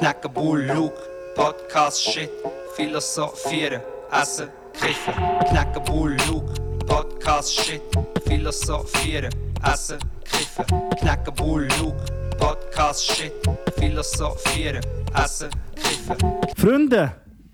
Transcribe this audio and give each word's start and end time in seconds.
knacken 0.00 0.32
Bull, 0.32 0.90
Podcast, 1.36 2.00
Shit, 2.00 2.30
philosophieren, 2.76 3.82
essen, 4.12 4.48
kiffen. 4.72 5.14
Knacken 5.50 5.84
Bull, 5.84 6.16
Podcast, 6.86 7.50
Shit, 7.52 7.82
philosophieren, 8.26 9.30
essen, 9.62 9.98
kiffen. 10.24 10.64
Knacken 11.00 11.34
Bull, 11.34 11.68
Podcast, 12.38 13.02
Shit, 13.14 13.32
philosophieren, 13.78 14.82
essen, 15.14 15.50
kiffen. 15.76 16.16
Freunde, 16.56 17.12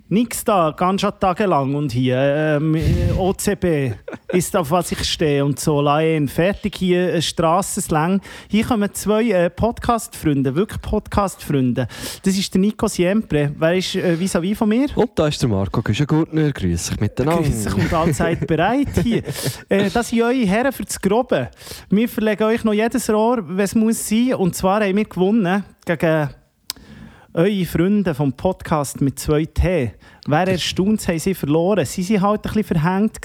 nichts 0.09 0.45
da, 0.45 0.73
ganz 0.77 1.01
schon 1.01 1.13
tagelang 1.19 1.75
und 1.75 1.93
hier 1.93 2.17
ähm, 2.19 2.77
OCB 3.19 3.95
ist 4.33 4.57
auf 4.57 4.71
was 4.71 4.93
ich 4.93 5.05
stehe 5.05 5.45
und 5.45 5.59
so 5.59 5.81
Laien 5.81 6.29
fertig 6.29 6.77
hier 6.77 7.15
äh, 7.15 7.23
Strassenslang. 7.23 8.21
Hier 8.49 8.65
kommen 8.65 8.93
zwei 8.95 9.25
äh, 9.31 9.51
Podcast-Freunde, 9.51 10.55
wirklich 10.55 10.81
Podcast-Freunde. 10.81 11.89
Das 12.23 12.37
ist 12.37 12.55
der 12.55 12.61
Nico 12.61 12.87
Siempre, 12.89 13.53
wer 13.59 13.75
ist 13.75 13.97
äh, 13.97 14.17
vis-à-vis 14.19 14.57
von 14.57 14.69
mir? 14.69 14.89
Und 14.95 15.11
da 15.17 15.27
ist 15.27 15.43
der 15.43 15.49
Marco 15.49 15.83
Güschengurtner. 15.83 16.53
Grüß 16.53 16.91
dich 16.91 17.01
miteinander. 17.01 17.43
Grüß 17.43 17.67
euch 17.67 17.75
und 17.75 17.93
allzeit 17.93 18.47
bereit 18.47 18.89
hier. 19.03 19.23
Äh, 19.69 19.91
das 19.91 20.09
sind 20.09 20.23
eure 20.23 20.47
Herren 20.47 20.73
für 20.73 20.85
das 20.85 21.01
Grobe. 21.01 21.51
Wir 21.91 22.09
verlegen 22.09 22.45
euch 22.45 22.63
noch 22.63 22.73
jedes 22.73 23.11
Rohr, 23.11 23.45
es 23.59 23.75
muss 23.75 24.09
sein. 24.09 24.35
Und 24.35 24.55
zwar 24.55 24.83
haben 24.83 24.97
wir 24.97 25.05
gewonnen 25.05 25.65
gegen 25.85 26.29
eure 27.37 27.65
Freunde 27.67 28.15
vom 28.15 28.33
Podcast 28.33 29.01
mit 29.03 29.19
2T. 29.19 29.91
Wer 30.27 30.49
erstaunt, 30.49 31.07
haben 31.07 31.19
sie 31.19 31.35
verloren. 31.35 31.85
Sie 31.85 32.09
waren 32.15 32.23
halt 32.23 32.47
ein 32.47 32.53
bisschen 32.55 32.65
verhängt 32.81 33.19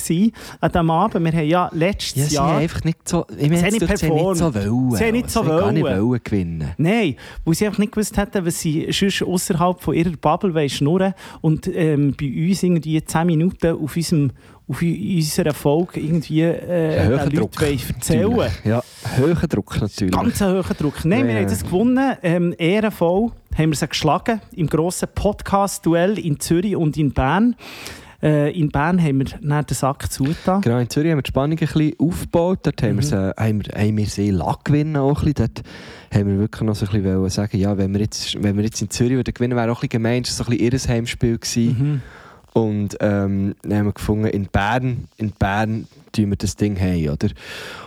an 0.59 0.71
diesem 0.71 0.89
Abend. 0.91 1.23
Wir 1.23 1.31
haben 1.31 1.47
ja 1.47 1.69
letztes 1.73 2.23
Ja, 2.23 2.27
sie 2.29 2.35
Jahr... 2.35 2.47
haben 2.49 2.57
einfach 2.59 2.83
nicht 2.83 3.07
so... 3.07 3.25
Ich 3.37 3.49
meine, 3.49 3.57
Sie 3.57 3.63
haben 3.65 3.71
nicht 3.71 3.79
sie 3.79 3.85
nicht 3.87 3.97
so 3.99 4.09
wollen. 4.53 4.95
Sie 4.97 5.03
haben 5.05 5.11
nicht 5.13 5.29
so 5.29 5.43
Sie 5.43 5.47
gar 5.49 5.71
nicht 5.71 5.83
wollen. 5.83 6.01
wollen 6.09 6.19
gewinnen. 6.23 6.71
Nein, 6.77 7.15
weil 7.45 7.53
sie 7.55 7.65
einfach 7.65 7.79
nicht 7.79 7.93
gewusst 7.93 8.17
hätten, 8.17 8.45
was 8.45 8.59
sie 8.59 8.87
sonst 8.91 9.23
außerhalb 9.23 9.81
von 9.81 9.93
ihrer 9.95 10.11
Bubble 10.11 10.53
wollen 10.53 10.69
schnurren 10.69 11.13
und 11.39 11.67
ähm, 11.73 12.13
bei 12.19 12.27
uns 12.49 12.61
irgendwie 12.63 13.03
10 13.03 13.25
Minuten 13.25 13.75
auf, 13.81 13.95
unserem, 13.95 14.31
auf 14.67 14.81
unserer 14.81 15.53
Folge 15.53 16.01
irgendwie 16.01 16.41
äh, 16.41 17.07
hoher 17.07 17.29
Druck. 17.29 17.61
wollen 17.61 17.79
erzählen 17.95 18.29
Natürlich. 18.29 18.51
Ja, 18.65 18.83
hoher 19.17 19.47
Druck 19.47 19.81
natürlich. 19.81 20.13
Ganz 20.13 20.41
hohen 20.41 20.63
Druck. 20.77 21.05
Nein, 21.05 21.25
wir 21.27 21.33
Ja. 21.33 21.39
haben 21.39 21.47
das 21.49 21.63
gewonnen. 21.63 22.15
Ähm, 22.21 22.53
ehrenvoll 22.57 23.31
haben 23.57 23.69
wir 23.69 23.75
sie 23.75 23.87
geschlagen 23.87 24.41
im 24.55 24.67
grossen 24.67 25.07
Podcast-Duell 25.13 26.17
in 26.17 26.39
Zürich 26.39 26.75
und 26.75 26.97
in 26.97 27.11
Bern. 27.11 27.55
Äh, 28.23 28.51
in 28.57 28.69
Bern 28.69 29.01
haben 29.01 29.19
wir 29.19 29.25
dann 29.41 29.65
den 29.65 29.73
Sack 29.73 30.11
zugetan. 30.11 30.61
Genau, 30.61 30.77
in 30.77 30.89
Zürich 30.89 31.11
haben 31.11 31.17
wir 31.17 31.23
die 31.23 31.29
Spannung 31.29 31.57
ein 31.57 31.67
bisschen 31.67 31.93
aufgebaut. 31.99 32.59
Dort 32.63 32.83
haben, 32.83 32.97
wir 32.97 33.03
sie, 33.03 33.15
haben, 33.15 33.65
wir, 33.65 33.81
haben 33.81 33.97
wir 33.97 34.05
sie 34.05 34.31
lassen 34.31 34.59
gewinnen. 34.63 34.97
Auch 34.97 35.23
ein 35.23 35.33
bisschen. 35.33 35.33
Dort 35.53 35.63
haben 36.13 36.27
wir 36.27 36.37
wirklich 36.37 36.61
noch 36.61 36.75
so 36.75 36.85
ein 36.85 36.91
bisschen 36.91 37.29
sagen, 37.29 37.57
ja, 37.57 37.77
wenn 37.77 37.93
wir 37.93 38.01
jetzt, 38.01 38.41
wenn 38.41 38.57
wir 38.57 38.63
jetzt 38.63 38.81
in 38.81 38.89
Zürich 38.89 39.13
würden 39.13 39.33
gewinnen 39.33 39.57
wäre 39.57 39.71
auch 39.71 39.77
ein 39.77 39.87
bisschen 39.87 39.89
gemein. 39.89 40.23
Das 40.23 40.37
war 40.37 40.45
so 40.45 40.51
ein 40.51 40.57
bisschen 40.57 40.89
ihr 40.89 40.95
Heimspiel. 40.95 41.37
Gewesen. 41.39 41.67
Mhm. 41.67 42.01
Und 42.53 42.97
ähm, 42.99 43.55
dann 43.63 43.77
haben 43.77 43.85
wir 43.85 43.93
gefunden, 43.93 44.27
in 44.27 44.45
Bern, 44.47 45.07
in 45.17 45.31
Bern 45.31 45.87
tun 46.11 46.29
wir 46.29 46.35
das 46.35 46.57
Ding 46.57 46.79
haben, 46.79 47.09
oder? 47.09 47.29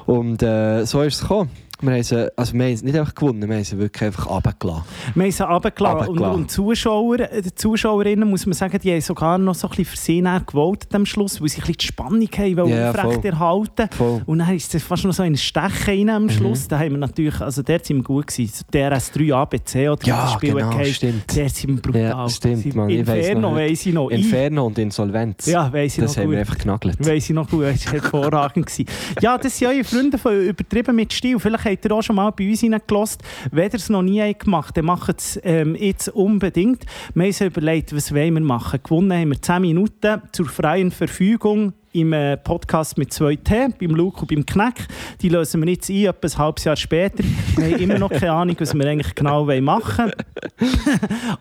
Und 0.06 0.42
äh, 0.42 0.84
so 0.86 1.02
ist 1.02 1.16
es 1.16 1.20
gekommen. 1.20 1.50
Wir 1.80 1.92
haben, 1.92 2.02
sie, 2.02 2.38
also 2.38 2.54
wir 2.54 2.64
haben 2.66 2.76
sie 2.76 2.84
nicht 2.84 2.96
einfach 2.98 3.14
gewonnen, 3.14 3.48
wir 3.48 3.56
haben 3.56 3.64
sie 3.64 3.76
wirklich 3.78 4.04
einfach 4.06 4.30
runtergelassen. 4.30 4.84
Wir 5.14 5.24
haben 5.24 5.30
sie 5.32 5.42
runtergelassen. 5.46 6.08
Und, 6.08 6.18
und 6.20 6.50
Zuschauer, 6.50 7.20
äh, 7.20 7.42
die 7.42 7.54
Zuschauerinnen, 7.54 8.28
muss 8.30 8.46
man 8.46 8.52
sagen, 8.54 8.78
die 8.82 8.92
haben 8.92 9.00
sogar 9.00 9.38
noch 9.38 9.54
so 9.54 9.66
ein 9.66 9.70
bisschen 9.70 9.84
für 9.86 9.96
sie 9.96 10.22
gewollt 10.46 10.86
am 10.94 11.04
Schluss, 11.04 11.40
weil 11.40 11.48
sie 11.48 11.56
ein 11.56 11.60
bisschen 11.66 11.76
die 11.78 11.86
Spannung 11.86 12.28
haben, 12.38 12.56
wollen 12.56 12.68
Ja, 12.70 12.90
aufrecht 12.90 13.94
voll. 13.94 14.22
Und 14.26 14.38
dann 14.38 14.54
ist 14.54 14.74
es 14.74 14.82
fast 14.82 15.04
noch 15.04 15.12
so 15.12 15.22
ein 15.24 15.36
Stechen 15.36 15.70
rein 15.86 16.00
Mhm. 16.04 16.08
am 16.10 16.30
Schluss. 16.30 16.68
Da 16.68 16.78
haben 16.78 16.92
wir 16.92 16.98
natürlich, 16.98 17.40
also 17.40 17.62
dort 17.62 17.84
sind 17.84 17.96
wir 17.98 18.02
gut 18.04 18.28
gewesen. 18.28 18.52
So 18.54 18.64
DRS3 18.78 19.34
ABC 19.34 19.88
oder 19.88 20.06
Ja, 20.06 20.22
das 20.22 20.32
Spiel 20.34 20.54
genau, 20.54 20.74
heisst. 20.74 20.94
stimmt. 20.96 21.36
Dort 21.36 21.50
sind 21.50 21.70
wir 21.70 21.82
brutal. 21.82 22.02
Ja, 22.02 22.28
stimmt, 22.28 22.76
weiss 22.76 22.92
Inferno 22.92 23.54
weiss 23.54 23.86
ich 23.86 23.92
noch. 23.94 24.10
Inferno 24.10 24.66
und 24.66 24.78
Insolvenz. 24.78 25.46
Ja, 25.46 25.72
weiss 25.72 25.98
ich 25.98 26.04
das 26.04 26.12
noch 26.12 26.16
haben 26.22 26.24
gut. 26.26 26.32
wir 26.32 26.40
einfach 26.40 26.58
genagelt. 26.58 27.06
Weiss 27.06 27.28
ich 27.28 27.34
noch 27.34 27.48
gut, 27.50 27.64
das 27.64 27.84
war 27.86 27.92
hervorragend. 27.94 28.70
ja, 29.20 29.36
das 29.38 29.58
sind 29.58 29.68
eure 29.68 29.84
Freunde 29.84 30.18
von 30.18 30.40
«Übertrieben 30.40 30.94
mit 30.96 31.12
Stil». 31.12 31.38
Vielleicht 31.38 31.63
habt 31.64 31.84
ihr 31.84 31.92
auch 31.92 32.02
schon 32.02 32.16
mal 32.16 32.30
bei 32.30 32.48
uns 32.48 32.62
reingelassen. 32.62 33.22
Wenn 33.50 33.70
ihr 33.70 33.74
es 33.74 33.88
noch 33.88 34.02
nie 34.02 34.20
habt 34.20 34.44
gemacht 34.44 34.76
dann 34.76 34.84
macht 34.84 35.20
es 35.20 35.40
ähm, 35.42 35.74
jetzt 35.74 36.08
unbedingt. 36.08 36.84
Wir 37.14 37.22
haben 37.22 37.28
uns 37.28 37.40
überlegt, 37.40 37.94
was 37.94 38.14
wollen 38.14 38.34
wir 38.34 38.40
machen. 38.40 38.80
Gewonnen 38.82 39.18
haben 39.18 39.30
wir 39.30 39.40
10 39.40 39.60
Minuten 39.62 40.22
zur 40.32 40.46
freien 40.46 40.90
Verfügung 40.90 41.72
im 41.94 42.12
äh, 42.12 42.36
Podcast 42.36 42.98
mit 42.98 43.12
2T, 43.12 43.74
beim 43.78 43.94
Luke 43.94 44.20
und 44.20 44.28
beim 44.28 44.44
Kneck. 44.44 44.86
Die 45.22 45.28
lösen 45.28 45.62
wir 45.62 45.72
jetzt 45.72 45.88
ein, 45.88 46.06
etwa 46.06 46.26
ein 46.26 46.38
halbes 46.38 46.64
Jahr 46.64 46.76
später. 46.76 47.22
Wir 47.56 47.64
haben 47.66 47.82
immer 47.82 47.98
noch 47.98 48.10
keine 48.10 48.32
Ahnung, 48.32 48.56
was 48.58 48.74
wir 48.74 48.84
eigentlich 48.84 49.14
genau 49.14 49.44
machen 49.60 50.12
wollen. 50.58 50.68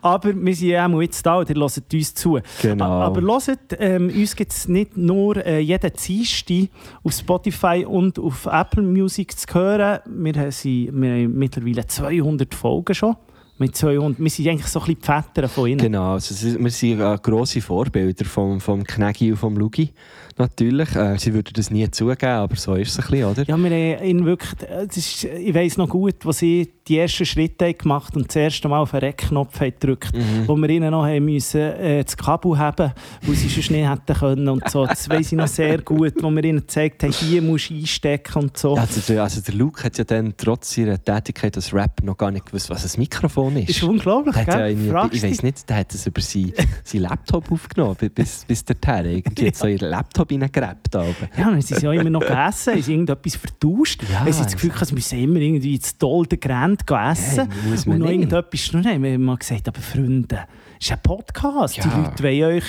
Aber 0.00 0.34
wir 0.34 0.54
sind 0.54 0.68
ja 0.68 0.86
auch 0.86 1.02
jetzt 1.02 1.26
da 1.26 1.36
und 1.38 1.50
ihr 1.50 1.56
hört 1.56 1.92
uns 1.92 2.14
zu. 2.14 2.38
Genau. 2.62 2.84
Aber 2.84 3.20
hört, 3.20 3.58
ähm, 3.78 4.08
uns 4.14 4.36
gibt 4.36 4.52
es 4.52 4.68
nicht 4.68 4.96
nur 4.96 5.44
äh, 5.44 5.58
jeden 5.58 5.90
Dienstag 5.92 6.68
auf 7.02 7.12
Spotify 7.12 7.84
und 7.86 8.18
auf 8.20 8.46
Apple 8.46 8.84
Music 8.84 9.36
zu 9.36 9.52
hören. 9.52 10.00
Wir 10.06 10.34
haben, 10.34 10.50
sie, 10.52 10.88
wir 10.92 11.10
haben 11.10 11.34
mittlerweile 11.36 11.84
200 11.84 12.54
Folgen 12.54 12.94
schon. 12.94 13.16
Mit 13.56 13.76
200, 13.76 14.18
wir 14.18 14.30
sind 14.30 14.48
eigentlich 14.48 14.66
so 14.66 14.80
ein 14.80 14.86
bisschen 14.86 15.00
die 15.00 15.30
Väter 15.32 15.48
von 15.48 15.68
ihnen. 15.68 15.78
Genau, 15.78 16.14
also, 16.14 16.58
wir 16.58 16.70
sind 16.70 17.00
äh, 17.00 17.18
grosse 17.22 17.60
Vorbilder 17.60 18.24
vom, 18.24 18.60
vom 18.60 18.82
Knägi 18.82 19.30
und 19.30 19.36
vom 19.36 19.56
Lugi. 19.56 19.90
Natürlich. 20.36 20.94
Äh, 20.96 21.16
sie 21.18 21.32
würden 21.32 21.52
das 21.54 21.70
nie 21.70 21.88
zugeben, 21.90 22.26
aber 22.26 22.56
so 22.56 22.74
ist 22.74 22.90
es 22.90 22.98
ein 22.98 23.10
bisschen, 23.10 23.24
oder? 23.26 23.44
Ja, 23.46 23.56
wir 23.56 23.96
haben 23.96 24.04
ihn 24.04 24.24
wirklich, 24.24 24.52
äh, 24.68 24.86
ist, 24.86 25.24
ich 25.24 25.54
weiss 25.54 25.76
noch 25.76 25.88
gut, 25.88 26.16
wo 26.22 26.32
sie 26.32 26.72
die 26.88 26.98
ersten 26.98 27.24
Schritte 27.24 27.64
haben 27.66 27.78
gemacht 27.78 28.14
und 28.16 28.28
das 28.28 28.36
erste 28.36 28.68
Mal 28.68 28.78
auf 28.80 28.90
den 28.90 29.00
Rec-Knopf 29.00 29.58
haben 29.60 29.70
gedrückt, 29.80 30.14
Mhm. 30.14 30.46
wo 30.48 30.54
wir 30.56 30.68
ihnen 30.68 30.90
noch 30.90 31.04
haben 31.06 31.24
müssen, 31.24 31.60
äh, 31.60 32.04
das 32.04 32.16
Kabel 32.16 32.58
haben, 32.58 32.92
weil 33.22 33.34
sie 33.34 33.48
sonst 33.48 33.70
nicht 33.70 33.88
hätten 33.88 34.14
können 34.18 34.48
und 34.48 34.68
so. 34.68 34.86
Das 34.86 35.08
weiss 35.08 35.32
ich 35.32 35.38
noch 35.38 35.46
sehr 35.48 35.80
gut, 35.80 36.14
wo 36.22 36.30
wir 36.30 36.44
ihnen 36.44 36.58
gezeigt 36.60 37.02
haben, 37.02 37.12
hier 37.12 37.40
musst 37.40 37.70
du 37.70 37.74
einstecken 37.74 38.42
und 38.42 38.56
so. 38.58 38.76
Ja, 38.76 38.82
also, 38.82 39.00
der, 39.12 39.22
also 39.22 39.40
der 39.40 39.54
Luke 39.54 39.82
hat 39.82 39.96
ja 39.96 40.04
dann 40.04 40.34
trotz 40.36 40.74
seiner 40.74 41.02
Tätigkeit 41.02 41.56
als 41.56 41.72
Rap 41.72 42.02
noch 42.02 42.16
gar 42.18 42.30
nicht 42.30 42.46
gewusst, 42.46 42.68
was 42.70 42.94
ein 42.94 43.00
Mikrofon 43.00 43.56
ist. 43.56 43.68
Das 43.70 43.76
ist 43.78 43.82
unglaublich, 43.82 44.34
Der 44.34 44.46
hat 44.46 44.54
ja 44.60 44.68
gell? 44.68 44.90
Fragst 44.90 45.14
ich 45.14 45.22
weiß 45.22 45.42
nicht, 45.42 45.68
der 45.68 45.76
hat 45.76 45.94
es 45.94 46.06
über 46.06 46.20
seinen 46.20 46.52
sein 46.84 47.00
Laptop 47.00 47.50
aufgenommen, 47.50 47.96
bi- 47.98 48.08
bis, 48.10 48.44
bis 48.44 48.64
dorthin. 48.64 49.06
Irgendwie 49.06 49.46
hat 49.46 49.56
so 49.56 49.66
in 49.66 49.78
den 49.78 49.88
Laptop 49.88 50.30
reingegräbt. 50.30 50.94
aber. 50.94 51.06
Ja, 51.36 51.44
dann 51.50 51.62
sind 51.62 51.80
sie 51.80 51.86
ja 51.86 51.92
immer 51.92 52.10
noch 52.10 52.20
gegessen, 52.20 52.74
haben 52.74 52.82
sie 52.82 52.92
irgendetwas 52.92 53.36
vertauscht. 53.36 54.02
Ja, 54.12 54.20
haben 54.20 54.32
sie 54.32 54.42
das 54.42 54.52
Gefühl, 54.52 54.72
sie 54.82 54.94
müssen 54.94 55.18
immer 55.18 55.38
irgendwie 55.40 55.78
zu 55.78 55.92
doll 55.98 56.26
den 56.26 56.40
Grand 56.86 57.18
essen. 57.18 57.48
Hey, 57.50 57.70
muss 57.70 57.86
man 57.86 57.94
und 57.94 58.00
noch 58.00 58.06
nicht. 58.08 58.32
irgendetwas. 58.32 58.70
Dann 58.72 58.84
haben 58.86 59.02
wir 59.02 59.18
mal 59.18 59.36
gesagt, 59.36 59.68
aber 59.68 59.80
Freunde, 59.80 60.40
es 60.80 60.86
ist 60.86 60.92
ein 60.92 60.98
Podcast. 61.02 61.76
Die 61.76 61.80
Ja. 61.88 61.96
Leute 61.98 62.22
wollen 62.22 62.42
euch 62.58 62.64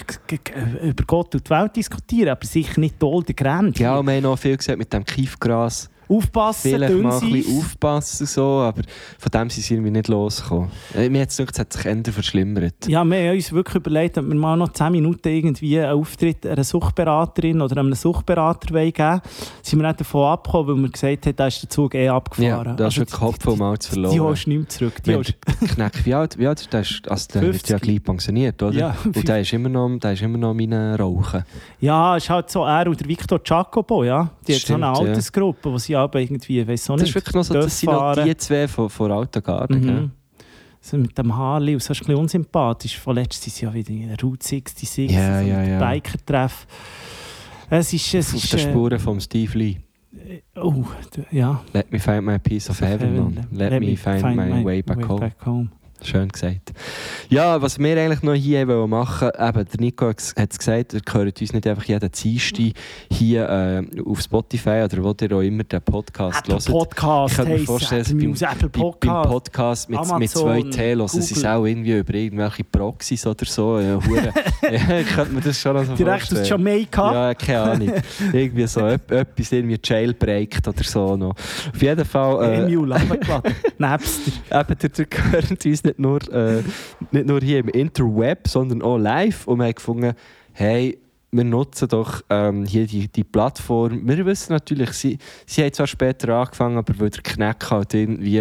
über 0.83 1.03
Gott 1.05 1.33
und 1.35 1.45
die 1.45 1.49
Welt 1.49 1.75
diskutieren, 1.75 2.29
aber 2.29 2.45
sicher 2.45 2.79
nicht 2.79 3.01
doll 3.01 3.23
den 3.23 3.35
Grand. 3.35 3.77
Ja, 3.79 3.97
und 3.97 4.05
wir 4.07 4.13
haben 4.15 4.23
noch 4.23 4.37
viel 4.37 4.57
gesagt 4.57 4.77
mit 4.77 4.91
dem 4.93 5.03
Kiefgras. 5.03 5.89
Aufpassen, 6.07 6.71
Vielleicht 6.71 6.93
dünn 6.93 7.01
mal 7.03 7.19
ein 7.19 7.31
bisschen 7.31 7.57
aufpassen, 7.59 8.25
so, 8.27 8.43
aber 8.43 8.81
von 9.17 9.31
dem 9.31 9.49
sind 9.49 9.63
sie 9.63 9.73
irgendwie 9.73 9.91
nicht 9.91 10.07
losgekommen. 10.07 10.69
Äh, 10.95 11.09
Mir 11.09 11.21
hat 11.21 11.29
es 11.29 11.37
gedacht, 11.37 11.53
es 11.53 11.59
hat 11.59 11.73
sich 11.73 11.85
eher 11.85 12.03
verschlimmert. 12.13 12.87
Ja, 12.87 13.03
wir 13.03 13.17
haben 13.29 13.35
uns 13.35 13.51
wirklich 13.51 13.75
überlegt, 13.75 14.17
ob 14.17 14.27
wir 14.27 14.35
mal 14.35 14.55
noch 14.57 14.71
10 14.73 14.91
Minuten 14.91 15.27
irgendwie 15.27 15.79
einen 15.79 15.91
Auftritt 15.99 16.45
einer 16.45 16.63
Suchtberaterin 16.63 17.61
oder 17.61 17.77
einem 17.79 17.93
Suchtberater 17.93 18.73
wollen 18.73 18.93
geben 18.93 19.21
Sind 19.61 19.79
wir 19.81 19.87
nicht 19.87 19.99
davon 19.99 20.25
abgekommen, 20.31 20.75
weil 20.77 20.83
wir 20.83 20.89
gesagt 20.91 21.25
haben, 21.25 21.35
da 21.35 21.47
ist 21.47 21.61
der 21.63 21.69
Zug 21.69 21.95
eh 21.95 22.09
abgefahren. 22.09 22.65
Ja, 22.67 22.73
da 22.73 22.87
ist 22.87 22.97
wirklich 22.97 23.19
Kopf 23.19 23.45
und 23.47 23.59
Malz 23.59 23.85
Die 23.87 23.93
verloren. 23.93 24.19
holst 24.21 24.45
du 24.45 24.49
nicht 24.51 24.59
mehr 24.59 24.69
zurück. 24.69 24.93
Die 25.03 25.67
Kneck, 25.67 26.05
wie 26.05 26.13
alt, 26.13 26.37
wie 26.37 26.47
alt 26.47 26.71
der? 26.71 26.81
Ist- 26.81 27.07
Also 27.09 27.27
der 27.33 27.41
wird 27.41 27.53
50. 27.55 27.69
ja 27.71 27.77
gleich 27.79 28.03
pensioniert, 28.03 28.61
oder? 28.63 28.77
Ja, 28.77 28.95
und 29.03 29.27
der 29.27 29.41
ist 29.41 29.53
immer 29.53 29.69
noch, 29.69 29.97
der 29.99 30.13
ist 30.13 30.21
immer 30.21 30.37
noch 30.37 30.53
meine 30.53 30.97
Rauchen. 30.97 31.43
Ja, 31.79 32.15
ist 32.17 32.29
halt 32.29 32.49
so 32.49 32.63
er 32.65 32.87
und 32.87 32.99
der 32.99 33.07
Victor 33.07 33.39
Jacobo, 33.43 34.03
ja. 34.03 34.29
Die 34.47 34.53
hat 34.55 34.61
so 34.61 34.73
eine 34.75 34.83
ja. 34.85 34.93
Altersgruppe, 34.93 35.71
wo 35.71 35.77
sie 35.77 35.94
aber 35.95 36.19
irgendwie, 36.21 36.67
weiß 36.67 36.89
auch 36.89 36.95
Das 36.95 37.01
nicht, 37.03 37.09
ist 37.09 37.15
wirklich 37.15 37.35
noch 37.35 37.43
so, 37.43 37.53
das 37.53 37.79
sind 37.79 37.91
noch 37.91 38.13
die 38.23 38.35
zwei 38.37 38.67
von, 38.67 38.89
von 38.89 39.11
Alten 39.11 39.41
Garden. 39.43 39.81
gell? 39.81 40.01
Mhm. 40.01 40.11
So 40.81 40.97
mit 40.97 41.17
dem 41.17 41.35
Harley, 41.35 41.79
so 41.79 41.93
ist 41.93 42.01
ein 42.01 42.05
bisschen 42.05 42.15
unsympathisch. 42.15 42.99
Vorletzt 42.99 43.41
sind 43.41 43.53
sie 43.55 43.65
ja 43.65 43.73
wieder 43.73 43.89
in 43.89 44.07
der 44.09 44.19
Route 44.21 44.45
66, 44.47 45.09
Ja, 45.11 45.41
so 45.41 45.47
ja, 45.47 45.59
mit 45.59 45.69
ja. 45.69 45.79
Biker-Treff. 45.79 46.67
Es 47.69 47.91
ist... 47.93 48.13
Es 48.13 48.29
Auf 48.35 48.43
ist 48.43 48.53
äh, 48.53 48.59
Spuren 48.59 48.99
von 48.99 49.19
Steve 49.19 49.57
Lee. 49.57 49.77
oh, 50.55 50.83
d- 51.15 51.25
ja. 51.31 51.61
Let 51.73 51.91
me 51.91 51.99
find 51.99 52.23
my 52.23 52.37
piece 52.37 52.69
of 52.69 52.79
heaven, 52.81 53.15
man. 53.15 53.47
Let, 53.51 53.79
me 53.79 53.95
find, 53.97 54.35
my, 54.35 54.63
way 54.63 54.81
back 54.83 55.07
home. 55.07 55.31
home. 55.43 55.69
Schön 56.05 56.29
gesagt. 56.29 56.71
Ja, 57.29 57.59
was 57.61 57.79
wir 57.79 57.97
eigentlich 57.99 58.21
noch 58.21 58.33
hier 58.35 58.67
wollen 58.67 58.89
machen 58.89 59.29
eben, 59.37 59.65
der 59.65 59.79
Nico 59.79 60.07
hat 60.07 60.19
es 60.19 60.57
gesagt, 60.57 60.93
ihr 60.93 61.01
hört 61.11 61.41
uns 61.41 61.53
nicht 61.53 61.67
einfach 61.67 61.83
jeden 61.85 62.11
Dienstag 62.11 62.71
hier 63.11 63.49
äh, 63.49 64.01
auf 64.05 64.21
Spotify 64.21 64.83
oder 64.85 65.03
wo 65.03 65.15
ihr 65.19 65.31
auch 65.31 65.41
immer 65.41 65.63
den 65.63 65.81
Podcast 65.81 66.39
Apple 66.39 66.53
hört. 66.55 66.65
Podcast 66.65 67.31
Ich 67.31 67.37
könnte 67.37 67.51
mir 67.53 67.65
vorstellen, 67.65 68.01
Apple 68.01 68.15
beim, 68.15 68.33
Apple 68.33 68.69
bei- 68.69 68.79
beim 68.79 68.81
Podcast. 68.81 69.29
Podcast 69.29 69.89
mit, 69.89 69.99
mit 69.99 70.11
Amazon, 70.11 70.41
zwei 70.43 70.61
T 70.69 70.95
hören 70.95 71.07
sie 71.07 71.19
es 71.19 71.29
Google. 71.33 71.45
auch 71.47 71.65
irgendwie 71.65 71.97
über 71.97 72.13
irgendwelche 72.13 72.63
Proxys 72.63 73.25
oder 73.27 73.45
so. 73.45 73.79
Ja, 73.79 73.95
hure- 74.05 74.33
ja, 74.71 74.99
ich 74.99 75.07
könnte 75.07 75.33
mir 75.33 75.41
das 75.41 75.59
schon 75.59 75.75
noch 75.75 75.85
so 75.85 75.95
Direkt 75.95 76.23
aus 76.23 76.29
vorstellen. 76.29 76.45
Jamaika. 76.61 77.13
Ja, 77.13 77.33
keine 77.33 77.61
Ahnung. 77.61 77.91
irgendwie 78.31 78.67
so 78.67 78.79
etwas 78.87 79.51
irgendwie 79.51 79.79
jailbreakt 79.83 80.67
oder 80.67 80.83
so 80.83 81.15
noch. 81.17 81.31
Auf 81.35 81.81
jeden 81.81 82.05
Fall... 82.05 82.43
Äh, 82.43 82.75
runtergeladen. 82.75 83.53
Napster. 83.77 84.31
Eben, 84.51 84.77
der 84.97 85.05
gehört 85.05 85.65
uns 85.65 85.83
nicht 85.83 85.94
nur, 85.99 86.21
äh, 86.31 86.63
nicht 87.11 87.27
nur 87.27 87.39
hier 87.39 87.59
im 87.59 87.69
Interweb, 87.69 88.47
sondern 88.47 88.81
auch 88.81 88.97
live. 88.97 89.47
Und 89.47 89.59
wir 89.59 89.65
haben 89.65 89.75
gefunden, 89.75 90.13
hey, 90.53 90.97
wir 91.35 91.43
nutzen 91.43 91.87
doch 91.89 92.21
ähm, 92.29 92.65
hier 92.65 92.87
die, 92.87 93.07
die 93.07 93.23
Plattform. 93.23 94.07
Wir 94.07 94.25
wissen 94.25 94.53
natürlich, 94.53 94.91
sie, 94.91 95.17
sie 95.45 95.63
haben 95.63 95.73
zwar 95.73 95.87
später 95.87 96.29
angefangen, 96.35 96.77
aber 96.77 96.93
weil 96.99 97.09
der 97.09 97.21
Knack 97.21 97.69
halt 97.69 97.93
irgendwie 97.93 98.39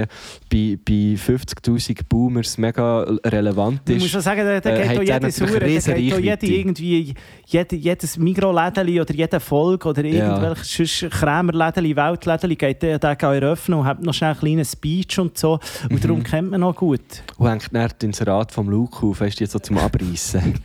bei, 0.51 0.79
bei 0.85 1.17
50'000 1.17 2.01
Boomers 2.09 2.57
mega 2.59 3.01
relevant 3.27 3.81
ist. 3.89 3.97
Ich 3.97 4.03
muss 4.03 4.11
schon 4.11 4.21
sagen, 4.21 4.41
da, 4.45 4.61
da 4.61 4.71
äh, 4.71 4.97
geht 4.97 5.09
der 5.09 5.21
natürlich 5.21 5.35
Sauer, 5.35 5.61
da 5.61 5.67
riesen 5.67 5.95
geht 5.97 6.13
Reichweite. 6.15 6.47
irgendwie, 6.47 7.15
jede, 7.47 7.77
jedes 7.77 8.17
Mikrolädeli 8.17 9.01
oder 9.01 9.15
jede 9.15 9.41
Folge 9.41 9.89
oder 9.89 10.05
Ja. 10.05 10.37
irgendwelches 10.37 11.07
Krämerlädeli, 11.11 11.97
Weltlädeli 11.97 12.57
geht 12.57 12.83
der 12.83 12.99
den 12.99 13.17
eröffnen 13.21 13.79
und 13.81 13.85
hat 13.87 14.03
noch 14.03 14.15
schnell 14.15 14.31
einen 14.31 14.39
kleinen 14.41 14.65
Speech 14.65 15.19
und 15.19 15.37
so. 15.37 15.55
Und 15.85 15.93
Mhm. 15.93 16.01
darum 16.01 16.23
kennt 16.23 16.51
man 16.51 16.61
noch 16.61 16.77
gut. 16.77 17.01
Und 17.39 17.49
hängt 17.49 17.69
dann 17.75 17.89
das 17.89 17.97
Inserat 18.03 18.53
vom 18.53 18.69
Luke 18.69 19.05
auf, 19.07 19.21
weißt 19.21 19.41
du, 19.41 19.45
jetzt 19.45 19.53
so 19.53 19.59
zum 19.59 19.79
Abreißen. 19.79 20.55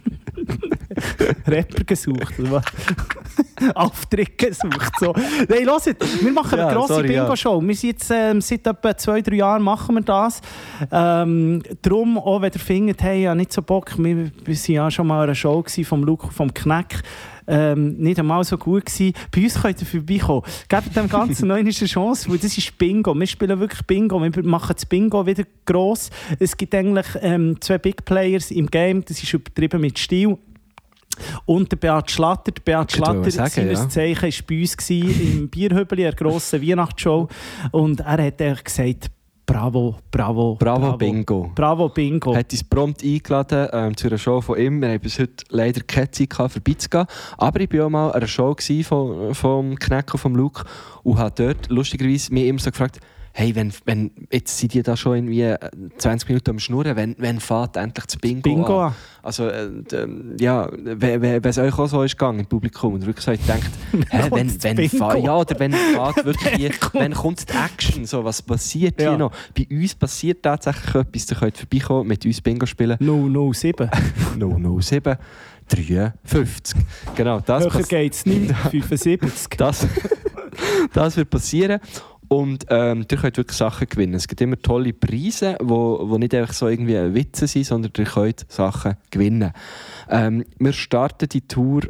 Rapper 1.48 1.84
gesucht. 1.84 2.34
Auftritt 3.76 4.38
gesucht. 4.38 4.94
So. 5.00 5.14
Nein, 5.48 5.66
hört, 5.66 6.24
wir 6.24 6.32
machen 6.32 6.58
Ja, 6.58 6.68
eine 6.68 6.76
grosse 6.76 6.94
sorry, 6.94 7.14
ja. 7.14 7.24
Bingo-Show. 7.24 7.62
Wir 7.62 7.76
sind 7.76 7.90
jetzt 7.90 8.12
ähm, 8.12 8.42
seit 8.42 8.66
etwa 8.66 8.98
zwei, 8.98 9.22
drei 9.22 9.36
Jahren 9.36 9.62
machen 9.62 9.96
wir 9.96 10.02
das. 10.02 10.42
Ähm, 10.92 11.62
darum, 11.82 12.18
auch 12.18 12.42
wenn 12.42 12.52
ihr 12.54 12.60
findet, 12.60 13.02
hey, 13.04 13.24
ja, 13.24 13.36
nicht 13.36 13.52
so 13.52 13.62
Bock, 13.62 13.98
wir, 13.98 14.32
wir 14.46 14.56
waren 14.56 14.74
ja 14.74 14.92
schon 14.92 15.08
mal 15.08 15.18
an 15.18 15.24
einer 15.24 15.36
Show 15.36 15.64
vom 15.84 16.04
Luke 16.04 16.32
vom 16.32 16.54
Knack. 16.54 17.04
Ähm, 17.50 17.98
nicht 17.98 18.20
einmal 18.20 18.44
so 18.44 18.60
gut 18.60 18.86
gewesen. 18.86 19.14
Bei 19.34 19.42
uns 19.42 19.60
könnt 19.60 19.82
ihr 19.82 19.88
vorbeikommen. 19.88 20.44
Gebt 20.68 20.96
dem 20.96 21.10
Ganzen 21.10 21.48
noch 21.48 21.56
eine 21.56 21.72
Chance, 21.72 22.30
weil 22.30 22.38
das 22.38 22.56
ist 22.56 22.78
Bingo. 22.78 23.16
Wir 23.16 23.26
spielen 23.26 23.60
wirklich 23.60 23.82
Bingo. 23.88 24.22
Wir 24.22 24.44
machen 24.44 24.74
das 24.76 24.86
Bingo 24.86 25.26
wieder 25.26 25.44
gross. 25.66 26.12
Es 26.38 26.56
gibt 26.56 26.76
eigentlich 26.76 27.08
ähm, 27.22 27.60
zwei 27.60 27.80
Big 27.80 28.06
Players 28.06 28.52
im 28.52 28.68
Game. 28.68 29.04
Das 29.04 29.24
ist 29.24 29.34
übertrieben 29.34 29.82
mit 29.82 29.98
Stil. 29.98 30.38
Und 31.46 31.72
der 31.72 31.78
Beat 31.78 32.12
Schlatter. 32.12 32.52
Der 32.52 32.62
Beat 32.62 32.92
Schlatter, 32.92 33.32
sagen, 33.32 33.50
seines 33.50 33.80
ja. 33.80 33.90
Zeichen, 33.90 34.22
war 34.24 34.46
bei 34.48 34.62
uns 34.62 34.78
gewesen, 34.78 35.40
im 35.40 35.50
Bierhübeli, 35.50 36.06
einer 36.06 36.16
grossen 36.16 36.62
Weihnachtsshow. 36.62 37.28
Und 37.72 38.00
er 38.02 38.12
hat 38.12 38.42
eigentlich 38.42 38.64
gesagt, 38.64 39.12
bravo, 39.50 39.96
bravo, 40.12 40.56
Bravo, 40.60 40.98
Bingo. 40.98 41.52
Bravo, 41.56 41.90
Bingo. 41.90 42.36
hat 42.36 42.52
uns 42.52 42.64
prompt 42.64 43.04
eingeladen 43.04 43.68
ähm, 43.74 43.98
zu 43.98 44.08
einer 44.08 44.18
Show 44.18 44.42
von 44.42 44.60
ihm. 44.60 44.82
Wir 44.82 44.90
haben 44.90 45.00
bis 45.00 45.18
heute 45.18 45.44
leider 45.50 45.82
keine 45.82 46.12
Zeit 46.12 46.30
gehabt, 46.30 46.54
vorbeizugehen. 46.54 47.08
Aber 47.38 47.60
ich 47.60 47.74
war 47.74 47.88
auch 47.88 47.90
mal 47.90 48.08
an 48.10 48.14
einer 48.14 48.28
Show 48.28 48.56
von, 48.84 49.34
vom 49.34 49.76
Kneck 49.78 50.14
und 50.14 50.20
vom 50.20 50.36
Luke 50.36 50.64
und 51.04 51.18
habe 51.18 51.34
dort 51.36 51.70
lustigerweise 51.70 52.32
mich 52.34 52.46
immer 52.46 52.60
so 52.60 52.70
gefragt, 52.70 53.00
hey, 53.34 53.56
wenn, 53.56 53.72
wenn, 53.86 54.12
jetzt 54.32 54.58
sind 54.58 54.74
die 54.74 54.82
da 54.84 54.98
schon 54.98 55.16
irgendwie 55.18 55.42
äh, 55.44 55.58
20 55.98 56.28
Minuten 56.30 56.50
am 56.52 56.60
Schnurren, 56.60 56.96
wenn, 56.96 57.16
wenn 57.20 57.40
fährt 57.40 57.78
endlich 57.78 58.06
das 58.06 58.18
Bingo, 58.18 58.42
Bingo 58.42 58.82
an? 58.82 58.96
Also, 59.24 59.48
äh, 59.48 59.70
d- 59.70 60.08
ja, 60.40 60.70
wenn 60.72 61.22
wenn- 61.22 61.44
wenn 61.44 61.50
es 61.50 61.58
euch 61.58 61.78
auch 61.78 61.88
so 61.88 62.04
ist 62.04 62.18
gegangen 62.18 62.40
im 62.40 62.46
Publikum 62.48 62.94
und 62.96 63.06
wirklich 63.06 63.26
so 63.26 63.32
gedacht, 63.32 63.70
hä, 64.10 64.28
wenn, 64.32 64.64
wenn, 64.64 64.76
Bingo? 64.76 64.98
fa- 64.98 65.16
ja, 65.18 65.36
oder 65.36 65.60
wenn 65.60 65.72
fährt 65.74 66.16
wirklich 66.26 66.80
kommt- 66.80 66.94
wenn 67.04 67.14
kommt 67.14 67.50
die 67.50 67.54
Action, 67.54 68.06
so, 68.06 68.24
was 68.24 68.42
passiert 68.42 69.02
Ja. 69.02 69.10
hier 69.10 69.18
noch? 69.18 69.32
Bei 69.58 69.68
uns 69.70 69.96
passiert 69.96 70.44
tatsächlich 70.44 70.96
etwas, 70.96 71.30
ihr 71.32 71.38
könnt 71.38 71.58
vorbeikommen, 71.58 72.08
mit 72.08 72.26
uns 72.26 72.42
Bingo 72.42 72.66
spielen. 72.66 72.98
007. 73.00 73.90
007 74.38 75.18
53. 75.68 76.76
Genau, 77.16 77.40
das, 77.42 77.64
Höher 77.64 77.70
pass 77.72 77.88
geht 77.88 78.14
es 78.14 78.26
nicht. 78.26 78.56
75. 78.72 79.22
das, 79.58 79.86
das 80.94 81.16
wird 81.18 81.30
passieren. 81.30 81.80
Und 82.30 82.68
ähm, 82.70 83.06
ihr 83.10 83.18
könnt 83.18 83.38
wirklich 83.38 83.58
Sachen 83.58 83.88
gewinnen. 83.88 84.14
Es 84.14 84.28
gibt 84.28 84.40
immer 84.40 84.58
tolle 84.62 84.94
Preise, 84.94 85.58
wo, 85.62 86.00
wo 86.08 86.18
nicht 86.20 86.34
einfach 86.36 86.54
so 86.54 86.68
irgendwie 86.68 86.94
Witze 87.16 87.48
sind, 87.48 87.66
sondern 87.66 87.92
ihr 87.98 88.06
könnt 88.06 88.46
Sachen 88.50 88.98
gewinnen. 89.10 89.52
Ähm, 90.10 90.46
wir 90.60 90.74
starten 90.74 91.28
die 91.28 91.42
Tour 91.42 91.82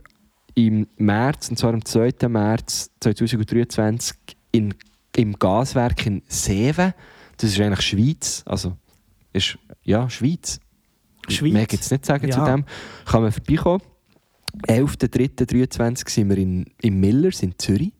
im 0.55 0.87
März, 0.97 1.49
und 1.49 1.57
zwar 1.59 1.73
am 1.73 1.83
2. 1.83 2.29
März 2.29 2.89
2023 3.01 4.15
in, 4.53 4.73
im 5.15 5.33
Gaswerk 5.33 6.05
in 6.05 6.21
Seven. 6.27 6.93
Das 7.35 7.49
ist 7.51 7.59
eigentlich 7.59 7.81
Schweiz. 7.85 8.43
Also, 8.45 8.77
ist, 9.33 9.57
ja, 9.83 10.09
Schweiz. 10.09 10.61
Schweiz. 11.27 11.51
Mehr 11.53 11.65
gibt 11.65 11.83
es 11.83 11.91
nicht 11.91 12.05
sagen 12.05 12.27
Ja. 12.29 12.35
zu 12.37 12.45
dem. 12.49 12.65
Kann 13.05 13.23
man 13.23 13.31
vorbeikommen. 13.33 13.81
11.03.23 14.67 16.09
sind 16.09 16.29
wir 16.29 16.37
in, 16.37 16.65
in 16.81 16.99
Millers 16.99 17.43
in 17.43 17.57
Zürich. 17.57 17.91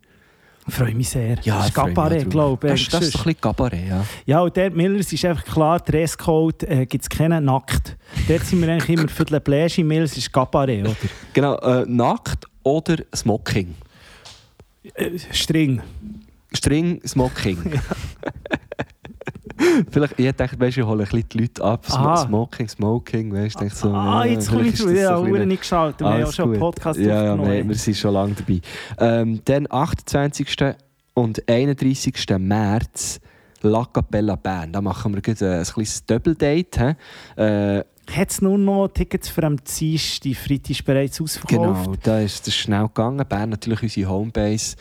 Freue 0.70 0.94
mich 0.96 1.10
sehr. 1.10 1.38
Ja, 1.44 1.58
das 1.58 1.68
ist 1.68 1.74
Gabaret, 1.76 2.30
glaube 2.30 2.68
ich. 2.68 2.72
Das, 2.74 2.82
ist- 2.82 2.94
das 2.94 3.02
ist 3.08 3.16
ein 3.16 3.24
bisschen 3.24 3.42
Cabaret, 3.42 3.88
ja. 3.88 4.06
Ja, 4.26 4.42
und 4.42 4.56
der 4.56 4.72
Millers 4.72 5.12
ist 5.12 5.26
einfach 5.26 5.46
klar, 5.46 5.80
Dresscode 5.80 6.64
äh, 6.64 6.86
gibt 6.86 7.04
es 7.04 7.10
keinen 7.10 7.46
nackt. 7.46 7.98
Dort 8.28 8.46
sind 8.46 8.62
wir 8.62 8.70
eigentlich 8.72 8.90
immer 8.98 9.08
für 9.10 9.26
die 9.26 9.40
Bläsche 9.40 9.84
Millers 9.84 10.16
ist 10.18 10.32
Gabaret, 10.32 10.84
oder? 10.86 10.96
Genau, 11.34 11.56
äh, 11.58 11.86
nackt 11.88 12.46
oder 12.64 12.98
Smoking. 13.16 13.76
Äh, 14.96 15.18
String. 15.32 15.82
String, 16.54 17.00
Smoking. 17.06 17.58
Vielleicht, 19.92 20.20
ich 20.20 20.32
dachte, 20.32 20.60
weißt, 20.60 20.78
ich 20.78 20.84
hole 20.86 21.04
ein 21.04 21.10
bisschen 21.10 21.30
die 21.30 21.38
Leute 21.40 21.64
ab. 21.64 21.86
Aha. 21.90 22.18
Smoking, 22.18 22.68
Smoking, 22.70 23.34
weißt 23.34 23.62
du, 23.62 23.70
so, 23.70 23.94
ah, 23.94 24.26
ja, 24.26 24.32
jetzt 24.32 24.50
komme 24.50 24.68
ich 24.68 24.76
zu. 24.76 24.86
Uhren 24.88 25.32
bisschen- 25.32 25.48
nicht 25.48 25.62
geschaltet. 25.62 26.02
Wir 26.02 26.08
haben 26.10 26.20
ja 26.20 26.32
schon 26.32 26.52
einen. 26.52 26.60
Podcast 26.60 27.00
Ja, 27.00 27.24
ja, 27.24 27.36
nein, 27.36 27.68
wir 27.68 27.76
sind 27.76 27.98
schon 27.98 28.14
lange 28.14 28.34
dabei. 28.34 28.62
Ähm, 29.00 29.42
dann 29.46 29.68
28. 29.70 30.48
und 31.14 31.48
31. 31.50 32.16
März 32.38 33.20
La 33.62 33.86
Capella 33.92 34.36
Bern. 34.36 34.72
Da 34.72 34.82
machen 34.82 35.14
wir 35.14 35.22
gleich 35.22 35.42
ein 35.42 35.64
kleines 35.64 36.06
Double-Date. 36.06 36.80
hä? 36.80 36.96
Äh, 37.36 37.84
Hat 38.12 38.30
es 38.32 38.42
nur 38.42 38.58
noch 38.58 38.88
Tickets 38.88 39.28
für 39.30 39.44
am 39.44 39.58
Dienstag? 39.58 40.22
Die 40.22 40.34
Freitag 40.36 40.70
ist 40.70 40.86
bereits 40.86 41.20
ausverkauft. 41.22 41.84
Genau, 41.84 41.96
da 42.02 42.20
ist 42.22 42.48
es 42.48 42.56
schnell 42.56 42.88
gegangen. 42.88 43.26
Bern 43.28 43.50
natürlich 43.50 43.84
unsere 43.84 44.10
Homebase. 44.10 44.78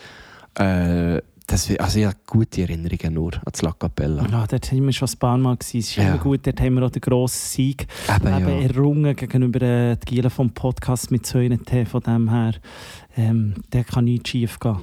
Äh, 0.57 1.21
das, 1.51 1.69
also 1.79 1.99
ich 1.99 2.05
habe 2.05 2.15
gute 2.27 2.61
Erinnerungen 2.61 3.13
nur 3.13 3.33
an 3.35 3.41
das 3.51 3.61
La 3.61 3.71
Capella. 3.71 4.25
Ja, 4.29 4.45
dort 4.47 4.65
sind 4.65 4.85
wir 4.85 4.93
schon 4.93 5.07
ein 5.09 5.17
paar 5.17 5.37
Mal. 5.37 5.55
Gewesen. 5.57 5.79
Es 5.79 5.87
ist 5.89 5.95
Ja. 5.95 6.09
immer 6.09 6.17
gut, 6.17 6.45
dort 6.45 6.61
haben 6.61 6.75
wir 6.75 6.85
auch 6.85 6.89
den 6.91 7.01
grossen 7.01 7.47
Sieg 7.47 7.87
Eben, 8.15 8.27
eben 8.27 8.49
ja. 8.49 8.61
errungen 8.67 9.15
gegenüber 9.15 9.61
äh, 9.61 9.97
die 9.97 10.05
Gielen 10.15 10.29
vom 10.29 10.51
Podcast 10.51 11.11
mit 11.11 11.25
so 11.25 11.39
einem 11.39 11.65
T. 11.65 11.85
Von 11.85 12.01
dem 12.01 12.29
her, 12.29 12.53
ähm, 13.17 13.55
der 13.73 13.83
kann 13.83 14.05
nichts 14.05 14.29
schief 14.29 14.59
gehen. 14.59 14.77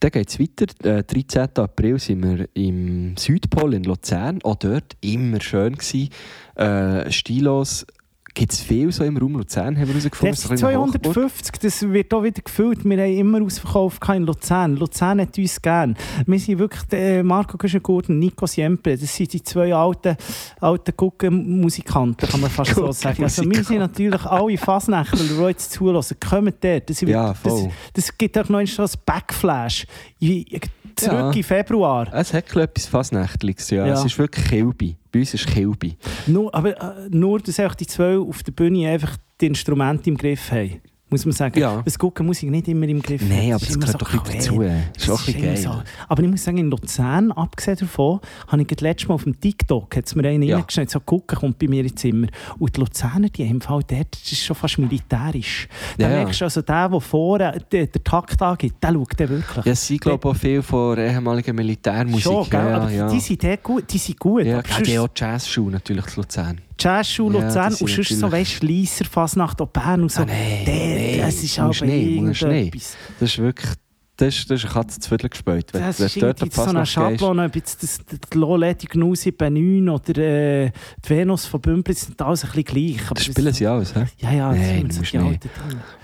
Dann 0.00 0.10
geht 0.10 0.28
es 0.28 0.38
weiter. 0.38 0.66
Äh, 0.98 1.04
13. 1.04 1.48
April 1.56 1.98
sind 1.98 2.22
wir 2.22 2.48
im 2.54 3.16
Südpol 3.16 3.72
in 3.74 3.84
Luzern. 3.84 4.40
Auch 4.42 4.56
dort 4.56 4.96
immer 5.00 5.40
schön 5.40 5.74
gewesen. 5.76 6.10
Äh, 6.56 7.10
stilos. 7.10 7.86
Gibt 8.36 8.52
es 8.52 8.60
viel 8.62 8.90
so 8.90 9.04
im 9.04 9.16
Raum 9.16 9.36
Luzern, 9.36 9.76
haben 9.76 9.86
wir 9.86 9.94
herausgefunden. 9.94 10.32
Das 10.34 10.42
So 10.42 10.48
ein 10.48 10.56
bisschen 10.56 10.76
Hochburg. 10.80 11.02
250, 11.14 11.52
das 11.60 11.82
wird 11.92 12.12
auch 12.12 12.24
wieder 12.24 12.42
gefüllt. 12.42 12.84
Wir 12.84 12.98
haben 12.98 13.16
immer 13.16 13.40
ausverkauft 13.42 14.02
in 14.08 14.24
Luzern. 14.24 14.74
Luzern 14.76 15.20
hat 15.20 15.38
uns 15.38 15.62
gern. 15.62 15.96
Wir 16.26 16.38
sind 16.40 16.58
wirklich 16.58 16.82
äh, 16.92 17.22
Marco 17.22 17.56
Güschengurten, 17.56 18.18
Nico 18.18 18.46
Siempre. 18.46 18.98
Das 18.98 19.14
sind 19.14 19.32
die 19.32 19.40
zwei 19.42 19.72
alten, 19.72 20.16
alten 20.60 20.92
Guckenmusikanten, 20.96 22.28
kann 22.28 22.40
man 22.40 22.50
fast 22.50 22.74
so 22.74 22.90
sagen. 22.90 23.22
Also 23.22 23.48
wir 23.48 23.62
sind 23.62 23.78
natürlich 23.78 24.24
alle 24.24 24.58
Fasnächtler, 24.58 25.18
die 25.18 25.42
jetzt 25.44 25.70
zulassen. 25.72 26.16
Kommt 26.18 26.56
dort. 26.64 26.90
Das, 26.90 27.00
Ja, 27.02 27.28
das, 27.28 27.38
voll. 27.38 27.70
das 27.92 28.18
gibt 28.18 28.36
auch 28.36 28.48
noch 28.48 28.58
ein 28.58 28.68
Backflash. 29.06 29.86
I- 30.20 30.60
Zurück 30.96 31.18
Ja. 31.18 31.30
in 31.32 31.42
Februar. 31.42 32.08
Es 32.12 32.32
hat 32.32 32.54
etwas 32.56 32.86
Fasnächtliches, 32.86 33.70
ja. 33.70 33.86
Ja. 33.86 33.94
Es 33.94 34.04
ist 34.04 34.18
wirklich 34.18 34.46
Kilby. 34.46 34.96
Bei 35.12 35.20
uns 35.20 35.34
ist 35.34 35.46
Kilby. 35.46 35.96
Nur, 36.26 36.54
aber 36.54 36.76
äh, 36.76 37.08
nur, 37.10 37.40
dass 37.40 37.56
die 37.78 37.86
zwei 37.86 38.18
auf 38.18 38.42
der 38.42 38.52
Bühne 38.52 38.88
einfach 38.88 39.16
die 39.40 39.46
Instrumente 39.46 40.10
im 40.10 40.16
Griff 40.16 40.50
haben. 40.50 40.80
Muss 41.14 41.24
man 41.26 41.32
sagen. 41.32 41.60
Ja. 41.60 41.80
Das 41.84 41.96
Gucken 41.96 42.26
muss 42.26 42.42
ich 42.42 42.50
nicht 42.50 42.66
immer 42.66 42.88
im 42.88 43.00
Griff 43.00 43.22
Nein, 43.28 43.52
aber 43.52 43.60
das 43.64 43.76
immer 43.76 43.86
gehört 43.86 44.02
doch 44.02 44.12
ein 44.14 44.22
bisschen 44.24 44.58
quer. 44.58 44.68
dazu. 44.68 44.90
Das 44.94 45.02
ist 45.04 45.10
auch 45.10 45.28
ein 45.28 45.42
geil. 45.42 45.56
so. 45.56 45.82
Aber 46.08 46.22
ich 46.24 46.28
muss 46.28 46.42
sagen, 46.42 46.58
in 46.58 46.70
Luzern, 46.70 47.30
abgesehen 47.30 47.76
davon, 47.78 48.18
habe 48.48 48.62
ich 48.62 48.66
gerade 48.68 48.84
letztes 48.84 49.08
Mal 49.08 49.14
auf 49.14 49.22
dem 49.24 49.38
TikTok 49.40 49.96
hat's 49.96 50.14
mir 50.16 50.28
einen 50.28 50.42
Ja. 50.42 50.56
reingeschnitten, 50.56 50.90
so 50.90 50.98
gucken 50.98 51.38
kommt 51.38 51.58
bei 51.60 51.68
mir 51.68 51.82
ins 51.84 51.94
Zimmer. 51.94 52.26
Und 52.58 52.74
die 52.76 52.80
Luzerner, 52.80 53.28
die 53.28 53.48
haben 53.48 53.60
Fall 53.60 53.82
dort, 53.86 54.08
das 54.12 54.32
ist 54.32 54.42
schon 54.44 54.56
fast 54.56 54.76
militärisch. 54.78 55.68
Da 55.98 56.08
Ja, 56.08 56.16
merkst 56.16 56.40
du 56.40 56.44
also, 56.46 56.62
der, 56.62 56.88
der 56.88 57.00
vorne 57.00 57.58
den, 57.70 57.90
den 57.92 58.02
Takt 58.04 58.42
angibt, 58.42 58.82
der 58.82 58.92
schaut 58.92 59.20
den 59.20 59.28
wirklich. 59.28 59.64
Ja, 59.66 59.74
sind, 59.76 60.00
glaube 60.00 60.28
auch 60.28 60.34
viel 60.36 60.62
von 60.62 60.98
ehemaliger 60.98 61.52
Militärmusik. 61.52 62.22
Schon, 62.24 62.50
gell? 62.50 62.60
ja, 62.60 62.76
aber 62.76 62.90
ja. 62.90 63.08
die 63.08 63.20
sind 63.20 63.62
gut. 63.62 63.84
Die 63.92 63.98
sind 63.98 64.18
gut. 64.18 64.44
Ja, 64.46 64.58
aber 64.58 64.68
sonst- 64.68 64.86
die 64.88 64.98
auch 64.98 65.08
Jazzschuhe 65.14 65.70
natürlich 65.70 66.06
zu 66.06 66.20
Luzern. 66.20 66.60
Jazzschule 66.78 67.38
Ja, 67.38 67.44
Luzern 67.46 67.66
und 67.72 67.76
sind 67.78 67.88
sonst 68.04 68.18
so, 68.20 68.30
weißt 68.32 68.62
du, 68.62 68.66
Leisser, 68.66 69.04
Fasnacht, 69.04 69.60
auch 69.60 69.68
Bern 69.68 70.02
und 70.02 70.12
so. 70.12 70.22
Ah, 70.22 70.26
nein, 70.26 70.64
Der- 70.66 70.74
nein, 70.74 71.18
das 71.20 71.42
ist 71.42 71.58
aber 71.58 71.82
irgendetwas. 71.86 72.96
Das 73.20 73.30
ist 73.30 73.38
wirklich... 73.38 73.70
Das 74.16 74.28
ist, 74.32 74.48
das 74.48 74.60
ist 74.62 74.66
eine 74.66 74.74
Katze 74.74 75.00
zu 75.00 75.08
Viertel 75.08 75.28
gespielt. 75.28 75.70
Wenn, 75.72 75.80
Das 75.82 75.98
wenn 75.98 76.06
ist 76.06 76.22
dort 76.22 76.52
so 76.54 76.62
eine. 76.62 76.86
Schablone, 76.86 77.46
ob 77.46 77.56
jetzt 77.56 77.82
das, 77.82 77.98
die 78.32 78.38
Loleti 78.38 78.86
Gnu 78.86 79.06
79 79.08 79.88
oder 79.88 80.18
äh, 80.22 80.70
die 81.04 81.10
Venus 81.10 81.46
von 81.46 81.60
Bümplitz 81.60 82.02
sind 82.06 82.22
alles 82.22 82.44
ein 82.44 82.50
bisschen 82.52 82.62
gleich. 82.64 83.04
Aber 83.06 83.14
Das 83.16 83.24
spielen 83.24 83.52
sie 83.52 83.66
alles, 83.66 83.92
hä? 83.92 84.04
Ja, 84.18 84.30
ja, 84.32 84.50
das 84.50 84.58
Nein, 84.60 84.88
sind 84.88 84.92
so 84.92 85.02
die 85.02 85.18
nicht. 85.18 85.42
alten 85.42 85.50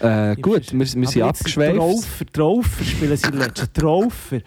Dinge. 0.00 0.32
Äh, 0.32 0.36
gut, 0.40 0.72
wir, 0.72 0.78
wir 0.80 0.86
sind 1.06 1.22
abgeschweift. 1.22 1.76
Traufer, 1.76 2.26
Traufer 2.32 2.84
spielen 2.84 3.16
sie 3.16 3.28
letzten. 3.30 3.72
Traufer. 3.74 4.40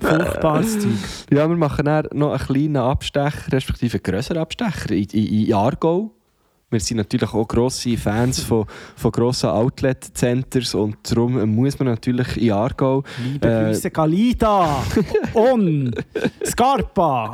Furchtbares 0.00 0.78
Zeug. 0.78 0.92
Ja, 1.30 1.48
wir 1.48 1.56
machen 1.56 1.84
dann 1.84 2.06
noch 2.12 2.30
einen 2.30 2.38
kleinen 2.38 2.76
Abstecher, 2.76 3.52
respektive 3.52 3.98
einen 3.98 4.02
grösseren 4.02 4.42
Abstecher 4.42 4.90
in, 4.90 5.04
in, 5.12 5.46
in 5.46 5.54
Aargau. 5.54 6.10
Wir 6.70 6.80
sind 6.80 6.96
natürlich 6.96 7.32
auch 7.32 7.46
grosse 7.46 7.96
Fans 7.96 8.40
von, 8.40 8.66
von 8.96 9.12
grossen 9.12 9.50
Outlet-Centers 9.50 10.74
und 10.74 10.96
darum 11.04 11.54
muss 11.54 11.78
man 11.78 11.86
natürlich 11.86 12.36
in 12.36 12.50
Aargau... 12.50 13.04
Liebe 13.22 13.46
Äh, 13.46 13.64
Grüße 13.66 13.90
Galida 13.92 14.82
und 15.34 15.94
Scarpa. 16.44 17.32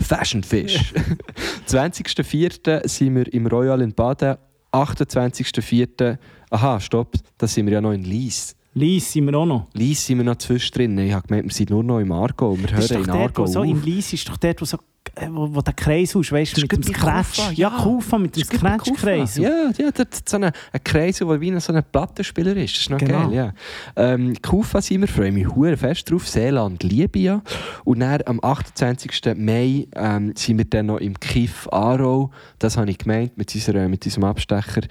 Fashion 0.00 0.42
Fish. 0.42 0.92
20.04. 1.68 2.88
sind 2.88 3.14
wir 3.14 3.32
im 3.32 3.46
Royal 3.46 3.82
in 3.82 3.94
Baden. 3.94 4.36
28.04. 4.72 6.18
Aha, 6.50 6.80
stopp, 6.80 7.14
da 7.38 7.46
sind 7.46 7.66
wir 7.66 7.74
ja 7.74 7.80
noch 7.80 7.92
in 7.92 8.02
Lies. 8.02 8.56
Lies 8.72 9.12
sind 9.12 9.26
wir 9.26 9.34
auch 9.36 9.46
noch. 9.46 9.66
Lies 9.74 10.06
sind 10.06 10.18
wir 10.18 10.24
noch 10.24 10.36
zwischendrin. 10.36 10.96
Ich 10.98 11.12
habe 11.12 11.26
gemeint, 11.26 11.46
wir 11.48 11.52
sind 11.54 11.70
nur 11.70 11.82
noch 11.82 11.98
im 11.98 12.12
Aargau. 12.12 12.56
Wir 12.56 12.68
Das 12.68 12.90
hören 12.90 13.02
in 13.04 13.10
Aargau 13.10 13.46
so 13.46 13.62
in 13.62 13.82
Lies 13.82 14.12
ist 14.12 14.28
doch 14.28 14.36
dort, 14.36 14.60
wo, 14.60 14.64
so, 14.64 14.78
äh, 15.16 15.26
wo, 15.28 15.52
wo 15.52 15.60
der 15.60 15.74
Kreis 15.74 16.14
ist, 16.14 16.30
weißt 16.30 16.56
du, 16.56 16.60
mit 16.60 16.72
dem. 16.86 16.94
Kufa, 16.94 17.50
Ja, 17.50 17.68
ja. 17.68 17.70
Kufa 17.70 18.18
mit 18.18 18.36
dem. 18.36 18.46
Kufa. 18.46 19.14
Ja, 19.40 19.70
ja 19.76 19.90
dort 19.92 20.28
so 20.28 20.36
ein, 20.36 20.52
Kreisel, 20.84 21.26
der 21.26 21.40
wie 21.40 21.58
so 21.58 21.72
ein 21.72 21.82
Plattenspieler 21.90 22.56
ist. 22.56 22.74
Das 22.76 22.80
ist 22.82 22.90
noch 22.90 22.98
Genau. 22.98 23.28
geil, 23.28 23.34
ja. 23.34 23.52
Ähm, 23.96 24.34
Kufa 24.40 24.80
sind 24.80 25.00
wir, 25.00 25.08
freue 25.08 25.32
mich 25.32 25.48
hure 25.48 25.76
fest 25.76 26.08
drauf. 26.08 26.28
Seeland 26.28 26.84
liebe 26.84 27.18
ja. 27.18 27.42
Und 27.84 27.98
dann 28.00 28.20
am 28.26 28.38
28. 28.40 29.34
Mai 29.36 29.88
ähm, 29.96 30.32
sind 30.36 30.58
wir 30.58 30.64
dann 30.64 30.86
noch 30.86 30.98
im 30.98 31.18
Kiff 31.18 31.66
Aarau. 31.72 32.30
Das 32.60 32.76
habe 32.76 32.88
ich 32.88 32.98
gemeint 32.98 33.36
mit, 33.36 33.52
unserer, 33.52 33.88
mit 33.88 34.04
unserem 34.06 34.24
Abstecher 34.24 34.82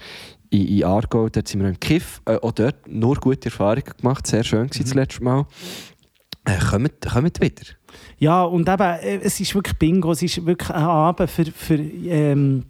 in, 0.50 0.66
in 0.66 0.84
Aargau. 0.84 1.28
Dort 1.28 1.48
sind 1.48 1.62
wir 1.62 1.68
im 1.68 1.80
Kiff. 1.80 2.20
Äh, 2.26 2.36
auch 2.36 2.52
dort 2.52 2.86
nur 2.86 3.16
gute 3.16 3.46
Erfahrungen 3.46 3.92
gemacht. 3.98 4.26
Sehr 4.26 4.44
schön 4.44 4.60
war 4.60 4.68
das 4.68 4.94
letzte 4.94 5.24
Mal. 5.24 5.46
Äh, 6.44 6.58
kommt, 6.58 7.00
kommt 7.00 7.40
wieder. 7.40 7.62
Ja, 8.18 8.44
und 8.44 8.68
eben, 8.68 8.82
äh, 8.82 9.20
es 9.22 9.40
ist 9.40 9.54
wirklich 9.54 9.78
Bingo, 9.78 10.12
es 10.12 10.22
ist 10.22 10.44
wirklich 10.44 10.70
ein 10.70 10.82
Abend 10.82 11.30
für, 11.30 11.44
für, 11.46 11.74
ähm, 11.74 12.64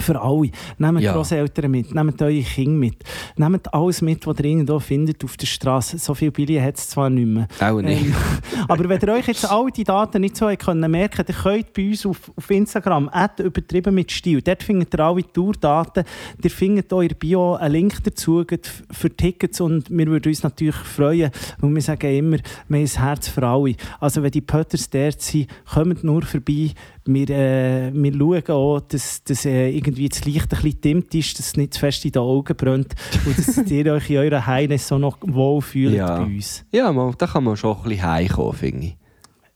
für 0.00 0.20
alle. 0.20 0.50
Nehmt 0.78 1.00
Ja. 1.00 1.12
Grosseltern 1.12 1.70
mit, 1.70 1.94
nehmt 1.94 2.20
eure 2.20 2.42
Kinder 2.42 2.78
mit, 2.78 2.96
nehmt 3.36 3.72
alles 3.72 4.02
mit, 4.02 4.26
was 4.26 4.38
ihr 4.38 4.44
irgendwo 4.44 4.78
findet 4.78 5.24
auf 5.24 5.36
der 5.36 5.46
Straße. 5.46 5.98
So 5.98 6.14
viele 6.14 6.32
Billy 6.32 6.56
hat 6.56 6.76
es 6.76 6.88
zwar 6.88 7.10
nicht 7.10 7.26
mehr. 7.26 7.48
Auch 7.60 7.80
nicht. 7.80 8.06
Ähm, 8.06 8.14
aber 8.68 8.88
wenn 8.88 9.00
ihr 9.00 9.08
euch 9.14 9.26
jetzt 9.26 9.50
all 9.50 9.70
die 9.70 9.84
Daten 9.84 10.20
nicht 10.20 10.36
so 10.36 10.46
können 10.56 10.90
merken 10.90 11.24
könnt 11.24 11.28
ihr 11.28 11.64
bei 11.74 11.88
uns 11.88 12.06
auf, 12.06 12.30
auf 12.36 12.50
Instagram 12.50 13.10
übertrieben 13.38 13.94
mit 13.94 14.10
Stil. 14.12 14.42
Dort 14.42 14.62
findet 14.62 14.94
ihr 14.94 15.00
alle 15.00 15.32
Tourdaten. 15.32 16.04
Ihr 16.42 16.50
findet 16.50 16.92
auch 16.92 17.00
in 17.00 17.08
der 17.08 17.16
Bio 17.16 17.54
einen 17.54 17.72
Link 17.72 18.02
dazu 18.04 18.44
für 18.90 19.16
Tickets 19.16 19.60
und 19.60 19.90
wir 19.90 20.06
würden 20.06 20.28
uns 20.28 20.42
natürlich 20.42 20.76
freuen, 20.76 21.30
weil 21.58 21.74
wir 21.74 21.82
sagen 21.82 22.14
immer, 22.14 22.38
wir 22.68 22.78
haben 22.78 22.84
ein 22.84 23.02
Herz 23.02 23.28
für 23.28 23.46
alle. 23.46 23.74
Also 24.00 24.22
wenn 24.22 24.30
die 24.30 24.40
Pötters 24.40 24.90
dort 24.90 25.20
sind, 25.20 25.48
kommt 25.72 26.04
nur 26.04 26.22
vorbei. 26.22 26.72
Wir, 27.06 27.30
äh, 27.30 27.90
wir 27.94 28.12
schauen 28.12 28.42
auch, 28.56 28.80
dass, 28.80 29.22
dass 29.24 29.44
äh, 29.44 29.70
irgendwie 29.70 30.08
das 30.08 30.24
Licht 30.24 30.52
ein 30.52 30.60
bisschen 30.62 30.80
dimmt 30.80 31.14
ist, 31.14 31.38
dass 31.38 31.46
es 31.48 31.56
nicht 31.56 31.74
zu 31.74 31.80
fest 31.80 32.04
in 32.04 32.12
den 32.12 32.22
Augen 32.22 32.56
brennt 32.56 32.94
und 33.24 33.38
dass 33.38 33.56
ihr 33.70 33.92
euch 33.92 34.10
in 34.10 34.16
eurer 34.18 34.44
Heimnis 34.46 34.88
so 34.88 34.98
noch 34.98 35.18
wohl 35.22 35.62
fühlt 35.62 35.94
Ja. 35.94 36.18
bei 36.18 36.24
uns. 36.24 36.64
Ja, 36.72 36.92
mal, 36.92 37.14
da 37.16 37.26
kann 37.26 37.44
man 37.44 37.56
schon 37.56 37.76
ein 37.76 37.82
bisschen 37.84 38.02
heimkommen, 38.02 38.52
finde 38.54 38.86
ich. 38.86 38.96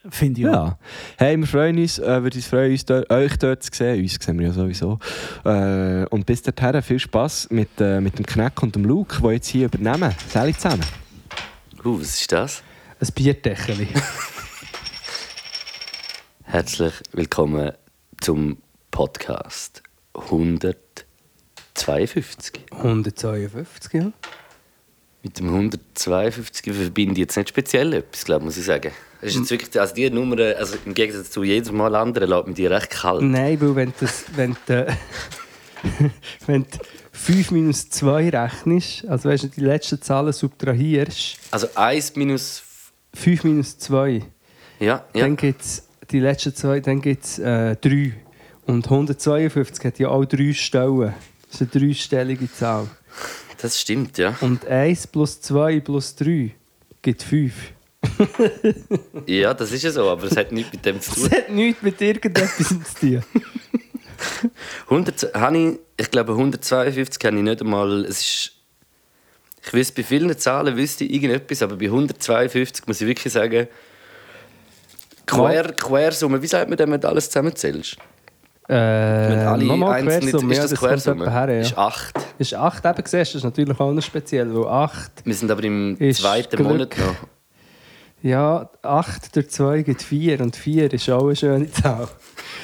Finde 0.09 0.41
ich 0.41 0.47
auch. 0.49 0.53
Ja. 0.53 0.79
Hey, 1.19 1.37
wir 1.37 1.47
freuen 1.47 1.77
uns, 1.79 1.99
äh, 1.99 2.21
uns 2.25 2.47
freuen, 2.47 2.73
uns 2.73 2.87
dort, 2.87 3.11
euch 3.11 3.37
dort 3.37 3.63
zu 3.63 3.71
sehen. 3.71 4.01
Uns 4.01 4.15
sehen 4.19 4.39
wir 4.39 4.47
ja 4.47 4.53
sowieso. 4.53 4.99
Äh, 5.45 6.07
und 6.07 6.25
bis 6.25 6.41
dahin 6.41 6.81
viel 6.83 6.99
Spass 6.99 7.49
mit, 7.51 7.69
äh, 7.81 8.01
mit 8.01 8.17
dem 8.19 8.25
Kneck 8.25 8.63
und 8.63 8.75
dem 8.75 8.85
Luke, 8.85 9.21
die 9.23 9.29
jetzt 9.35 9.49
hier 9.49 9.67
übernehmen. 9.67 10.15
Sally 10.29 10.55
zusammen. 10.55 10.85
Uh, 11.85 12.01
was 12.01 12.19
ist 12.21 12.33
das? 12.33 12.63
Ein 12.99 13.09
Bierdeckel. 13.15 13.89
Herzlich 16.51 16.95
willkommen 17.13 17.73
zum 18.21 18.57
Podcast 18.91 19.85
152. 20.15 22.65
152, 22.73 23.93
ja. 23.93 24.11
Mit 25.23 25.39
dem 25.39 25.47
152 25.47 26.75
verbinde 26.75 27.13
ich 27.13 27.19
jetzt 27.19 27.37
nicht 27.37 27.51
speziell 27.51 27.93
etwas, 27.93 28.25
glaube 28.25 28.47
muss 28.47 28.57
ich 28.57 28.65
sagen. 28.65 28.91
Das 29.21 29.31
ist 29.31 29.37
jetzt 29.39 29.51
wirklich, 29.53 29.81
also 29.81 29.95
die 29.95 30.11
Nummer, 30.11 30.41
also 30.57 30.77
im 30.85 30.93
Gegensatz 30.93 31.31
zu 31.31 31.45
jedem 31.45 31.77
Mal 31.77 31.95
anderen, 31.95 32.29
lässt 32.29 32.49
mich 32.49 32.57
die 32.57 32.67
recht 32.67 32.91
kalt. 32.91 33.23
Nein, 33.23 33.61
weil 33.61 33.77
wenn 33.77 33.91
du, 33.91 33.95
das, 34.01 34.25
wenn 34.35 34.57
du, 34.67 34.99
wenn 36.47 36.65
du 36.65 36.79
5 37.13 37.53
minus 37.53 37.91
2 37.91 38.29
rechnest, 38.31 39.07
also 39.07 39.29
weißt 39.29 39.45
du, 39.45 39.49
die 39.51 39.61
letzten 39.61 40.03
Zahlen 40.03 40.33
subtrahierst, 40.33 41.37
Also 41.53 41.69
1 41.77 42.17
minus... 42.17 42.65
5 43.15 43.45
minus 43.45 43.79
2, 43.79 44.25
Ja, 44.81 45.05
ja. 45.15 45.15
dann 45.15 45.37
gibt 45.37 45.63
es 45.63 45.85
die 46.11 46.21
letzten 46.21 46.55
zwei, 46.55 46.81
dann 46.81 47.01
gibt 47.01 47.25
es 47.25 47.39
äh, 47.39 47.77
3. 47.77 48.15
Und 48.67 48.85
152 48.85 49.85
hat 49.85 49.99
ja 49.99 50.09
auch 50.09 50.25
3 50.25 50.53
Stellen. 50.53 51.15
Das 51.51 51.61
ist 51.61 51.75
eine 51.75 51.87
dreistellige 51.87 52.53
Zahl. 52.53 52.87
Das 53.61 53.81
stimmt, 53.81 54.19
ja. 54.19 54.37
Und 54.41 54.67
1 54.67 55.09
plus 55.09 55.41
2 55.41 55.81
plus 55.81 56.15
3 56.17 56.53
gibt 57.03 57.23
5. 57.23 57.53
Ja, 59.27 59.53
das 59.53 59.73
ist 59.73 59.83
ja 59.83 59.91
so, 59.91 60.09
aber 60.09 60.25
es 60.25 60.37
hat 60.37 60.53
nichts 60.53 60.73
mit 60.73 60.87
dem 60.87 61.01
zu 61.01 61.13
tun. 61.13 61.31
hat 61.31 61.51
nichts 61.51 61.83
mit 61.83 62.01
irgendetwas 62.01 62.69
zu 62.69 62.75
tun. 62.99 63.23
100, 64.85 65.35
habe 65.35 65.59
ich, 65.59 65.79
ich 65.97 66.11
glaube 66.11 66.33
152 66.33 67.25
habe 67.25 67.37
ich 67.37 67.43
nicht 67.43 67.61
einmal, 67.61 68.05
es 68.05 68.21
ist, 68.21 68.53
ich 69.65 69.73
wüsste, 69.73 69.95
bei 69.95 70.03
vielen 70.03 70.39
Zahlen 70.39 70.77
wüsste 70.77 71.05
ich 71.05 71.13
irgendetwas, 71.13 71.63
aber 71.63 71.77
bei 71.77 71.87
152 71.87 72.87
muss 72.87 73.01
ich 73.01 73.07
wirklich 73.07 73.33
sagen, 73.33 73.69
Quer, 75.31 75.73
Quersumme, 75.73 76.43
wie 76.43 76.47
sagt 76.47 76.69
man 76.69 76.77
denn, 76.77 76.91
wenn 76.91 77.01
du 77.01 77.09
alles 77.09 77.27
zusammenzählst? 77.31 77.97
Äh, 78.69 78.73
Wenn 78.75 79.39
alle 79.41 79.65
Quersumme, 79.65 80.53
ist 80.53 80.59
ja, 80.59 80.63
das 80.69 80.79
Quersumme? 80.79 81.31
her, 81.31 81.51
ja. 81.55 81.61
Ist 81.61 81.77
8. 81.77 82.15
Ist 82.39 82.55
8 82.55 82.85
eben 82.85 83.03
gesehen, 83.03 83.21
das 83.21 83.35
ist 83.35 83.43
natürlich 83.45 83.81
auch 83.81 83.93
noch 83.93 84.03
speziell, 84.03 84.55
weil 84.55 84.69
8, 84.69 85.13
Wir 85.25 85.35
sind 85.35 85.51
aber 85.51 85.65
im 85.65 85.97
zweiten 86.13 86.57
Glück. 86.57 86.69
Monat 86.69 86.97
noch. 86.99 87.17
ja, 88.23 88.71
8 88.83 89.35
durch 89.35 89.51
2 89.51 89.83
gibt 89.83 90.03
4 90.03 90.41
und 90.41 90.55
4 90.55 90.93
ist 90.93 91.11
auch 91.11 91.25
eine 91.27 91.35
schöne 91.37 91.71
Zahl. 91.71 92.07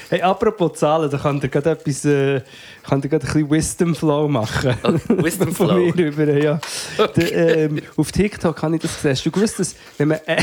Hey, 0.09 0.23
apropos 0.23 0.75
Zahlen, 0.79 1.11
da 1.11 1.19
kann 1.19 1.41
dir 1.41 1.49
gerade 1.49 1.71
etwas, 1.71 2.05
äh, 2.05 2.41
kann 2.85 3.01
dir 3.01 3.09
gerade 3.09 3.27
ein 3.27 3.33
bisschen 3.33 3.51
Wisdom 3.51 3.95
Flow 3.95 4.29
machen. 4.29 4.75
Oh, 4.85 4.93
Wisdom 5.25 5.53
Von 5.55 5.69
Flow. 5.69 5.93
mir 5.95 6.07
über, 6.07 6.25
ja. 6.33 6.61
Der, 7.17 7.57
ähm, 7.65 7.83
auf 7.97 8.13
TikTok 8.13 8.63
habe 8.63 8.77
ich 8.77 8.83
das 8.83 8.95
gesehen. 8.95 9.11
Hast 9.13 9.27
du 9.27 9.31
gewusst, 9.33 9.59
dass 9.59 9.75
wenn 9.99 10.09
man 10.09 10.19
äh, 10.27 10.43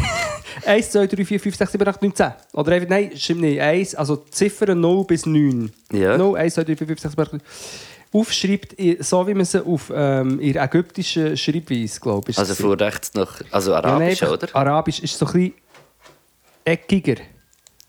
1, 0.66 0.92
2, 0.92 1.08
3, 1.08 1.24
4, 1.26 1.40
5, 1.40 1.56
6, 1.56 1.72
7, 1.72 1.88
8, 1.88 2.02
9, 2.02 2.14
10 2.16 2.32
oder 2.54 2.72
einfach, 2.74 2.90
nein, 2.90 3.12
stimmt 3.16 3.42
nicht, 3.42 3.62
1, 3.62 3.96
also 3.96 4.18
Ziffern 4.30 4.82
0 4.82 5.06
bis 5.06 5.26
9. 5.26 5.72
Ja. 5.94 6.18
0, 6.18 6.38
1, 6.38 6.54
2, 6.56 6.64
3, 6.66 6.76
4, 6.76 6.88
5, 6.88 7.00
6, 7.00 7.12
7, 7.14 7.22
8, 7.24 7.34
9. 7.34 7.42
Aufschreibt, 8.16 8.76
so 9.00 9.26
wie 9.28 9.34
man 9.34 9.46
sie 9.46 9.66
auf 9.66 9.92
ähm, 9.96 10.40
ihrer 10.40 10.66
ägyptischen 10.66 11.36
Schreibweise, 11.38 12.00
glaube 12.00 12.30
ich. 12.32 12.38
Also 12.38 12.54
von 12.54 12.74
rechts 12.80 13.14
nach, 13.16 13.42
also 13.50 13.72
Ja, 13.72 13.82
nein, 13.82 13.92
Arabisch, 13.94 14.24
oder? 14.24 14.48
Arabisch 14.56 15.00
ist 15.00 15.18
so 15.18 15.26
ein 15.26 15.32
bisschen 15.32 15.54
eckiger. 16.66 17.16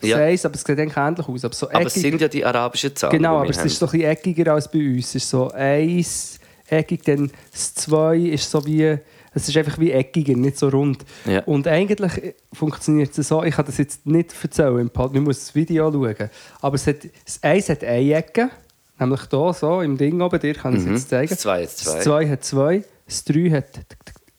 Ja. 0.07 0.19
Ja. 0.29 0.45
aber 0.45 0.55
es 0.55 0.61
sieht 0.63 0.79
eigentlich 0.79 0.97
ähnlich 0.97 1.29
aus. 1.29 1.45
Aber, 1.45 1.55
so 1.55 1.71
Aber 1.71 1.87
es 1.87 1.95
sind 1.95 2.21
ja 2.21 2.29
die 2.29 2.45
arabischen 2.45 2.95
Zahlen. 2.97 3.17
genau, 3.17 3.39
aber 3.39 3.51
es 3.51 3.59
haben. 3.59 3.67
ist 3.67 3.79
so 3.79 3.87
ein 3.87 3.93
bisschen 3.93 4.09
eckiger 4.11 4.53
als 4.55 4.71
bei 4.71 4.79
uns. 4.79 5.07
Es 5.09 5.15
ist 5.17 5.31
so 5.31 5.51
eins 5.51 6.39
eckig, 6.69 7.03
dann 7.05 7.31
das 7.53 7.75
zwei 7.75 8.17
ist 8.19 8.51
so 8.51 8.65
wie... 8.67 8.99
Es 9.37 9.49
ist 9.49 9.57
einfach 9.57 9.81
wie 9.81 9.91
eckiger, 9.91 10.35
nicht 10.37 10.57
so 10.57 10.69
rund. 10.69 11.05
Ja. 11.27 11.43
Und 11.43 11.67
eigentlich 11.67 12.35
funktioniert 12.53 13.19
es 13.19 13.27
so, 13.27 13.43
ich 13.43 13.57
kann 13.57 13.67
das 13.67 13.79
jetzt 13.79 14.07
nicht 14.07 14.33
erzählen 14.41 14.79
im 14.79 14.91
Pod, 14.91 15.13
man 15.13 15.25
muss 15.25 15.41
das 15.41 15.55
Video 15.57 15.91
schauen. 15.91 16.31
Aber 16.61 16.75
es 16.77 16.87
hat, 16.87 16.99
das 17.25 17.43
Eins 17.43 17.69
hat 17.69 17.83
eine 17.83 18.15
Ecke, 18.15 18.51
nämlich 18.97 19.23
hier 19.29 19.53
so 19.53 19.81
im 19.81 19.99
Ding 19.99 20.21
oben, 20.21 20.39
dir 20.39 20.55
kann 20.55 20.75
ich 20.75 20.83
es 20.83 20.87
Mhm. 20.87 20.93
jetzt 20.95 21.09
zeigen. 21.09 21.29
Das 21.31 21.41
zwei 21.41 21.63
hat 21.65 21.71
zwei. 21.71 21.95
Das 21.97 22.05
zwei 22.05 22.29
hat 22.29 22.45
zwei, 22.45 22.85
das 23.07 23.25
drei 23.25 23.51
hat 23.51 23.65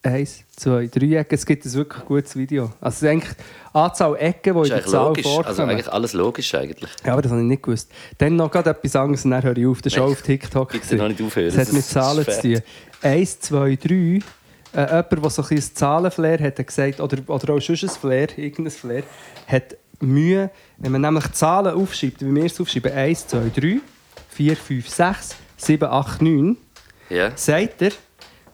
eins, 0.05 0.43
zwei, 0.55 0.87
drei 0.87 1.17
Ecken. 1.17 1.35
Es 1.35 1.45
gibt 1.45 1.65
ein 1.65 1.73
wirklich 1.73 2.05
gutes 2.05 2.35
Video. 2.35 2.71
Also 2.81 3.07
eigentlich 3.07 3.33
die 3.33 3.75
Anzahl 3.77 4.15
Ecken, 4.17 4.53
die 4.55 4.59
in 4.61 4.75
der 4.75 4.85
Zahl 4.85 5.07
logisch. 5.07 5.23
vorkommen. 5.25 5.45
Also 5.47 5.63
eigentlich 5.63 5.91
alles 5.91 6.13
logisch 6.13 6.55
eigentlich. 6.55 6.91
Ja, 7.05 7.13
aber 7.13 7.21
das 7.21 7.31
habe 7.31 7.41
ich 7.41 7.47
nicht 7.47 7.63
gewusst. 7.63 7.91
Dann 8.17 8.35
noch 8.35 8.51
gerade 8.51 8.69
etwas 8.71 8.95
anderes 8.95 9.25
und 9.25 9.31
dann 9.31 9.43
höre 9.43 9.57
ich 9.57 9.65
auf. 9.67 9.81
Das 9.81 9.93
ist 9.93 9.99
auch 9.99 10.09
auf 10.11 10.21
TikTok. 10.21 10.71
Bitte 10.71 10.95
noch 10.95 11.07
nicht 11.07 11.21
aufhören. 11.21 11.55
Das 11.55 11.67
hat 11.67 11.73
mit 11.73 11.83
Zahlen 11.85 12.25
zu 12.25 12.41
tun. 12.41 12.61
Eins, 13.01 13.39
zwei, 13.39 13.75
drei. 13.75 14.19
Äh, 14.73 14.87
jemand, 14.87 15.11
der 15.11 15.29
so 15.29 15.41
ein 15.41 15.47
bisschen 15.47 15.71
ein 15.71 15.75
Zahlenflair 15.75 16.39
hat, 16.39 16.59
hat 16.59 16.67
gesagt, 16.67 16.99
oder, 16.99 17.17
oder 17.27 17.53
auch 17.53 17.61
sonst 17.61 17.83
ein 17.83 17.89
Flair, 17.89 18.27
irgendein 18.37 18.71
Flair, 18.73 19.03
hat 19.47 19.77
Mühe, 20.01 20.49
wenn 20.77 20.91
man 20.91 20.99
nämlich 21.01 21.31
Zahlen 21.31 21.73
aufschreibt, 21.73 22.19
wie 22.25 22.35
wir 22.35 22.43
es 22.43 22.59
aufschreiben, 22.59 22.91
1, 22.91 23.27
2, 23.27 23.37
3, 23.55 23.79
4, 24.29 24.57
5, 24.57 24.89
6, 24.89 25.35
7, 25.55 25.87
8, 25.89 26.21
9, 26.21 26.57
Ja. 27.09 27.31
sagt 27.37 27.81
er, 27.83 27.91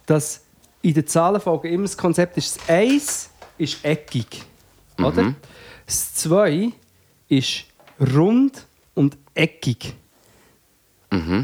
dass 0.05 0.41
in 0.82 0.94
der 0.94 1.06
Zahlenfolge 1.06 1.70
immer 1.70 1.84
das 1.84 1.98
Konzept 1.98 2.38
ist, 2.38 2.58
das 2.58 2.70
1 2.70 3.30
ist 3.58 3.86
eckig. 3.86 4.44
Oder? 4.98 5.36
Das 5.86 6.14
2 6.16 6.72
ist 7.28 7.66
rund 8.00 8.66
und 8.94 9.18
eckig. 9.34 9.94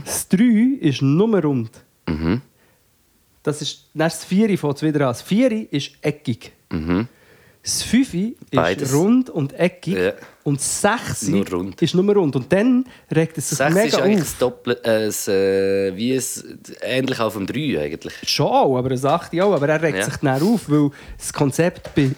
Das 0.06 0.28
3 0.30 0.44
ist 0.80 1.02
nur 1.02 1.42
rund. 1.42 1.72
Das 3.44 3.62
ist, 3.62 3.90
das 3.94 4.26
4 4.26 4.58
fängt 4.58 4.76
es 4.78 4.84
wieder 4.84 5.02
an. 5.02 5.12
Das 5.12 5.22
4 5.22 5.72
ist 5.72 5.92
eckig. 6.02 6.52
Das 7.68 7.84
5 7.84 8.14
ist 8.14 8.50
Beides. 8.52 8.94
rund 8.94 9.30
und 9.30 9.52
eckig. 9.60 9.98
Ja. 9.98 10.14
Und 10.46 10.58
das 10.62 10.82
6 10.82 11.24
Nur 11.28 11.50
rund. 11.50 11.82
ist 11.82 11.94
nur 11.96 12.16
rund. 12.16 12.34
Und 12.38 12.54
dann 12.54 12.86
regt 13.14 13.38
es 13.38 13.50
sich 13.50 13.58
Sechs 13.58 13.76
ist 13.76 13.84
mega 13.84 13.98
eigentlich 13.98 14.22
auf. 14.22 14.24
das 14.30 14.38
Doppel, 14.38 14.74
äh, 14.84 15.06
das, 15.06 15.28
äh, 15.28 15.94
wie 15.98 16.14
es, 16.14 16.46
ähnlich 16.82 17.20
auch 17.20 17.34
vom 17.34 17.46
3 17.46 17.82
eigentlich. 17.82 18.14
Schon 18.24 18.46
auch, 18.48 18.78
aber 18.78 18.92
ein 18.92 19.06
8 19.06 19.34
auch. 19.42 19.54
Aber 19.54 19.68
er 19.68 19.82
regt 19.82 19.98
Ja. 19.98 20.06
sich 20.06 20.16
dann 20.16 20.42
auf, 20.42 20.70
weil 20.70 20.92
das 21.18 21.34
Konzept 21.34 21.94
bei 21.94 22.12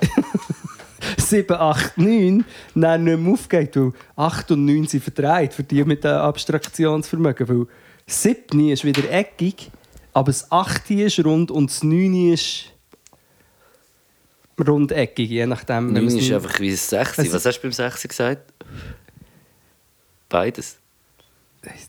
7, 1.17 1.55
8, 1.55 1.97
9 1.97 2.45
dann 2.75 3.03
nicht 3.05 3.19
mehr 3.19 3.33
aufgeht. 3.33 3.75
Weil 3.75 3.93
8 4.17 4.51
und 4.51 4.65
9 4.65 4.85
sind 4.85 5.03
verdreht 5.03 5.55
für 5.55 5.63
die 5.63 5.83
mit 5.83 6.03
dem 6.03 6.11
Abstraktionsvermögen. 6.11 7.49
Weil 7.49 7.65
7 8.05 8.69
ist 8.69 8.85
wieder 8.85 9.09
eckig, 9.11 9.71
aber 10.13 10.27
das 10.31 10.51
8 10.51 10.91
ist 10.91 11.25
rund 11.25 11.49
und 11.49 11.71
das 11.71 11.83
9 11.83 12.33
ist 12.33 12.65
rundeckig, 14.67 15.29
je 15.29 15.45
nachdem. 15.45 15.93
wenn 15.93 15.93
9 15.93 16.05
man 16.05 16.07
es 16.07 16.13
ist 16.15 16.21
nicht- 16.21 16.33
einfach 16.33 16.59
wie 16.59 16.71
das 16.71 16.89
6. 16.89 17.19
Also- 17.19 17.33
Was 17.33 17.45
hast 17.45 17.57
du 17.57 17.61
beim 17.63 17.71
6 17.71 18.07
gesagt? 18.07 18.53
Beides. 20.29 20.77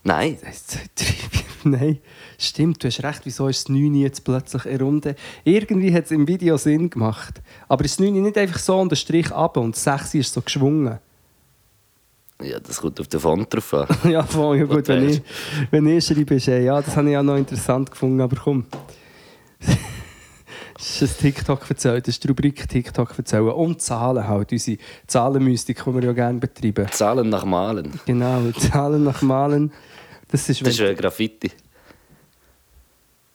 Nein. 0.03 0.39
Zwei, 0.67 0.81
drei, 0.97 1.05
vier. 1.05 1.41
Nein, 1.65 1.99
stimmt, 2.39 2.83
du 2.83 2.89
hast 2.89 3.03
recht. 3.03 3.21
Wieso 3.25 3.47
ist 3.49 3.65
das 3.65 3.69
9 3.69 3.95
jetzt 3.95 4.25
plötzlich 4.25 4.65
eine 4.67 4.79
Runde? 4.81 5.15
Irgendwie 5.45 5.93
hat 5.95 6.07
es 6.07 6.11
im 6.11 6.27
Video 6.27 6.57
Sinn 6.57 6.89
gemacht. 6.89 7.41
Aber 7.69 7.85
ist 7.85 8.00
das 8.00 8.07
9 8.07 8.23
nicht 8.23 8.39
einfach 8.39 8.59
so 8.59 8.81
und 8.81 8.91
der 8.91 8.97
Strich 8.97 9.31
ab 9.31 9.57
und 9.59 9.77
das 9.77 9.85
6 9.85 10.15
ist 10.15 10.33
so 10.33 10.41
geschwungen? 10.41 10.99
Ja, 12.43 12.59
das 12.59 12.81
kommt 12.81 12.99
auf 12.99 13.09
den 13.09 13.21
Font 13.21 13.53
drauf 13.53 13.75
an. 13.75 13.87
ja, 14.11 14.23
voll, 14.23 14.57
ja 14.59 14.65
gut, 14.65 14.89
wenn 14.89 15.11
ich, 15.11 15.21
wenn 15.71 15.87
ich 15.87 16.03
schreibe, 16.07 16.37
ist 16.37 16.47
ja, 16.47 16.81
das 16.81 16.97
habe 16.97 17.11
ich 17.11 17.17
auch 17.19 17.23
noch 17.23 17.37
interessant 17.37 17.91
gefunden, 17.91 18.23
aber 18.23 18.37
komm. 18.43 18.65
Das 20.81 21.03
ist 21.03 21.19
ein 21.19 21.21
TikTok 21.21 21.69
erzählt, 21.69 22.07
das 22.09 22.15
ist 22.15 22.25
die 22.25 22.29
Rubrik 22.29 22.67
TikTok 22.67 23.19
erzählen. 23.19 23.49
Und 23.49 23.83
Zahlen 23.83 24.27
halt, 24.27 24.51
unsere 24.51 24.79
Zahlenmystik, 25.07 25.85
die 25.85 25.95
wir 25.95 26.03
ja 26.05 26.13
gerne 26.13 26.39
betreiben. 26.39 26.87
Zahlen 26.91 27.29
nach 27.29 27.45
Malen. 27.45 28.01
Genau, 28.07 28.51
Zahlen 28.53 29.05
nach 29.05 29.21
Malen. 29.21 29.73
Das 30.31 30.49
ist, 30.49 30.63
Das 30.65 30.69
ist 30.73 30.81
ein 30.81 30.97
Graffiti. 30.97 31.51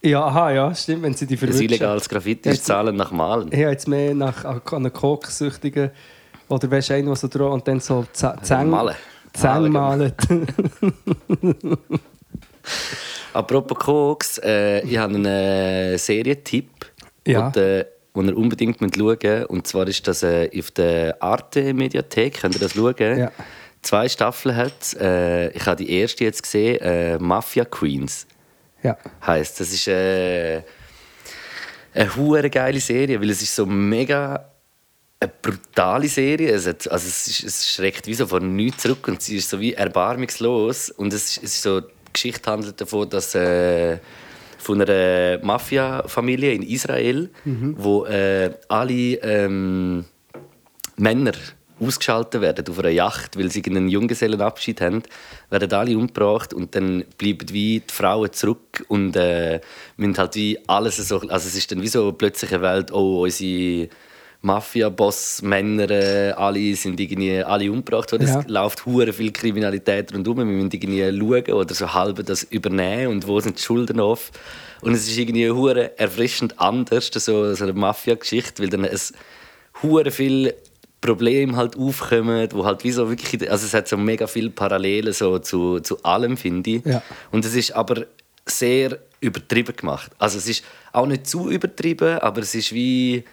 ja, 0.01 0.25
aha, 0.25 0.51
ja, 0.51 0.73
stimmt, 0.73 1.03
wenn 1.03 1.13
sie 1.13 1.27
die 1.27 1.35
Ein 1.35 1.37
verwirrschen. 1.37 1.65
illegales 1.65 2.09
Graffiti 2.09 2.49
Ja, 2.49 2.53
ist 2.55 2.65
Zahlen 2.65 2.95
nach 2.95 3.11
Malen. 3.11 3.47
Habe 3.51 3.57
jetzt 3.71 3.87
mehr 3.87 4.15
nach 4.15 4.43
an 4.43 4.61
einen 4.71 4.91
Koksüchtigen 4.91 5.91
oder 6.47 6.71
weißt 6.71 6.89
du, 6.89 6.93
einen, 6.95 7.05
der 7.07 7.15
so 7.15 7.27
dran 7.27 7.51
und 7.51 7.67
dann 7.67 7.79
so 7.79 8.05
Zähne 8.11 8.39
Also 8.41 8.55
Malen. 8.65 8.95
Zähne 9.33 9.69
Malen, 9.69 10.13
malen. 10.29 10.47
Apropos 13.33 13.77
Koks, 13.77 14.37
äh, 14.43 14.79
ich 14.85 14.97
habe 14.97 15.13
einen 15.15 15.25
äh, 15.25 15.97
Serientipp, 15.97 16.69
Ja. 17.27 17.49
den, 17.49 17.63
äh, 17.81 17.85
den 18.15 18.27
ihr 18.27 18.37
unbedingt 18.37 18.77
schauen 18.79 19.17
müsst. 19.21 19.49
Und 19.49 19.67
zwar 19.67 19.87
ist 19.87 20.07
das 20.07 20.23
äh, 20.23 20.49
auf 20.57 20.71
der 20.71 21.21
Arte-Mediathek, 21.21 22.41
könnt 22.41 22.55
ihr 22.55 22.61
das 22.61 22.73
schauen. 22.73 23.17
Ja. 23.19 23.31
Zwei 23.81 24.07
Staffeln 24.09 24.55
hat 24.55 24.93
äh, 24.99 25.49
Ich 25.51 25.65
habe 25.65 25.83
die 25.83 25.91
erste 25.91 26.23
jetzt 26.23 26.41
gesehen, 26.43 26.79
äh, 26.81 27.17
Mafia 27.19 27.65
Queens 27.65 28.25
ja. 28.83 28.97
heisst. 29.25 29.59
Das 29.59 29.71
ist 29.71 29.87
äh, 29.87 30.61
eine 31.93 32.15
hure 32.15 32.49
geile 32.49 32.79
Serie, 32.79 33.19
weil 33.21 33.29
es 33.29 33.41
ist 33.41 33.55
so 33.55 33.65
mega 33.65 34.49
eine 35.19 35.31
brutale 35.41 36.07
Serie. 36.07 36.51
Es, 36.51 36.67
hat, 36.67 36.89
also 36.91 37.07
es, 37.07 37.27
ist, 37.27 37.43
es 37.43 37.69
schreckt 37.73 38.07
wie 38.07 38.13
so 38.13 38.27
von 38.27 38.55
nichts 38.55 38.83
zurück 38.83 39.07
und 39.07 39.21
sie 39.21 39.37
ist 39.37 39.49
so 39.49 39.59
wie 39.59 39.73
erbarmungslos. 39.73 40.89
Und 40.89 41.13
es, 41.13 41.37
ist- 41.37 41.43
es 41.43 41.53
ist 41.55 41.61
so, 41.63 41.81
die 41.81 41.87
Geschichte 42.13 42.49
handelt 42.49 42.79
davon, 42.81 43.09
dass 43.09 43.35
äh, 43.35 43.97
von 44.65 44.81
einer 44.81 45.39
Mafia-Familie 45.43 46.53
in 46.53 46.63
Israel, 46.63 47.29
wo 47.77 48.05
äh, 48.05 48.51
alle 48.67 49.13
ähm, 49.21 50.05
Männer 50.97 51.33
ausgeschaltet 51.79 52.41
werden 52.41 52.65
auf 52.67 52.79
einer 52.79 52.89
Yacht, 52.89 53.37
weil 53.37 53.51
sie 53.51 53.61
einen 53.65 53.89
Junggesellenabschied 53.89 54.81
haben, 54.81 55.03
werden 55.51 55.71
alle 55.73 55.95
umgebracht 55.95 56.53
und 56.53 56.73
dann 56.73 57.05
bleiben 57.17 57.49
wie 57.51 57.81
die 57.81 57.93
Frauen 57.93 58.31
zurück 58.33 58.83
und 58.87 59.15
äh, 59.15 59.59
müssen 59.97 60.17
halt 60.17 60.35
wie 60.35 60.57
alles 60.67 60.97
so, 60.97 61.19
also 61.19 61.47
es 61.47 61.55
ist 61.55 61.71
dann 61.71 61.81
wie 61.81 61.87
so 61.87 62.11
plötzlich 62.13 62.51
eine 62.53 62.63
Welt, 62.63 62.91
oh, 62.91 63.23
unsere 63.23 63.89
Mafia-Boss-Männer, 64.45 65.89
äh, 65.89 66.31
alle 66.31 66.75
sind 66.75 66.99
irgendwie 66.99 67.43
alle 67.43 67.71
umgebracht 67.71 68.11
worden. 68.11 68.27
Ja. 68.27 68.39
Es 68.39 68.47
läuft 68.47 68.85
hure 68.85 69.11
viel 69.11 69.31
Kriminalität 69.31 70.13
rundherum. 70.13 70.39
Wir 70.39 70.45
müssen 70.45 70.69
irgendwie 70.71 71.01
schauen 71.01 71.53
oder 71.53 71.73
so 71.73 71.93
halb 71.93 72.23
das 72.25 72.43
übernehmen 72.43 73.07
und 73.07 73.27
wo 73.27 73.39
sind 73.39 73.57
die 73.57 73.63
Schulden 73.63 73.99
auf. 73.99 74.31
Und 74.81 74.93
es 74.93 75.07
ist 75.07 75.17
irgendwie 75.17 75.49
hure 75.49 75.97
erfrischend 75.97 76.59
anders, 76.59 77.09
so, 77.11 77.53
so 77.53 77.63
eine 77.63 77.73
Mafia-Geschichte, 77.73 78.61
weil 78.61 78.69
dann 78.69 78.85
es 78.85 79.13
hure 79.81 80.11
viel 80.11 80.53
Probleme 81.01 81.55
halt 81.55 81.75
aufkommen, 81.75 82.47
wo 82.51 82.65
halt 82.65 82.83
wie 82.83 82.91
so 82.91 83.09
wirklich, 83.09 83.49
also 83.49 83.65
es 83.65 83.73
hat 83.73 83.87
so 83.87 83.97
mega 83.97 84.27
viele 84.27 84.51
Parallelen 84.51 85.13
so 85.13 85.39
zu, 85.39 85.79
zu 85.79 86.03
allem, 86.03 86.37
finde 86.37 86.69
ich. 86.69 86.85
Ja. 86.85 87.01
Und 87.31 87.45
es 87.45 87.55
ist 87.55 87.71
aber 87.71 88.05
sehr 88.45 88.99
übertrieben 89.21 89.75
gemacht. 89.75 90.11
Also 90.19 90.37
es 90.37 90.47
ist 90.47 90.63
auch 90.93 91.07
nicht 91.07 91.25
zu 91.25 91.49
übertrieben, 91.49 92.19
aber 92.19 92.41
es 92.41 92.53
ist 92.53 92.73
wie, 92.73 93.23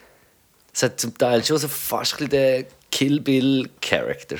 es 0.73 0.83
hat 0.83 0.99
zum 1.01 1.17
Teil 1.17 1.45
schon 1.45 1.59
so 1.59 1.69
fast 1.69 2.21
ein 2.21 2.29
den 2.29 2.67
Kill 2.91 3.21
Bill 3.21 3.69
Charakter. 3.81 4.37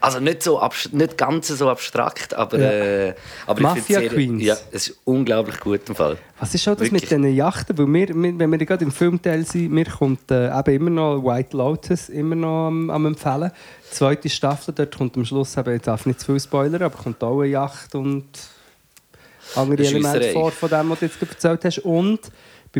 Also 0.00 0.20
nicht, 0.20 0.42
so 0.42 0.60
nicht 0.92 1.16
ganz 1.16 1.48
so 1.48 1.68
abstrakt, 1.68 2.34
aber, 2.34 2.58
Ja. 2.58 2.70
äh, 2.70 3.14
aber 3.46 3.60
Mafia 3.62 4.00
ich 4.02 4.10
Queens. 4.10 4.42
Ja, 4.42 4.56
es 4.70 4.88
ist 4.88 4.98
unglaublich 5.04 5.58
gut 5.58 5.80
im 5.88 5.96
Fall. 5.96 6.18
Was 6.38 6.54
ist 6.54 6.68
auch 6.68 6.72
das 6.74 6.82
Wirklich. 6.82 7.02
mit 7.02 7.10
diesen 7.10 7.34
Yachten? 7.34 7.76
Weil 7.78 7.86
wir, 7.86 8.08
wir, 8.14 8.38
wenn 8.38 8.50
wir 8.52 8.58
gerade 8.58 8.84
im 8.84 8.92
Filmteil 8.92 9.44
sind, 9.46 9.72
mir 9.72 9.86
kommt 9.86 10.30
äh, 10.30 10.56
eben 10.56 10.74
immer 10.74 10.90
noch 10.90 11.24
White 11.24 11.56
Lotus 11.56 12.08
immer 12.10 12.36
noch 12.36 12.66
am, 12.68 12.90
am 12.90 13.06
empfehlen. 13.06 13.50
Die 13.90 13.94
zweite 13.94 14.28
Staffel, 14.28 14.74
dort 14.74 14.96
kommt 14.96 15.16
am 15.16 15.24
Schluss, 15.24 15.56
eben, 15.56 15.74
ich 15.74 15.82
darf 15.82 16.04
nicht 16.06 16.20
zu 16.20 16.26
viel 16.26 16.40
spoilern, 16.40 16.82
aber 16.82 16.96
kommt 16.96 17.24
auch 17.24 17.40
eine 17.40 17.50
Yacht 17.50 17.94
und 17.94 18.26
andere 19.54 19.82
Elemente 19.82 20.32
vor 20.32 20.52
von 20.52 20.68
dem, 20.68 20.90
was 20.90 21.00
du 21.00 21.06
jetzt 21.06 21.20
erzählt 21.22 21.64
hast. 21.64 21.78
Und 21.80 22.20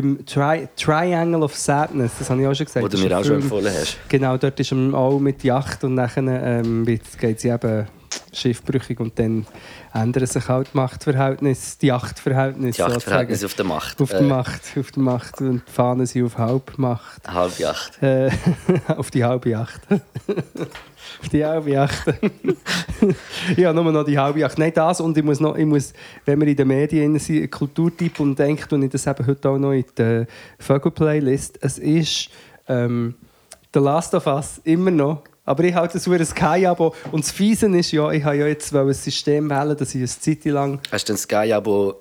beim 0.01 0.25
Tri 0.25 0.67
Triangle 0.75 1.43
of 1.43 1.55
Sadness, 1.55 2.11
das 2.19 2.29
habe 2.29 2.41
ich 2.41 2.47
auch 2.47 2.53
schon 2.53 2.65
gesagt. 2.67 2.83
Wo 2.83 2.87
du 2.87 2.97
mir 2.97 3.17
auch 3.17 3.23
schon 3.23 3.35
empfohlen 3.35 3.73
hast. 3.73 3.97
Genau, 4.07 4.37
dort 4.37 4.59
ist 4.59 4.71
er 4.71 4.93
auch 4.93 5.19
mit 5.19 5.43
Yacht 5.43 5.83
und 5.83 5.95
dann 5.95 6.27
ähm, 6.27 6.85
geht 7.19 7.39
sie 7.39 7.49
eben 7.49 7.87
schiffbrüchig 8.31 8.99
und 8.99 9.17
dann 9.17 9.47
ändern 9.93 10.25
sich 10.27 10.47
halt 10.47 10.69
die 10.73 10.77
Machtverhältnisse, 10.77 11.79
die 11.81 11.87
Yachtverhältnisse 11.87 12.83
Die 12.83 12.91
Yachtverhältnisse 12.91 13.45
auf 13.47 13.53
der 13.55 13.65
Macht. 13.65 14.01
Auf 14.01 14.09
der 14.09 14.19
Äh, 14.19 14.23
Macht, 14.23 14.61
auf 14.77 14.91
der 14.91 15.03
Macht 15.03 15.41
und 15.41 15.63
die 15.67 15.71
Fahnen 15.71 16.05
sind 16.05 16.25
auf 16.25 16.37
Halbmacht. 16.37 17.27
Halbjacht. 17.27 18.01
Äh, 18.03 18.29
auf 18.95 19.09
die 19.11 19.23
halbe 19.23 19.49
Yacht. 19.49 19.81
auf 21.21 21.29
die 21.29 21.45
halbe 21.45 21.71
Yacht. 21.71 22.13
ja, 23.57 23.73
nur 23.73 23.91
noch 23.91 24.03
die 24.03 24.17
halbe 24.17 24.39
Yacht. 24.39 24.57
Nein, 24.57 24.71
das 24.73 25.01
und 25.01 25.17
ich 25.17 25.23
muss 25.23 25.39
noch, 25.39 25.55
ich 25.55 25.65
muss, 25.65 25.93
wenn 26.25 26.39
wir 26.39 26.47
in 26.47 26.55
den 26.55 26.67
Medien 26.67 27.17
sind, 27.19 27.43
ein 27.43 27.51
Kulturtipp 27.51 28.19
und 28.19 28.37
denkt, 28.37 28.71
und 28.73 28.83
ich 28.83 28.91
das 28.91 29.07
eben 29.07 29.25
heute 29.25 29.49
auch 29.49 29.57
noch 29.57 29.71
in 29.71 29.85
der 29.97 30.27
Vögel-Playlist. 30.59 31.59
Es 31.61 31.77
ist 31.77 32.29
ähm, 32.67 33.15
The 33.73 33.79
Last 33.79 34.13
of 34.13 34.27
Us 34.27 34.61
immer 34.63 34.91
noch. 34.91 35.23
Aber 35.45 35.63
ich 35.63 35.73
halte 35.73 35.97
es 35.97 36.03
für 36.03 36.15
ein 36.15 36.25
Sky-Abo. 36.25 36.93
Und 37.11 37.23
das 37.23 37.31
Fiesen 37.31 37.73
ist 37.73 37.93
ja, 37.93 38.11
ich 38.11 38.23
habe 38.25 38.35
ja 38.35 38.47
jetzt 38.47 38.75
ein 38.75 38.93
System 38.93 39.49
wählen, 39.49 39.77
dass 39.77 39.95
ich 39.95 40.01
eine 40.01 40.07
Zeit 40.07 40.43
lang 40.43 40.81
Hast 40.91 41.07
du 41.07 41.13
denn 41.13 41.17
Sky-Abo 41.17 41.95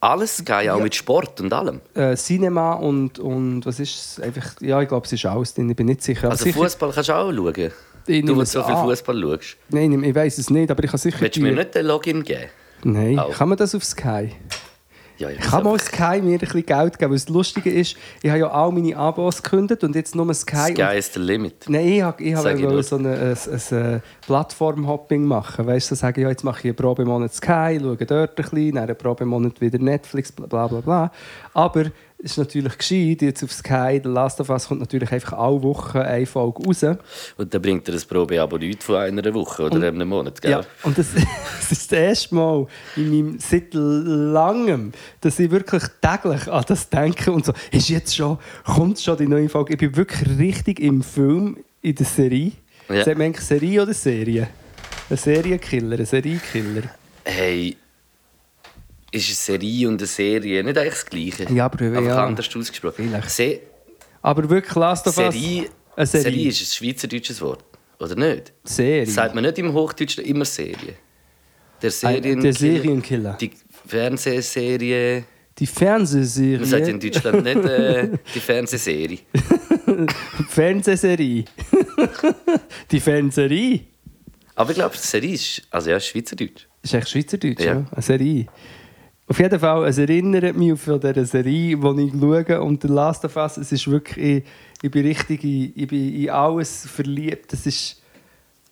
alles 0.00 0.38
Sky, 0.38 0.70
auch 0.70 0.80
mit 0.80 0.94
Sport 0.94 1.40
und 1.40 1.52
allem? 1.52 1.80
äh, 1.94 2.16
Cinema 2.16 2.74
und, 2.74 3.18
und 3.18 3.66
was 3.66 3.80
ist 3.80 3.94
es? 3.94 4.20
Einfach, 4.20 4.60
ja, 4.60 4.80
ich 4.80 4.88
glaube, 4.88 5.06
es 5.06 5.12
ist 5.12 5.26
alles 5.26 5.54
drin, 5.54 5.68
ich 5.68 5.76
bin 5.76 5.86
nicht 5.86 6.02
sicher. 6.02 6.30
Also 6.30 6.50
Fußball 6.50 6.92
kannst 6.92 7.08
du 7.08 7.12
auch 7.12 7.32
schauen. 7.32 7.70
Ich 8.06 8.24
Du, 8.24 8.34
der 8.34 8.42
es 8.42 8.52
so 8.52 8.62
viel. 8.62 8.74
Fußball 8.74 9.20
schaust. 9.20 9.56
Nein, 9.70 10.04
ich 10.04 10.14
weiß 10.14 10.38
es 10.38 10.50
nicht, 10.50 10.70
aber 10.70 10.84
ich 10.84 10.90
kann 10.90 10.98
sicher... 10.98 11.20
Willst 11.20 11.36
du 11.36 11.40
mir 11.40 11.52
nicht 11.52 11.74
den 11.74 11.86
Login 11.86 12.22
geben? 12.22 12.44
Nein, 12.84 13.18
Auch. 13.18 13.30
kann 13.30 13.48
man 13.48 13.56
das 13.56 13.74
auf 13.74 13.84
Sky? 13.84 14.30
Ja, 15.16 15.30
ich 15.30 15.38
Ich 15.38 15.44
kann 15.44 15.62
mal 15.62 15.78
Sky 15.78 16.20
mir 16.20 16.32
ein 16.32 16.38
bisschen 16.38 16.66
Geld 16.66 16.98
geben, 16.98 17.12
weil 17.12 17.18
das 17.18 17.28
Lustige 17.28 17.70
ist, 17.70 17.96
ich 18.20 18.30
habe 18.30 18.40
ja 18.40 18.50
all 18.50 18.72
meine 18.72 18.96
Abos 18.96 19.42
gekündigt 19.42 19.84
und 19.84 19.94
jetzt 19.94 20.16
nur 20.16 20.32
Sky. 20.34 20.72
Sky 20.74 20.98
is 20.98 21.12
the 21.14 21.20
limit. 21.20 21.64
Nein, 21.68 21.86
ich 21.86 22.02
habe 22.02 22.22
ich 22.22 22.36
Sag 22.36 22.60
hab 22.60 22.72
ich 22.72 22.86
so 22.86 22.96
ein, 22.96 23.06
ein, 23.06 23.36
ein, 23.70 24.02
Plattform-Hopping 24.26 25.24
machen. 25.24 25.66
Weißt 25.66 25.90
du, 25.90 25.94
so 25.94 26.00
sagen, 26.00 26.20
ja, 26.20 26.30
jetzt 26.30 26.42
mache 26.42 26.58
ich 26.60 26.64
einen 26.66 26.76
Probemonat 26.76 27.32
Sky, 27.32 27.78
schaue 27.80 27.96
dort 27.96 28.30
ein 28.30 28.34
bisschen, 28.34 28.74
dann 28.74 28.84
einen 28.88 28.98
Probemonat 28.98 29.60
wieder 29.60 29.78
Netflix, 29.78 30.32
bla 30.32 30.46
bla 30.46 30.66
bla. 30.66 30.80
bla. 30.80 31.12
Aber 31.52 31.84
ist 32.18 32.38
natürlich 32.38 32.78
gescheit, 32.78 33.22
jetzt 33.22 33.44
auf 33.44 33.52
Sky, 33.52 34.00
The 34.02 34.08
Last 34.08 34.40
of 34.40 34.48
Us 34.48 34.68
kommt 34.68 34.80
natürlich 34.80 35.12
einfach 35.12 35.34
alle 35.34 35.62
Wochen 35.62 35.98
eine 35.98 36.24
Folge 36.24 36.62
raus. 36.64 36.82
Und 37.36 37.52
dann 37.52 37.60
bringt 37.60 37.86
er 37.88 37.94
das 37.94 38.04
Probeabo 38.04 38.56
nicht 38.56 38.82
von 38.82 38.96
einer 38.96 39.34
Woche 39.34 39.64
oder 39.64 39.88
einem 39.88 40.08
Monat, 40.08 40.40
gell? 40.40 40.52
Ja, 40.52 40.62
und 40.84 40.96
das, 40.96 41.08
das 41.60 41.72
ist 41.72 41.92
das 41.92 41.98
erste 41.98 42.34
Mal 42.34 42.66
in 42.96 43.10
meinem 43.10 43.38
seit 43.38 43.74
langem, 43.74 44.92
dass 45.20 45.38
ich 45.38 45.50
wirklich 45.50 45.82
täglich 46.00 46.50
an 46.50 46.64
das 46.66 46.88
denke 46.88 47.30
und 47.30 47.44
so, 47.44 47.52
ist 47.70 47.88
jetzt 47.90 48.16
schon, 48.16 48.38
kommt 48.64 48.98
schon 49.00 49.18
die 49.18 49.26
neue 49.26 49.48
Folge. 49.48 49.74
Ich 49.74 49.78
bin 49.78 49.94
wirklich 49.94 50.38
richtig 50.38 50.80
im 50.80 51.02
Film, 51.02 51.58
in 51.82 51.94
der 51.94 52.06
Serie. 52.06 52.52
Ja. 52.88 53.04
Sagt 53.04 53.18
man 53.18 53.26
eigentlich 53.26 53.46
Serie 53.46 53.82
oder 53.82 53.94
Serie? 53.94 54.48
Ein 55.10 55.16
Serienkiller, 55.16 55.98
ein 55.98 56.06
Seriekiller. 56.06 56.84
Hey, 57.24 57.76
ist 59.14 59.50
eine 59.50 59.58
Serie 59.58 59.88
und 59.88 60.00
eine 60.00 60.06
Serie 60.06 60.62
nicht 60.64 60.78
eigentlich 60.78 60.94
das 60.94 61.06
Gleiche? 61.06 61.52
Ja, 61.52 61.66
aber 61.66 61.82
ja. 62.00 62.26
anders 62.26 62.48
ausgesprochen. 62.54 63.08
Vielleicht. 63.08 63.30
Se 63.30 63.60
Aber 64.22 64.48
wirklich, 64.48 64.74
Last 64.74 65.06
of 65.06 65.16
Us. 65.18 65.34
Serie 65.34 65.66
Eine 65.96 66.06
Serie. 66.06 66.22
Serie. 66.24 66.48
ist 66.48 66.60
ein 66.60 66.66
schweizerdeutsches 66.66 67.40
Wort, 67.40 67.64
oder 67.98 68.16
nicht? 68.16 68.52
Serie. 68.64 69.06
Sagt 69.06 69.34
man 69.34 69.44
nicht 69.44 69.58
im 69.58 69.72
Hochdeutschen 69.72 70.24
immer 70.24 70.44
Serie? 70.44 70.94
Der 71.82 71.90
Serien 71.90 72.40
der 72.40 72.52
Serienkiller. 72.52 73.36
Die 73.40 73.50
Fernsehserie. 73.86 75.24
Die 75.58 75.66
Man 75.66 76.06
sagt 76.06 76.88
in 76.88 77.00
Fernsehserie. 77.00 77.00
Deutschland 77.00 77.44
nicht 77.44 77.64
äh, 77.64 78.08
die 78.34 78.40
Fernsehserie. 78.40 79.18
Fernsehserie. 80.48 81.44
die 82.90 83.00
Fernsehserie. 83.00 83.80
Aber 84.56 84.70
ich 84.70 84.76
glaube, 84.76 84.96
Serie 84.96 85.34
ist, 85.34 85.62
also 85.70 85.90
ja, 85.90 86.00
Schweizerdeutsch. 86.00 86.66
ist 86.82 86.94
echt 86.94 87.08
Schweizerdeutsch, 87.10 87.60
ja. 87.60 87.74
Ja. 87.74 87.86
Eine 87.90 88.02
Serie. 88.02 88.46
Auf 89.26 89.38
jeden 89.38 89.58
Fall, 89.58 89.86
es 89.88 89.96
erinnert 89.96 90.54
mich 90.54 90.72
auf 90.72 90.84
diese 90.84 91.24
Serie, 91.24 91.76
die 91.76 92.02
ich 92.02 92.12
schaue. 92.12 92.60
Und 92.60 92.82
der 92.82 92.90
Last 92.90 93.24
of 93.24 93.36
Us, 93.36 93.56
es 93.56 93.72
ist 93.72 93.90
wirklich, 93.90 94.38
ich, 94.38 94.44
ich 94.82 94.90
bin 94.90 95.06
richtig, 95.06 95.42
in, 95.44 95.72
ich 95.74 95.86
bin 95.86 96.14
in 96.14 96.30
alles 96.30 96.86
verliebt. 96.86 97.52
Es 97.54 97.64
ist, 97.66 98.02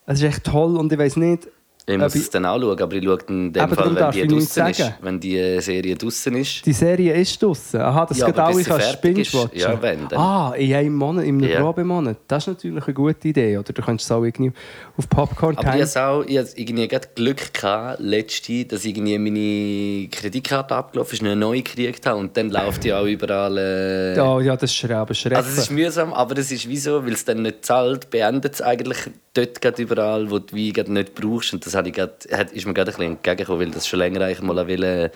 es 0.05 0.19
ist 0.19 0.23
echt 0.23 0.45
toll 0.45 0.77
und 0.77 0.93
ich 0.93 0.99
weiß 0.99 1.17
nicht, 1.17 1.49
Ich 1.85 1.99
muss 1.99 2.15
ich- 2.15 2.23
es 2.23 2.31
dann 2.31 2.47
auch 2.47 2.61
schauen, 2.61 2.81
aber 2.81 2.95
ich 2.95 3.05
schaue 3.05 3.19
in 3.29 3.53
dem 3.53 3.69
Fall, 3.71 3.95
wenn 3.97 4.11
die 4.13 4.21
ich 4.21 4.29
draußen 4.29 4.67
ist. 4.69 4.93
Wenn 5.01 5.19
die 5.21 5.61
Serie 5.61 5.97
draußen 5.97 6.35
ist. 6.37 6.65
die 6.65 6.73
Serie 6.73 7.15
ist 7.15 7.43
draussen. 7.43 7.81
Aha, 7.81 8.07
das 8.07 8.19
Ja, 8.19 8.27
geht 8.27 8.37
kannst 8.37 8.67
fertig 8.69 9.19
ist, 9.19 9.33
binge-watchen. 9.33 9.59
ja, 9.59 9.83
wenn, 9.83 10.09
dann. 10.09 10.19
Ah, 10.19 10.53
in 10.57 10.73
einem 10.75 10.95
Monat, 10.95 11.25
in 11.25 11.39
einem 11.43 11.51
Ja. 11.51 11.61
Probemonat. 11.61 12.19
Das 12.29 12.45
ist 12.45 12.47
natürlich 12.55 12.85
eine 12.85 12.95
gute 12.95 13.27
Idee. 13.29 13.59
Oder 13.59 13.73
du 13.73 13.83
kannst 13.83 14.05
es 14.05 14.13
auch 14.13 14.23
irgendwie 14.23 14.53
auf 14.97 15.09
Popcorn 15.09 15.59
Aber 15.59 15.75
ich 15.77 15.83
hatte 15.83 16.07
auch 16.07 16.23
ich 16.25 16.39
hatte 16.39 16.53
irgendwie 16.55 16.89
Glück, 17.17 17.53
gehabt, 17.53 18.01
letzte, 18.01 18.65
dass 18.65 18.85
irgendwie 18.85 19.19
meine 19.19 20.09
Kreditkarte 20.09 20.75
abgelaufen 20.77 21.15
ist, 21.15 21.23
eine 21.23 21.35
neue 21.35 21.63
gekriegt 21.63 22.07
habe 22.07 22.19
und 22.21 22.37
dann 22.37 22.51
läuft 22.51 22.85
die 22.85 22.93
auch 22.93 23.05
überall. 23.07 23.59
Äh, 23.59 24.17
Ja, 24.17 24.41
ja, 24.41 24.57
das 24.57 24.71
ist 24.73 24.85
aber 24.89 25.15
schrecklich. 25.15 25.37
Also 25.37 25.51
es 25.51 25.59
ist 25.59 25.71
mühsam, 25.73 26.13
aber 26.13 26.39
es 26.39 26.53
ist 26.53 26.69
wieso, 26.69 27.05
weil 27.05 27.13
es 27.15 27.25
dann 27.25 27.43
nicht 27.43 27.65
zahlt, 27.65 28.09
beendet 28.11 28.55
es 28.55 28.63
eigentlich 28.63 28.99
dort 29.35 29.61
gerade 29.61 29.83
überall, 29.83 30.31
wo 30.31 30.39
du 30.39 30.55
gerade 30.73 30.93
nicht 30.93 31.15
brauchst. 31.15 31.53
Und 31.53 31.65
das 31.67 31.75
habe 31.75 31.89
ich 31.89 31.95
grad, 31.95 32.27
hat, 32.33 32.53
ist 32.53 32.67
mir 32.67 32.75
gerade 32.75 32.91
ein 32.91 32.97
bisschen 32.97 33.13
entgegengekommen, 33.13 33.61
weil 33.61 33.71
das 33.71 33.87
schon 33.87 33.99
länger 33.99 34.21
eigentlich 34.23 34.43
mal 34.43 34.67
will, 34.67 35.11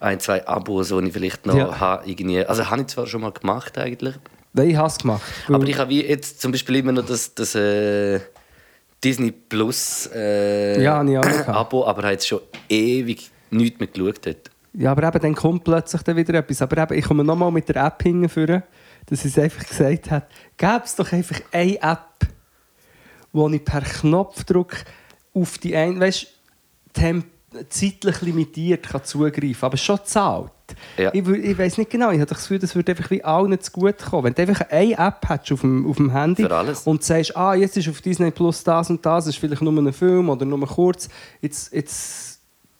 ein, 0.00 0.20
zwei 0.20 0.46
Abos, 0.46 0.88
die 0.88 1.06
ich 1.06 1.12
vielleicht 1.12 1.46
noch 1.46 1.56
Ja. 1.56 1.80
habe. 1.80 2.08
Irgendwie. 2.10 2.44
Also 2.44 2.68
habe 2.68 2.80
ich 2.82 2.88
zwar 2.88 3.06
schon 3.06 3.22
mal 3.22 3.32
gemacht 3.32 3.78
eigentlich, 3.78 4.14
Nein, 4.52 4.70
ich 4.70 4.76
habe 4.76 4.88
es 4.88 4.98
gemacht. 4.98 5.22
aber 5.48 5.66
ich 5.66 5.76
habe 5.78 5.90
wie 5.90 6.04
jetzt 6.06 6.40
zum 6.40 6.52
Beispiel 6.52 6.76
immer 6.76 6.92
noch 6.92 7.04
das, 7.06 7.34
das 7.34 7.54
äh, 7.56 8.20
Disney 9.02 9.32
Plus 9.32 10.08
äh, 10.14 10.82
Ja. 10.82 11.00
Abo, 11.48 11.84
aber 11.86 12.02
habe 12.04 12.12
jetzt 12.12 12.28
schon 12.28 12.40
ewig 12.68 13.30
nichts 13.50 13.78
mehr 13.80 13.88
geschaut 13.88 14.24
dort. 14.26 14.50
Ja, 14.74 14.90
aber 14.92 15.06
eben, 15.08 15.20
dann 15.20 15.34
kommt 15.34 15.64
plötzlich 15.64 16.02
dann 16.02 16.16
wieder 16.16 16.34
etwas. 16.34 16.60
Aber 16.62 16.82
eben, 16.82 16.94
ich 16.98 17.04
komme 17.04 17.22
nochmal 17.24 17.50
mit 17.52 17.68
der 17.68 17.76
App 17.84 18.02
hinführen, 18.02 18.62
dass 19.06 19.24
ich 19.24 19.36
es 19.36 19.38
einfach 19.38 19.66
gesagt 19.66 20.10
habe, 20.10 20.26
gäbe 20.56 20.82
es 20.84 20.96
doch 20.96 21.12
einfach 21.12 21.40
eine 21.52 21.76
App, 21.82 22.00
wo 23.34 23.48
ich 23.50 23.64
per 23.64 23.82
Knopfdruck 23.82 24.84
auf 25.34 25.58
die 25.58 25.76
ein, 25.76 26.00
weißt, 26.00 26.26
temp 26.94 27.26
zeitlich 27.68 28.20
limitiert 28.22 28.88
kann 28.88 29.04
zugreifen 29.04 29.64
aber 29.64 29.76
schon 29.76 30.00
zahlt. 30.04 30.50
Ja. 30.96 31.12
Ich, 31.12 31.26
ich 31.28 31.58
weiß 31.58 31.78
nicht 31.78 31.90
genau, 31.90 32.10
ich 32.10 32.18
habe 32.18 32.26
das 32.26 32.38
Gefühl, 32.38 32.58
das 32.58 32.74
würde 32.74 32.92
einfach 32.92 33.10
wie 33.10 33.22
allen 33.22 33.60
zu 33.60 33.70
gut 33.70 33.98
kommen. 33.98 34.24
Wenn 34.24 34.34
du 34.34 34.42
einfach 34.42 34.68
eine 34.70 34.92
App 34.92 35.28
hättest 35.28 35.52
auf 35.52 35.60
dem, 35.60 35.86
auf 35.88 35.96
dem 35.96 36.10
Handy 36.10 36.48
und 36.84 37.04
sagst, 37.04 37.36
ah, 37.36 37.54
jetzt 37.54 37.76
ist 37.76 37.88
auf 37.88 38.00
Disney 38.00 38.30
Plus 38.30 38.64
das 38.64 38.90
und 38.90 39.04
das, 39.04 39.26
ist 39.26 39.36
vielleicht 39.36 39.62
nur 39.62 39.72
ein 39.72 39.92
Film 39.92 40.30
oder 40.30 40.44
nur 40.44 40.66
kurz, 40.66 41.08
jetzt, 41.40 41.72
jetzt 41.72 42.33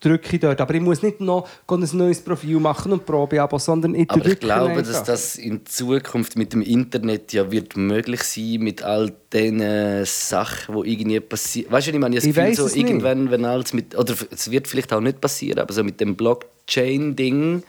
drücke 0.04 0.34
ich 0.36 0.40
dort. 0.40 0.60
Aber 0.60 0.74
ich 0.74 0.80
muss 0.80 1.02
nicht 1.02 1.20
noch 1.20 1.48
ein 1.66 1.88
neues 1.92 2.20
Profil 2.20 2.60
machen 2.60 2.92
und 2.92 3.06
Probeabo, 3.06 3.58
sondern 3.58 3.94
ich 3.94 4.10
Aber 4.10 4.24
ich 4.26 4.38
glaube, 4.38 4.70
einfach. 4.70 4.86
dass 4.92 5.04
das 5.04 5.36
in 5.36 5.64
Zukunft 5.66 6.36
mit 6.36 6.52
dem 6.52 6.62
Internet 6.62 7.32
ja 7.32 7.50
wird 7.50 7.76
möglich 7.76 8.22
sein, 8.22 8.58
mit 8.60 8.82
all 8.82 9.12
den 9.32 9.60
äh, 9.60 10.04
Sachen, 10.04 10.82
die 10.82 10.92
irgendwie 10.92 11.20
passieren. 11.20 11.72
Weißt 11.72 11.86
du, 11.88 11.92
ich 11.92 11.98
meine, 11.98 12.16
ich, 12.16 12.24
Ich 12.24 12.36
habe 12.36 12.48
das 12.48 12.56
Gefühl, 12.56 12.68
so 12.68 12.74
nicht. 12.76 12.86
irgendwann, 12.86 13.30
wenn 13.30 13.44
alles 13.44 13.72
mit, 13.72 13.96
oder 13.96 14.14
es 14.30 14.50
wird 14.50 14.68
vielleicht 14.68 14.92
auch 14.92 15.00
nicht 15.00 15.20
passieren, 15.20 15.58
aber 15.58 15.72
so 15.72 15.82
mit 15.82 16.00
dem 16.00 16.16
Blockchain-Ding 16.16 17.62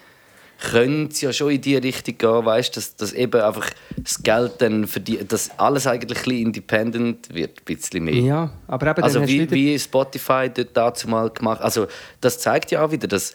könnte 0.60 1.13
es 1.13 1.22
ja 1.22 1.34
schon 1.34 1.52
in 1.52 1.62
die 1.62 1.76
Richtung 1.76 2.18
gehen, 2.18 2.46
weißt, 2.46 2.76
dass, 2.78 2.96
dass 2.96 3.13
eben 3.13 3.41
einfach 3.41 3.70
das 3.98 4.22
Geld 4.24 4.54
dann 4.60 4.88
für 4.88 5.00
die, 5.00 5.26
dass 5.26 5.52
alles 5.58 5.86
eigentlich 5.88 6.20
ein 6.20 6.24
bisschen 6.24 6.46
independent 6.48 7.34
wird, 7.34 7.60
ein 7.60 7.76
bisschen 7.76 8.04
mehr. 8.04 8.15
Ja, 8.15 8.50
aber 8.68 8.91
eben, 8.91 9.04
Also 9.04 9.28
wie, 9.28 9.50
wie 9.52 9.78
Spotify 9.78 10.50
dort 10.54 10.70
dazu 10.74 11.10
mal 11.10 11.30
gemacht. 11.30 11.62
Also 11.62 11.88
das 12.22 12.39
zeigt 12.39 12.72
ja 12.72 12.84
auch 12.86 12.91
wieder, 12.91 13.08
dass 13.08 13.34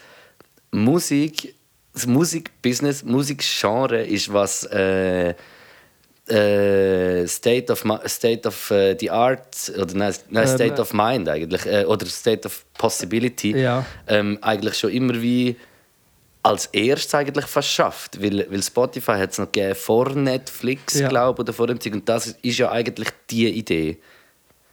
Musik, 0.70 1.54
das 1.92 2.06
Musikbusiness, 2.06 3.04
Musikgenre 3.04 4.04
ist 4.04 4.32
was 4.32 4.64
äh, 4.64 5.34
äh, 6.28 7.26
State 7.26 7.72
of 7.72 7.84
State 8.06 8.46
of 8.46 8.70
äh, 8.70 8.96
the 8.98 9.10
Art 9.10 9.72
oder 9.76 9.94
nein, 9.94 10.14
nein 10.30 10.46
Ähm, 10.48 10.54
State 10.54 10.80
of 10.80 10.92
Mind 10.92 11.28
eigentlich 11.28 11.66
äh, 11.66 11.84
oder 11.84 12.06
State 12.06 12.46
of 12.46 12.64
Possibility 12.78 13.56
Ja. 13.58 13.84
ähm, 14.06 14.38
eigentlich 14.40 14.78
schon 14.78 14.90
immer 14.90 15.20
wie 15.20 15.56
als 16.42 16.66
erstes 16.66 17.14
eigentlich 17.14 17.44
fast 17.46 17.68
schafft, 17.68 18.22
weil, 18.22 18.46
weil 18.50 18.62
Spotify 18.62 19.12
hat 19.12 19.32
es 19.32 19.38
noch 19.38 19.52
gegeben 19.52 19.74
vor 19.74 20.08
Netflix, 20.14 20.98
Ja. 20.98 21.08
glaube 21.08 21.42
oder 21.42 21.52
vor 21.52 21.66
dem 21.66 21.78
Zeug 21.80 21.92
und 21.94 22.08
das 22.08 22.28
ist 22.42 22.58
ja 22.58 22.70
eigentlich 22.70 23.08
die 23.30 23.48
Idee. 23.48 23.98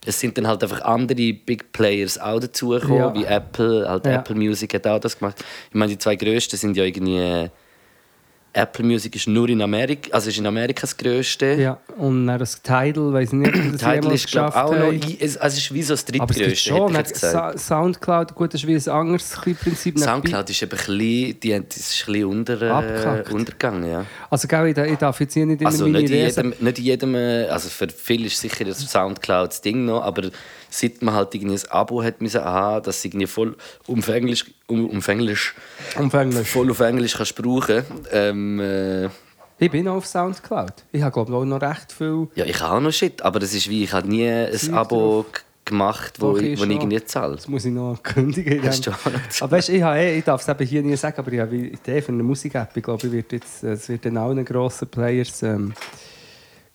Es 0.05 0.19
sind 0.19 0.37
dann 0.37 0.47
halt 0.47 0.63
einfach 0.63 0.81
andere 0.81 1.33
Big 1.33 1.73
Players 1.73 2.17
auch 2.17 2.39
dazugekommen, 2.39 2.97
Ja. 2.97 3.13
wie 3.13 3.25
Apple, 3.25 3.89
halt 3.89 4.05
Ja. 4.05 4.13
Apple 4.19 4.35
Music 4.35 4.73
hat 4.75 4.87
auch 4.87 4.99
das 4.99 5.19
gemacht. 5.19 5.43
Ich 5.69 5.75
meine, 5.75 5.91
die 5.91 5.97
zwei 5.97 6.15
grössten 6.15 6.55
sind 6.55 6.77
ja 6.77 6.85
irgendwie 6.85 7.17
äh, 7.17 7.49
Apple 8.53 8.83
Music 8.83 9.15
ist 9.15 9.27
nur 9.27 9.47
in 9.49 9.61
Amerika, 9.61 10.09
also 10.13 10.29
ist 10.29 10.37
in 10.39 10.47
Amerika 10.47 10.81
das 10.81 10.97
grösste. 10.97 11.53
Ja, 11.53 11.79
und 11.97 12.25
dann 12.25 12.39
das 12.39 12.59
Tidal, 12.61 13.13
weiß 13.13 13.27
ich 13.29 13.33
nicht, 13.33 13.55
ob 13.55 13.61
das 13.73 13.81
Tidal 13.81 14.11
ist 14.13 14.27
glaube 14.31 14.55
auch 14.55 14.71
noch, 14.71 14.79
haben. 14.79 14.89
ein, 15.01 15.17
es, 15.19 15.37
also 15.37 15.57
ist 15.57 15.73
wie 15.73 15.83
so 15.83 15.93
das 15.93 16.05
Aber 16.07 16.29
es 16.31 16.35
drittgrößte, 16.37 16.69
schon, 16.69 16.95
hätte 16.95 17.13
ich. 17.13 17.19
Sa- 17.19 17.55
Soundcloud, 17.57 18.33
gut, 18.33 18.53
das 18.53 18.63
ist 18.63 18.67
wie 18.67 18.75
ein 18.75 18.95
anderes 18.97 19.29
Prinzip. 19.61 19.99
Soundcloud 19.99 20.49
ist 20.49 20.61
eben 20.63 20.71
ein 20.71 20.77
bisschen, 20.77 21.39
die, 21.39 21.49
das 21.67 21.77
ist 21.77 22.03
ein 22.07 22.13
bisschen 22.13 22.25
unter, 22.25 22.61
äh, 22.61 23.23
untergegangen, 23.31 23.89
ja. 23.91 24.05
Also, 24.29 24.47
gell, 24.47 24.67
ich, 24.69 24.77
ich 24.77 24.97
darf 24.97 25.19
jetzt 25.19 25.33
hier 25.35 25.45
nicht 25.45 25.61
immer 25.61 25.69
Also 25.69 25.85
meine 25.85 25.99
nicht 25.99 26.09
in, 26.11 26.17
jedem, 26.17 26.53
nicht 26.59 26.79
in 26.79 26.83
jedem, 26.85 27.15
äh, 27.15 27.45
also 27.45 27.69
für 27.69 27.87
viele 27.89 28.25
ist 28.25 28.39
sicher 28.39 28.65
das 28.65 28.79
Soundcloud 28.79 29.49
das 29.49 29.61
Ding 29.61 29.85
noch, 29.85 30.01
aber 30.01 30.29
seit 30.79 31.01
man 31.01 31.15
halt 31.15 31.33
irgendwie 31.33 31.55
ein 31.55 31.71
Abo 31.71 32.03
hat 32.03 32.21
müssen, 32.21 32.41
aha, 32.41 32.79
dass 32.81 33.01
du 33.01 33.07
irgendwie 33.07 33.27
voll 33.27 33.55
umfänglich, 33.87 34.45
um, 34.67 34.87
umfänglich, 34.89 35.51
Umfänglich. 35.97 36.47
voll 36.47 36.69
auf 36.69 36.79
Englisch 36.81 37.13
kannst 37.15 37.35
brauchen, 37.35 37.83
ähm, 38.11 38.59
äh, 38.59 39.05
Ich 39.59 39.71
bin 39.71 39.87
auch 39.87 39.95
auf 39.95 40.05
Soundcloud. 40.05 40.73
Ich 40.91 41.01
habe, 41.01 41.11
glaube 41.13 41.31
ich, 41.31 41.35
auch 41.37 41.45
noch 41.45 41.61
recht 41.61 41.91
viel... 41.91 42.27
ja, 42.35 42.45
ich 42.45 42.61
habe 42.61 42.75
auch 42.75 42.79
noch 42.81 42.91
Shit, 42.91 43.21
aber 43.23 43.41
es 43.41 43.53
ist 43.55 43.67
wie, 43.69 43.83
ich 43.85 43.93
habe 43.93 44.07
nie 44.07 44.27
ein 44.29 44.73
Abo 44.73 45.25
gemacht, 45.65 46.13
wo, 46.21 46.33
Doch, 46.33 46.37
ich, 46.41 46.57
wo 46.59 46.63
ich 46.63 46.69
irgendwie 46.69 47.03
zahle. 47.03 47.35
Das 47.35 47.47
muss 47.47 47.65
ich 47.65 47.73
noch 47.73 48.01
kündigen. 48.03 48.61
Hast 48.65 48.85
du 48.87 48.91
Aber 49.41 49.51
weißt, 49.51 49.69
ich, 49.69 49.81
habe, 49.81 49.97
eh- 49.99 50.19
ich 50.19 50.23
darf 50.23 50.41
es 50.41 50.47
eben 50.47 50.65
hier 50.65 50.81
nie 50.83 50.95
sagen, 50.95 51.17
aber 51.17 51.31
ich 51.33 51.39
habe 51.39 51.55
eine 51.55 51.67
Idee 51.67 52.01
für 52.01 52.11
eine 52.13 52.23
Musik-App. 52.23 52.69
Ich 52.77 52.83
glaube, 52.83 53.05
ich 53.07 53.11
werde 53.11 53.35
jetzt, 53.35 53.63
es 53.63 53.89
wird 53.89 54.05
dann 54.05 54.15
allen 54.17 54.45
grossen 54.45 54.87
Players 54.87 55.43
ähm, 55.43 55.73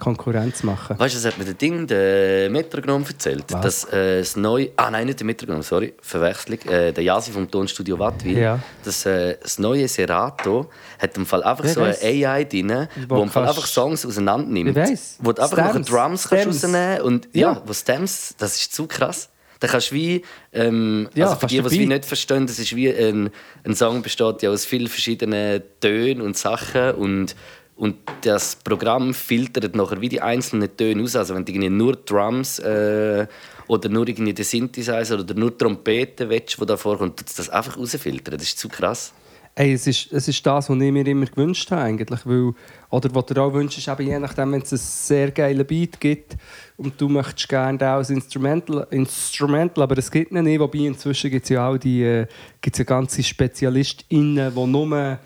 Konkurrenz 0.02 0.64
machen. 0.64 0.98
Weißt 0.98 1.14
du, 1.14 1.18
das 1.20 1.26
hat 1.32 1.38
mir 1.38 1.44
der 1.44 1.54
Ding, 1.54 1.86
der 1.86 2.50
Metronom 2.50 3.04
erzählt, 3.06 3.44
Was? 3.50 3.60
dass 3.60 3.84
äh, 3.92 4.18
das 4.18 4.34
neue, 4.34 4.70
ah 4.76 4.90
nein, 4.90 5.06
nicht 5.06 5.20
der 5.20 5.26
Metronom, 5.26 5.62
sorry, 5.62 5.94
Verwechslung, 6.02 6.58
äh, 6.62 6.92
der 6.92 7.04
Jasi 7.04 7.30
vom 7.30 7.48
Tonstudio 7.48 7.96
Wattwil, 8.00 8.36
Ja. 8.36 8.58
dass 8.84 9.06
äh, 9.06 9.36
das 9.40 9.60
neue 9.60 9.86
Serato 9.86 10.68
hat 10.98 11.16
im 11.16 11.24
Fall 11.24 11.44
einfach 11.44 11.62
Wer 11.64 11.72
so 11.74 11.80
eine 11.82 11.92
weiss? 11.92 12.02
AI 12.02 12.44
drin, 12.44 12.88
Wo 13.08 13.16
wo 13.18 13.22
im 13.22 13.30
Fall 13.30 13.46
einfach 13.46 13.66
Songs 13.66 14.04
auseinander 14.04 14.48
nimmt, 14.50 14.74
Wer 14.74 14.88
wo 15.20 15.32
du 15.32 15.40
einfach 15.40 15.56
noch 15.56 15.70
Stems. 15.70 15.88
Drums 15.88 16.28
kannst 16.28 16.46
rausnehmen 16.64 17.00
und 17.02 17.28
ja. 17.32 17.52
Ja. 17.52 17.62
wo 17.64 17.72
Stems, 17.72 18.34
das 18.38 18.56
ist 18.56 18.74
zu 18.74 18.86
krass. 18.88 19.28
Da 19.60 19.68
kannst 19.68 19.92
du 19.92 19.94
wie, 19.94 20.22
ähm, 20.52 21.08
Ja, 21.14 21.26
also 21.26 21.38
für 21.38 21.46
die, 21.46 21.60
die 21.60 21.66
es 21.66 21.72
wie 21.72 21.86
nicht 21.86 22.04
verstehen, 22.04 22.48
das 22.48 22.58
ist 22.58 22.74
wie 22.74 22.90
ein, 22.92 23.30
ein 23.64 23.76
Song 23.76 24.02
besteht 24.02 24.42
ja 24.42 24.50
aus 24.50 24.64
vielen 24.64 24.88
verschiedenen 24.88 25.62
Tönen 25.80 26.20
und 26.20 26.36
Sachen 26.36 26.90
und 26.96 27.36
und 27.76 27.96
das 28.20 28.56
Programm 28.56 29.14
filtert 29.14 29.74
nachher 29.74 30.00
wie 30.00 30.08
die 30.08 30.20
einzelnen 30.20 30.76
Töne 30.76 31.02
aus. 31.02 31.16
Also 31.16 31.34
wenn 31.34 31.44
du 31.44 31.52
irgendwie 31.52 31.70
nur 31.70 31.96
Drums 31.96 32.58
äh, 32.58 33.26
oder 33.66 33.88
nur 33.88 34.06
irgendwie 34.06 34.34
den 34.34 34.44
Synthesizer 34.44 35.18
oder 35.18 35.34
nur 35.34 35.56
Trompeten 35.56 36.28
willst, 36.28 36.60
die 36.60 36.66
da 36.66 36.76
vorkommt, 36.76 37.18
tut 37.18 37.38
das 37.38 37.48
einfach 37.48 37.76
rausfiltern. 37.78 38.34
Das 38.34 38.44
ist 38.44 38.58
zu 38.58 38.68
krass. 38.68 39.12
Ey, 39.54 39.74
es, 39.74 39.86
ist, 39.86 40.10
es 40.12 40.28
ist 40.28 40.46
das, 40.46 40.70
was 40.70 40.76
ich 40.76 40.92
mir 40.92 41.06
immer 41.06 41.26
gewünscht 41.26 41.70
habe. 41.70 41.82
Eigentlich, 41.82 42.20
weil, 42.24 42.54
oder 42.88 43.14
was 43.14 43.26
du 43.26 43.42
auch 43.42 43.52
wünschst, 43.52 43.86
ist 43.86 43.98
je 43.98 44.18
nachdem, 44.18 44.52
wenn 44.52 44.62
es 44.62 44.72
einen 44.72 44.78
sehr 44.78 45.30
geilen 45.30 45.66
Beat 45.66 46.00
gibt 46.00 46.36
und 46.78 46.98
du 46.98 47.08
möchtest 47.08 47.50
gerne 47.50 47.76
den 47.76 47.88
als 47.88 48.08
Instrumental, 48.08 48.86
Instrumental 48.90 49.84
aber 49.84 49.98
es 49.98 50.10
gibt 50.10 50.32
ihn 50.32 50.42
nicht. 50.42 50.58
Wobei 50.58 50.78
inzwischen 50.78 51.30
gibt 51.30 51.44
es 51.44 51.50
ja 51.50 51.68
auch 51.68 51.76
die, 51.76 52.02
äh, 52.02 52.26
gibt's 52.62 52.78
ja 52.78 52.84
ganze 52.84 53.22
SpezialistInnen, 53.22 54.54
die 54.54 54.66
nur 54.66 55.18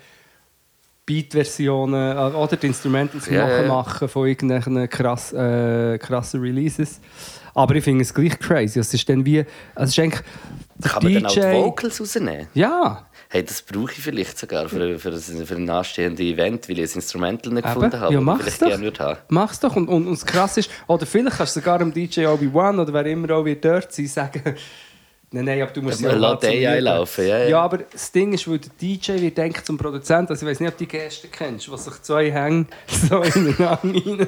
Beat-Versionen 1.07 2.15
äh, 2.17 2.35
oder 2.35 2.55
die 2.57 2.67
Instrumentals 2.67 3.27
Ja, 3.27 3.43
machen, 3.47 3.61
ja. 3.63 3.67
machen 3.67 4.07
von 4.09 4.27
irgendwelchen 4.27 4.87
krass, 4.89 5.33
äh, 5.33 5.97
krassen 5.97 6.41
Releases. 6.41 6.99
Aber 7.55 7.73
ich 7.73 7.83
finde 7.83 8.03
es 8.03 8.13
gleich 8.13 8.37
crazy. 8.37 8.77
Es 8.79 8.93
ist 8.93 9.09
dann 9.09 9.25
wie, 9.25 9.43
es 9.75 9.89
ist 9.89 9.97
eigentlich 9.99 10.21
Kann 10.83 11.03
man 11.03 11.13
dann 11.15 11.25
auch 11.25 11.33
die 11.33 11.39
DJ 11.39 11.51
Vocals 11.53 11.99
rausnehmen? 11.99 12.47
ja, 12.53 13.03
hey, 13.29 13.43
das 13.43 13.61
brauche 13.63 13.91
ich 13.91 13.99
vielleicht 13.99 14.37
sogar 14.37 14.69
für, 14.69 14.99
für, 14.99 15.09
ein, 15.09 15.45
für 15.45 15.55
ein 15.55 15.69
anstehendes 15.69 16.19
Event, 16.23 16.69
weil 16.69 16.79
ich 16.79 16.91
ein 16.91 16.95
Instrumental 16.97 17.51
nicht 17.53 17.65
gefunden 17.65 17.87
Eben. 17.87 17.99
habe, 17.99 18.13
Ja, 18.13 18.19
das 18.19 18.25
mach's 18.25 18.59
doch. 18.59 18.71
haben. 18.99 19.17
Mach's 19.29 19.59
doch. 19.59 19.75
Und, 19.75 19.87
und, 19.89 20.05
und 20.07 20.13
das 20.13 20.25
Krasse 20.25 20.59
ist, 20.61 20.69
oder 20.87 21.05
vielleicht 21.05 21.37
kannst 21.37 21.55
du 21.55 21.59
sogar 21.61 21.79
dem 21.79 21.91
DJ 21.93 22.27
Obi-Wan 22.27 22.79
oder 22.79 22.93
wer 22.93 23.05
immer 23.07 23.31
auch 23.35 23.43
wird 23.43 23.65
dort 23.65 23.91
sein, 23.91 24.07
sagen, 24.07 24.43
nein, 25.31 25.45
nein, 25.45 25.61
aber 25.61 25.71
du 25.71 25.81
musst 25.81 25.99
Ja, 26.01 26.11
ja 26.11 26.37
mir 26.41 26.69
einlaufen, 26.71 27.27
ja, 27.27 27.37
ja. 27.39 27.47
ja, 27.49 27.59
aber 27.61 27.79
das 27.79 28.11
Ding 28.11 28.33
ist, 28.33 28.47
weil 28.49 28.59
der 28.59 28.71
DJ 28.81 29.21
wird 29.21 29.37
denken 29.37 29.59
zum 29.63 29.77
Produzenten, 29.77 30.31
also 30.31 30.45
ich 30.45 30.51
weiß 30.51 30.59
nicht, 30.61 30.69
ob 30.69 30.77
du 30.77 30.85
die 30.85 30.87
Gäste 30.89 31.27
kennst, 31.27 31.69
was 31.71 31.85
sich 31.85 32.01
zwei 32.01 32.31
hängen 32.31 32.67
so 32.87 33.21
ineinander 33.21 33.77
rein. 33.81 34.27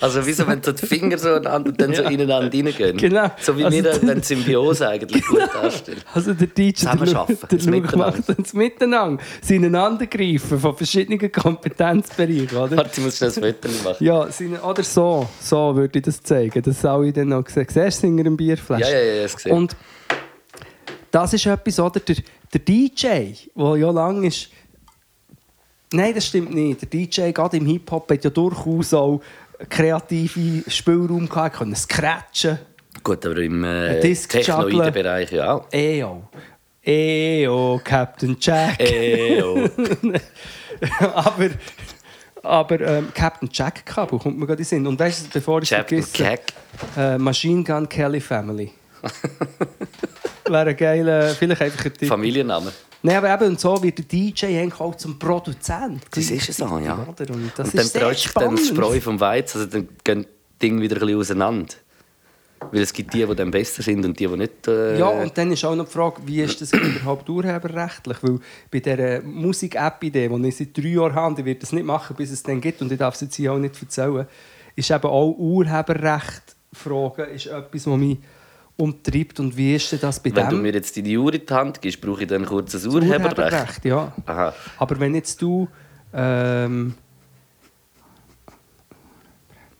Also 0.00 0.24
wieso, 0.24 0.46
wenn 0.46 0.62
so 0.62 0.72
die 0.72 0.86
Finger 0.86 1.18
so 1.18 1.28
aneinander 1.30 1.70
und 1.70 1.80
dann 1.80 1.94
so 1.94 2.02
ineinander 2.02 2.52
reingehen? 2.52 2.96
Genau. 2.96 3.30
So 3.40 3.56
wie 3.58 3.64
Also 3.64 3.76
wir 3.76 3.82
der- 3.82 3.98
dann 3.98 4.22
Symbiose 4.22 4.88
eigentlich 4.88 5.26
gut 5.26 5.40
darstellen. 5.54 6.00
Also 6.14 6.34
der 6.34 6.46
DJ, 6.46 6.62
der, 6.62 6.74
Zusammenarbeiten, 6.74 7.38
der 7.50 7.58
das 7.58 7.66
Luke 7.66 7.96
macht 7.98 8.22
das 8.38 8.52
Miteinander, 8.54 9.22
das 9.40 9.50
Ineinandergreifen 9.50 10.58
von 10.60 10.76
verschiedenen 10.76 11.30
Kompetenzbereichen, 11.32 12.56
oder? 12.56 12.76
Warte, 12.76 12.90
ich 12.96 13.04
muss 13.04 13.16
schnell 13.18 13.30
ein 13.30 13.42
Foto 13.54 13.68
machen. 13.84 14.04
Ja, 14.04 14.30
seine, 14.30 14.60
oder 14.62 14.82
so, 14.82 15.28
so 15.40 15.74
würde 15.76 15.98
ich 15.98 16.04
das 16.04 16.22
zeigen, 16.22 16.62
dass 16.62 16.84
alle 16.84 17.12
dann 17.12 17.28
noch 17.28 17.46
sehen. 17.48 17.66
Siehst 17.68 18.02
du 18.02 18.06
hinter 18.06 18.20
einem 18.22 18.36
Bierfläschchen? 18.36 18.92
Ja, 18.92 18.98
ja, 19.00 19.12
ja, 19.14 19.22
das 19.24 19.36
gesehen. 19.36 19.68
Das 21.10 21.32
ist 21.32 21.46
etwas, 21.46 21.78
oder? 21.80 22.00
Der, 22.00 22.16
der 22.52 22.60
DJ, 22.60 23.32
der 23.56 23.76
ja 23.76 23.90
lang 23.90 24.22
ist. 24.24 24.48
Nein, 25.92 26.14
das 26.14 26.26
stimmt 26.26 26.54
nicht. 26.54 26.82
Der 26.82 26.88
DJ, 26.88 27.32
gerade 27.32 27.56
im 27.56 27.66
Hip-Hop, 27.66 28.10
hat 28.10 28.24
ja 28.24 28.30
durchaus 28.30 28.94
auch 28.94 29.20
kreative 29.68 30.70
Spielraum 30.70 31.28
gehabt, 31.28 31.56
können 31.56 31.74
scratchen. 31.74 32.58
Gut, 33.02 33.24
aber 33.26 33.38
im 33.38 33.64
äh, 33.64 34.00
technoiden. 34.00 34.92
Bereich 34.92 35.32
ja 35.32 35.54
auch. 35.54 35.72
EO. 35.72 36.22
EO, 36.82 37.80
Captain 37.82 38.36
Jack. 38.40 38.78
Oh. 39.42 39.68
aber 41.14 41.50
aber 42.42 42.80
ähm, 42.80 43.08
Captain 43.14 43.48
Jack 43.52 43.84
Kabel 43.84 44.18
kommt 44.18 44.38
mir 44.38 44.46
gerade 44.46 44.60
in 44.60 44.64
Sinn. 44.64 44.86
Und 44.86 44.98
weißt 44.98 45.26
du, 45.26 45.30
bevor 45.30 45.62
ich 45.62 45.70
es 45.70 45.76
Captain 45.76 46.02
vergesse, 46.02 46.42
äh, 46.96 47.18
Machine 47.18 47.62
Gun 47.64 47.88
Kelly 47.88 48.20
Family. 48.20 48.72
Wäre 50.50 50.70
ein 50.70 50.76
geiler, 50.76 51.28
vielleicht 51.30 51.62
einfach 51.62 51.84
ein 51.84 51.94
Tipp. 51.94 52.08
Familienname. 52.08 52.72
Nein, 53.02 53.16
aber 53.16 53.32
eben, 53.32 53.52
und 53.52 53.60
so 53.60 53.82
wird 53.82 53.98
der 53.98 54.04
DJ 54.04 54.46
eigentlich 54.46 54.80
auch 54.80 54.94
zum 54.94 55.18
Produzent. 55.18 56.02
Das 56.10 56.30
ist 56.30 56.48
es 56.48 56.56
so, 56.58 56.78
ja. 56.78 57.06
Oder? 57.08 57.32
Und 57.32 57.52
das 57.56 57.72
und 57.72 57.76
dann 57.96 58.14
sich 58.14 58.32
dann 58.32 58.56
das. 58.56 58.68
Spreu 58.68 59.00
vom 59.00 59.18
Weizen, 59.18 59.60
also 59.60 59.70
dann 59.70 59.88
gehen 60.04 60.26
die 60.60 60.68
Dinge 60.68 60.82
wieder 60.82 60.96
ein 60.96 61.00
bisschen 61.00 61.18
auseinander. 61.18 61.74
Weil 62.72 62.82
es 62.82 62.92
gibt 62.92 63.14
die, 63.14 63.24
die 63.24 63.34
dann 63.34 63.50
besser 63.50 63.82
sind 63.82 64.04
und 64.04 64.20
die, 64.20 64.26
die 64.26 64.36
nicht... 64.36 64.68
Äh, 64.68 64.98
Ja, 64.98 65.08
und 65.08 65.36
dann 65.38 65.50
ist 65.50 65.64
auch 65.64 65.74
noch 65.74 65.86
die 65.86 65.92
Frage, 65.92 66.20
wie 66.26 66.42
ist 66.42 66.60
das 66.60 66.72
überhaupt 66.74 67.26
urheberrechtlich? 67.26 68.18
Weil 68.20 68.38
bei 68.70 68.80
dieser 68.80 69.22
Musik-App-Idee, 69.22 70.28
die 70.28 70.48
ich 70.48 70.56
seit 70.56 70.76
drei 70.76 70.88
Jahren 70.88 71.14
habe, 71.14 71.40
ich 71.40 71.46
werde 71.46 71.60
das 71.60 71.72
nicht 71.72 71.86
machen, 71.86 72.16
bis 72.16 72.30
es 72.30 72.42
dann 72.42 72.60
gibt, 72.60 72.82
und 72.82 72.92
ich 72.92 72.98
darf 72.98 73.14
es 73.14 73.22
jetzt 73.22 73.36
hier 73.36 73.54
auch 73.54 73.58
nicht 73.58 73.80
erzählen, 73.80 74.26
ist 74.76 74.90
eben 74.90 75.04
auch 75.04 75.34
Urheberrecht-Frage 75.38 77.22
ist 77.22 77.46
etwas, 77.46 77.86
was 77.86 77.96
mich 77.96 78.18
umtreibt. 78.80 79.38
Und 79.40 79.56
wie 79.56 79.74
ist 79.76 79.92
denn 79.92 80.00
das 80.00 80.20
bei 80.20 80.34
Wenn 80.34 80.48
du 80.48 80.56
dem? 80.56 80.62
mir 80.62 80.72
jetzt 80.72 80.96
die 80.96 81.16
Uhr 81.18 81.32
in 81.34 81.44
die 81.46 81.54
Hand 81.54 81.80
gibst, 81.80 82.00
brauche 82.00 82.22
ich 82.22 82.28
dann 82.28 82.44
kurz 82.46 82.74
ein 82.74 82.86
Urheberrecht. 82.90 83.84
ja. 83.84 84.12
Aha. 84.26 84.54
Aber 84.78 84.98
wenn 85.00 85.14
jetzt 85.14 85.40
du... 85.42 85.68
Ähm, 86.12 86.94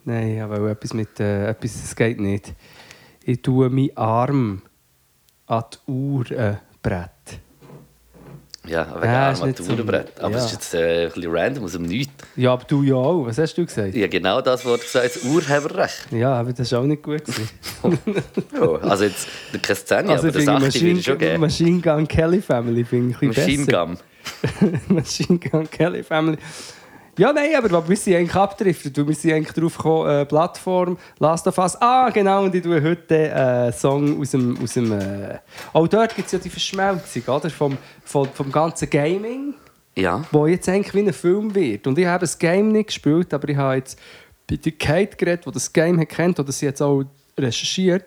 Nein, 0.04 0.40
aber 0.40 0.70
etwas 0.70 0.94
mit... 0.94 1.20
Äh, 1.20 1.48
etwas, 1.50 1.74
es 1.74 1.94
geht 1.94 2.18
nicht. 2.20 2.54
Ich 3.24 3.42
tue 3.42 3.68
meinen 3.68 3.96
Arm 3.96 4.62
an 5.46 5.64
die 5.72 5.90
Uhr 5.90 6.30
äh, 6.30 6.54
Brett. 6.82 7.10
Ja, 8.66 8.86
wegen 8.94 9.04
Ja, 9.04 9.12
ja, 9.12 9.30
ist 9.32 9.44
nicht 9.44 9.56
so- 9.58 9.64
Armaturenbrett. 9.64 10.20
Aber 10.20 10.36
es 10.36 10.40
ja. 10.42 10.46
ist 10.46 10.52
jetzt 10.52 10.74
äh, 10.74 11.06
ein 11.06 11.12
bisschen 11.12 11.32
random 11.36 11.64
aus 11.64 11.72
dem 11.72 11.82
Nichts. 11.82 12.12
Ja, 12.36 12.52
aber 12.52 12.64
du 12.64 12.82
ja 12.82 12.94
auch. 12.94 13.26
Was 13.26 13.38
hast 13.38 13.54
du 13.56 13.64
gesagt? 13.66 13.94
Ja, 13.94 14.06
genau 14.06 14.40
das 14.40 14.64
Wort 14.64 14.82
gesagt, 14.82 15.16
das 15.16 15.24
Urheberrecht. 15.24 16.12
Ja, 16.12 16.34
aber 16.34 16.52
das 16.52 16.70
war 16.72 16.80
auch 16.80 16.84
nicht 16.84 17.02
gut. 17.02 17.22
Ja, 18.52 18.88
also 18.88 19.04
jetzt 19.04 19.28
keine 19.62 19.76
Szene, 19.76 20.08
also 20.10 20.28
aber 20.28 20.32
das 20.32 20.36
finde 20.36 20.52
8 20.52 20.60
Machine, 20.62 20.86
würde 20.86 20.98
ich 20.98 21.04
schon 21.04 21.18
geben. 21.18 21.40
Machine 21.40 21.80
Gun 21.80 22.08
Kelly 22.08 22.42
Family 22.42 22.84
finde 22.84 23.10
ich 23.14 23.22
ein 23.22 23.28
Machine 23.28 23.66
besser. 23.66 23.86
Gun. 23.86 23.98
Machine 24.96 25.38
Gun 25.38 25.70
Kelly 25.70 26.02
Family. 26.02 26.38
Ja, 27.18 27.32
nein, 27.32 27.50
aber 27.56 27.86
wir 27.86 27.96
sind 27.96 28.14
eigentlich 28.14 28.34
abgedriftet. 28.34 28.96
Wir 28.96 29.14
sind 29.14 29.32
eigentlich 29.32 29.52
drauf 29.52 29.76
gekommen, 29.76 30.08
äh, 30.08 30.24
Plattform, 30.24 30.96
Last 31.18 31.46
of 31.46 31.58
Us. 31.58 31.76
Ah, 31.80 32.08
genau, 32.10 32.44
und 32.44 32.54
ich 32.54 32.62
tue 32.62 32.82
heute 32.82 33.14
äh, 33.28 33.32
einen 33.32 33.72
Song 33.72 34.18
aus 34.20 34.30
dem... 34.30 34.56
Aus 34.62 34.72
dem 34.72 34.90
äh, 34.92 35.38
auch 35.72 35.86
dort 35.86 36.14
gibt 36.16 36.26
es 36.26 36.32
ja 36.32 36.38
die 36.38 36.48
Verschmelzung, 36.48 37.22
oder? 37.26 37.50
Vom, 37.50 37.76
vom, 38.04 38.26
vom 38.32 38.50
ganzen 38.50 38.88
Gaming, 38.88 39.52
Ja. 39.96 40.24
wo 40.30 40.46
jetzt 40.46 40.66
eigentlich 40.68 40.94
wie 40.94 41.00
ein 41.08 41.12
Film 41.12 41.54
wird. 41.54 41.86
Und 41.86 41.98
ich 41.98 42.06
habe 42.06 42.20
das 42.20 42.38
Game 42.38 42.68
nicht 42.72 42.86
gespielt, 42.86 43.34
aber 43.34 43.48
ich 43.50 43.56
habe 43.56 43.74
jetzt 43.76 43.98
bei 44.48 44.56
der 44.56 44.72
Kate 44.72 45.16
geredet, 45.16 45.44
die 45.44 45.50
das 45.50 45.70
Game 45.72 46.06
kennt 46.08 46.40
oder 46.40 46.52
sie 46.52 46.66
jetzt 46.66 46.80
auch 46.80 47.04
recherchiert. 47.38 48.04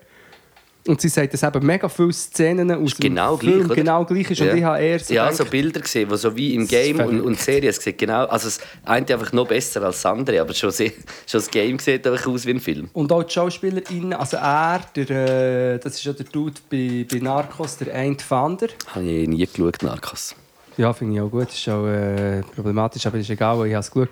Und 0.86 1.00
sie 1.00 1.08
sagt, 1.08 1.32
dass 1.32 1.42
eben 1.42 1.64
mega 1.64 1.88
viele 1.88 2.12
Szenen 2.12 2.70
aus 2.70 2.94
genau 2.94 3.36
dem 3.36 3.40
Film 3.40 3.54
gleich, 3.54 3.64
oder? 3.66 3.74
genau 3.74 4.04
gleich 4.04 4.30
ist. 4.30 4.40
Und 4.42 4.54
ich 4.54 4.64
habe 4.64 4.78
eher 4.80 4.98
so 4.98 5.14
ja, 5.14 5.24
gedacht, 5.24 5.38
so 5.38 5.44
Bilder 5.46 5.80
gesehen, 5.80 6.10
die 6.10 6.16
so 6.18 6.36
wie 6.36 6.54
im 6.54 6.68
Game 6.68 7.00
und, 7.00 7.22
und 7.22 7.40
Serie 7.40 7.70
es 7.70 7.76
sieht 7.76 7.96
genau, 7.96 8.26
also 8.26 8.48
das 8.48 8.60
eine 8.84 9.06
einfach 9.08 9.32
noch 9.32 9.48
besser 9.48 9.82
als 9.82 10.02
das 10.02 10.06
andere, 10.12 10.42
aber 10.42 10.52
schon, 10.52 10.70
sehr, 10.70 10.90
schon 11.26 11.40
das 11.40 11.50
Game 11.50 11.78
sieht 11.78 12.06
einfach 12.06 12.26
aus 12.26 12.44
wie 12.44 12.50
ein 12.50 12.60
Film. 12.60 12.90
Und 12.92 13.10
auch 13.12 13.22
die 13.22 13.32
SchauspielerInnen, 13.32 14.12
also 14.12 14.36
er, 14.36 14.82
der, 14.94 15.74
äh, 15.74 15.78
das 15.78 15.94
ist 15.94 16.04
ja 16.04 16.12
der 16.12 16.26
Dude 16.26 16.60
bei, 16.70 17.06
bei 17.10 17.18
Narcos, 17.18 17.78
der 17.78 17.94
Eint. 17.94 18.22
Habe 18.28 18.68
ich 19.02 19.26
nie 19.26 19.46
geschaut, 19.46 19.82
Narcos. 19.82 20.34
Ja, 20.76 20.92
finde 20.92 21.14
ich 21.14 21.20
auch 21.20 21.30
gut. 21.30 21.50
Ist 21.50 21.68
auch 21.68 21.86
äh, 21.86 22.42
problematisch, 22.54 23.06
aber 23.06 23.18
ist 23.18 23.30
egal, 23.30 23.66
ich 23.66 23.74
habe 23.74 23.80
es 23.80 23.90
geschaut. 23.90 24.08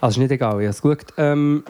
Also 0.00 0.14
ist 0.14 0.18
nicht 0.18 0.32
egal, 0.32 0.60
ich 0.60 0.66
habe 0.66 0.70
es 0.70 0.82
geschaut. 0.82 1.06
Ähm, 1.16 1.64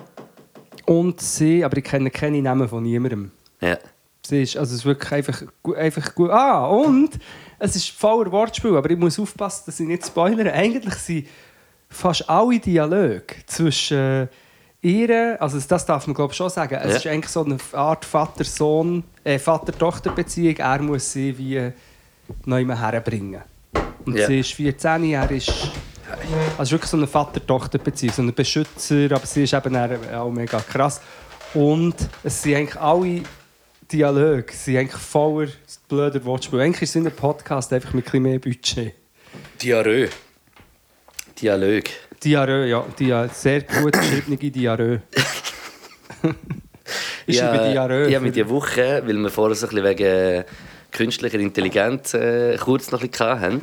und 0.87 1.21
sie, 1.21 1.65
aber 1.65 1.77
ich 1.77 1.85
kenne 1.85 2.11
keine 2.11 2.41
Namen 2.43 2.69
von 2.69 2.83
niemandem. 2.83 3.31
Ja. 3.61 3.79
Sie 4.25 4.43
ist, 4.43 4.57
also 4.57 4.73
es 4.75 4.81
ist 4.81 4.85
wirklich 4.85 5.13
einfach, 5.13 5.43
einfach 5.77 6.15
gut. 6.15 6.31
Ah, 6.31 6.67
und 6.67 7.19
es 7.59 7.75
ist 7.77 7.91
voller 7.91 8.31
Wortspiel, 8.31 8.77
aber 8.77 8.91
ich 8.91 8.99
muss 8.99 9.19
aufpassen, 9.19 9.65
dass 9.67 9.81
ich 9.81 9.87
nicht 9.87 10.07
spoilere. 10.07 10.53
Eigentlich 10.53 10.95
sind 10.95 11.27
fast 11.89 12.29
alle 12.31 12.59
Dialoge 12.59 13.25
zwischen 13.47 14.29
ihr, 14.81 15.37
also 15.41 15.59
das 15.61 15.87
darf 15.87 16.07
man 16.07 16.15
glaube 16.15 16.33
ich 16.33 16.37
schon 16.37 16.51
sagen, 16.51 16.75
es 16.83 16.91
Ja. 16.91 16.97
ist 16.97 17.07
eigentlich 17.07 17.29
so 17.33 17.45
eine 17.45 17.57
Art 17.73 18.05
Vater-Sohn, 18.05 19.05
äh, 19.25 19.39
Vater-Tochter-Beziehung. 19.39 20.57
Er 20.57 20.83
muss 20.83 21.13
sie 21.13 21.37
wie 21.37 21.71
neu 22.45 22.65
herbringen. 22.67 23.43
Und 24.05 24.17
Ja. 24.17 24.27
sie 24.27 24.41
ist 24.41 24.53
14, 24.55 25.05
er 25.05 25.31
ist... 25.31 25.53
Also 26.59 26.63
ist 26.63 26.73
wirklich 26.73 26.91
so 26.91 26.97
eine 26.97 27.07
Vater-Tochter-Beziehung, 27.07 28.13
so 28.13 28.23
ein 28.23 28.35
Beschützer, 28.35 29.07
aber 29.11 29.27
sie 29.27 29.45
ist 29.45 29.55
eben 29.55 29.77
auch 29.77 30.31
mega 30.31 30.61
krass. 30.61 31.01
Und 31.55 31.97
es 32.23 32.43
sind 32.43 32.57
eigentlich 32.57 32.81
alle 32.81 33.23
Dialoge 33.93 34.53
sind 34.53 34.79
eigentlich 34.79 35.01
voller 35.01 35.49
blöder 35.89 36.25
Wortspiel. 36.25 36.61
Eigentlich 36.61 36.83
ist 36.83 36.91
es 36.91 36.97
in 36.97 37.07
einem 37.07 37.15
Podcast 37.15 37.73
einfach 37.73 37.93
mit 37.93 38.05
ein 38.07 38.11
bisschen 38.11 38.23
mehr 38.23 38.39
Budget. 38.39 38.95
Diarrhoe. 39.61 40.09
Dialog. 41.41 41.85
Diarrhoe, 42.23 42.67
ja. 42.67 42.85
Dia 42.99 43.29
sehr 43.29 43.63
gut 43.63 43.93
geschriebene 43.93 44.37
Diarrhoe. 44.39 45.03
ich 47.27 47.37
schreibe 47.37 47.71
Diarrhoe. 47.71 48.09
Ja, 48.11 48.21
mit 48.21 48.35
dieser 48.35 48.49
Woche, 48.49 49.03
weil 49.05 49.17
wir 49.19 49.31
vorher 49.31 49.55
so 49.57 49.67
ein 49.67 49.75
bisschen 49.75 49.85
wegen 49.85 50.45
künstlicher 50.93 51.39
Intelligenz 51.39 52.15
äh, 52.15 52.57
kurz 52.59 52.91
noch 52.93 53.03
ein 53.03 53.09
bisschen 53.09 53.27
hatten. 53.41 53.63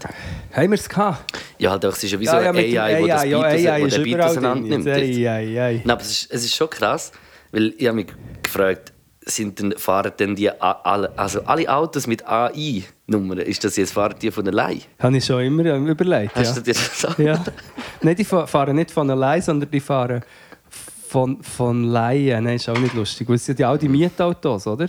Haben 0.51 0.69
wir 0.71 0.73
es 0.73 0.89
gehabt? 0.89 1.31
Ja, 1.57 1.71
halt, 1.71 1.83
es 1.85 2.03
ist 2.03 2.11
ja 2.11 2.19
wie 2.19 2.25
so 2.25 2.33
ja, 2.33 2.41
ja, 2.41 2.51
dem 2.51 2.77
AI, 2.77 3.01
wo 3.01 3.07
das 3.07 3.25
ja, 3.25 3.39
Beat, 3.39 3.67
AI 3.67 3.81
wo 3.81 3.87
der 3.87 3.97
Beat 3.99 4.07
überall 4.07 4.29
auseinander 4.29 4.61
drin. 4.61 4.69
nimmt. 4.69 4.85
Jetzt. 4.85 5.07
jetzt. 5.07 5.27
Ei, 5.27 5.29
ei, 5.29 5.61
ei. 5.61 5.73
Nein, 5.83 5.91
aber 5.91 6.01
es 6.01 6.11
ist, 6.11 6.31
es 6.31 6.45
ist 6.45 6.55
schon 6.55 6.69
krass, 6.69 7.11
weil 7.51 7.73
ich 7.77 7.87
habe 7.87 7.95
mich 7.95 8.07
gefragt, 8.43 8.93
sind 9.25 9.59
denn, 9.59 9.73
fahren 9.77 10.11
denn 10.17 10.35
die 10.35 10.49
alle, 10.49 11.11
also 11.17 11.41
alle 11.43 11.69
Autos 11.71 12.07
mit 12.07 12.27
AI-Nummern, 12.27 13.39
ist 13.39 13.63
das 13.63 13.75
jetzt 13.77 13.93
fahren 13.93 14.15
die 14.19 14.31
von 14.31 14.47
allein? 14.47 14.81
Habe 14.97 15.17
ich 15.17 15.25
schon 15.25 15.41
immer 15.43 15.65
ähm, 15.65 15.87
überlegt. 15.87 16.35
Hast 16.35 16.49
ja. 16.49 16.55
du 16.55 16.61
dir 16.61 16.73
das 16.73 16.91
gesagt? 16.91 17.19
Ja. 17.19 17.43
Nein, 18.01 18.15
die 18.15 18.25
fa- 18.25 18.47
fahren 18.47 18.75
nicht 18.75 18.89
von 18.91 19.09
allein, 19.09 19.41
sondern 19.41 19.69
die 19.69 19.79
fahren 19.79 20.23
von, 21.07 21.43
von 21.43 21.83
Laien. 21.83 22.43
Nein, 22.43 22.55
ist 22.55 22.69
auch 22.69 22.77
nicht 22.77 22.93
lustig. 22.95 23.27
weil 23.29 23.35
Es 23.35 23.45
sind 23.45 23.59
ja 23.59 23.71
auch 23.71 23.77
die 23.77 23.89
Mietautos, 23.89 24.65
oder? 24.67 24.87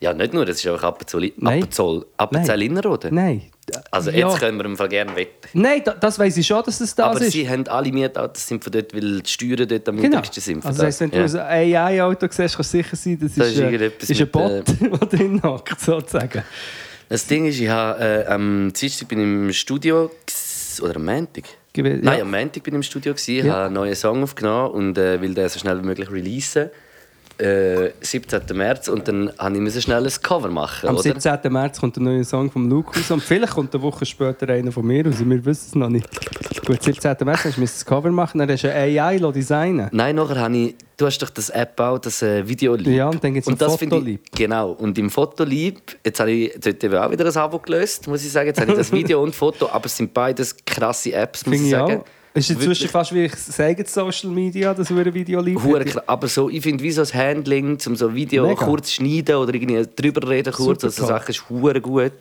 Ja, 0.00 0.12
nicht 0.12 0.34
nur, 0.34 0.44
das 0.44 0.56
ist 0.58 0.66
einfach 0.66 0.84
Appenzell. 0.84 1.32
Appenzell, 1.40 2.04
Appenzell 2.16 2.62
Innerrhoden. 2.62 3.14
Nein. 3.14 3.42
Also 3.90 4.10
Ja. 4.10 4.28
jetzt 4.28 4.38
können 4.40 4.58
wir 4.58 4.64
im 4.66 4.76
Fall 4.76 4.88
gerne 4.88 5.14
wetten. 5.16 5.48
Nein, 5.54 5.82
da, 5.84 5.94
das 5.94 6.18
weiß 6.18 6.36
ich 6.36 6.46
schon, 6.46 6.62
dass 6.64 6.80
es 6.80 6.94
das 6.94 7.06
Aber 7.06 7.20
ist. 7.20 7.32
sie 7.32 7.48
haben 7.48 7.66
alle 7.68 7.90
Mietautos 7.92 8.46
sind 8.46 8.62
von 8.62 8.72
dort, 8.72 8.92
weil 8.92 9.20
die 9.22 9.30
Steuern 9.30 9.66
dort 9.68 9.88
am 9.88 9.96
Genau. 9.96 10.08
niedrigsten 10.08 10.42
sind. 10.42 10.66
Also 10.66 10.78
das 10.82 10.86
heisst, 10.86 11.00
wenn 11.00 11.10
du 11.10 11.16
ja. 11.38 11.46
ein 11.46 11.74
AI-Auto 12.00 12.26
siehst, 12.28 12.56
kannst 12.56 12.58
du 12.74 12.78
sicher 12.78 12.96
sein, 12.96 13.18
das, 13.20 13.34
Das 13.36 13.46
ist, 13.48 13.54
ist 13.54 13.60
äh, 13.60 13.90
ist 13.98 14.10
ein 14.10 14.18
mit, 14.18 14.32
Bot, 14.32 14.64
der 15.12 15.18
drin 15.18 15.42
hockt, 15.42 15.80
sozusagen. 15.80 16.42
Das 17.08 17.26
Ding 17.26 17.46
ist, 17.46 17.60
ich 17.60 17.68
habe 17.68 18.00
äh, 18.02 18.26
am 18.26 18.72
Dienstag 18.72 19.08
bin 19.08 19.18
ich 19.20 19.24
im 19.24 19.52
Studio 19.52 20.10
oder 20.82 20.96
am 20.96 21.04
Montag. 21.04 21.44
Gewe- 21.74 21.98
Nein, 22.02 22.18
ja. 22.18 22.22
am 22.24 22.30
Montag 22.30 22.62
bin 22.64 22.74
ich 22.74 22.76
im 22.78 22.82
Studio 22.82 23.14
gewesen, 23.14 23.46
Ja. 23.46 23.52
habe 23.54 23.64
einen 23.66 23.74
neuen 23.74 23.94
Song 23.94 24.22
aufgenommen 24.22 24.70
und 24.72 24.98
äh, 24.98 25.20
will 25.20 25.34
den 25.34 25.48
so 25.48 25.58
schnell 25.58 25.80
wie 25.82 25.86
möglich 25.86 26.10
releasen. 26.10 26.68
Äh, 27.38 27.90
17. 28.00 28.42
März 28.54 28.88
und 28.88 29.08
dann 29.08 29.32
musste 29.62 29.78
ich 29.78 29.84
schnell 29.84 30.04
ein 30.04 30.12
Cover 30.22 30.48
machen. 30.48 30.88
Am 30.88 30.96
oder? 30.96 31.02
17. 31.02 31.52
März 31.52 31.80
kommt 31.80 31.96
ein 31.96 32.04
neuer 32.04 32.24
Song 32.24 32.50
von 32.50 32.68
Luke 32.68 32.98
raus 32.98 33.10
und 33.10 33.22
vielleicht 33.22 33.54
kommt 33.54 33.74
eine 33.74 33.82
Woche 33.82 34.04
später 34.04 34.48
einer 34.48 34.72
von 34.72 34.86
mir 34.86 35.06
raus. 35.06 35.16
Wir 35.18 35.44
wissen 35.44 35.66
es 35.68 35.74
noch 35.74 35.88
nicht. 35.88 36.08
Gut, 36.66 36.82
17. 36.82 37.16
März 37.24 37.44
hast 37.44 37.56
du 37.56 37.60
das 37.60 37.84
Cover 37.84 38.10
machen, 38.10 38.38
dann 38.38 38.50
hast 38.50 38.64
du 38.64 38.72
eine 38.72 39.02
AI 39.02 39.18
designen 39.32 39.88
Nein, 39.92 40.16
nachher 40.16 40.40
habe 40.40 40.56
ich, 40.56 40.74
du 40.96 41.06
hast 41.06 41.18
doch 41.18 41.30
das 41.30 41.50
App 41.50 41.78
auch, 41.80 41.98
das 41.98 42.22
äh, 42.22 42.46
Videolieb. 42.46 42.94
Ja, 42.94 43.08
und 43.08 43.22
dann 43.22 43.34
gibt's 43.34 43.48
ein 43.48 43.58
das 43.58 43.76
finde 43.76 43.96
Fotolieb. 43.96 44.20
Ich, 44.24 44.30
genau, 44.32 44.72
und 44.72 44.98
im 44.98 45.10
Fotolieb, 45.10 45.80
jetzt 46.04 46.20
habe 46.20 46.30
ich 46.30 46.66
eben 46.66 46.94
auch 46.96 47.10
wieder 47.10 47.26
ein 47.26 47.36
Abo 47.36 47.58
gelöst, 47.58 48.06
muss 48.08 48.24
ich 48.24 48.30
sagen. 48.30 48.48
Jetzt 48.48 48.60
habe 48.60 48.70
ich 48.70 48.78
das 48.78 48.92
Video 48.92 49.22
und 49.22 49.34
Foto, 49.34 49.68
aber 49.70 49.86
es 49.86 49.96
sind 49.96 50.14
beides 50.14 50.56
krasse 50.64 51.12
Apps, 51.12 51.46
muss 51.46 51.56
ich 51.56 51.64
ich 51.64 51.70
sagen. 51.70 51.98
auch. 51.98 52.04
Ist 52.34 52.50
inzwischen 52.50 52.88
fast 52.88 53.14
wie 53.14 53.24
ich 53.26 53.34
sage, 53.34 53.84
Social 53.86 54.30
Media, 54.30 54.72
das 54.72 54.90
ein 55.06 55.12
Video 55.12 55.42
klar. 55.84 56.04
Aber 56.06 56.28
so, 56.28 56.48
ich 56.48 56.62
finde, 56.62 56.82
wie 56.82 56.90
so 56.90 57.02
das 57.02 57.12
Handling, 57.12 57.78
um 57.86 57.94
so 57.96 58.08
ein 58.08 58.14
Video 58.14 58.46
Mega. 58.46 58.64
kurz 58.64 58.92
schneiden 58.92 59.36
oder 59.36 59.52
irgendwie 59.52 59.86
drüber 59.94 60.26
reden 60.28 60.52
kurz, 60.52 60.80
Super 60.80 60.86
also. 60.86 61.06
Sachen 61.06 61.30
ist 61.30 61.48
hure 61.50 61.80
gut. 61.80 62.12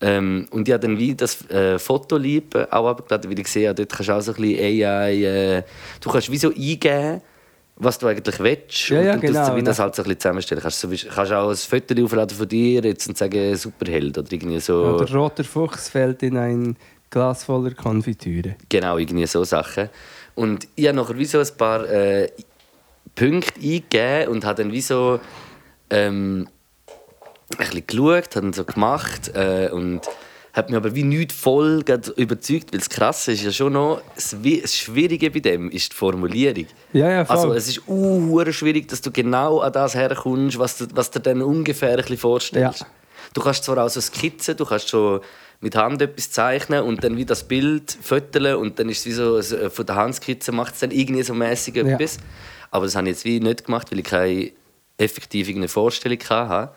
Ähm, 0.00 0.46
und 0.50 0.66
ich 0.66 0.72
habe 0.72 0.86
dann 0.86 0.98
wie 0.98 1.14
das 1.14 1.48
äh, 1.50 1.78
Fotolieb 1.78 2.54
äh, 2.54 2.66
auch 2.70 2.88
abgeladen, 2.88 3.30
weil 3.30 3.38
ich 3.38 3.44
gesehen 3.44 3.68
habe, 3.68 3.76
dort 3.76 3.90
kannst 3.92 4.08
du 4.08 4.12
auch 4.14 4.20
so 4.22 4.32
ein 4.32 4.40
bisschen 4.42 4.84
AI, 4.84 5.22
äh, 5.58 5.62
du 6.00 6.10
kannst 6.10 6.30
wie 6.30 6.38
so 6.38 6.48
eingeben, 6.48 7.20
was 7.76 7.98
du 7.98 8.06
eigentlich 8.08 8.38
willst. 8.40 8.88
Ja, 8.88 9.00
ja, 9.00 9.00
und 9.02 9.06
dann 9.08 9.20
du 9.20 9.26
genau, 9.28 9.56
wie 9.56 9.62
das 9.62 9.78
halt 9.78 9.94
so 9.94 10.02
ein 10.02 10.04
bisschen 10.04 10.20
zusammenstellen. 10.20 10.62
Kannst, 10.62 10.90
wie- 10.90 10.96
kannst 11.08 11.32
auch 11.32 11.50
ein 11.50 11.56
Foto 11.56 12.04
aufladen 12.04 12.36
von 12.36 12.48
dir 12.48 12.82
jetzt 12.82 13.06
und 13.08 13.16
sagen 13.18 13.54
Superheld 13.54 14.18
oder 14.18 14.32
irgendwie 14.32 14.58
so. 14.60 14.98
Ja, 14.98 15.04
der 15.04 15.14
roter 15.16 15.44
Fuchs 15.44 15.88
fällt 15.90 16.22
in 16.24 16.36
ein 16.36 16.76
Glas 17.12 17.44
voller 17.44 17.74
Konfitüre. 17.74 18.56
Genau, 18.68 18.98
irgendwie 18.98 19.26
so 19.26 19.44
Sachen. 19.44 19.88
Und 20.34 20.66
ich 20.74 20.88
habe 20.88 20.96
nachher 20.96 21.16
wie 21.18 21.26
so 21.26 21.38
ein 21.38 21.48
paar 21.56 21.88
äh, 21.88 22.28
Punkte 23.14 23.60
eingegeben 23.60 24.28
und 24.32 24.44
habe 24.44 24.62
dann 24.62 24.72
wie 24.72 24.80
so 24.80 25.20
ähm, 25.90 26.48
ein 27.58 27.58
bisschen 27.58 27.86
geschaut, 27.86 28.34
habe 28.34 28.46
dann 28.46 28.52
so 28.54 28.64
gemacht 28.64 29.30
äh, 29.34 29.68
und 29.70 30.00
hat 30.54 30.68
mich 30.68 30.76
aber 30.76 30.94
wie 30.94 31.02
nicht 31.02 31.32
voll 31.32 31.84
überzeugt, 32.16 32.72
weil 32.72 32.78
das 32.78 32.88
Krasse 32.88 33.32
ist 33.32 33.42
ja 33.44 33.52
schon 33.52 33.74
noch, 33.74 34.02
das, 34.14 34.42
Wi- 34.42 34.60
das 34.60 34.74
Schwierige 34.76 35.30
bei 35.30 35.40
dem 35.40 35.70
ist 35.70 35.92
die 35.92 35.96
Formulierung. 35.96 36.66
Ja, 36.92 37.10
ja, 37.10 37.24
voll. 37.24 37.36
Also 37.36 37.52
es 37.52 37.68
ist 37.68 37.88
uh, 37.88 38.52
schwierig, 38.52 38.88
dass 38.88 39.00
du 39.00 39.10
genau 39.10 39.60
an 39.60 39.72
das 39.72 39.94
herkommst, 39.94 40.58
was 40.58 40.78
du, 40.78 40.86
was 40.94 41.10
du 41.10 41.20
dir 41.20 41.30
dann 41.30 41.42
ungefähr 41.42 41.90
ein 41.90 41.96
bisschen 41.96 42.18
vorstellst. 42.18 42.80
Ja. 42.80 42.86
Du 43.34 43.40
kannst 43.40 43.64
zwar 43.64 43.84
auch 43.84 43.88
so 43.88 44.00
skizzen, 44.00 44.56
du 44.56 44.66
kannst 44.66 44.88
so 44.88 45.20
mit 45.62 45.76
Hand 45.76 46.02
etwas 46.02 46.30
zeichnen 46.30 46.82
und 46.82 47.02
dann 47.04 47.16
wie 47.16 47.24
das 47.24 47.44
Bild 47.44 47.96
föteln 48.02 48.56
und 48.56 48.78
dann 48.78 48.88
ist 48.88 48.98
es 48.98 49.06
wie 49.06 49.12
so, 49.12 49.40
so 49.40 49.70
von 49.70 49.86
der 49.86 49.94
Handskizze 49.96 50.52
macht 50.52 50.74
es 50.74 50.80
dann 50.80 50.90
irgendwie 50.90 51.22
so 51.22 51.32
mäßig 51.34 51.76
Ja. 51.76 51.84
etwas. 51.84 52.18
Aber 52.70 52.84
das 52.84 52.96
habe 52.96 53.08
ich 53.08 53.14
jetzt 53.14 53.24
wie 53.24 53.40
nicht 53.40 53.64
gemacht, 53.64 53.90
weil 53.92 54.00
ich 54.00 54.04
keine 54.04 54.50
effektive 54.98 55.68
Vorstellung 55.68 56.18
hatte. 56.28 56.72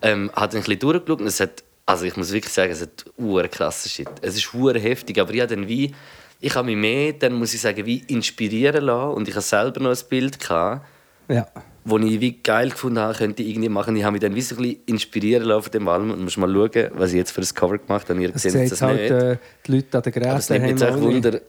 Ähm, 0.00 0.30
habe 0.34 0.52
dann 0.52 0.60
ein 0.60 0.64
bisschen 0.64 0.78
durchgeschaut 0.78 1.20
und 1.20 1.26
es 1.26 1.40
hat, 1.40 1.64
also 1.84 2.04
ich 2.04 2.16
muss 2.16 2.32
wirklich 2.32 2.52
sagen, 2.52 2.70
es 2.70 2.80
hat 2.82 3.04
hure 3.18 3.48
krasse 3.48 3.88
Shit. 3.88 4.08
Es 4.22 4.36
ist 4.36 4.52
heftig, 4.54 5.18
aber 5.18 5.34
ich 5.34 5.40
habe 5.40 5.54
dann 5.56 5.66
wie, 5.66 5.92
ich 6.40 6.54
habe 6.54 6.66
mich 6.66 6.76
mehr, 6.76 7.14
dann 7.14 7.32
muss 7.32 7.52
ich 7.54 7.60
sagen, 7.60 7.84
wie 7.84 8.04
inspirieren 8.06 8.84
lassen 8.84 9.14
und 9.14 9.26
ich 9.26 9.34
habe 9.34 9.42
selber 9.42 9.80
noch 9.80 9.90
ein 9.90 10.08
Bild 10.08 10.38
gehabt, 10.38 10.86
Ja. 11.28 11.46
Wo 11.88 11.98
ich 11.98 12.20
wie 12.20 12.32
geil 12.42 12.70
gefunden 12.70 12.98
habe, 12.98 13.14
könnte 13.14 13.42
ich 13.42 13.50
irgendwie 13.50 13.68
machen. 13.68 13.96
Ich 13.96 14.04
habe 14.04 14.12
mich 14.12 14.20
dann 14.20 14.32
ein 14.32 14.34
bisschen 14.34 14.76
inspirieren 14.86 15.44
lassen 15.44 15.62
von 15.62 15.72
dem 15.72 15.88
Album 15.88 16.10
und 16.10 16.22
muss 16.22 16.36
mal 16.36 16.52
schauen, 16.52 16.90
was 16.94 17.10
ich 17.10 17.16
jetzt 17.16 17.30
für 17.30 17.40
ein 17.40 17.48
Cover 17.54 17.78
gemacht 17.78 18.08
habe. 18.08 18.20
Ihr 18.20 18.34
Es 18.34 18.42
seht 18.42 18.70
das 18.70 18.82
halt 18.82 19.00
nicht. 19.00 19.10
äh, 19.10 19.38
die 19.66 19.72
Leute 19.72 19.96
an 19.98 20.02
den 20.02 20.24
aber 20.24 20.36
es 20.38 20.46
Geräten 20.48 20.66
nimmt 20.66 20.80
jetzt 20.80 20.92
auch. 20.92 21.00
Wunder. 21.00 21.40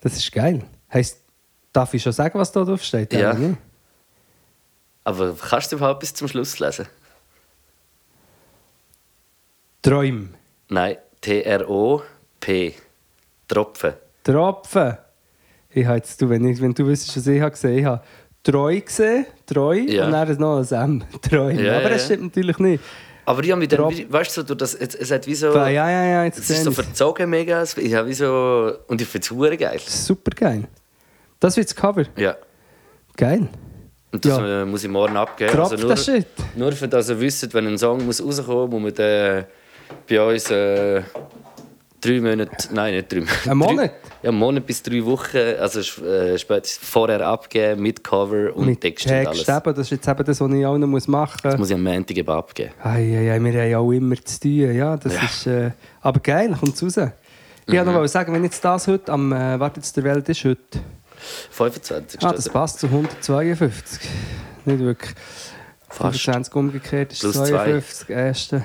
Das 0.00 0.16
ist 0.16 0.30
geil. 0.32 0.62
Heisst, 0.92 1.20
darf 1.72 1.92
ich 1.94 2.02
schon 2.02 2.12
sagen, 2.12 2.38
was 2.38 2.52
da 2.52 2.64
drauf 2.64 2.82
steht? 2.82 3.12
Ja. 3.12 3.32
nicht? 3.34 3.58
Aber 5.04 5.34
kannst 5.34 5.72
du 5.72 5.76
überhaupt 5.76 6.00
bis 6.00 6.12
zum 6.12 6.28
Schluss 6.28 6.58
lesen? 6.58 6.86
Träum. 9.82 10.34
Nein, 10.68 10.98
T-R-O-P. 11.20 12.74
Tropfen. 13.48 13.94
Tropfen. 14.22 14.98
Ich 15.72 15.86
habe 15.86 15.96
jetzt, 15.96 16.20
du, 16.20 16.28
wenn, 16.30 16.44
ich, 16.46 16.60
wenn 16.60 16.72
du 16.74 16.86
wüsstest, 16.86 17.16
was 17.16 17.26
ich 17.26 17.40
habe 17.40 17.50
gesehen 17.50 17.86
habe, 17.86 18.02
Treu 18.42 18.80
gesehen, 18.80 19.26
Treu 19.46 19.74
Ja. 19.74 20.06
und 20.06 20.12
dann 20.12 20.36
noch 20.38 20.58
ein 20.72 21.00
M. 21.02 21.04
Träum. 21.22 21.58
Ja, 21.58 21.78
Aber 21.78 21.90
das 21.90 22.04
stimmt 22.06 22.22
natürlich 22.24 22.58
nicht. 22.58 22.82
Aber 23.26 23.44
ich 23.44 23.50
habe 23.50 23.58
mich 23.58 23.68
dann, 23.68 23.80
weißt 24.10 24.38
du, 24.38 24.46
so, 24.46 24.54
das, 24.54 24.74
es, 24.74 24.94
es 24.94 25.10
hat 25.10 25.26
wie 25.26 25.34
so... 25.34 25.54
Ja, 25.54 25.68
ja, 25.68 26.04
ja, 26.04 26.24
jetzt 26.24 26.38
Es 26.38 26.48
ist 26.48 26.64
so 26.64 26.70
verzogen 26.70 27.28
mega. 27.28 27.62
Ich 27.62 27.94
habe 27.94 28.08
wie 28.08 28.14
so... 28.14 28.72
Und 28.86 29.02
ich 29.02 29.06
finde 29.08 29.52
es 29.52 29.58
geil. 29.58 29.78
Super 29.86 30.30
geil. 30.34 30.64
Das 31.38 31.56
wird 31.58 31.68
das 31.68 31.76
Cover. 31.76 32.04
Ja. 32.16 32.36
Geil. 33.16 33.46
Und 34.12 34.24
das 34.24 34.38
Ja. 34.38 34.62
äh, 34.62 34.64
muss 34.64 34.82
ich 34.82 34.90
morgen 34.90 35.16
abgeben. 35.18 35.52
Tropft 35.52 35.78
nur, 35.78 35.90
das 35.90 36.04
Shit. 36.06 36.26
nur 36.56 36.72
für 36.72 36.88
das 36.88 37.10
ihr 37.10 37.20
wisst, 37.20 37.52
wenn 37.52 37.66
ein 37.66 37.76
Song 37.76 38.06
muss 38.06 38.24
rauskommen 38.24 38.70
muss, 38.70 38.80
muss 38.80 38.82
man 38.82 38.94
den 38.94 39.44
bei 40.08 40.22
uns 40.34 40.50
äh, 40.50 41.02
drei 42.00 42.20
Monate... 42.20 42.50
Nein, 42.72 42.94
nicht 42.94 43.12
drei 43.12 43.20
Monate. 43.20 43.50
Ein 43.50 43.56
Monat? 43.56 43.92
Ja, 44.22 44.28
einen 44.30 44.38
Monat 44.38 44.66
bis 44.66 44.82
drei 44.82 45.04
Wochen. 45.04 45.36
Also 45.60 45.80
äh, 46.04 46.38
spätestens 46.38 46.88
vorher 46.88 47.20
abgeben, 47.26 47.82
mit 47.82 48.02
Cover 48.02 48.54
und 48.56 48.66
Mit 48.66 48.80
Text 48.80 49.06
und 49.06 49.12
alles. 49.12 49.44
Text 49.44 49.48
eben, 49.50 49.74
das 49.74 49.78
ist 49.86 49.90
jetzt 49.90 50.08
eben 50.08 50.24
das, 50.24 50.40
was 50.40 50.52
ich 50.52 50.66
auch 50.66 50.78
noch 50.78 50.86
machen 50.86 51.08
muss. 51.08 51.42
Das 51.42 51.58
muss 51.58 51.70
ich 51.70 51.74
am 51.76 51.82
Montag 51.82 52.16
eben 52.16 52.28
abgeben. 52.28 52.70
Ei, 52.82 52.88
ei, 52.88 53.32
ei, 53.32 53.38
wir 53.40 53.52
haben 53.60 53.70
ja 53.70 53.78
auch 53.78 53.92
immer 53.92 54.16
zu 54.24 54.40
tun. 54.40 54.74
Ja, 54.74 54.96
das 54.96 55.14
Ja. 55.14 55.22
ist, 55.24 55.46
äh, 55.46 55.70
aber 56.00 56.20
geil, 56.20 56.56
kommt 56.58 56.82
raus. 56.82 56.96
Ich 56.96 57.74
wollte 57.74 57.90
Mhm. 57.90 57.92
noch 57.96 58.06
sagen, 58.06 58.32
wenn 58.32 58.44
jetzt 58.44 58.64
das 58.64 58.86
heute 58.88 59.12
am 59.12 59.32
äh, 59.32 59.60
Warte 59.60 59.80
jetzt 59.80 59.96
der 59.96 60.04
Welt 60.04 60.28
ist, 60.28 60.44
heute. 60.44 60.80
25. 61.50 62.22
Ah, 62.22 62.32
das 62.32 62.48
passt 62.48 62.80
zu 62.80 62.86
152. 62.88 64.00
Nicht 64.64 64.78
wirklich. 64.80 65.14
Fast. 65.90 66.20
25 66.20 66.54
umgekehrt 66.54 67.12
ist 67.12 67.20
Plus 67.20 67.34
52. 67.34 68.10
Erste. 68.10 68.64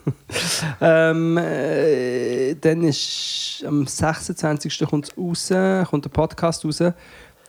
ähm, 0.80 1.36
äh, 1.36 2.54
dann 2.54 2.84
ist 2.84 3.64
am 3.66 3.86
26. 3.86 4.84
kommt 4.88 5.12
raus, 5.18 5.52
kommt 5.90 6.04
der 6.04 6.10
Podcast 6.10 6.64
raus. 6.64 6.82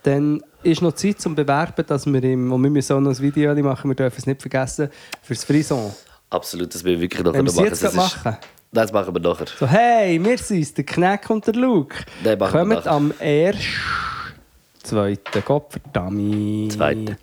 Dann 0.02 0.42
ist 0.62 0.82
noch 0.82 0.92
Zeit 0.92 1.20
zum 1.20 1.34
Bewerben, 1.34 1.84
dass 1.86 2.06
wir 2.06 2.22
im, 2.24 2.52
und 2.52 2.62
wir 2.62 2.70
müssen 2.70 2.96
auch 2.96 3.00
noch 3.00 3.10
ein 3.10 3.18
Video 3.18 3.54
machen, 3.62 3.90
wir 3.90 3.94
dürfen 3.94 4.18
es 4.18 4.26
nicht 4.26 4.40
vergessen, 4.40 4.88
fürs 5.22 5.44
Frison. 5.44 5.92
Absolut, 6.30 6.74
das 6.74 6.82
will 6.84 6.94
ich 6.94 7.00
wirklich 7.00 7.24
wir 7.24 7.32
noch 7.32 7.46
es 7.46 7.54
machen. 7.54 7.66
jetzt 7.66 7.82
Das 7.82 7.94
machen. 7.94 8.36
Das 8.72 8.92
machen 8.92 9.14
wir 9.14 9.20
nachher. 9.20 9.46
So, 9.58 9.66
hey, 9.66 10.22
wir 10.22 10.38
sind's, 10.38 10.74
der 10.74 10.84
Knack 10.84 11.30
und 11.30 11.46
der 11.46 11.54
Luke. 11.54 11.96
Machen 12.22 12.38
wir 12.38 12.50
Kommt 12.50 12.70
nachher. 12.70 12.90
am 12.90 13.14
1. 13.20 13.56
2. 14.82 15.18
Gottverdammt. 15.44 16.72
Zweiten. 16.72 17.16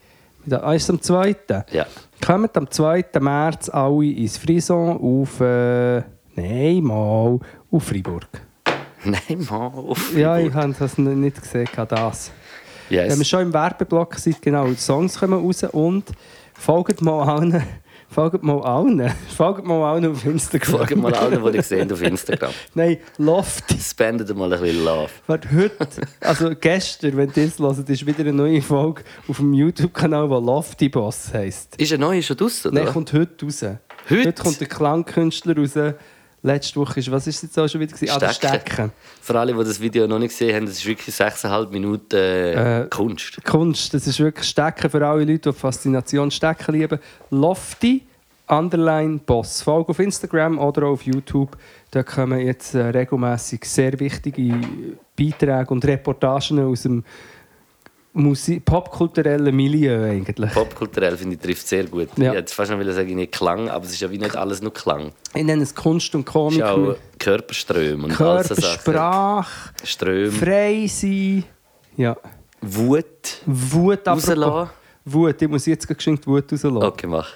Ah, 0.51 0.73
ist 0.73 0.83
es 0.83 0.89
am 0.89 1.01
2. 1.01 1.35
Ja. 1.71 1.85
Kommt 2.25 2.55
am 2.57 2.69
2. 2.69 3.05
März 3.19 3.69
alle 3.69 4.05
ins 4.05 4.37
Frison 4.37 4.97
auf. 4.97 5.39
Äh, 5.39 6.03
nein, 6.35 6.83
mal. 6.83 7.39
Auf 7.71 7.83
Freiburg. 7.83 8.27
Nein, 9.05 9.45
mal 9.49 9.67
auf. 9.67 10.15
Ja, 10.15 10.37
ich 10.37 10.53
habe 10.53 10.73
das 10.77 10.97
nicht 10.97 11.41
gesehen, 11.41 11.67
das. 11.89 12.31
yes. 12.89 13.11
Wenn 13.11 13.17
wir 13.17 13.25
schon 13.25 13.41
im 13.41 13.53
Werbeblock 13.53 14.15
sind, 14.15 14.41
genau, 14.41 14.67
die 14.67 14.75
Songs 14.75 15.19
kommen 15.19 15.43
raus 15.43 15.63
und 15.63 16.05
folgt 16.53 17.01
mal 17.01 17.27
allen. 17.27 17.61
Folgt 18.13 18.43
mal 18.43 18.61
allen. 18.61 19.11
Folgt 19.35 19.65
mal 19.65 19.91
allen 19.91 20.05
auf 20.05 20.23
Instagram. 20.23 20.77
Folgt 20.77 20.95
mal 20.95 21.15
allen, 21.15 21.51
die 21.51 21.57
ich 21.57 21.65
sehe 21.65 21.91
auf 21.91 21.99
Instagram. 21.99 22.51
Nein, 22.75 22.97
Lofty. 23.17 23.79
Spendet 23.79 24.35
mal 24.37 24.53
ein 24.53 24.61
bisschen 24.61 24.85
Love. 24.85 25.09
Warte, 25.25 25.49
heute, 25.51 26.01
also 26.19 26.51
gestern, 26.53 27.17
wenn 27.17 27.31
ihr 27.35 27.47
das 27.47 27.57
hört, 27.57 27.89
ist 27.89 28.05
wieder 28.05 28.19
eine 28.19 28.33
neue 28.33 28.61
Folge 28.61 29.01
auf 29.27 29.37
dem 29.37 29.51
YouTube-Kanal, 29.53 30.27
die 30.27 30.45
Lofty 30.45 30.89
Boss 30.89 31.33
heisst. 31.33 31.75
Ist 31.77 31.91
ein 31.91 32.01
neuer 32.01 32.21
schon 32.21 32.37
draussen, 32.37 32.71
oder? 32.71 32.83
Nein, 32.83 32.93
kommt 32.93 33.11
heute 33.13 33.45
raus. 33.45 33.65
Heute? 34.09 34.33
kommt 34.33 34.59
der 34.59 34.67
Klangkünstler 34.67 35.57
raus. 35.57 35.73
Letzte 36.45 36.77
Woche 36.79 36.99
ist, 36.99 37.09
was 37.09 37.25
ist 37.25 37.41
jetzt 37.41 37.57
auch 37.57 37.69
schon 37.69 37.79
wieder? 37.79 37.93
gewesen? 37.93 38.13
Ah, 38.13 38.19
der 38.19 38.33
Stecken. 38.33 38.91
Für 39.21 39.39
alle, 39.39 39.53
die 39.53 39.63
das 39.63 39.79
Video 39.79 40.05
noch 40.07 40.19
nicht 40.19 40.31
gesehen 40.31 40.53
haben, 40.53 40.65
das 40.65 40.75
ist 40.75 40.85
wirklich 40.85 41.15
6,5 41.15 41.69
Minuten 41.71 42.15
äh, 42.15 42.81
Äh, 42.81 42.87
Kunst. 42.89 43.41
Kunst, 43.45 43.93
das 43.93 44.07
ist 44.07 44.19
wirklich 44.19 44.47
Stecken 44.47 44.89
für 44.89 45.07
alle 45.07 45.23
Leute, 45.23 45.51
die 45.51 45.57
Faszination 45.57 46.29
Stecken 46.31 46.73
lieben. 46.75 46.99
Lofty, 47.29 48.01
Underline 48.47 49.19
Boss. 49.25 49.61
Folge 49.61 49.89
auf 49.91 49.99
Instagram 49.99 50.59
oder 50.59 50.87
auf 50.87 51.03
YouTube. 51.03 51.57
Da 51.91 52.03
kommen 52.03 52.39
jetzt 52.39 52.75
äh, 52.75 52.81
regelmäßig 52.87 53.63
sehr 53.63 53.97
wichtige 54.01 54.59
Beiträge 55.17 55.67
und 55.69 55.85
Reportagen 55.85 56.59
aus 56.59 56.81
dem 56.81 57.05
Musik 58.15 58.63
popkulturellen 58.63 59.55
Milieu 59.55 60.03
eigentlich. 60.03 60.51
Popkulturell 60.53 61.17
finde 61.17 61.35
ich 61.35 61.41
trifft 61.41 61.67
sehr 61.67 61.85
gut. 61.85 62.09
Ja. 62.15 62.31
Ich 62.31 62.37
hätte 62.37 62.53
fast 62.53 62.71
noch 62.71 62.83
sagen, 62.91 63.15
nicht 63.15 63.31
Klang, 63.31 63.69
aber 63.69 63.85
es 63.85 63.93
ist 63.93 64.01
ja 64.01 64.11
wie 64.11 64.19
nicht 64.19 64.35
alles 64.35 64.61
nur 64.61 64.71
Klang. 64.71 65.11
Ich 65.33 65.43
nenne 65.43 65.63
es 65.63 65.73
Kunst 65.73 66.13
und 66.13 66.21
Es 66.21 66.27
ist 66.27 66.33
Komik. 66.33 66.63
auch 66.63 66.95
Körperströme 67.17 68.05
und 68.05 68.21
all 68.21 68.43
so 68.43 68.53
Körper, 68.53 68.61
Sachen. 68.61 68.79
Sprache, 68.79 69.69
Ströme, 69.83 70.31
frei 70.31 70.85
sein. 70.87 71.43
Ja. 71.97 72.15
Wut. 72.61 73.05
Wut 73.47 74.07
Rauslassen. 74.07 74.69
Wut, 75.05 75.41
ich 75.41 75.49
muss 75.49 75.65
jetzt 75.65 75.87
geschenkt 75.87 76.27
Wut 76.27 76.51
rauslassen. 76.51 76.77
Okay, 76.83 77.07
mach. 77.07 77.29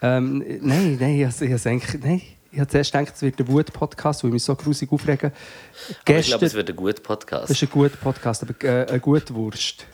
Ähm, 0.00 0.38
nein, 0.62 0.96
nein, 0.98 1.20
ich, 1.20 1.42
ich, 1.42 1.50
ich, 1.50 1.66
eigentlich, 1.66 2.02
nein. 2.02 2.22
ich 2.50 2.58
habe 2.58 2.68
zuerst 2.70 2.92
gedacht, 2.92 3.12
es 3.14 3.22
wird 3.22 3.38
ein 3.38 3.48
Wut-Podcast, 3.48 4.24
weil 4.24 4.30
ich 4.30 4.34
mich 4.34 4.44
so 4.44 4.54
grusig 4.56 4.90
aufregen. 4.90 5.30
Aber 5.30 5.90
ich 5.90 6.04
Gestern, 6.04 6.30
glaube, 6.30 6.46
es 6.46 6.54
wird 6.54 6.70
ein 6.70 6.76
guter 6.76 7.02
Podcast. 7.02 7.44
das 7.44 7.50
ist 7.50 7.62
ein 7.62 7.70
guter 7.70 7.96
Podcast, 7.98 8.42
aber 8.42 8.64
äh, 8.64 8.86
eine 8.88 9.00
gute 9.00 9.34
Wurst. 9.34 9.86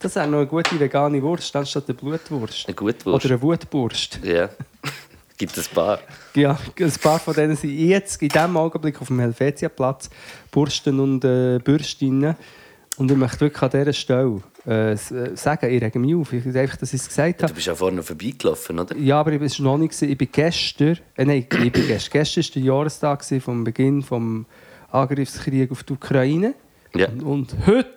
Das 0.00 0.14
wäre 0.16 0.26
noch 0.26 0.38
eine 0.38 0.46
gute 0.46 0.78
vegane 0.78 1.22
Wurst, 1.22 1.54
anstatt 1.56 1.88
eine 1.88 1.94
Blutwurst. 1.94 2.66
Eine 2.66 2.74
Gutwurst. 2.74 3.24
Oder 3.24 3.34
eine 3.34 3.42
Wutwurst. 3.42 4.20
Ja. 4.22 4.48
Gibt 5.38 5.56
es 5.56 5.68
ein 5.68 5.74
paar. 5.74 5.98
Ja, 6.34 6.58
ein 6.78 6.92
paar 7.02 7.18
von 7.18 7.34
denen 7.34 7.56
sind 7.56 7.70
jetzt 7.70 8.22
in 8.22 8.28
diesem 8.28 8.56
Augenblick 8.56 9.00
auf 9.00 9.08
dem 9.08 9.18
Helvetiaplatz 9.18 10.08
Bursten 10.50 11.00
und 11.00 11.24
äh, 11.24 11.58
Bürstinnen. 11.58 12.36
Und 12.98 13.10
ich 13.10 13.16
möchte 13.16 13.40
wirklich 13.40 13.62
an 13.62 13.70
dieser 13.70 13.92
Stelle 13.92 14.42
äh, 14.66 14.92
äh, 14.92 14.96
sagen, 15.34 15.70
ich 15.74 15.82
rege 15.82 15.98
mich 15.98 16.14
auf. 16.14 16.32
Ich 16.32 16.44
will 16.44 16.56
einfach, 16.56 16.76
dass 16.76 16.92
ich 16.92 17.00
es 17.00 17.08
gesagt 17.08 17.40
Du 17.40 17.44
habe. 17.44 17.54
bist 17.54 17.66
ja 17.66 17.74
vorhin 17.74 17.96
noch 17.96 18.04
vorbeigelaufen, 18.04 18.78
oder? 18.78 18.96
Ja, 18.96 19.18
aber 19.18 19.32
ich 19.32 19.40
war 19.40 19.64
noch 19.64 19.78
nicht. 19.78 20.00
Ich 20.02 20.18
bin 20.18 20.28
gestern, 20.30 20.98
äh, 21.16 21.24
nein, 21.24 21.38
ich 21.38 21.72
bin 21.72 21.86
gestern. 21.86 22.12
Gestern 22.22 22.44
war 22.44 22.50
der 22.54 22.62
Jahrestag 22.62 23.24
vom 23.40 23.64
Beginn 23.64 24.00
des 24.02 24.10
Angriffskriegs 24.90 25.72
auf 25.72 25.82
die 25.84 25.92
Ukraine. 25.94 26.54
Ja. 26.94 27.08
Und, 27.08 27.22
und 27.22 27.56
heute 27.66 27.88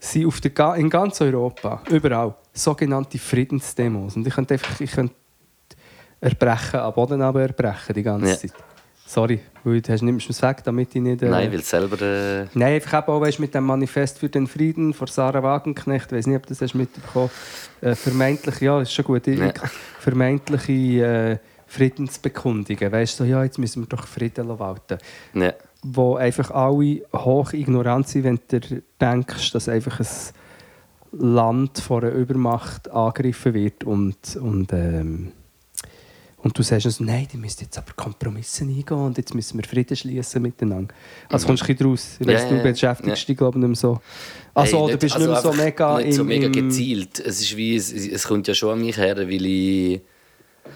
sind 0.00 0.26
auf 0.26 0.40
der, 0.40 0.74
in 0.76 0.90
ganz 0.90 1.20
Europa, 1.20 1.82
überall, 1.90 2.34
sogenannte 2.52 3.18
Friedensdemos. 3.18 4.16
Und 4.16 4.26
ich 4.26 4.34
könnte 4.34 4.54
einfach 4.54 4.80
ich 4.80 4.90
könnte 4.90 5.14
erbrechen, 6.20 6.80
am 6.80 6.92
Boden 6.94 7.22
aber 7.22 7.42
erbrechen 7.42 7.94
die 7.94 8.02
ganze 8.02 8.30
Ja. 8.30 8.36
Zeit. 8.36 8.52
Sorry, 9.06 9.40
weil 9.64 9.80
du 9.80 9.92
hast, 9.92 10.02
nimmst 10.02 10.30
es 10.30 10.40
weg, 10.40 10.62
damit 10.62 10.94
ich 10.94 11.02
nicht... 11.02 11.20
Äh, 11.22 11.28
Nein, 11.28 11.52
weil 11.52 11.62
selber. 11.62 12.00
Äh, 12.00 12.46
Nein, 12.54 12.74
einfach 12.74 13.08
auch 13.08 13.20
weißt, 13.20 13.40
mit 13.40 13.52
dem 13.52 13.64
Manifest 13.64 14.18
für 14.20 14.28
den 14.28 14.46
Frieden 14.46 14.94
von 14.94 15.08
Sarah 15.08 15.42
Wagenknecht, 15.42 16.12
ich 16.12 16.18
weiß 16.18 16.26
nicht, 16.28 16.36
ob 16.36 16.42
du 16.44 16.50
das 16.50 16.60
hast 16.60 16.74
mitbekommen 16.74 17.28
äh, 17.80 17.94
vermeintlich, 17.96 18.60
ja, 18.60 18.80
ist 18.80 18.92
schon 18.92 19.04
gut, 19.04 19.26
Ja. 19.26 19.52
vermeintliche 19.98 21.04
äh, 21.04 21.38
Friedensbekundungen, 21.66 22.92
weißt 22.92 23.18
du, 23.18 23.24
so, 23.24 23.28
ja, 23.30 23.42
jetzt 23.42 23.58
müssen 23.58 23.82
wir 23.82 23.88
doch 23.88 24.06
Frieden 24.06 24.48
walten 24.58 24.98
ja. 25.34 25.52
Wo 25.82 26.16
einfach 26.16 26.50
alle 26.50 27.02
hoch 27.14 27.52
ignorant 27.52 28.08
sind, 28.08 28.24
wenn 28.24 28.40
du 28.48 28.82
denkst, 29.00 29.52
dass 29.52 29.68
einfach 29.68 30.00
ein 30.00 30.06
Land 31.12 31.78
von 31.78 32.04
einer 32.04 32.12
Übermacht 32.12 32.90
angegriffen 32.90 33.54
wird 33.54 33.84
und, 33.84 34.36
und, 34.36 34.72
ähm, 34.72 35.32
und 36.38 36.56
du 36.56 36.62
sagst 36.62 36.86
uns, 36.86 37.00
nein, 37.00 37.26
die 37.32 37.36
müssen 37.36 37.62
jetzt 37.62 37.78
aber 37.78 37.92
Kompromisse 37.96 38.64
eingehen 38.64 38.96
und 38.96 39.18
jetzt 39.18 39.34
müssen 39.34 39.58
wir 39.58 39.64
Frieden 39.64 39.96
schließen 39.96 40.40
miteinander. 40.40 40.94
Also 41.28 41.46
kommst 41.46 41.68
du 41.68 41.72
ein 41.72 41.86
raus. 41.86 42.16
Ich 42.20 42.26
weiss, 42.26 42.42
Ja, 42.42 42.48
du 42.50 42.62
beschäftigst 42.62 43.28
dich, 43.28 43.36
glaube 43.36 43.58
ich, 43.58 43.60
nicht 43.60 43.68
mehr 43.68 43.76
so. 43.76 44.00
Also, 44.54 44.76
Hey, 44.76 44.84
oder 44.84 44.96
bist 44.96 45.14
du 45.14 45.18
nicht 45.18 45.28
mehr 45.28 45.40
so 45.40 45.52
mega 45.52 45.98
nicht 45.98 46.14
so 46.14 46.24
mega 46.24 46.48
gezielt. 46.48 47.20
Es 47.20 47.40
ist 47.40 47.56
wie, 47.56 47.76
es, 47.76 47.92
es 47.92 48.26
kommt 48.26 48.46
ja 48.48 48.54
schon 48.54 48.72
an 48.72 48.80
mich 48.80 48.96
her, 48.96 49.16
weil 49.16 49.46
ich... 49.46 50.00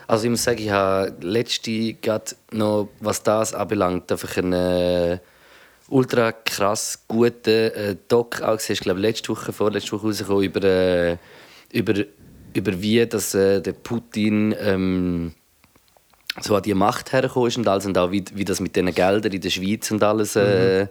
Also 0.06 0.24
ich 0.24 0.30
muss 0.30 0.44
sagen, 0.44 0.62
ich 0.62 0.70
habe 0.70 1.14
letzte 1.20 1.94
gerade 1.94 2.32
noch, 2.52 2.88
was 3.00 3.22
das 3.22 3.54
anbelangt, 3.54 4.10
einfach 4.10 4.36
einen 4.36 4.52
äh, 4.52 5.18
ultra 5.88 6.32
krass 6.32 7.04
guten 7.08 7.50
äh, 7.50 7.96
Doc 8.08 8.42
auch 8.42 8.56
gesehen. 8.56 8.74
Ich 8.74 8.80
glaube, 8.80 9.00
letzte 9.00 9.30
Woche, 9.30 9.52
vorletzte 9.52 9.92
Woche 9.92 10.06
rausgekommen 10.06 10.44
über, 10.44 10.62
äh, 10.62 11.16
über, 11.72 11.94
über 12.52 12.82
wie 12.82 13.06
dass, 13.06 13.34
äh, 13.34 13.60
der 13.60 13.72
Putin 13.72 14.54
ähm, 14.58 15.32
so 16.40 16.56
an 16.56 16.62
die 16.62 16.74
Macht 16.74 17.12
hergekommen 17.12 17.48
ist 17.48 17.56
und 17.56 17.68
alles 17.68 17.86
und 17.86 17.96
auch 17.96 18.10
wie, 18.10 18.24
wie 18.34 18.44
das 18.44 18.60
mit 18.60 18.76
den 18.76 18.92
Geldern 18.92 19.32
in 19.32 19.40
der 19.40 19.50
Schweiz 19.50 19.90
und 19.90 20.02
alles 20.02 20.36
äh, 20.36 20.88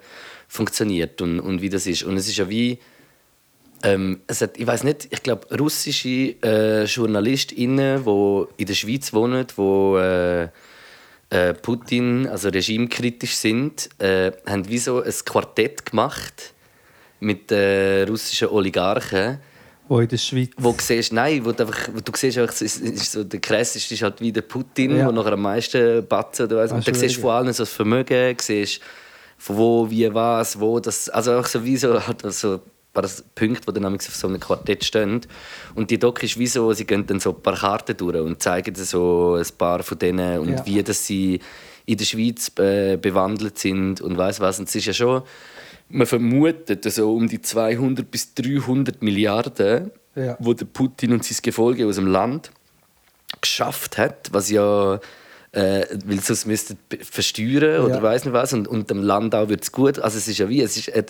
funktioniert 0.47 1.21
und, 1.21 1.39
und 1.39 1.61
wie 1.61 1.69
das 1.69 1.85
ist. 1.85 2.03
Und 2.03 2.17
es 2.17 2.27
ist 2.27 2.37
ja 2.37 2.49
wie 2.49 2.79
ähm, 3.83 4.21
es 4.27 4.41
hat, 4.41 4.57
ich 4.57 4.65
weiß 4.65 4.83
nicht, 4.85 5.07
ich 5.11 5.21
glaube, 5.23 5.45
russische 5.57 6.35
äh, 6.41 6.85
JournalistInnen, 6.85 8.03
die 8.05 8.43
in 8.57 8.65
der 8.65 8.73
Schweiz 8.73 9.13
wohnen, 9.13 9.45
die 9.57 9.61
äh, 9.61 10.43
äh, 11.29 11.53
Putin, 11.53 12.27
also 12.27 12.49
regimekritisch 12.49 13.35
sind, 13.35 13.89
äh, 13.99 14.31
haben 14.45 14.67
wie 14.69 14.77
so 14.77 15.01
ein 15.03 15.13
Quartett 15.25 15.85
gemacht 15.85 16.53
mit 17.19 17.51
äh, 17.51 18.03
russischen 18.03 18.49
Oligarchen, 18.49 19.39
wo 19.89 19.99
in 19.99 20.07
der 20.07 20.17
Schweiz. 20.17 20.51
wo 20.57 20.71
du 20.71 20.77
siehst, 20.81 21.11
nein, 21.11 21.43
wo 21.43 21.51
du, 21.51 21.63
einfach, 21.65 21.89
wo 21.93 21.99
du 21.99 22.11
siehst, 22.15 22.37
einfach, 22.37 22.53
ist, 22.61 22.79
ist 22.81 23.11
so, 23.11 23.23
der 23.23 23.39
krasseste 23.41 23.93
ist 23.93 24.01
halt 24.01 24.21
wie 24.21 24.31
der 24.31 24.41
Putin, 24.43 24.91
Ja. 24.91 25.05
der 25.05 25.11
nachher 25.11 25.33
am 25.33 25.41
meisten 25.41 26.05
batzen 26.07 26.45
oder. 26.45 26.59
Ah, 26.59 26.61
Und 26.63 26.71
dann 26.71 26.83
schon 26.83 26.93
siehst 26.95 27.17
du 27.17 27.21
von 27.21 27.31
allen 27.31 27.51
so 27.53 27.63
das 27.63 27.73
Vermögen, 27.73 28.35
siehst 28.39 28.79
von 29.37 29.57
wo, 29.57 29.89
wie, 29.89 30.13
was, 30.13 30.57
wo, 30.59 30.79
das, 30.79 31.09
also 31.09 31.33
auch 31.33 31.45
so 31.45 31.65
wie 31.65 31.75
so, 31.75 31.99
so 32.29 32.53
ein 32.53 32.61
paar 32.93 33.09
Punkte, 33.35 33.73
die 33.73 33.79
dann 33.81 33.95
auf 33.95 34.01
so 34.03 34.27
einem 34.27 34.39
Quartett 34.39 34.83
stehen. 34.85 35.21
Und 35.75 35.89
die 35.91 35.97
Doc 35.99 36.21
ist 36.23 36.37
wie 36.37 36.47
so, 36.47 36.71
sie 36.73 36.85
gehen 36.85 37.05
dann 37.07 37.19
so 37.19 37.31
ein 37.35 37.41
paar 37.41 37.55
Karten 37.55 37.97
durch 37.97 38.17
und 38.21 38.41
zeigen 38.41 38.75
so 38.75 39.35
ein 39.35 39.57
paar 39.57 39.83
von 39.83 39.97
denen 39.99 40.39
und 40.39 40.49
Ja. 40.49 40.65
wie 40.65 40.83
dass 40.83 41.05
sie 41.05 41.39
in 41.85 41.97
der 41.97 42.05
Schweiz 42.05 42.51
äh, 42.59 42.95
bewandelt 42.97 43.57
sind 43.59 43.99
und 43.99 44.17
weiß 44.17 44.39
was. 44.39 44.59
Und 44.59 44.69
es 44.69 44.75
ist 44.75 44.85
ja 44.85 44.93
schon, 44.93 45.23
man 45.89 46.07
vermutet 46.07 46.89
so 46.91 47.13
um 47.13 47.27
die 47.27 47.41
200 47.41 48.09
bis 48.09 48.33
300 48.35 49.01
Milliarden, 49.01 49.91
Ja. 50.15 50.37
wo 50.39 50.53
der 50.53 50.65
Putin 50.65 51.11
und 51.13 51.25
sein 51.25 51.37
Gefolge 51.41 51.85
aus 51.87 51.95
dem 51.95 52.07
Land 52.07 52.51
geschafft 53.41 53.97
hat, 53.97 54.29
was 54.31 54.49
ja 54.49 54.99
äh, 55.53 55.85
weil 56.05 56.19
sonst 56.19 56.45
müssten 56.47 56.77
versteuern 57.01 57.85
oder 57.85 57.95
Ja. 57.95 58.01
weiß 58.03 58.25
nicht 58.25 58.33
was 58.33 58.53
und, 58.53 58.67
und 58.67 58.89
dem 58.89 59.01
Land 59.03 59.35
auch 59.35 59.49
wird's 59.49 59.71
gut. 59.71 59.99
Also 59.99 60.17
es 60.17 60.27
ist 60.27 60.39
ja 60.39 60.49
wie 60.49 60.61
es 60.61 60.75
ist 60.77 60.87
äh, 60.89 61.03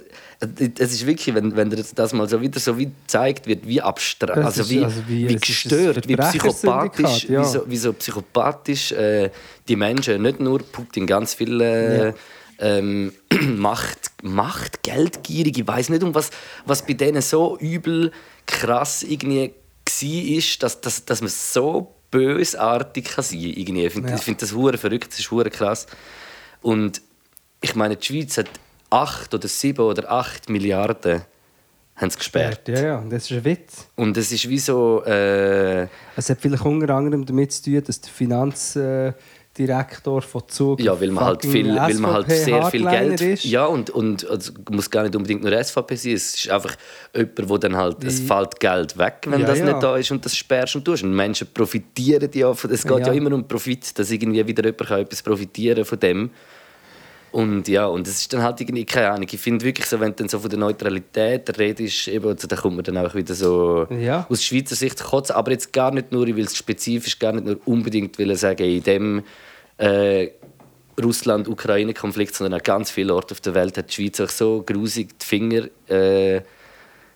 es 0.80 0.92
ist 0.92 1.06
wirklich, 1.08 1.34
wenn 1.34 1.56
wenn 1.56 1.70
dir 1.70 1.84
das 1.96 2.12
mal 2.14 2.28
so 2.28 2.42
wieder 2.42 2.60
so 2.60 2.78
wie 2.78 2.88
gezeigt 2.88 3.48
wird, 3.48 3.66
wie 3.66 3.82
abstrakt, 3.82 4.38
also 4.38 4.70
wie, 4.70 4.84
also 4.84 5.02
wie- 5.08 5.30
wie 5.30 5.36
es 5.36 5.42
gestört, 5.42 6.08
wie 6.10 6.16
psychopathisch, 6.18 7.26
ja. 7.30 7.42
wie, 7.42 7.46
so, 7.46 7.64
wie 7.68 7.78
so 7.78 7.94
psychopathisch 7.94 8.92
äh, 8.92 9.30
die 9.68 9.76
Menschen, 9.78 10.22
nicht 10.22 10.40
nur 10.42 10.60
Putin, 10.60 11.08
ganz 11.08 11.34
viele 11.34 12.08
Ja. 12.08 12.14
ähm, 12.60 13.14
Macht, 13.58 14.12
Macht, 14.24 14.84
geldgierig. 14.84 15.58
Ich 15.58 15.68
weiß 15.68 15.90
nicht, 15.90 16.04
um 16.04 16.14
was, 16.14 16.30
was 16.66 16.86
bei 16.86 16.94
denen 16.94 17.22
so 17.22 17.58
übel 17.60 18.12
krass 18.46 19.04
irgendwie 19.04 19.54
war, 20.02 20.42
dass, 20.60 20.82
dass, 20.82 21.06
dass 21.06 21.22
man 21.22 21.30
so 21.30 21.93
bösartig 22.14 23.06
kann 23.06 23.24
sein 23.24 23.40
kann. 23.42 23.50
irgendwie. 23.50 23.86
Ich 23.88 23.94
finde 23.94 24.10
Ja. 24.12 24.18
find 24.18 24.42
das 24.42 24.54
hure 24.54 24.78
verrückt, 24.78 25.12
das 25.12 25.20
ist 25.20 25.32
hure 25.32 25.50
krass. 25.50 25.88
Und 26.62 27.02
ich 27.62 27.76
meine, 27.76 27.96
die 27.98 28.06
Schweiz 28.06 28.38
hat 28.38 28.50
acht 28.90 29.34
oder 29.34 29.48
sieben 29.48 29.82
oder 29.82 30.10
acht 30.12 30.50
Milliarden 30.50 31.24
haben 31.96 32.10
sie 32.10 32.18
gesperrt. 32.18 32.68
Ja, 32.68 32.82
ja, 32.82 33.04
das 33.10 33.24
ist 33.30 33.32
ein 33.38 33.46
Witz. 33.46 33.88
Und 33.96 34.18
es 34.18 34.32
ist 34.32 34.48
wie 34.50 34.60
so... 34.60 35.04
Äh, 35.06 35.88
Es 36.16 36.30
hat 36.30 36.40
vielleicht 36.42 36.66
unter 36.66 36.94
anderem 36.94 37.26
damit 37.26 37.52
zu 37.52 37.64
tun, 37.64 37.84
dass 37.84 38.02
der 38.02 38.12
Finanzdirektor 39.56 40.22
von 40.22 40.44
Zug 40.48 40.80
Ja, 40.80 41.00
weil 41.00 41.12
man 41.12 41.26
halt, 41.26 41.46
viel, 41.46 41.76
weil 41.76 41.94
man 41.96 42.14
halt 42.14 42.30
sehr 42.32 42.64
viel 42.66 42.86
Geld. 42.86 43.22
ist. 43.22 43.46
Ja, 43.46 43.66
und, 43.66 43.90
und 43.92 44.28
also, 44.30 44.52
muss 44.72 44.90
gar 44.90 45.04
nicht 45.04 45.16
unbedingt 45.16 45.44
nur 45.44 45.52
SVP 45.64 45.96
sein. 45.96 46.14
Es 46.14 46.36
ist 46.36 46.50
einfach 46.50 46.76
jemand, 47.16 47.50
wo 47.50 47.58
dann 47.58 47.76
halt. 47.76 48.04
Es 48.04 48.18
Die- 48.20 48.26
fällt 48.28 48.60
Geld 48.60 48.98
weg, 48.98 49.16
wenn 49.28 49.42
Ja, 49.42 49.46
das 49.48 49.60
ja. 49.60 49.66
nicht 49.66 49.84
da 49.84 49.96
ist 49.98 50.10
und 50.12 50.26
das 50.26 50.36
sperrst 50.36 50.76
und 50.76 50.86
tust. 50.86 51.04
Und 51.04 51.14
Menschen 51.14 51.48
profitieren 51.54 52.30
ja 52.34 52.54
von 52.54 52.72
Es 52.72 52.84
geht 52.84 52.92
ja. 53.00 53.08
Ja. 53.08 53.14
immer 53.14 53.34
um 53.34 53.48
Profit, 53.48 53.98
dass 53.98 54.10
irgendwie 54.12 54.46
wieder 54.48 54.64
jemand 54.64 54.88
kann 54.88 55.00
etwas 55.02 55.22
profitieren 55.22 55.86
von 55.86 56.00
dem. 56.00 56.32
Und 57.34 57.68
ja, 57.68 57.88
und 57.88 58.08
es 58.08 58.20
ist 58.22 58.32
dann 58.34 58.44
halt 58.44 58.62
irgendwie, 58.62 58.86
keine 58.86 59.10
Ahnung, 59.10 59.28
ich 59.30 59.40
finde 59.42 59.66
wirklich 59.66 59.88
so, 59.88 60.00
wenn 60.00 60.10
du 60.12 60.18
dann 60.18 60.30
so 60.30 60.38
von 60.38 60.52
der 60.52 60.60
Neutralität 60.60 61.58
redest, 61.58 62.08
eben, 62.08 62.28
also, 62.28 62.48
da 62.48 62.56
kommt 62.56 62.76
man 62.76 62.84
dann 62.86 62.98
auch 63.00 63.16
wieder 63.16 63.34
so 63.34 63.88
Ja. 63.90 64.28
aus 64.30 64.44
Schweizer 64.44 64.76
Sicht 64.76 65.04
kotzen, 65.04 65.36
aber 65.36 65.50
jetzt 65.52 65.74
gar 65.74 65.90
nicht 65.92 66.12
nur, 66.12 66.28
ich 66.28 66.36
will 66.36 66.46
es 66.46 66.56
spezifisch 66.56 67.18
gar 67.18 67.32
nicht 67.32 67.46
nur 67.46 67.58
unbedingt 67.66 68.20
will 68.20 68.36
sagen, 68.36 68.64
in 68.64 68.84
dem 68.84 69.24
äh, 69.78 70.28
Russland-Ukraine-Konflikt, 71.02 72.36
sondern 72.36 72.54
an 72.60 72.64
ganz 72.64 72.92
vielen 72.92 73.10
Orten 73.10 73.34
auf 73.34 73.42
der 73.42 73.56
Welt 73.56 73.78
hat 73.80 73.90
die 73.90 73.94
Schweiz 73.96 74.20
auch 74.22 74.30
so 74.30 74.62
grusig 74.64 75.18
die 75.20 75.26
Finger 75.26 75.64
äh, 75.90 76.42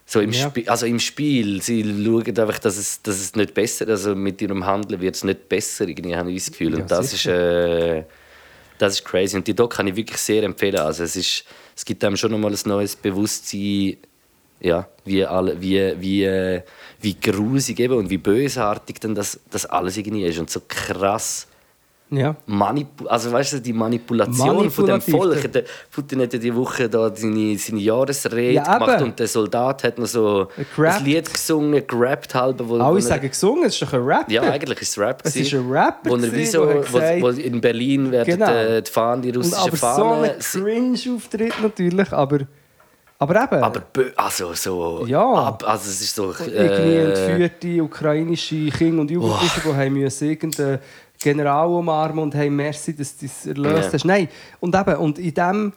so 0.05 0.19
im, 0.19 0.31
Ja. 0.31 0.51
Also 0.65 0.85
im 0.87 0.99
Spiel. 0.99 1.61
Sie 1.61 1.83
schauen 1.83 2.25
einfach, 2.27 2.59
dass 2.59 2.77
es, 2.77 3.01
dass 3.03 3.19
es 3.19 3.35
nicht 3.35 3.53
besser 3.53 3.87
also 3.89 4.15
mit 4.15 4.41
ihrem 4.41 4.65
Handeln 4.65 4.99
wird 5.01 5.15
es 5.15 5.23
nicht 5.23 5.47
besser, 5.49 5.87
irgendwie, 5.87 6.15
habe 6.15 6.31
ich 6.31 6.43
das 6.43 6.51
Gefühl. 6.51 6.73
Ja, 6.73 6.79
Und 6.79 6.89
das 6.89 7.13
ist, 7.13 7.25
äh, 7.27 8.03
das 8.77 8.95
ist 8.95 9.05
crazy. 9.05 9.35
Und 9.35 9.47
die 9.47 9.55
Doc 9.55 9.73
kann 9.73 9.87
ich 9.87 9.95
wirklich 9.95 10.19
sehr 10.19 10.43
empfehlen. 10.43 10.77
Also 10.77 11.03
es, 11.03 11.15
ist, 11.15 11.43
es 11.75 11.85
gibt 11.85 12.03
einem 12.03 12.17
schon 12.17 12.31
nochmal 12.31 12.51
ein 12.51 12.59
neues 12.65 12.95
Bewusstsein, 12.95 13.97
ja, 14.59 14.87
wie, 15.05 15.25
alle, 15.25 15.59
wie, 15.61 15.93
wie, 15.99 16.23
äh, 16.23 16.61
wie 17.01 17.15
grusig 17.19 17.79
eben 17.79 17.93
und 17.95 18.09
wie 18.09 18.17
bösartig 18.17 18.99
dann 18.99 19.15
das, 19.15 19.39
das 19.51 19.65
alles 19.65 19.97
irgendwie 19.97 20.25
ist. 20.25 20.39
Und 20.39 20.49
so 20.49 20.61
krass 20.67 21.46
Ja. 22.09 22.35
Manipu 22.45 23.05
also 23.07 23.31
weißt 23.31 23.53
du, 23.53 23.61
die 23.61 23.73
Manipulation 23.73 24.69
von 24.71 24.85
dem 24.85 25.01
Volk. 25.01 25.51
Der 25.51 25.63
Putin 25.91 26.21
hat 26.21 26.31
ja 26.33 26.39
die 26.39 26.55
Woche 26.55 26.87
da 26.87 27.13
seine, 27.13 27.57
seine 27.57 27.79
Jahresrede 27.81 28.53
Ja, 28.53 28.77
gemacht 28.77 29.01
und 29.01 29.19
der 29.19 29.27
Soldat 29.27 29.83
hat 29.83 29.99
noch 29.99 30.05
so 30.07 30.47
ein 30.77 31.03
Lied 31.03 31.31
gesungen, 31.31 31.85
gerappt 31.85 32.33
halb. 32.33 32.61
Wo, 32.63 32.77
Alle 32.77 33.01
sagen 33.01 33.27
gesungen, 33.29 33.65
es 33.65 33.73
ist 33.73 33.81
doch 33.81 33.93
ein 33.93 34.03
Rap. 34.03 34.31
Ja, 34.31 34.43
eigentlich 34.43 34.81
ist 34.81 34.91
es 34.91 34.97
Rap. 34.97 35.21
Es 35.25 35.35
ist 35.35 35.53
ein 35.53 35.69
Rapper 35.69 36.09
Wo 36.09 36.15
er 36.15 36.31
wie 36.31 36.45
so, 36.45 36.65
wo, 36.65 37.21
wo 37.21 37.29
in 37.29 37.59
Berlin 37.59 38.09
werden 38.11 38.39
Genau. 38.39 38.81
die, 38.81 38.89
Fahnen, 38.89 39.21
die 39.21 39.29
Und 39.29 39.37
russischen 39.37 39.57
aber 39.67 39.71
so 39.71 39.77
Fahnen... 39.77 40.29
ein 40.31 40.39
Cringe-Auftritt 40.39 41.61
natürlich, 41.61 42.11
aber, 42.13 42.39
aber 43.19 43.43
eben. 43.43 43.63
aber 43.63 43.81
also 44.15 44.53
so... 44.53 45.05
Ja. 45.07 45.23
Ab, 45.33 45.63
also 45.67 45.89
es 45.89 46.01
ist 46.01 46.15
so... 46.15 46.33
irgendwie 46.39 46.51
Äh, 46.53 47.05
entführte 47.09 47.83
ukrainische 47.83 48.67
Kinder 48.69 49.01
und 49.01 49.11
Jugendliche, 49.11 49.61
die 49.65 49.73
haben 49.73 49.93
müssen 49.93 50.29
irgendeinen 50.29 50.79
General 51.19 51.67
umarmen 51.67 52.19
und 52.19 52.35
haben 52.35 52.55
merci, 52.55 52.95
dass 52.95 53.17
du 53.17 53.25
das 53.25 53.45
erlöst 53.45 53.87
Ja. 53.87 53.93
hast. 53.93 54.05
Nein, 54.05 54.27
und 54.59 54.75
eben, 54.75 54.95
und 54.97 55.19
in 55.19 55.33
dem 55.33 55.73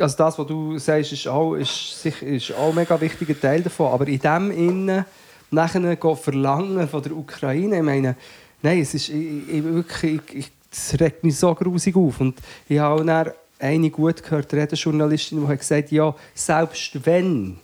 also 0.00 0.16
das, 0.16 0.38
was 0.38 0.46
du 0.46 0.78
sagst, 0.78 1.12
ist 1.12 1.26
auch, 1.26 1.54
ist, 1.54 2.06
ist 2.06 2.54
auch 2.54 2.68
ein 2.68 2.74
mega 2.76 3.00
wichtiger 3.00 3.38
Teil 3.38 3.62
davon. 3.62 3.92
Aber 3.92 4.06
in 4.06 4.18
dem 4.18 4.50
Innen 4.50 5.04
nachher 5.50 5.96
verlangen 6.16 6.88
von 6.88 7.02
der 7.02 7.16
Ukraine, 7.16 7.78
ich 7.78 7.82
meine, 7.82 8.16
nein, 8.62 8.80
es 8.80 8.94
ist 8.94 9.08
ich, 9.08 9.48
ich, 9.48 9.64
wirklich, 9.64 10.20
ich, 10.32 10.50
das 10.70 11.00
regt 11.00 11.24
mich 11.24 11.36
so 11.36 11.54
grusig 11.54 11.96
auf. 11.96 12.20
Und 12.20 12.38
ich 12.68 12.78
habe 12.78 13.02
auch 13.02 13.32
eine 13.58 13.90
gut 13.90 14.22
gehört, 14.22 14.52
eine 14.54 14.66
Journalistin, 14.66 15.40
die 15.40 15.48
hat 15.48 15.58
gesagt, 15.58 15.90
ja, 15.90 16.14
selbst 16.34 17.04
wenn 17.04 17.58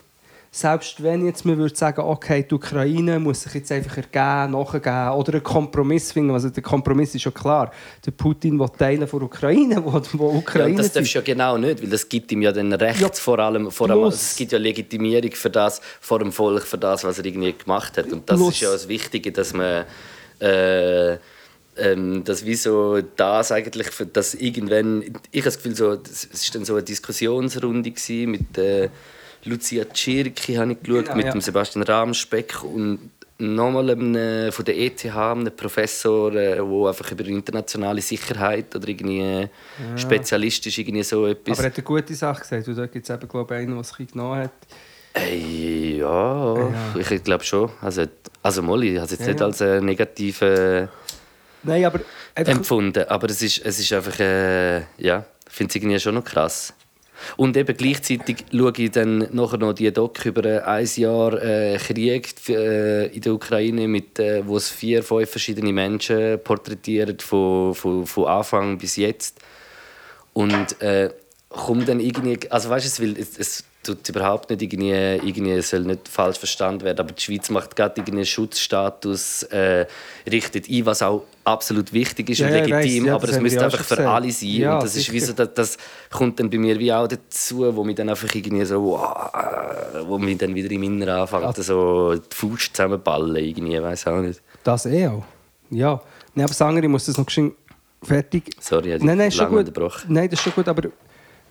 selbst 0.57 1.03
wenn 1.03 1.27
jetzt 1.27 1.45
man 1.45 1.59
würde 1.59 1.75
sagen, 1.75 2.01
okay, 2.03 2.47
die 2.49 2.55
Ukraine 2.55 3.19
muss 3.19 3.43
sich 3.43 3.55
jetzt 3.55 3.73
einfach 3.73 3.97
ergeben, 3.97 4.53
nachgeben 4.53 5.09
oder 5.11 5.33
einen 5.33 5.43
Kompromiss 5.43 6.13
finden. 6.13 6.31
Also 6.31 6.49
der 6.49 6.63
Kompromiss 6.63 7.13
ist 7.13 7.25
ja 7.25 7.33
klar. 7.33 7.73
Der 8.07 8.13
Putin 8.13 8.61
will 8.61 8.69
Teile 8.79 9.09
von 9.09 9.21
Ukraine, 9.25 9.85
wo, 9.85 10.01
wo 10.13 10.31
Ja, 10.31 10.39
Ukraine 10.39 10.71
und 10.71 10.77
das 10.79 10.93
darfst 10.93 11.13
du 11.13 11.19
ja 11.19 11.25
genau 11.25 11.59
nicht, 11.59 11.83
weil 11.83 11.91
das 11.91 12.09
gibt 12.09 12.31
ihm 12.31 12.43
ja 12.43 12.53
dann 12.53 12.73
Recht 12.73 13.01
Ja, 13.01 13.11
vor 13.13 13.41
allem, 13.41 13.69
vor 13.73 13.91
allem 13.91 13.99
plus- 14.03 14.15
es 14.31 14.37
gibt 14.37 14.53
ja 14.53 14.59
Legitimierung 14.59 15.33
für 15.33 15.51
das, 15.51 15.81
vor 16.01 16.21
dem 16.21 16.31
Volk, 16.31 16.63
für 16.63 16.79
das, 16.79 17.03
was 17.03 17.19
er 17.19 17.25
irgendwie 17.25 17.53
gemacht 17.53 17.99
hat. 17.99 18.13
Und 18.13 18.31
das 18.31 18.37
Plus- 18.39 18.55
ist 18.55 18.61
ja 18.61 18.71
das 18.71 18.87
Wichtige, 18.87 19.33
dass 19.33 19.55
man 19.55 19.85
äh, 20.41 21.17
ähm, 21.77 22.23
dass 22.23 22.47
wie 22.47 22.55
so 22.55 23.01
das 23.17 23.51
eigentlich, 23.51 23.89
dass 24.13 24.35
irgendwann, 24.35 25.03
ich 25.33 25.41
habe 25.41 25.47
das 25.47 25.57
Gefühl, 25.57 25.75
so, 25.75 25.91
es 25.95 26.29
war 26.31 26.53
dann 26.53 26.65
so 26.65 26.75
eine 26.75 26.85
Diskussionsrunde 26.85 27.93
mit 28.27 28.57
äh, 28.59 28.89
Lucia 29.45 29.85
Tschirki, 29.85 30.55
habe 30.55 30.73
ich 30.73 30.83
geschaut, 30.83 31.05
Genau, 31.05 31.17
mit 31.17 31.27
ja. 31.27 31.33
dem 31.33 31.41
Sebastian 31.41 31.83
Rahmspeck 31.85 32.63
und 32.65 33.11
nochmal 33.39 33.91
einem, 33.91 34.53
von 34.53 34.65
der 34.65 34.79
ETH, 34.79 35.05
einem 35.07 35.55
Professor, 35.57 36.31
der 36.31 36.63
einfach 36.63 37.11
über 37.11 37.27
internationale 37.27 38.01
Sicherheit 38.01 38.75
oder 38.77 38.89
irgendwie 38.89 39.21
äh, 39.21 39.49
Spezialist 39.97 40.67
ist, 40.67 40.79
irgendwie 40.79 41.03
so 41.03 41.27
etwas. 41.27 41.59
Aber 41.59 41.67
er 41.67 41.71
hat 41.71 41.77
eine 41.79 41.85
gute 41.85 42.15
Sache 42.15 42.41
gesagt. 42.41 42.69
Und 42.69 42.77
da 42.79 42.87
gibt 42.87 43.09
es 43.09 43.15
eben, 43.15 43.29
glaube 43.29 43.55
ich, 43.55 43.61
einen, 43.61 43.73
der 43.73 43.81
es 43.81 43.93
ein 43.99 44.07
genommen 44.07 44.41
hat. 44.45 44.51
Ey, 45.15 45.99
ja, 45.99 46.55
Ja. 46.57 46.73
ich 46.99 47.23
glaube 47.25 47.45
schon. 47.45 47.71
Also, 47.83 48.05
also 48.43 48.63
Molly, 48.63 48.95
habe 48.95 49.05
es 49.05 49.11
jetzt 49.13 49.21
Ja, 49.23 49.27
nicht 49.29 49.41
ja. 49.41 49.47
als 49.47 49.61
äh, 49.61 49.81
negative 49.81 50.89
Nein, 51.63 51.85
aber 51.85 52.01
empfunden, 52.35 53.05
aber 53.09 53.31
es 53.31 53.41
ist, 53.41 53.65
es 53.65 53.79
ist 53.79 53.93
einfach, 53.93 54.19
äh, 54.21 54.81
ja, 54.99 55.25
ich 55.49 55.53
finde 55.53 55.71
es 55.71 55.75
irgendwie 55.77 55.99
schon 56.01 56.15
noch 56.17 56.25
krass. 56.25 56.75
Und 57.37 57.57
eben 57.57 57.77
gleichzeitig 57.77 58.45
schaue 58.53 58.73
ich 58.77 58.91
dann 58.91 59.29
nachher 59.33 59.59
noch 59.59 59.73
die 59.73 59.93
Doc 59.93 60.25
über 60.25 60.67
ein 60.67 60.89
Jahr 60.97 61.43
äh, 61.43 61.79
Krieg 61.79 62.35
äh, 62.49 63.07
in 63.07 63.21
der 63.21 63.35
Ukraine, 63.35 63.89
mit, 63.89 64.19
äh, 64.19 64.47
wo 64.47 64.57
es 64.57 64.69
vier, 64.69 65.03
fünf 65.03 65.31
verschiedene 65.31 65.73
Menschen 65.73 66.39
porträtiert, 66.43 67.23
von, 67.23 67.75
von, 67.75 68.07
von 68.07 68.27
Anfang 68.27 68.79
bis 68.79 68.97
jetzt. 68.97 69.41
Und 70.33 70.81
äh, 70.83 71.11
kommt 71.49 71.89
dann 71.89 72.01
irgendwie, 72.01 72.39
also 72.51 72.69
weißt 72.71 72.99
du, 72.99 73.05
es, 73.13 73.39
es 73.39 73.65
tut 73.85 74.09
überhaupt 74.09 74.51
nicht 74.51 74.63
irgendwie, 74.63 74.91
irgendwie, 74.91 75.53
es 75.53 75.71
soll 75.71 75.81
nicht 75.81 76.09
falsch 76.09 76.39
verstanden 76.39 76.83
werden, 76.85 76.99
aber 76.99 77.13
die 77.13 77.23
Schweiz 77.23 77.51
macht 77.51 77.77
gerade 77.77 78.03
einen 78.03 78.25
Schutzstatus, 78.25 79.45
äh, 79.45 79.87
richtet 80.31 80.69
ein, 80.69 80.87
was 80.87 81.03
auch 81.03 81.23
absolut 81.45 81.93
wichtig 81.93 82.31
ist 82.31 82.39
Ja, 82.39 82.49
und 82.49 82.53
legitim, 82.55 82.75
weiss, 82.75 83.07
ja, 83.07 83.15
aber 83.15 83.27
das 83.27 83.37
es 83.37 83.43
müsste 83.43 83.65
einfach 83.65 83.85
für 83.85 84.09
alle 84.09 84.33
sein 84.33 84.49
Ja, 84.49 84.75
und 84.75 84.83
das 84.83 84.97
ist 84.97 85.13
wie 85.13 85.21
so, 85.21 85.33
das, 85.33 85.55
das 85.55 85.77
kommt 86.11 86.41
dann 86.41 86.51
bei 86.51 86.59
mir 86.59 86.79
wie 86.79 86.93
auch 86.93 87.07
dazu, 87.07 87.77
wo 87.77 87.85
mich 87.85 87.97
dann 87.97 88.09
einfach 88.09 88.35
irgendwie 88.35 88.65
so, 88.65 88.83
wow, 88.83 89.31
wo 90.07 90.19
mich 90.19 90.39
dann 90.39 90.55
wieder 90.55 90.71
im 90.71 90.83
Inneren 90.83 91.21
anfängt, 91.21 91.57
so 91.57 92.15
die 92.15 92.35
Faust 92.35 92.75
zusammenballen 92.75 93.37
irgendwie, 93.37 93.81
weiß 93.81 94.07
auch 94.09 94.21
nicht. 94.21 94.41
das 94.65 94.87
eh 94.87 95.07
auch. 95.07 95.25
Ja. 95.71 96.01
Nein, 96.35 96.45
aber 96.45 96.55
Sanger, 96.55 96.83
ich 96.83 96.89
muss 96.89 97.07
das 97.07 97.17
noch 97.17 97.27
geschwind 97.27 97.55
fertig... 98.05 98.51
Sorry, 98.61 98.89
ich 98.89 98.95
habe 98.95 99.07
Nein, 99.07 99.19
nein, 99.19 99.33
schon 99.33 99.49
gut. 99.49 99.61
unterbrochen. 99.61 100.13
Nein, 100.13 100.29
das 100.29 100.39
ist 100.39 100.45
schon 100.45 100.53
gut, 100.53 100.69
aber 100.69 100.89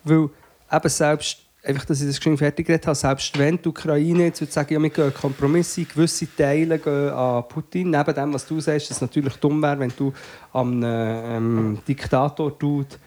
weil 0.04 0.30
eben 0.72 0.90
selbst, 0.90 1.38
einfach, 1.64 1.86
dass 1.86 2.02
ich 2.02 2.08
das 2.08 2.18
geschwind 2.18 2.40
fertig 2.40 2.68
geredet 2.68 2.88
habe, 2.88 2.96
selbst 2.96 3.38
wenn 3.38 3.62
die 3.62 3.70
Ukraine 3.70 4.26
jetzt 4.26 4.42
würde 4.42 4.52
sagen, 4.52 4.74
ja, 4.74 4.82
wir 4.82 4.90
gehen 4.90 5.14
Kompromisse, 5.14 5.86
gewisse 5.86 6.28
Teile 6.36 6.78
gehen 6.78 7.10
an 7.10 7.48
Putin, 7.48 7.90
neben 7.90 8.14
dem, 8.14 8.34
was 8.34 8.46
du 8.46 8.60
sagst, 8.60 8.90
dass 8.90 8.98
es 8.98 9.02
natürlich 9.02 9.36
dumm 9.36 9.62
wäre, 9.62 9.80
wenn 9.80 9.94
du 9.96 10.14
am 10.52 10.82
ähm, 10.84 11.80
Diktator 11.88 12.58
tut, 12.58 13.00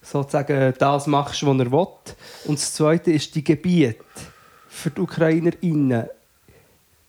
sozusagen 0.00 0.74
das 0.76 1.06
machst, 1.06 1.46
was 1.46 1.58
er 1.58 1.70
will. 1.70 1.86
Und 2.46 2.58
das 2.58 2.74
Zweite 2.74 3.12
ist 3.12 3.34
die 3.34 3.44
Gebiete 3.44 4.04
für 4.68 4.90
die 4.90 5.00
UkrainerInnen. 5.00 6.06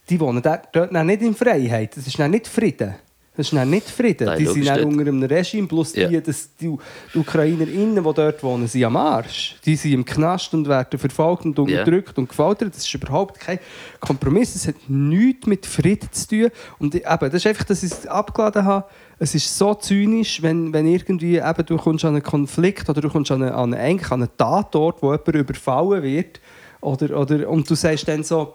Die 0.10 0.20
wohnen 0.20 0.43
dort, 0.43 0.91
nicht 0.91 1.22
in 1.22 1.34
Freiheit. 1.34 1.97
Das 1.97 2.06
ist 2.06 2.20
nicht 2.20 2.47
Frieden. 2.47 2.95
Das 3.36 3.48
ist 3.48 3.54
dann 3.54 3.70
nicht 3.70 3.90
Frieden. 3.90 4.28
Nein, 4.28 4.38
die 4.38 4.46
sind 4.46 4.68
dann 4.68 4.84
unter 4.84 5.02
einem 5.02 5.24
Regime. 5.24 5.68
Plus 5.68 5.96
Ja. 5.96 6.08
die, 6.08 6.22
das, 6.22 6.50
die, 6.56 6.72
die 7.14 7.18
UkrainerInnen, 7.18 7.96
die 7.96 8.14
dort 8.14 8.44
wohnen, 8.44 8.68
sind 8.68 8.84
am 8.84 8.96
Arsch. 8.96 9.56
Die 9.66 9.76
sind 9.76 9.92
im 9.92 10.06
Knast 10.06 10.54
und 10.54 10.68
werden 10.68 11.00
verfolgt 11.00 11.46
und 11.46 11.58
unterdrückt 11.58 12.16
und 12.20 12.30
gefoltert. 12.30 12.76
Das 12.76 12.86
ist 12.86 12.94
überhaupt 12.94 13.40
kein 13.40 13.58
Kompromiss. 14.00 14.54
Es 14.54 14.68
hat 14.68 14.76
nichts 14.88 15.48
mit 15.48 15.66
Frieden 15.66 16.10
zu 16.12 16.28
tun. 16.28 16.52
Und 16.78 16.94
eben, 16.94 17.06
das 17.06 17.34
ist 17.34 17.48
einfach, 17.48 17.64
dass 17.64 17.82
ich 17.82 17.92
es 17.92 18.06
abgeladen 18.06 18.66
habe. 18.66 18.86
Es 19.18 19.34
ist 19.34 19.58
so 19.58 19.74
zynisch, 19.74 20.44
wenn, 20.44 20.72
wenn 20.72 20.86
irgendwie 20.86 21.38
eben, 21.38 21.66
du 21.66 21.78
kommst 21.78 22.06
an 22.06 22.14
einen 22.14 22.24
Konflikt 22.24 22.88
oder 22.88 23.02
du 23.02 23.10
kommst 23.10 23.32
an 23.32 23.42
einen, 23.42 23.52
an 23.52 23.74
einen, 23.74 24.00
an 24.06 24.22
einen 24.22 24.38
Tatort, 24.38 25.02
wo 25.02 25.12
jemand 25.12 25.28
überfallen 25.30 26.04
wird. 26.04 26.40
Oder, 26.82 27.18
oder, 27.20 27.50
und 27.50 27.68
du 27.68 27.74
sagst 27.74 28.08
dann 28.08 28.24
so, 28.24 28.54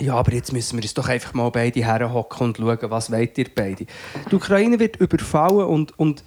ja, 0.00 0.14
aber 0.14 0.32
jetzt 0.32 0.52
müssen 0.52 0.76
wir 0.78 0.82
uns 0.82 0.94
doch 0.94 1.08
einfach 1.08 1.34
mal 1.34 1.50
beide 1.50 1.84
herhocken 1.84 2.48
und 2.48 2.56
schauen, 2.56 2.78
was 2.82 3.10
wollt 3.10 3.36
ihr 3.38 3.46
beide. 3.54 3.86
Die 4.30 4.34
Ukraine 4.34 4.78
wird 4.78 4.96
überfallen 4.96 5.66
und, 5.66 5.98
und 5.98 6.22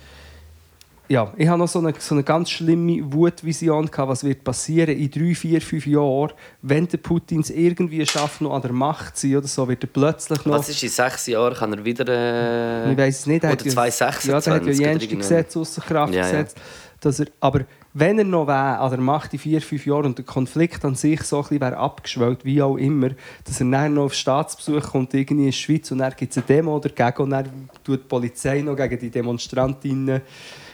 ja, 1.07 1.33
ich 1.35 1.47
habe 1.47 1.59
noch 1.59 1.67
so 1.67 1.79
eine, 1.79 1.93
so 1.99 2.15
eine 2.15 2.23
ganz 2.23 2.49
schlimme 2.49 3.01
Wutvision 3.11 3.87
gehabt, 3.91 4.09
was 4.09 4.23
wird 4.23 4.45
passieren 4.45 4.95
in 4.97 5.11
drei, 5.11 5.35
vier, 5.35 5.61
fünf 5.61 5.85
Jahren, 5.85 6.31
wenn 6.61 6.87
der 6.87 6.99
Putin 6.99 7.41
es 7.41 7.49
irgendwie 7.49 8.05
schafft, 8.05 8.39
noch 8.39 8.53
an 8.53 8.61
der 8.61 8.71
Macht 8.71 9.17
zu 9.17 9.27
sein 9.27 9.37
oder 9.37 9.47
so, 9.47 9.67
wird 9.67 9.83
er 9.83 9.89
plötzlich 9.91 10.45
noch... 10.45 10.57
Was 10.59 10.69
ist 10.69 10.81
in 10.83 10.87
sechs 10.89 11.27
Jahren, 11.27 11.53
kann 11.53 11.73
er 11.73 11.83
wieder... 11.83 12.07
Äh, 12.07 12.91
Ich 12.93 12.97
weiß 12.97 13.19
es 13.19 13.25
nicht. 13.25 13.43
er 13.43 13.49
Oder 13.51 13.59
hat 13.59 13.65
ja- 13.65 13.71
2026 13.73 14.29
Ja, 14.31 14.39
der 14.39 14.53
hat 14.53 14.79
ja 14.79 14.91
irgendwann. 14.91 15.17
Gesetze 15.19 15.59
außer 15.59 15.81
Kraft 15.81 16.13
Ja, 16.13 16.21
ja. 16.25 16.31
gesetzt. 16.31 16.57
Dass 17.01 17.19
er, 17.19 17.25
aber 17.41 17.61
wenn 17.93 18.17
er 18.17 18.23
noch 18.23 18.47
wäre, 18.47 18.79
an 18.79 18.89
der 18.89 18.99
Macht 18.99 19.33
in 19.33 19.39
vier, 19.39 19.61
fünf 19.61 19.85
Jahren 19.85 20.05
und 20.05 20.17
der 20.17 20.25
Konflikt 20.25 20.85
an 20.85 20.95
sich 20.95 21.23
so 21.23 21.37
ein 21.37 21.41
bisschen 21.43 21.61
wäre 21.61 21.77
abgeschwellt, 21.77 22.45
wie 22.45 22.61
auch 22.61 22.77
immer, 22.77 23.09
dass 23.43 23.59
er 23.59 23.69
dann 23.69 23.93
noch 23.95 24.05
auf 24.05 24.13
Staatsbesuch 24.13 24.91
kommt, 24.91 25.13
irgendwie 25.13 25.45
in 25.45 25.51
die 25.51 25.53
Schweiz 25.53 25.91
und 25.91 25.97
dann 25.97 26.13
gibt 26.15 26.31
es 26.31 26.37
eine 26.37 26.45
Demo 26.45 26.79
dagegen 26.79 27.23
und 27.23 27.29
dann 27.31 27.69
tut 27.83 27.99
die 27.99 28.07
Polizei 28.07 28.61
noch 28.61 28.75
gegen 28.75 28.97
die 28.97 29.09
Demonstrantinnen 29.09 30.21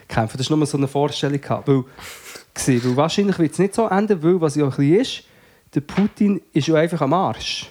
kämpfen. 0.07 0.37
Das 0.37 0.49
war 0.49 0.57
nur 0.57 0.67
so 0.67 0.77
eine 0.77 0.87
Vorstellung. 0.87 1.41
Weil, 1.65 1.83
weil 2.53 2.95
wahrscheinlich 2.95 3.39
wird 3.39 3.53
es 3.53 3.59
nicht 3.59 3.73
so 3.73 3.87
enden, 3.87 4.21
weil, 4.21 4.39
was 4.39 4.55
ja 4.55 4.65
ein 4.65 4.69
bisschen 4.69 4.99
ist, 4.99 5.23
der 5.73 5.81
Putin 5.81 6.41
ist 6.53 6.67
ja 6.67 6.75
einfach 6.75 7.01
am 7.01 7.13
Arsch. 7.13 7.69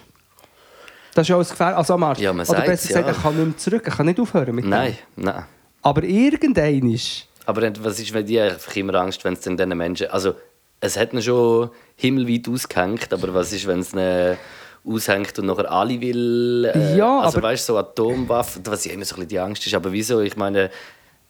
Das 1.13 1.23
ist 1.23 1.29
ja 1.29 1.35
alles 1.35 1.49
gefährlich. 1.49 1.77
Also 1.77 1.93
am 1.95 2.03
Arsch. 2.03 2.19
Ja, 2.19 2.31
Oder 2.31 2.61
besser 2.61 2.87
gesagt, 2.89 3.07
ja. 3.07 3.13
er 3.13 3.19
kann 3.19 3.35
nicht 3.35 3.45
mehr 3.45 3.57
zurück, 3.57 3.81
er 3.85 3.91
kann 3.91 4.05
nicht 4.05 4.19
aufhören 4.19 4.53
mit 4.53 4.65
dem. 4.65 4.69
Nein, 4.69 4.97
nein. 5.15 5.45
Aber 5.81 6.03
irgendein 6.03 6.89
ist. 6.91 7.26
Aber 7.47 7.61
dann- 7.61 7.73
was 7.83 7.99
ist, 7.99 8.13
wenn 8.13 8.25
die 8.25 8.39
einfach 8.39 8.75
immer 8.75 8.93
Angst, 8.95 9.23
wenn 9.23 9.33
es 9.33 9.39
dann 9.41 9.55
diesen 9.57 9.77
Menschen... 9.77 10.07
Also, 10.11 10.35
es 10.79 10.97
hat 10.97 11.13
ihn 11.13 11.21
schon 11.21 11.71
himmelweit 11.95 12.47
ausgehängt, 12.47 13.11
aber 13.11 13.33
was 13.33 13.51
ist, 13.53 13.65
wenn 13.65 13.79
es 13.79 13.93
ihn 13.93 14.37
aushängt 14.85 15.39
und 15.39 15.45
nachher 15.47 15.71
alle 15.71 15.99
will... 15.99 16.71
Äh, 16.75 16.97
Ja, 16.97 17.21
also, 17.21 17.37
aber- 17.37 17.47
weißt 17.47 17.69
du, 17.69 17.73
so 17.73 17.79
Atomwaffen, 17.79 18.61
was 18.65 18.85
ja 18.85 18.91
immer 18.91 19.05
so 19.05 19.15
ein 19.15 19.19
bisschen 19.19 19.29
die 19.29 19.39
Angst 19.39 19.65
ist. 19.65 19.73
Aber 19.73 19.91
wieso? 19.91 20.19
Ich 20.21 20.35
meine... 20.35 20.69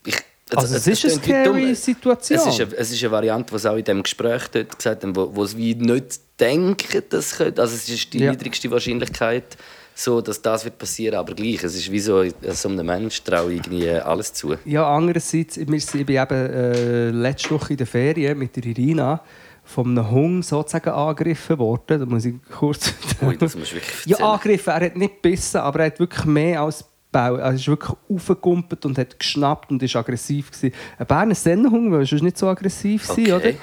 Ich, 0.06 0.16
Also, 0.56 0.76
es 0.76 0.88
ist 0.88 1.06
eine 1.06 1.14
scary 1.14 1.76
Situation. 1.76 2.40
Es 2.40 2.48
ist, 2.48 2.62
eine, 2.62 2.76
es 2.78 2.92
ist 2.92 3.04
eine 3.04 3.12
Variante, 3.12 3.52
die 3.52 3.56
es 3.58 3.66
auch 3.66 3.76
in 3.76 3.84
diesem 3.84 4.02
Gespräch 4.04 4.48
dort 4.52 4.76
gesagt 4.78 5.04
haben, 5.04 5.16
wo, 5.16 5.36
wo 5.36 5.44
es 5.44 5.56
wie 5.56 5.76
nicht 5.76 6.20
denken, 6.40 7.04
dass 7.10 7.26
es 7.28 7.38
könnte. 7.38 7.62
Also 7.62 7.76
es 7.76 7.88
ist 7.88 8.12
die 8.14 8.20
Ja. 8.20 8.32
niedrigste 8.32 8.72
Wahrscheinlichkeit, 8.72 9.56
so, 9.98 10.22
dass 10.22 10.42
das 10.42 10.64
wird 10.64 10.78
passieren. 10.78 11.16
Aber 11.18 11.34
gleich, 11.34 11.64
es 11.64 11.76
ist 11.76 11.92
wie 11.92 12.00
so, 12.00 12.24
so 12.50 12.70
einem 12.70 12.86
Menschen 12.86 13.26
traue 13.26 13.54
ich 13.54 13.58
irgendwie 13.58 13.90
alles 13.90 14.32
zu. 14.32 14.56
Ja, 14.64 14.88
andererseits, 14.96 15.58
ich 15.58 15.66
bin 15.66 15.76
eben 15.76 16.30
äh, 16.30 17.10
letzte 17.10 17.50
Woche 17.52 17.74
in 17.74 17.78
der 17.78 17.88
Ferien 17.88 18.38
mit 18.38 18.56
der 18.56 18.66
Irina 18.66 19.22
von 19.64 19.88
einem 19.98 20.10
Hund 20.12 20.46
sozusagen 20.46 20.92
angegriffen 20.92 21.58
worden. 21.58 22.00
Da 22.00 22.06
muss 22.06 22.26
ich 22.26 22.36
kurz... 22.58 22.94
Ui, 23.22 23.36
das 23.38 23.56
musst 23.56 23.72
du 23.72 23.76
wirklich 23.76 24.06
ja, 24.06 24.12
erzählen. 24.18 24.30
angegriffen. 24.30 24.74
Er 24.74 24.86
hat 24.86 24.96
nicht 24.96 25.16
gebissen, 25.22 25.58
aber 25.58 25.80
er 25.80 25.86
hat 25.88 26.00
wirklich 26.00 26.26
mehr 26.26 26.62
als 26.62 26.86
Bau. 27.12 27.36
Er 27.36 27.54
ist 27.54 27.68
wirklich 27.68 27.98
aufgekumpelt 28.10 28.86
und 28.86 28.98
hat 28.98 29.18
geschnappt 29.20 29.72
und 29.72 29.82
ist 29.82 29.96
aggressiv 29.96 30.52
gewesen. 30.52 30.74
Ein 31.00 31.08
Berner 31.08 31.36
Sennenhund 31.36 31.92
will 31.92 32.06
sonst 32.06 32.22
nicht 32.22 32.38
so 32.38 32.48
aggressiv 32.48 33.06
sein, 33.06 33.32
Okay. 33.32 33.34
oder? 33.34 33.54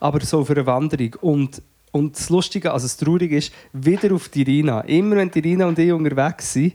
Aber 0.00 0.20
so 0.20 0.44
für 0.44 0.54
eine 0.54 0.66
Wanderung. 0.66 1.14
Und, 1.20 1.62
und 1.94 2.16
das 2.16 2.28
Lustige, 2.28 2.72
also 2.72 2.86
das 2.86 2.96
Traurige 2.96 3.36
ist, 3.36 3.52
wieder 3.72 4.12
auf 4.12 4.28
die 4.28 4.40
Irina. 4.40 4.80
Immer 4.80 5.14
wenn 5.14 5.30
die 5.30 5.38
Irina 5.38 5.66
und 5.68 5.78
ich 5.78 5.92
unterwegs 5.92 6.52
sind, 6.52 6.72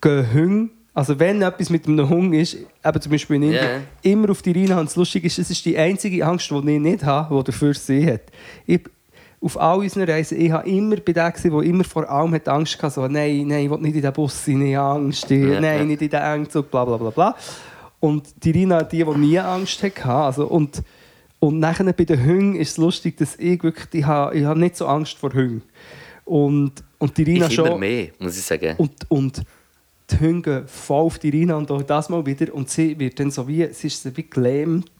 gehen 0.00 0.32
Hunde, 0.34 0.72
also 0.92 1.16
wenn 1.20 1.40
etwas 1.42 1.70
mit 1.70 1.86
einem 1.86 2.08
Hund 2.08 2.34
ist, 2.34 2.56
eben 2.84 3.00
zum 3.00 3.12
Beispiel 3.12 3.36
in 3.36 3.42
Indien, 3.44 3.64
Ja. 3.64 4.10
immer 4.10 4.30
auf 4.30 4.42
die 4.42 4.50
Irina. 4.50 4.80
Und 4.80 4.86
das 4.86 4.96
Lustige 4.96 5.28
ist, 5.28 5.38
es 5.38 5.50
ist 5.50 5.64
die 5.64 5.78
einzige 5.78 6.26
Angst, 6.26 6.50
die 6.50 6.56
ich 6.56 6.80
nicht 6.80 7.04
habe, 7.04 7.38
die 7.38 7.44
dafür 7.44 7.74
sie 7.74 8.10
hat. 8.10 8.22
Ich, 8.66 8.80
auf 9.40 9.56
all 9.56 9.78
unseren 9.78 10.10
Reisen, 10.10 10.40
ich 10.40 10.50
war 10.50 10.66
immer 10.66 10.96
bei 10.96 11.12
der, 11.12 11.30
der 11.30 11.52
immer 11.62 11.84
vor 11.84 12.10
allem 12.10 12.34
hat 12.34 12.48
Angst 12.48 12.82
hatte, 12.82 12.94
so, 12.96 13.06
nein, 13.06 13.46
nein, 13.46 13.66
ich 13.66 13.70
will 13.70 13.78
nicht 13.78 13.94
in 13.94 14.02
den 14.02 14.12
Bus 14.12 14.44
sein, 14.44 14.60
ich 14.62 14.74
habe 14.74 14.98
Angst, 14.98 15.30
ich, 15.30 15.44
Ja, 15.44 15.60
nein, 15.60 15.86
nicht 15.86 16.02
in 16.02 16.10
den 16.10 16.20
Engzug, 16.22 16.72
bla 16.72 16.84
bla 16.84 16.96
bla 16.96 17.10
bla. 17.10 17.36
Und 18.00 18.24
die 18.42 18.48
Irina, 18.48 18.82
die, 18.82 19.04
die 19.04 19.18
nie 19.18 19.38
Angst 19.38 19.80
hatte, 19.80 20.06
also, 20.06 20.48
und 20.48 20.82
Und 21.40 21.60
nachher 21.60 21.92
bei 21.92 22.04
den 22.04 22.24
Hüngen 22.24 22.56
ist 22.56 22.72
es 22.72 22.76
lustig, 22.78 23.16
dass 23.16 23.36
ich 23.36 23.62
wirklich, 23.62 23.86
ich 23.92 24.04
habe, 24.04 24.36
ich 24.36 24.44
habe 24.44 24.58
nicht 24.58 24.76
so 24.76 24.86
Angst 24.86 25.18
vor 25.18 25.32
Hüngen. 25.32 25.62
Und, 26.24 26.72
und 26.98 27.16
die 27.16 27.22
Rina 27.22 27.46
Ich 27.46 27.54
schon. 27.54 27.66
immer 27.66 27.78
mehr, 27.78 28.08
muss 28.18 28.36
ich 28.36 28.44
sagen. 28.44 28.74
Und, 28.78 28.92
und 29.08 29.42
die 30.10 30.20
Hunde 30.20 30.42
gehen 30.42 30.68
voll 30.68 31.02
auf 31.02 31.18
die 31.18 31.30
Rina 31.30 31.56
und 31.56 31.70
auch 31.70 31.82
das 31.82 32.08
mal 32.08 32.24
wieder. 32.26 32.52
Und 32.52 32.70
sie 32.70 32.98
wird 32.98 33.20
dann 33.20 33.30
so 33.30 33.46
wie, 33.46 33.66
sie 33.72 33.86
ist 33.86 34.02
so 34.02 34.16
wie 34.16 34.28
gelähmt 34.28 34.90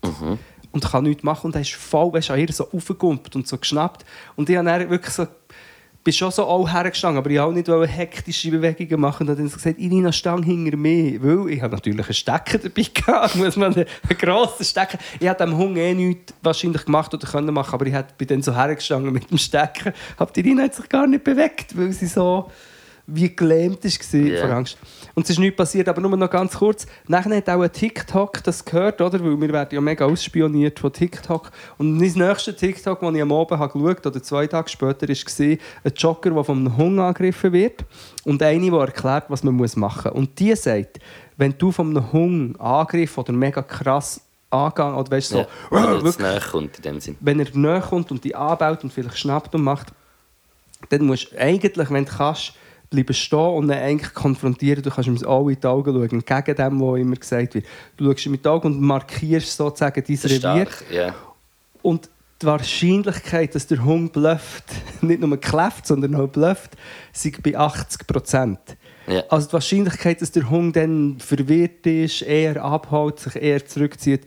und 0.71 0.85
kann 0.85 1.05
nichts 1.05 1.23
machen. 1.23 1.47
Und 1.47 1.55
er 1.55 1.63
ist 1.63 1.75
voll 1.75 2.13
weißt, 2.13 2.31
an 2.31 2.39
ihr 2.39 2.53
so 2.53 2.71
aufgekumpelt 2.71 3.35
und 3.37 3.49
so 3.49 3.59
geschnappt. 3.59 4.05
Und 4.37 4.49
ich 4.49 4.57
habe 4.57 4.67
dann 4.67 4.91
wirklich 4.91 5.15
so, 5.15 5.27
bin 6.05 6.13
schon 6.13 6.31
so 6.31 6.45
auch 6.45 6.69
hergestanden, 6.69 7.19
aber 7.19 7.31
ich 7.31 7.39
wollte 7.39 7.75
auch 7.75 7.81
nicht 7.81 7.97
hektische 7.97 8.51
Bewegungen 8.51 9.01
machen. 9.01 9.25
Und 9.25 9.31
habe 9.31 9.43
dann 9.43 9.49
so 9.49 9.57
gesagt, 9.57 9.79
Irina, 9.79 10.13
stang 10.13 10.43
hinter 10.43 10.77
mir. 10.77 11.23
Weil 11.23 11.53
ich 11.53 11.63
habe 11.63 11.75
natürlich 11.75 12.05
einen 12.05 12.15
Stecker 12.15 12.59
dabei 12.59 12.87
gehabt, 12.95 13.35
muss 13.37 13.57
man 13.57 13.75
einen, 13.75 13.87
einen 14.09 14.19
grossen 14.19 14.65
Stecker. 14.65 14.99
Ich 15.21 15.29
hätte 15.29 15.45
dem 15.45 15.57
Hund 15.57 15.77
eh 15.77 15.95
nichts 15.95 16.35
wahrscheinlich 16.43 16.85
gemacht 16.85 17.13
oder 17.13 17.27
können 17.27 17.53
machen, 17.53 17.75
aber 17.75 17.87
ich 17.87 17.95
bin 18.17 18.29
dann 18.29 18.43
so 18.43 18.55
hergestanden 18.55 19.13
mit 19.13 19.31
dem 19.31 19.39
Stecker. 19.39 19.93
Aber 20.17 20.31
die 20.33 20.41
Irina 20.41 20.65
hat 20.65 20.75
sich 20.75 20.89
gar 20.89 21.07
nicht 21.07 21.25
bewegt, 21.25 21.77
weil 21.77 21.93
sie 21.93 22.07
so 22.07 22.51
wie 23.11 23.35
gelähmt 23.35 23.83
war 23.83 24.21
Ja. 24.21 24.47
vor 24.47 24.57
Angst. 24.57 24.77
Und 25.15 25.25
es 25.25 25.31
ist 25.31 25.39
nichts 25.39 25.57
passiert, 25.57 25.89
aber 25.89 26.01
nur 26.01 26.15
noch 26.17 26.31
ganz 26.31 26.55
kurz. 26.59 26.87
Nachher 27.09 27.35
hat 27.37 27.49
auch 27.49 27.63
ein 27.63 27.73
TikTok 27.73 28.43
das 28.45 28.63
gehört, 28.65 29.01
oder? 29.01 29.19
Weil 29.25 29.41
wir 29.41 29.49
werden 29.49 29.75
ja 29.75 29.81
mega 29.81 30.05
ausspioniert 30.05 30.79
von 30.79 30.93
TikTok. 30.93 31.51
Und 31.79 31.97
mein 31.97 32.13
nächster 32.13 32.55
TikTok, 32.55 33.01
den 33.01 33.15
ich 33.17 33.23
am 33.23 33.33
Abend 33.33 33.59
habe 33.59 33.73
geschaut 33.73 34.07
oder 34.07 34.23
zwei 34.23 34.47
Tage 34.47 34.69
später, 34.69 35.09
war 35.09 35.47
ein 35.85 35.93
Jogger, 35.97 36.31
der 36.31 36.45
von 36.45 36.59
einem 36.59 36.77
Hund 36.77 37.01
angegriffen 37.01 37.53
wird 37.53 37.85
und 38.25 38.43
eine, 38.43 38.71
die 38.71 38.77
erklärt, 38.77 39.25
was 39.29 39.43
man 39.43 39.57
machen 39.57 39.75
muss. 39.77 40.13
Und 40.13 40.39
die 40.39 40.55
sagt, 40.55 40.99
wenn 41.39 41.57
du 41.57 41.73
von 41.73 41.89
einem 41.97 42.13
Hund 42.13 42.61
angegriffen 42.61 43.21
oder 43.21 43.33
mega 43.33 43.63
krass 43.63 44.21
angegangen 44.51 44.97
oder 44.97 45.11
weißt, 45.11 45.31
so, 45.31 45.39
ja. 45.39 45.47
Wenn 45.71 45.85
er 45.85 46.03
wirklich, 46.03 46.47
kommt 46.51 46.77
in 46.77 46.83
dem 46.83 47.01
Sinn. 47.01 47.17
wenn 47.21 47.41
er 47.41 47.47
näher 47.55 47.81
kommt 47.81 48.11
und 48.11 48.23
die 48.23 48.35
anbaut 48.35 48.85
und 48.85 48.93
vielleicht 48.93 49.19
schnappt 49.19 49.55
und 49.55 49.63
macht, 49.63 49.89
dann 50.91 51.07
musst 51.07 51.33
du 51.33 51.39
eigentlich, 51.39 51.91
wenn 51.91 52.05
du 52.05 52.11
kannst, 52.13 52.53
bleiben 52.91 53.15
stehen 53.15 53.39
und 53.39 53.65
ihn 53.67 53.73
eigentlich 53.73 54.15
konfrontieren. 54.15 54.83
Du 54.83 54.91
kannst 54.91 55.09
ihm 55.09 55.19
alle 55.29 55.53
in 55.53 55.61
die 55.61 55.67
Augen 55.67 55.95
schauen, 55.95 56.23
entgegen 56.27 56.57
dem, 56.57 56.81
was 56.81 57.01
immer 57.01 57.17
gesagt 57.17 57.55
wird. 57.55 57.67
Du 57.97 58.05
schaust 58.05 58.27
ihm 58.27 58.35
in 58.35 58.43
die 58.43 58.49
Augen 58.49 58.75
und 58.75 58.81
markierst 58.81 59.57
sozusagen 59.57 60.03
dein 60.07 60.17
Revier. 60.17 60.39
stark, 60.39 60.85
ja. 60.91 61.15
Und 61.83 62.09
die 62.41 62.47
Wahrscheinlichkeit, 62.47 63.55
dass 63.55 63.67
der 63.67 63.85
Hund 63.85 64.13
blufft, 64.13 64.65
nicht 65.01 65.21
nur 65.21 65.37
kläfft, 65.39 65.87
sondern 65.87 66.15
auch 66.15 66.29
blufft, 66.29 66.77
sind 67.13 67.43
bei 67.43 67.57
80 67.57 68.07
Prozent. 68.07 68.61
Ja. 69.07 69.25
Also 69.29 69.49
die 69.49 69.53
Wahrscheinlichkeit, 69.55 70.23
dass 70.23 70.31
der 70.33 70.49
Hund 70.49 70.77
dann 70.77 71.19
verwirrt 71.19 71.87
ist, 71.87 72.23
eher 72.23 72.63
abhaut, 72.63 73.21
sich 73.21 73.37
eher 73.37 73.65
zurückzieht, 73.65 74.23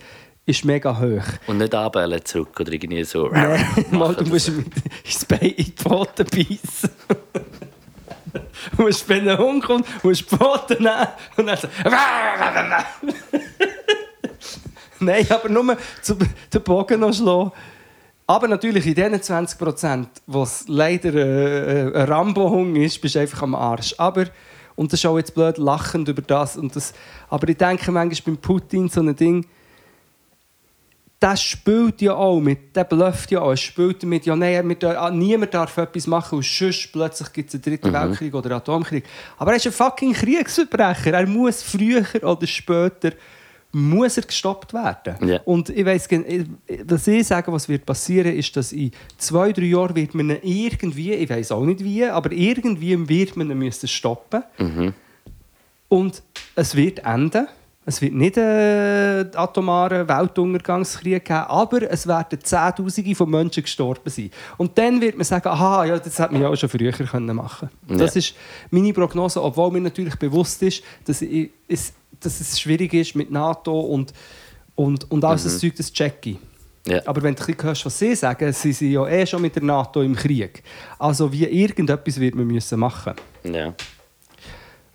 ist 0.46 0.66
mega 0.66 1.00
hoch. 1.00 1.24
Und 1.48 1.60
nicht 1.60 1.74
anbellen 1.74 2.20
zurück 2.26 2.60
oder 2.60 2.74
irgendwie 2.74 3.04
so. 3.04 3.28
Nein, 3.28 3.64
mal, 3.92 4.16
du 4.16 4.26
musst 4.26 4.50
ihm 4.50 4.66
ins 5.04 5.26
Bein 5.26 5.40
in 5.40 5.66
die 5.66 5.72
Pfoten 5.72 6.26
beißen. 6.26 6.90
Musst, 8.78 9.08
wenn 9.10 9.28
ein 9.28 9.38
Hund 9.38 9.64
kommt, 9.64 9.86
musst 10.04 10.32
du 10.32 10.38
Pfoten 10.38 10.84
nehmen 10.84 11.08
und 11.38 11.48
dann 11.48 11.58
so... 11.58 11.68
Nein, 15.00 15.26
aber 15.30 15.50
nur 15.50 15.78
den 16.54 16.64
Bogen 16.64 17.00
noch 17.00 17.14
schlagen. 17.14 17.52
Aber 18.28 18.48
natürlich 18.48 18.86
in 18.88 18.96
diesen 18.96 19.22
20 19.22 19.60
Prozent, 19.60 20.08
es 20.32 20.66
leider 20.68 21.14
äh, 21.14 22.02
ein 22.02 22.08
Rambo-Hung 22.08 22.76
ist, 22.78 23.02
bist 23.02 23.16
du 23.16 23.20
einfach 23.20 23.42
am 23.42 23.56
Arsch. 23.56 23.94
Aber, 23.98 24.26
und 24.76 24.94
das 24.94 25.02
ist 25.02 25.06
auch 25.06 25.18
jetzt 25.18 25.34
blöd, 25.34 25.58
lachend 25.58 26.08
über 26.08 26.22
das. 26.22 26.56
Und 26.56 26.76
das 26.76 26.94
aber 27.30 27.50
ich 27.50 27.58
denke 27.58 27.92
manchmal 27.92 28.22
beim 28.26 28.38
Putin 28.38 28.88
so 28.88 29.02
ein 29.02 29.16
Ding, 29.16 29.46
der 31.22 31.38
spielt 31.38 32.02
ja 32.02 32.16
auch 32.16 32.40
mit, 32.40 32.76
der 32.76 32.84
blufft 32.84 33.30
ja 33.30 33.42
auch, 33.42 33.52
er 33.52 33.58
spielt 33.58 34.02
damit, 34.02 34.26
ja 34.26 34.36
nein, 34.36 34.68
wir, 34.68 35.02
ah, 35.02 35.12
niemand 35.12 35.54
darf 35.54 35.78
etwas 35.78 36.08
machen 36.08 36.38
und 36.38 36.46
sonst 36.46 36.92
plötzlich 36.92 37.32
gibt 37.32 37.50
es 37.50 37.56
einen 37.56 37.64
dritten 37.64 37.94
Weltkrieg 37.94 38.34
oder 38.34 38.48
einen 38.48 38.58
Atomkrieg. 38.58 39.04
Aber 39.38 39.52
er 39.52 39.58
ist 39.58 39.68
ein 39.68 39.72
fucking 39.72 40.14
Kriegsverbrecher, 40.14 41.14
er 41.14 41.28
muss 41.28 41.62
früher 41.62 42.04
oder 42.24 42.48
später 42.48 43.12
muss 43.74 44.18
er 44.18 44.24
gestoppt 44.24 44.74
werden. 44.74 45.16
Ja. 45.28 45.40
Und 45.46 45.70
ich 45.70 45.86
weiss, 45.86 46.10
was 46.86 47.08
ich 47.08 47.28
sage, 47.28 47.54
was 47.54 47.70
wird 47.70 47.86
passieren, 47.86 48.36
ist, 48.36 48.58
dass 48.58 48.74
in 48.74 48.92
zwei, 49.18 49.54
drei 49.54 49.66
Jahren 49.66 49.96
wird 49.96 50.14
man 50.14 50.30
irgendwie, 50.42 51.14
ich 51.14 51.30
weiß 51.30 51.52
auch 51.52 51.64
nicht 51.64 51.84
wie, 51.84 52.06
aber 52.06 52.32
irgendwie 52.32 53.08
wird 53.08 53.38
man 53.38 53.50
ihn 53.50 53.60
müssen 53.60 53.88
stoppen 53.88 54.44
und 55.88 56.24
es 56.56 56.76
wird 56.76 57.00
enden. 57.00 57.48
Es 57.84 58.00
wird 58.02 58.14
nicht 58.14 58.38
einen 58.38 59.36
atomaren 59.36 60.08
Weltuntergangskrieg 60.08 61.26
geben, 61.26 61.40
aber 61.48 61.90
es 61.90 62.06
werden 62.08 62.40
Zehntausende 62.44 63.16
von 63.16 63.30
Menschen 63.30 63.64
gestorben 63.64 64.10
sein. 64.10 64.30
Und 64.58 64.78
dann 64.78 65.02
wird 65.02 65.16
man 65.18 65.26
sagen, 65.26 65.48
aha, 65.48 65.86
ja, 65.86 65.98
das 65.98 66.20
hätte 66.20 66.32
man 66.34 66.44
ja 66.44 66.50
auch 66.50 66.56
schon 66.56 66.70
früher 66.70 66.92
können 66.92 67.36
machen 67.36 67.70
können. 67.88 68.00
Das 68.00 68.14
Ja. 68.14 68.20
ist 68.20 68.36
meine 68.70 68.94
Prognose, 68.94 69.42
obwohl 69.42 69.72
mir 69.72 69.82
natürlich 69.82 70.16
bewusst 70.16 70.62
ist, 70.62 70.84
dass, 71.06 71.24
ich, 71.24 71.50
es, 71.68 71.92
dass 72.20 72.40
es 72.40 72.60
schwierig 72.60 72.94
ist 72.94 73.16
mit 73.16 73.32
NATO 73.32 73.80
und, 73.80 74.14
und, 74.76 75.10
und 75.10 75.26
alles 75.26 75.44
das 75.46 75.58
Zeug, 75.58 75.76
das 75.76 75.92
checke 75.92 76.32
ich. 76.32 76.38
Ja. 76.88 77.02
Aber 77.06 77.22
wenn 77.24 77.36
du 77.36 77.44
ein 77.44 77.56
hörst, 77.62 77.86
was 77.86 77.98
sie 77.98 78.16
sagen, 78.16 78.52
sie 78.54 78.74
sind 78.74 78.92
ja 78.92 79.08
eh 79.08 79.26
schon 79.26 79.42
mit 79.42 79.56
der 79.56 79.64
NATO 79.64 80.02
im 80.02 80.16
Krieg. 80.16 80.64
Also 81.00 81.32
wie 81.32 81.46
irgendetwas 81.46 82.20
wird 82.20 82.36
man 82.36 82.46
müssen 82.48 82.80
machen 82.80 83.14
Ja. 83.44 83.74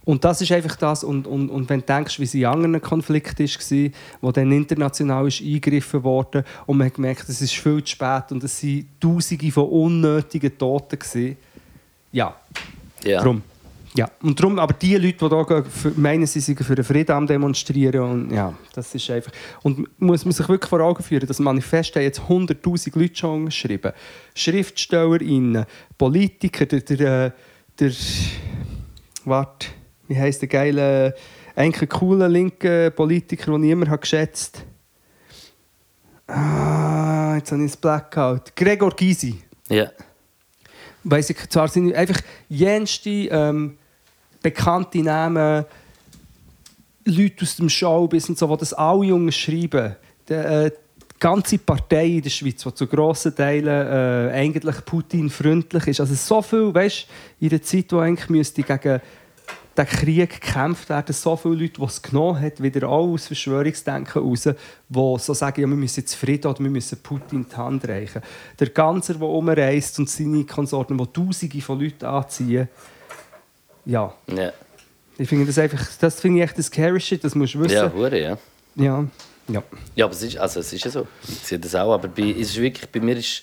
Und 0.06 0.24
das 0.24 0.40
ist 0.40 0.50
einfach 0.52 0.76
das. 0.76 1.04
Und, 1.04 1.26
und, 1.26 1.50
und 1.50 1.68
wenn 1.68 1.80
du 1.80 1.86
denkst, 1.86 2.18
wie 2.18 2.24
es 2.24 2.32
in 2.34 2.46
anderen 2.46 2.80
Konflikten 2.80 3.44
war, 3.46 3.90
wo 4.22 4.32
dann 4.32 4.50
international 4.52 5.26
ist 5.28 5.42
eingegriffen 5.42 6.02
wurde 6.02 6.44
und 6.64 6.78
man 6.78 6.86
hat 6.86 6.94
gemerkt, 6.94 7.28
es 7.28 7.42
ist 7.42 7.52
viel 7.54 7.84
zu 7.84 7.90
spät 7.90 8.30
und 8.30 8.42
es 8.42 8.62
waren 8.62 8.88
Tausende 8.98 9.50
von 9.52 9.68
unnötigen 9.68 10.56
Toten. 10.56 10.98
Gewesen. 10.98 11.36
Ja, 12.12 12.34
Ja. 13.04 13.20
drum. 13.20 13.42
Ja, 13.94 14.10
und 14.22 14.38
drum, 14.40 14.58
aber 14.58 14.74
die 14.74 14.94
Leute, 14.96 15.26
die 15.26 15.44
gehen, 15.54 15.64
für- 15.64 15.92
meinen, 15.96 16.26
sie 16.26 16.40
seien 16.40 16.56
für 16.58 16.74
den 16.74 16.84
Frieden 16.84 17.12
am 17.12 17.26
demonstrieren, 17.26 18.00
und 18.02 18.30
ja, 18.30 18.52
das 18.74 18.94
ist 18.94 19.08
einfach... 19.10 19.32
Und 19.62 19.88
muss 19.98 20.22
man 20.26 20.32
sich 20.32 20.46
wirklich 20.50 20.68
vor 20.68 20.80
Augen 20.82 21.02
führen, 21.02 21.26
das 21.26 21.38
Manifest 21.38 21.96
haben 21.96 22.02
jetzt 22.02 22.20
100'000 22.20 22.98
Leute 22.98 23.16
schon 23.16 23.46
geschrieben. 23.46 23.92
SchriftstellerInnen, 24.34 25.64
Politiker, 25.96 26.66
der... 26.66 26.80
der, 26.80 27.32
der 27.80 27.92
warte, 29.24 29.68
wie 30.08 30.16
heisst 30.16 30.42
der 30.42 30.48
geile, 30.48 31.14
eigentlich 31.54 31.82
ein 31.82 31.98
cooler 31.98 32.28
linker 32.28 32.90
Politiker, 32.90 33.52
den 33.52 33.64
ich 33.64 33.70
immer 33.70 33.86
habe 33.86 34.00
geschätzt 34.00 34.64
Ah, 36.28 37.36
jetzt 37.36 37.52
habe 37.52 37.62
ich 37.64 37.70
das 37.70 37.76
Blackout. 37.76 38.56
Gregor 38.56 38.90
Gysi 38.90 39.42
Ja. 39.68 39.90
weiss 41.04 41.30
ich, 41.30 41.48
zwar 41.48 41.68
sind 41.68 41.94
einfach 41.94 42.20
jenste 42.48 43.10
ähm, 43.10 43.78
bekannte 44.42 44.98
Namen, 44.98 45.64
Leute 47.04 47.42
aus 47.44 47.56
dem 47.56 47.68
Showbiz 47.68 48.28
und 48.28 48.36
so, 48.36 48.48
die 48.48 48.58
das 48.58 48.72
alle 48.72 49.06
Jungen 49.06 49.30
schreiben. 49.30 49.94
Die, 50.28 50.34
äh, 50.34 50.70
die 50.70 51.18
ganze 51.20 51.58
Partei 51.58 52.06
in 52.06 52.22
der 52.22 52.30
Schweiz, 52.30 52.64
die 52.64 52.74
zu 52.74 52.86
grossen 52.88 53.34
Teilen 53.34 53.68
äh, 53.68 54.32
eigentlich 54.32 54.84
Putin-freundlich 54.84 55.86
ist. 55.86 56.00
Also 56.00 56.14
so 56.14 56.42
viel, 56.42 56.74
weißt 56.74 57.06
in 57.38 57.48
der 57.48 57.62
Zeit, 57.62 57.92
wo 57.92 58.00
eigentlich 58.00 58.28
müsste 58.28 58.62
gegen 58.64 59.00
den 59.76 59.86
Krieg 59.86 60.30
gekämpft 60.40 60.88
werden, 60.88 61.12
so 61.12 61.36
viele 61.36 61.54
Leute, 61.54 61.80
die 61.80 61.84
es 61.84 62.00
genommen 62.02 62.40
hat, 62.40 62.62
wieder 62.62 62.88
auch 62.88 63.06
aus 63.12 63.26
Verschwörungsdenken 63.26 64.22
raus, 64.22 64.42
die 64.42 64.54
so 65.18 65.34
sagen, 65.34 65.60
ja, 65.60 65.66
wir 65.68 65.76
müssen 65.76 66.00
jetzt 66.00 66.14
Frieden 66.14 66.46
oder 66.50 66.60
wir 66.60 66.70
müssen 66.70 66.98
Putin 67.02 67.46
die 67.50 67.56
Hand 67.56 67.86
reichen. 67.88 68.22
Der 68.58 68.68
Ganzer, 68.70 69.14
der 69.14 69.28
umreist 69.28 69.98
und 69.98 70.08
seine 70.08 70.44
Konsorten, 70.44 70.96
die 70.96 71.06
Tausende 71.06 71.60
von 71.60 71.80
Leuten 71.80 72.04
anziehen, 72.04 72.68
ja, 73.84 74.12
Ja. 74.26 74.52
ich 75.16 75.28
finde 75.28 75.46
das 75.46 75.58
einfach, 75.58 75.86
das 76.00 76.20
finde 76.20 76.38
ich 76.38 76.44
echt 76.44 76.58
das 76.58 76.66
scary 76.66 77.00
shit, 77.00 77.22
das 77.22 77.34
musst 77.34 77.54
du 77.54 77.60
wissen. 77.60 77.76
Ja, 77.76 77.92
hure, 77.92 78.20
ja. 78.20 78.38
ja. 78.74 79.06
ja. 79.48 79.62
Ja, 79.94 80.04
aber 80.06 80.14
es 80.14 80.22
ist, 80.22 80.36
also, 80.38 80.60
es 80.60 80.72
ist 80.72 80.84
ja 80.84 80.90
so. 80.90 81.06
Ich 81.28 81.38
sehe 81.38 81.58
das 81.58 81.74
auch. 81.76 81.94
Aber 81.94 82.08
bei, 82.08 82.30
es 82.30 82.50
ist 82.50 82.60
wirklich, 82.60 82.90
bei 82.90 83.00
mir 83.00 83.16
ist. 83.16 83.42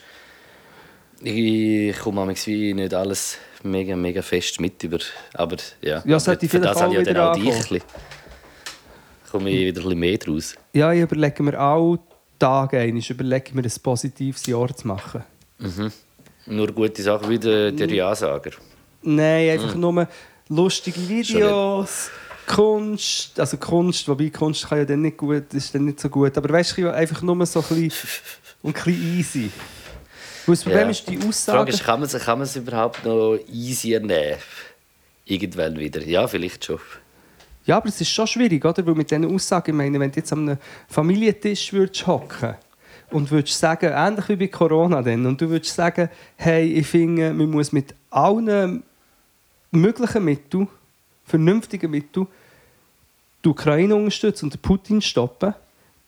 Ich 1.21 1.97
komme 1.99 2.25
manchmal 2.25 2.55
wie 2.55 2.73
nicht 2.73 2.93
alles 2.93 3.37
mega, 3.63 3.95
mega 3.95 4.21
fest 4.21 4.59
mit 4.59 4.83
über. 4.83 4.99
Aber 5.33 5.57
ja. 5.81 6.01
Ja, 6.05 6.17
aber 6.17 6.39
für 6.39 6.59
das 6.59 6.81
habe 6.81 6.93
ich 6.99 7.07
ja 7.07 7.13
dann 7.13 7.17
auch 7.17 7.33
dich. 7.35 7.45
ankommen. 7.45 7.59
bisschen. 7.61 7.81
komme 9.31 9.49
ich 9.49 9.59
wieder 9.67 9.81
ein 9.81 9.83
bisschen 9.83 9.99
mehr 9.99 10.17
draus. 10.17 10.55
Ja, 10.73 10.91
ich 10.93 11.01
überlege 11.01 11.43
mir 11.43 11.59
auch 11.59 11.97
Tage 12.39 12.77
ein, 12.79 12.97
ich 12.97 13.09
überlege 13.09 13.53
mir 13.55 13.63
ein 13.63 13.71
positives 13.81 14.45
Jahr 14.45 14.75
zu 14.75 14.87
machen. 14.87 15.23
Nur 16.45 16.67
gute 16.71 17.01
Sachen 17.01 17.29
wie 17.29 17.39
der, 17.39 17.71
der 17.71 17.89
Ja-Sager. 17.89 18.51
Nein, 19.01 19.45
Hm. 19.47 19.51
einfach 19.61 19.75
nur 19.75 20.07
lustige 20.49 21.07
Videos, 21.07 22.09
Kunst, 22.45 23.39
also 23.39 23.57
Kunst, 23.57 24.07
wobei 24.07 24.29
Kunst 24.29 24.67
kann 24.67 24.79
ja 24.79 24.85
dann 24.85 25.01
nicht 25.01 25.17
gut, 25.17 25.53
ist 25.53 25.73
dann 25.73 25.85
nicht 25.85 25.99
so 25.99 26.09
gut, 26.09 26.37
aber 26.37 26.49
weißt 26.49 26.77
du, 26.77 26.93
einfach 26.93 27.21
nur 27.21 27.45
so 27.45 27.59
ein 27.61 27.65
bisschen, 27.81 28.09
und 28.61 28.75
ein 28.77 28.83
bisschen 28.83 29.17
easy. 29.19 29.49
Das 30.45 30.63
Problem 30.63 30.81
Ja. 30.83 30.89
ist, 30.89 31.07
die 31.07 31.11
Die 31.11 31.17
Frage 31.17 31.29
Aussage... 31.29 31.71
ist, 31.71 31.83
kann 31.83 31.99
man, 31.99 32.09
kann 32.09 32.37
man 32.39 32.45
es 32.45 32.55
überhaupt 32.55 33.05
noch 33.05 33.37
easier 33.51 33.99
nehmen? 33.99 34.37
Irgendwann 35.25 35.77
wieder. 35.79 36.01
Ja, 36.03 36.27
vielleicht 36.27 36.65
schon. 36.65 36.79
Ja, 37.65 37.77
aber 37.77 37.87
es 37.87 38.01
ist 38.01 38.09
schon 38.09 38.27
schwierig, 38.27 38.63
oder? 38.65 38.85
Weil 38.85 38.93
mit 38.95 39.09
diesen 39.09 39.33
Aussagen, 39.33 39.71
ich 39.71 39.77
meine, 39.77 39.97
wenn 39.99 40.11
du 40.11 40.17
jetzt 40.19 40.33
an 40.33 40.49
einem 40.49 40.57
Familientisch 40.89 41.71
würdest 41.71 42.05
hocken 42.05 42.55
und 43.09 43.31
würdest 43.31 43.57
sagen, 43.57 43.89
ähnlich 43.93 44.27
wie 44.27 44.35
bei 44.35 44.47
Corona 44.47 45.01
dann, 45.01 45.25
und 45.25 45.39
du 45.39 45.49
würdest 45.49 45.73
sagen, 45.73 46.09
hey, 46.35 46.65
ich 46.73 46.87
finde, 46.87 47.31
man 47.33 47.49
muss 47.49 47.71
mit 47.71 47.95
allen 48.09 48.83
möglichen 49.71 50.25
Mitteln, 50.25 50.67
vernünftigen 51.23 51.89
Mitteln, 51.89 52.27
die 53.45 53.49
Ukraine 53.49 53.95
unterstützen 53.95 54.45
und 54.45 54.61
Putin 54.61 55.01
stoppen. 55.01 55.53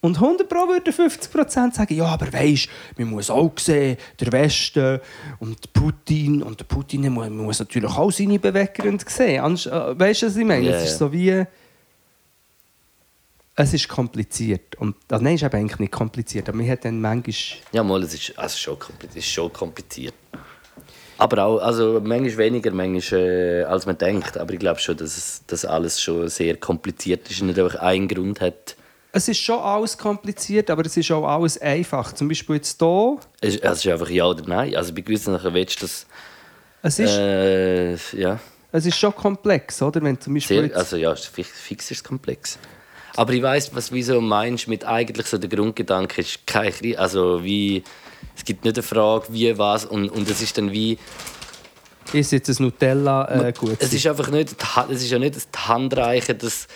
Und 0.01 0.17
100 0.17 0.47
Pro 0.47 0.67
würden 0.67 0.93
50% 0.93 1.73
sagen, 1.73 1.95
ja, 1.95 2.05
aber 2.05 2.31
weisst, 2.31 2.69
man 2.97 3.09
muss 3.09 3.29
auch 3.31 3.51
sehen, 3.57 3.97
der 4.19 4.31
Westen 4.31 4.99
und 5.39 5.73
Putin, 5.73 6.43
und 6.43 6.59
der 6.59 6.65
Putin 6.65 7.11
muss, 7.11 7.29
muss 7.29 7.59
natürlich 7.59 7.89
auch 7.91 8.11
seine 8.11 8.37
Beweggründe 8.37 9.03
sehen. 9.07 9.43
Äh, 9.43 9.99
Weißt 9.99 10.21
du, 10.21 10.25
was 10.27 10.35
ich 10.35 10.45
meine? 10.45 10.69
Ja, 10.69 10.75
es 10.75 10.91
ist 10.91 10.99
so 10.99 11.11
wie... 11.11 11.45
Es 13.57 13.73
ist 13.73 13.87
kompliziert. 13.87 14.75
Und, 14.75 14.97
also 15.09 15.23
nein, 15.23 15.35
es 15.35 15.41
ist 15.41 15.47
eben 15.47 15.61
eigentlich 15.61 15.79
nicht 15.79 15.93
kompliziert, 15.93 16.49
aber 16.49 16.57
man 16.57 16.69
hat 16.69 16.83
dann 16.83 16.99
manchmal... 16.99 17.61
Ja, 17.71 17.83
mal, 17.83 18.03
es 18.03 18.13
ist, 18.13 18.37
also 18.37 18.57
schon, 18.57 18.77
kompliziert, 18.77 19.11
es 19.11 19.25
ist 19.25 19.31
schon 19.31 19.53
kompliziert. 19.53 20.13
Aber 21.17 21.45
auch, 21.45 21.59
also 21.59 22.01
manchmal 22.03 22.37
weniger, 22.37 22.71
manchmal, 22.71 23.21
äh, 23.21 23.63
als 23.63 23.85
man 23.85 23.97
denkt. 23.97 24.37
Aber 24.37 24.53
ich 24.53 24.59
glaube 24.59 24.79
schon, 24.79 24.97
dass, 24.97 25.17
es, 25.17 25.43
dass 25.47 25.63
alles 25.63 26.01
schon 26.01 26.27
sehr 26.27 26.57
kompliziert 26.57 27.29
ist 27.31 27.41
und 27.41 27.47
nicht 27.47 27.59
einfach 27.59 27.79
einen 27.79 28.07
Grund 28.07 28.41
hat. 28.41 28.75
Es 29.15 29.29
ist 29.29 29.39
schon 29.39 29.59
alles 29.59 29.97
kompliziert, 29.97 30.69
aber 30.69 30.85
es 30.85 30.97
ist 30.97 31.09
auch 31.09 31.25
alles 31.25 31.57
einfach. 31.61 32.11
Zum 32.11 32.27
Beispiel 32.27 32.57
jetzt 32.57 32.77
hier, 32.77 33.17
Es, 33.39 33.55
ist 33.55 33.87
einfach 33.87 34.09
ja 34.09 34.25
oder 34.25 34.43
nein. 34.45 34.75
Also 34.75 34.93
bei 34.93 34.99
gewissen 34.99 35.33
Sachen 35.33 35.53
willst 35.53 35.81
du 35.81 35.85
das... 35.85 36.05
es 36.81 36.99
ist, 36.99 37.17
Äh, 37.17 37.93
ja, 38.17 38.41
es 38.73 38.85
ist 38.85 38.97
schon 38.97 39.15
komplex, 39.15 39.81
oder? 39.81 40.01
Wenn 40.01 40.19
zum 40.19 40.33
Beispiel 40.33 40.67
sehr, 40.67 40.77
also 40.77 40.97
ja, 40.97 41.15
fix, 41.15 41.89
ist 41.91 41.99
es 41.99 42.03
komplex. 42.03 42.59
Aber 43.15 43.31
ich 43.31 43.41
weiss, 43.41 43.73
was 43.73 43.93
wieso 43.93 44.19
meinst 44.19 44.67
mit 44.67 44.83
eigentlich 44.83 45.27
so 45.27 45.37
der 45.37 45.49
Grundgedanke 45.49 46.19
ist 46.19 46.45
kein. 46.45 46.73
Also 46.97 47.41
wie... 47.41 47.83
Es 48.35 48.43
gibt 48.43 48.65
nicht 48.65 48.75
eine 48.75 48.83
Frage, 48.83 49.27
wie, 49.29 49.57
was 49.57 49.85
und, 49.85 50.09
und 50.09 50.29
es 50.29 50.41
ist 50.41 50.57
dann 50.57 50.73
wie... 50.73 50.97
ist 52.11 52.33
jetzt 52.33 52.49
ein 52.49 52.63
Nutella 52.63 53.47
äh, 53.47 53.53
gut? 53.53 53.77
Es 53.79 53.93
ist 53.93 54.05
einfach 54.07 54.29
nicht, 54.29 54.57
es 54.89 55.03
ist 55.03 55.09
ja 55.09 55.19
nicht 55.19 55.37
das 55.37 55.47
Handreichen, 55.69 56.37
dass, 56.37 56.67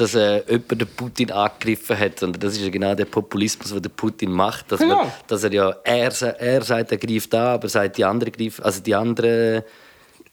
dass 0.00 0.14
äh, 0.14 0.42
jemand 0.48 0.70
den 0.80 0.86
Putin 0.96 1.30
angegriffen 1.32 1.98
hat, 1.98 2.18
sondern 2.18 2.40
das 2.40 2.54
ist 2.54 2.62
ja 2.62 2.68
genau 2.70 2.94
der 2.94 3.04
Populismus, 3.06 3.70
den 3.70 3.82
der 3.82 3.88
Putin 3.90 4.30
macht. 4.32 4.70
Dass, 4.70 4.80
Genau. 4.80 4.96
man, 5.04 5.12
dass 5.26 5.42
er 5.44 5.52
ja, 5.52 5.70
er, 5.84 6.12
er 6.40 6.62
sagt, 6.62 6.92
er 6.92 6.98
greift 6.98 7.34
an, 7.34 7.46
aber 7.46 7.68
sagt, 7.68 7.96
die 7.98 8.04
anderen 8.04 8.32
greifen, 8.32 8.64
also 8.64 8.80
die 8.80 8.94
anderen 8.94 9.62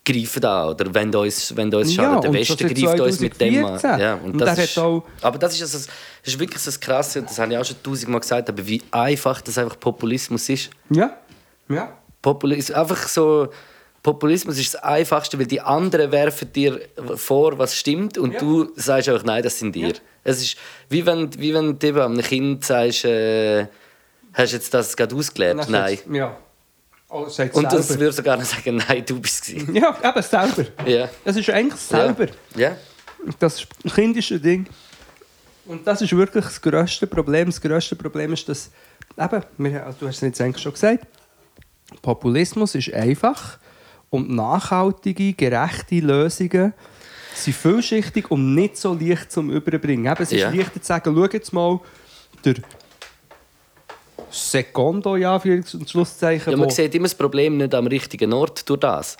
greifen 0.05 0.45
an. 0.45 0.69
Oder 0.69 0.93
wenn 0.93 1.13
uns, 1.15 1.55
wenn 1.55 1.73
uns 1.73 1.95
Ja, 1.95 2.03
schadet, 2.03 2.23
der 2.25 2.29
und 2.29 2.35
Westen 2.37 2.67
greift 2.67 2.99
uns 2.99 3.19
mit 3.19 3.41
dem 3.41 3.65
an. 3.65 3.79
2014. 3.79 3.99
Ja, 3.99 4.13
und 4.15 4.31
Und 4.33 4.37
das 4.39 4.59
ist, 4.59 4.77
auch- 4.79 5.03
aber 5.21 5.37
das 5.39 5.53
ist, 5.55 5.61
also, 5.63 5.77
das 6.23 6.33
ist 6.33 6.39
wirklich 6.39 6.63
das 6.63 6.79
Krasse, 6.79 7.19
und 7.19 7.29
das 7.29 7.39
habe 7.39 7.51
ich 7.53 7.57
auch 7.57 7.65
schon 7.65 7.81
tausendmal 7.81 8.21
gesagt, 8.21 8.49
aber 8.49 8.65
wie 8.67 8.81
einfach 8.91 9.41
das 9.41 9.57
einfach 9.57 9.79
Populismus 9.79 10.47
ist. 10.49 10.69
ja, 10.89 11.17
ja. 11.69 11.91
Populismus, 12.21 12.75
einfach 12.77 13.07
so, 13.07 13.47
Populismus 14.05 14.59
ist 14.59 14.75
das 14.75 14.83
Einfachste, 14.83 15.39
weil 15.39 15.47
die 15.47 15.61
anderen 15.61 16.11
werfen 16.11 16.53
dir 16.53 16.79
vor, 17.15 17.57
was 17.57 17.75
stimmt 17.75 18.19
und 18.19 18.33
Ja. 18.33 18.39
du 18.39 18.71
sagst 18.75 19.09
einfach, 19.09 19.23
nein, 19.25 19.41
das 19.41 19.57
sind 19.57 19.73
dir. 19.73 19.93
Es 20.23 20.43
ist 20.43 20.57
wie 20.89 21.03
wenn, 21.07 21.33
wie 21.39 21.55
wenn 21.55 21.79
du 21.79 21.87
eben 21.87 21.99
einem 21.99 22.21
Kind 22.21 22.63
sagst, 22.63 23.03
äh, 23.05 23.65
hast 24.31 24.51
du 24.53 24.57
jetzt 24.57 24.71
das 24.75 24.95
gerade 24.95 25.15
ausgelernt? 25.15 25.67
Nein. 25.69 25.95
sagt's- 25.97 26.15
Ja. 26.15 26.37
Oh, 27.09 27.27
Und 27.53 27.73
das 27.73 27.89
würde 27.97 28.11
sogar 28.11 28.37
noch 28.37 28.45
sagen, 28.45 28.75
nein, 28.87 29.03
du 29.07 29.19
bist 29.19 29.47
es. 29.49 29.63
Ja, 29.73 29.97
eben 30.03 30.21
selber. 30.21 30.65
Ja. 30.85 31.09
Es 31.23 31.35
ist 31.37 31.49
eigentlich 31.49 31.81
selber. 31.81 32.27
Ja. 32.55 32.77
Das 33.39 33.65
kindische 33.95 34.39
Ding. 34.39 34.67
Und 35.65 35.87
das 35.87 36.03
ist 36.03 36.15
wirklich 36.15 36.45
das 36.45 36.61
grösste 36.61 37.07
Problem. 37.07 37.47
Das 37.47 37.59
grösste 37.59 37.95
Problem 37.95 38.33
ist, 38.33 38.47
dass, 38.47 38.69
eben, 39.19 39.41
wir, 39.57 39.83
also 39.83 39.97
du 40.01 40.07
hast 40.07 40.17
es 40.17 40.21
jetzt 40.21 40.41
eigentlich 40.41 40.61
schon 40.61 40.73
gesagt, 40.73 41.07
Populismus 42.03 42.75
ist 42.75 42.93
einfach 42.93 43.57
und 44.15 44.29
nachhaltige, 44.29 45.33
gerechte 45.33 45.99
Lösungen 45.99 46.73
sind 47.33 47.55
vielschichtig 47.55 48.31
und 48.31 48.55
nicht 48.55 48.77
so 48.77 48.93
leicht 48.93 49.31
zum 49.31 49.49
Überbringen. 49.51 50.05
Eben, 50.05 50.23
es 50.23 50.31
ist 50.31 50.39
Ja. 50.41 50.49
leichter 50.49 50.81
zu 50.81 50.87
sagen, 50.87 51.13
schau 51.15 51.25
jetzt 51.31 51.53
mal, 51.53 51.79
der 52.43 52.55
Secondo, 54.31 55.15
ja, 55.15 55.39
für 55.39 55.61
und 55.73 55.89
Schlusszeichen, 55.89 56.51
Ja, 56.51 56.57
man 56.57 56.69
sieht 56.69 56.93
immer 56.95 57.05
das 57.05 57.15
Problem 57.15 57.57
nicht 57.57 57.73
am 57.73 57.87
richtigen 57.87 58.33
Ort 58.33 58.67
durch 58.67 58.79
das. 58.79 59.17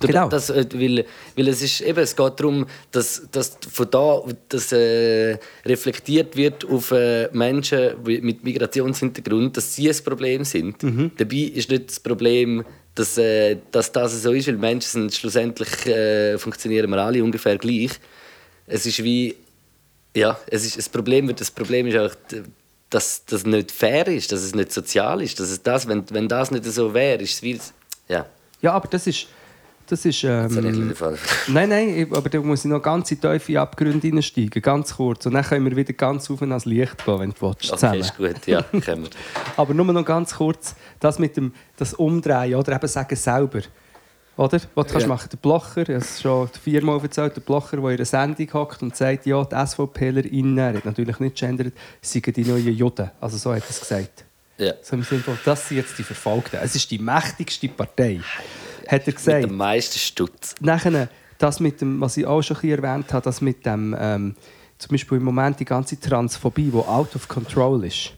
Durch 0.00 0.12
Genau. 0.12 0.28
Das, 0.28 0.50
äh, 0.50 0.64
weil, 0.74 1.04
weil 1.36 1.48
es, 1.48 1.60
ist, 1.62 1.80
eben, 1.80 1.98
es 1.98 2.14
geht 2.14 2.38
darum, 2.38 2.66
dass, 2.92 3.26
dass 3.32 3.58
von 3.70 3.90
da 3.90 4.22
dass, 4.48 4.72
äh, 4.72 5.36
reflektiert 5.64 6.36
wird 6.36 6.64
auf 6.68 6.92
äh, 6.92 7.28
Menschen 7.32 7.94
mit 8.04 8.44
Migrationshintergrund, 8.44 9.56
dass 9.56 9.74
sie 9.74 9.90
ein 9.90 9.96
Problem 10.04 10.44
sind. 10.44 10.82
Mhm. 10.82 11.10
Dabei 11.16 11.50
ist 11.54 11.70
nicht 11.70 11.88
das 11.88 12.00
Problem, 12.00 12.64
dass, 12.98 13.18
äh, 13.18 13.56
dass 13.70 13.92
das 13.92 14.22
so 14.22 14.32
ist, 14.32 14.48
weil 14.48 14.56
Menschen 14.56 14.88
sind 14.88 15.14
schlussendlich 15.14 15.86
äh, 15.86 16.38
funktionieren 16.38 16.90
wir 16.90 16.98
alle 16.98 17.22
ungefähr 17.22 17.56
gleich. 17.58 17.92
Es 18.66 18.86
ist 18.86 19.02
wie 19.02 19.36
ja, 20.16 20.38
es 20.48 20.64
ist 20.64 20.78
das 20.78 20.88
Problem, 20.88 21.34
das 21.34 21.50
Problem 21.50 21.86
ist 21.86 21.96
auch, 21.96 22.14
dass 22.90 23.24
das 23.24 23.44
nicht 23.44 23.70
fair 23.70 24.06
ist, 24.08 24.32
dass 24.32 24.40
es 24.40 24.54
nicht 24.54 24.72
sozial 24.72 25.22
ist, 25.22 25.38
dass 25.38 25.50
es 25.50 25.62
das, 25.62 25.86
wenn, 25.86 26.04
wenn 26.10 26.28
das 26.28 26.50
nicht 26.50 26.64
so 26.64 26.92
wäre, 26.92 27.22
ist 27.22 27.34
es 27.34 27.42
wie 27.42 27.60
ja. 28.08 28.26
Ja, 28.60 28.72
aber 28.72 28.88
das 28.88 29.06
ist... 29.06 29.28
Das 29.88 30.04
ist 30.04 30.22
Das 30.22 30.54
ähm, 30.54 30.94
bisschen 30.94 31.16
Nein, 31.48 31.68
nein, 31.70 32.06
aber 32.10 32.28
da 32.28 32.40
muss 32.40 32.64
ich 32.64 32.70
noch 32.70 32.82
ganz 32.82 33.10
in 33.10 33.20
tiefe 33.20 33.58
Abgründe 33.60 34.06
hineinsteigen, 34.06 34.60
ganz 34.60 34.94
kurz. 34.94 35.24
Und 35.26 35.32
dann 35.34 35.44
können 35.44 35.64
wir 35.64 35.74
wieder 35.76 35.94
ganz 35.94 36.30
auf 36.30 36.42
ans 36.42 36.66
Licht 36.66 37.04
gehen, 37.04 37.18
wenn 37.18 37.30
du 37.30 37.36
willst, 37.40 37.64
Okay, 37.64 37.68
zusammen. 37.68 38.00
ist 38.00 38.16
gut, 38.16 38.46
ja, 38.46 38.62
können 38.84 39.04
wir. 39.04 39.10
Aber 39.56 39.72
nur 39.72 39.86
noch 39.86 40.04
ganz 40.04 40.34
kurz, 40.34 40.74
das 41.00 41.18
mit 41.18 41.36
dem 41.38 41.52
das 41.76 41.94
Umdrehen 41.94 42.54
oder 42.54 42.76
eben 42.76 42.86
sagen 42.86 43.16
selber. 43.16 43.60
Oder? 44.36 44.60
Was 44.74 44.86
kannst 44.86 45.02
Ja. 45.02 45.08
machen. 45.08 45.28
Der 45.32 45.36
Blocher, 45.38 45.82
ich 45.82 45.88
habe 45.88 45.98
es 45.98 46.20
schon 46.22 46.48
viermal 46.62 47.00
erzählt, 47.02 47.34
der 47.34 47.40
Blocher, 47.40 47.76
der 47.78 47.90
in 47.90 47.96
einer 47.96 48.04
Sendung 48.04 48.52
hockt 48.52 48.82
und 48.82 48.94
sagt, 48.94 49.26
ja, 49.26 49.42
die 49.44 49.66
SVPler, 49.66 50.24
er 50.24 50.74
hat 50.76 50.84
natürlich 50.84 51.18
nicht 51.18 51.36
gendert, 51.36 51.72
seien 52.00 52.22
die 52.22 52.44
neuen 52.44 52.72
Juden. 52.72 53.10
Also 53.20 53.36
so 53.36 53.52
hat 53.52 53.62
er 53.64 53.70
es 53.70 53.80
gesagt. 53.80 54.24
Ja. 54.58 54.74
So 54.82 54.96
im 54.96 55.02
Sinne 55.02 55.22
das 55.44 55.68
sind 55.68 55.78
jetzt 55.78 55.98
die 55.98 56.02
Verfolgten. 56.04 56.58
Es 56.62 56.76
ist 56.76 56.88
die 56.90 56.98
mächtigste 56.98 57.68
Partei. 57.68 58.20
Hat 58.88 59.02
er 59.02 59.06
Mit 59.06 59.16
gesagt. 59.16 59.44
dem 59.44 59.56
meisten 59.56 59.98
Stutz. 59.98 60.54
Nachher, 60.60 61.08
das 61.38 61.60
mit 61.60 61.80
dem, 61.80 62.00
was 62.00 62.16
ich 62.16 62.26
auch 62.26 62.42
schon 62.42 62.56
ein 62.62 62.70
erwähnt 62.70 63.12
habe, 63.12 63.22
das 63.24 63.40
mit 63.40 63.64
dem, 63.66 63.94
ähm, 63.98 64.34
zum 64.78 64.90
Beispiel 64.92 65.18
im 65.18 65.24
Moment 65.24 65.60
die 65.60 65.64
ganze 65.64 66.00
Transphobie, 66.00 66.70
die 66.70 66.76
out 66.78 67.14
of 67.14 67.28
control 67.28 67.84
ist. 67.84 68.12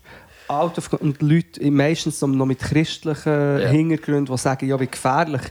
Out 0.49 0.79
of, 0.79 0.93
und 0.95 1.21
Leute 1.23 1.71
meistens 1.71 2.21
noch 2.23 2.47
mit 2.47 2.59
christlichen 2.61 3.33
Ja. 3.61 3.69
Hintergründen, 3.69 4.27
die 4.35 4.39
sagen, 4.39 4.69
ja, 4.69 4.79
wie 4.81 4.87
gefährlich 4.87 5.43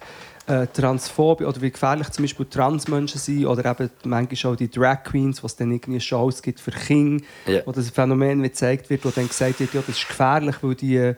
äh, 0.48 0.66
Transphobie 0.68 1.46
oder 1.46 1.62
wie 1.62 1.70
gefährlich 1.72 2.10
zum 2.10 2.24
Beispiel 2.24 2.46
Transmenschen 2.48 3.20
sind 3.20 3.46
oder 3.46 3.66
eben 3.70 3.90
manchmal 4.04 4.54
auch 4.54 4.58
die 4.58 4.70
Drag 4.70 5.04
Queens, 5.04 5.44
was 5.44 5.56
dann 5.56 5.72
irgendwie 5.72 6.00
Shows 6.00 6.42
gibt 6.42 6.60
für 6.60 6.72
Kinder, 6.72 7.24
Ja. 7.46 7.62
wo 7.66 7.72
das 7.72 7.90
Phänomen 7.92 8.40
wie 8.42 8.48
gezeigt 8.50 8.90
wird, 8.90 9.06
wo 9.06 9.10
dann 9.10 9.28
gesagt 9.28 9.60
wird, 9.60 9.74
ja, 9.74 9.82
das 9.86 9.96
ist 9.98 10.08
gefährlich, 10.08 10.56
weil 10.62 10.76
die 10.76 11.14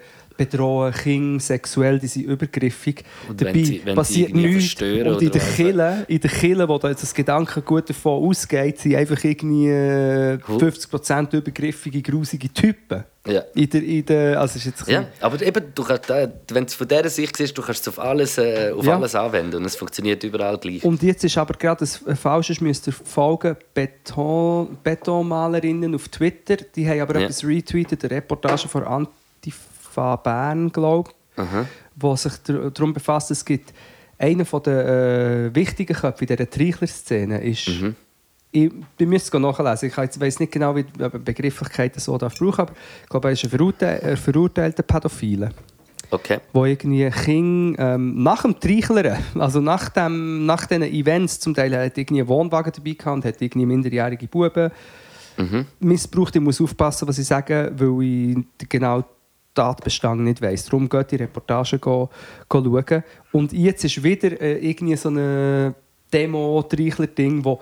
bedrohen 0.46 0.94
Kinder 0.94 1.40
sexuell, 1.40 2.00
die 2.00 2.08
sind 2.08 2.26
übergriffig. 2.26 3.04
Und 3.30 3.40
wenn 3.42 3.48
Dabei 3.48 3.64
sie- 3.64 3.82
wenn 3.84 3.94
sie 3.94 3.96
passiert 3.96 4.30
irgendwie 4.30 4.48
nichts. 4.56 4.82
Und 4.82 5.22
in 5.22 5.32
der. 5.32 5.42
Kille, 5.42 6.06
in 6.08 6.20
der 6.20 6.30
Kille, 6.30 6.68
wo 6.70 6.78
da 6.78 6.90
jetzt 6.90 7.04
das 7.04 7.14
Gedankengut 7.14 7.90
davon 7.90 8.24
ausgeht, 8.28 8.80
sind 8.80 8.96
einfach 8.96 9.24
irgendwie 9.24 9.68
äh, 9.70 10.38
Cool. 10.48 10.58
50% 10.58 11.34
übergriffige, 11.36 12.02
grusige 12.02 12.50
Typen. 12.54 13.04
Ja. 13.28 13.42
In 13.54 13.70
der, 13.70 13.84
in 13.84 14.04
der, 14.06 14.42
also 14.42 14.58
ist 14.58 14.66
jetzt 14.66 14.88
Ja, 14.88 15.06
aber 15.20 15.40
eben, 15.46 15.64
du 15.76 15.84
kannst, 15.84 16.10
äh, 16.10 16.28
wenn 16.52 16.64
du 16.64 16.68
es 16.70 16.74
von 16.74 16.88
dieser 16.88 17.08
Sicht 17.10 17.38
siehst, 17.38 17.56
du 17.56 17.62
kannst 17.62 17.82
es 17.82 17.88
auf 17.88 18.00
alles, 18.00 18.40
äh, 18.40 18.72
auf 18.76 18.84
Ja. 18.84 18.96
alles 18.96 19.14
anwenden 19.14 19.58
und 19.58 19.66
es 19.66 19.76
funktioniert 19.76 20.24
überall 20.24 20.58
gleich. 20.58 20.84
Und 20.84 21.04
jetzt 21.04 21.24
ist 21.24 21.38
aber 21.38 21.54
gerade 21.54 21.86
ein 22.08 22.16
falsches, 22.16 22.62
müsst 22.62 22.88
ihr 22.88 22.94
folgen, 22.94 23.56
Beton, 23.76 24.76
Betonmalerinnen 24.84 25.94
auf 25.94 26.08
Twitter, 26.10 26.58
die 26.76 26.88
haben 26.90 27.00
aber 27.02 27.20
Ja. 27.20 27.26
etwas 27.26 27.44
retweetet, 27.46 28.04
eine 28.06 28.16
Reportage 28.16 28.68
von 28.68 28.84
Antifa 28.86 29.60
Bern, 29.96 30.72
glaube 30.72 31.10
ich, 31.38 31.44
wo 31.96 32.16
sich 32.16 32.34
dar- 32.44 32.72
darum 32.72 32.94
befasst, 32.94 33.32
es 33.32 33.44
gibt 33.46 33.74
einer 34.18 34.44
der 34.44 34.86
äh, 35.48 35.56
wichtigen 35.56 35.96
Köpfe 35.96 36.26
in 36.26 36.28
dieser 36.36 36.50
Treichler-Szene 36.50 37.44
ist, 37.44 37.68
ich, 38.54 38.72
ich 38.98 39.08
müsste 39.08 39.38
es 39.38 39.42
nachlesen, 39.42 39.90
ich 39.90 39.98
weiß 39.98 40.40
nicht 40.40 40.52
genau, 40.52 40.76
wie 40.76 40.84
die 40.84 41.18
Begrifflichkeiten 41.20 42.00
so 42.00 42.18
darf 42.18 42.38
brauchen, 42.38 42.62
aber 42.62 42.74
ich 43.04 43.10
glaube, 43.10 43.30
er 43.30 43.32
ist 43.32 43.44
ein 43.46 43.50
verurte 43.50 43.88
ein 43.88 44.18
verurteilter 44.18 44.84
Pädophile. 44.84 45.52
Okay. 46.14 46.40
wo 46.52 46.66
irgendwie 46.66 47.10
Kinder 47.10 47.96
ähm, 47.96 48.22
nach 48.22 48.42
dem 48.42 48.60
Treichlern, 48.60 49.18
also 49.40 49.62
nach, 49.62 49.88
dem, 49.88 50.46
nach 50.46 50.66
diesen 50.66 50.84
Events, 50.84 51.40
zum 51.40 51.54
Teil 51.54 51.74
hat 51.74 51.98
irgendwie 51.98 52.20
einen 52.20 52.28
Wohnwagen 52.28 52.74
dabei 52.76 52.92
gehabt 52.92 53.16
und 53.16 53.24
hat 53.26 53.42
irgendwie 53.42 53.66
minderjährige 53.66 54.28
Buben 54.28 54.72
missbraucht. 55.80 56.36
Ich 56.36 56.42
muss 56.42 56.60
aufpassen, 56.60 57.08
was 57.08 57.18
ich 57.18 57.26
sage, 57.26 57.72
weil 57.78 58.04
ich 58.04 58.70
genau 58.70 59.06
Tatbestand 59.54 60.22
nicht 60.22 60.42
weiss. 60.42 60.66
Darum 60.66 60.88
geht 60.88 61.12
die 61.12 61.18
Reportage 61.18 61.80
go, 61.80 62.10
go 62.48 62.64
schauen. 62.64 63.04
Und 63.32 63.54
jetzt 63.54 63.84
ist 63.84 64.04
wieder 64.04 64.40
äh, 64.40 64.58
irgendwie 64.60 64.96
so 64.96 65.10
ein 65.10 65.76
Demo-Treichler-Ding, 66.14 67.44
wo, 67.44 67.60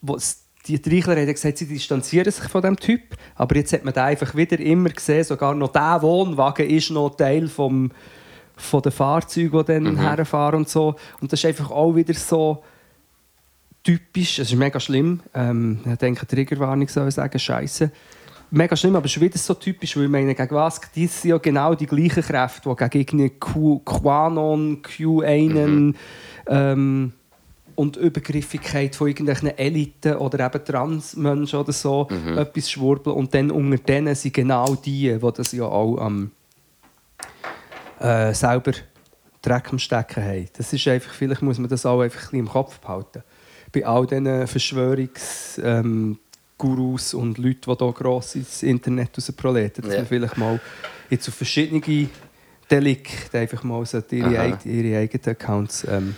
wo 0.00 0.18
die 0.66 0.80
Dreichler 0.80 1.16
haben 1.16 1.26
gesagt, 1.26 1.58
sie 1.58 1.66
distanzieren 1.66 2.30
sich 2.30 2.44
von 2.44 2.62
dem 2.62 2.76
Typ, 2.76 3.02
aber 3.34 3.56
jetzt 3.56 3.72
hat 3.72 3.84
man 3.84 3.94
den 3.94 4.02
einfach 4.02 4.34
wieder 4.34 4.58
immer 4.58 4.90
gesehen, 4.90 5.24
sogar 5.24 5.54
noch 5.54 5.72
der 5.72 6.02
Wohnwagen 6.02 6.68
ist 6.68 6.90
noch 6.90 7.16
Teil 7.16 7.48
vom, 7.48 7.90
von 8.56 8.82
den 8.82 8.92
Fahrzeugen, 8.92 9.58
die 9.58 9.64
dann 9.64 9.96
herfahren 9.96 10.60
und 10.60 10.68
so. 10.68 10.94
Und 11.20 11.32
das 11.32 11.40
ist 11.40 11.46
einfach 11.46 11.70
auch 11.70 11.94
wieder 11.94 12.14
so 12.14 12.62
typisch, 13.82 14.38
es 14.38 14.50
ist 14.50 14.56
mega 14.56 14.78
schlimm, 14.78 15.20
ähm, 15.34 15.80
ich 15.90 15.96
denke, 15.96 16.26
Triggerwarnung 16.26 16.88
soll 16.88 17.08
ich 17.08 17.14
sagen, 17.14 17.38
scheiße. 17.38 17.90
Mega 18.52 18.74
schlimm, 18.74 18.96
aber 18.96 19.06
es 19.06 19.14
ist 19.16 19.20
wieder 19.22 19.38
so 19.38 19.54
typisch, 19.54 19.96
weil 19.96 20.04
ich 20.04 20.10
meine, 20.10 20.34
gegen 20.34 20.54
was, 20.54 20.80
die 20.94 21.06
sind 21.06 21.30
ja 21.30 21.38
genau 21.38 21.74
die 21.76 21.86
gleichen 21.86 22.22
Kräfte, 22.22 22.68
die 22.68 22.88
gegen 22.88 23.20
irgendwie 23.20 23.38
Q, 23.38 23.78
Quanon, 23.84 24.82
Q1 24.82 25.94
ähm, 26.48 27.12
und 27.76 27.96
Übergriffigkeit 27.96 28.96
von 28.96 29.06
irgendwelchen 29.06 29.56
Eliten 29.56 30.16
oder 30.16 30.44
eben 30.44 30.64
Transmenschen 30.64 31.60
oder 31.60 31.72
so 31.72 32.08
etwas 32.36 32.70
schwurbeln. 32.70 33.16
Und 33.16 33.32
dann 33.34 33.52
unter 33.52 33.78
denen 33.78 34.16
sind 34.16 34.34
genau 34.34 34.74
die, 34.74 35.16
die 35.16 35.32
das 35.32 35.52
ja 35.52 35.64
auch 35.64 35.98
am 35.98 36.32
äh, 38.00 38.34
selber 38.34 38.72
Dreck 39.42 39.70
am 39.70 39.78
Stecken 39.78 40.24
haben. 40.24 40.48
Das 40.56 40.72
ist 40.72 40.88
einfach, 40.88 41.12
vielleicht 41.12 41.42
muss 41.42 41.58
man 41.58 41.70
das 41.70 41.86
auch 41.86 42.00
einfach 42.00 42.18
ein 42.18 42.22
bisschen 42.22 42.38
im 42.40 42.48
Kopf 42.48 42.78
behalten. 42.80 43.22
Bei 43.72 43.86
all 43.86 44.06
diesen 44.06 44.26
Verschwörungs- 44.46 45.62
ähm, 45.62 46.18
Gurus 46.60 47.14
und 47.14 47.38
Leuten, 47.38 47.70
die 47.76 47.76
hier 47.84 47.92
gross 47.92 48.34
ins 48.36 48.62
Internet 48.62 49.10
rausproleten, 49.16 49.82
dass 49.82 49.92
Ja. 49.94 49.98
man 50.00 50.06
vielleicht 50.06 50.36
mal 50.36 50.60
jetzt 51.08 51.26
auf 51.28 51.34
verschiedene 51.34 52.08
Delikte 52.70 53.38
einfach 53.38 53.64
mal 53.64 53.84
so 53.86 54.00
ihre, 54.10 54.38
eig- 54.38 54.66
ihre 54.66 54.98
eigenen 55.00 55.26
Accounts 55.28 55.84
ähm, 55.88 56.14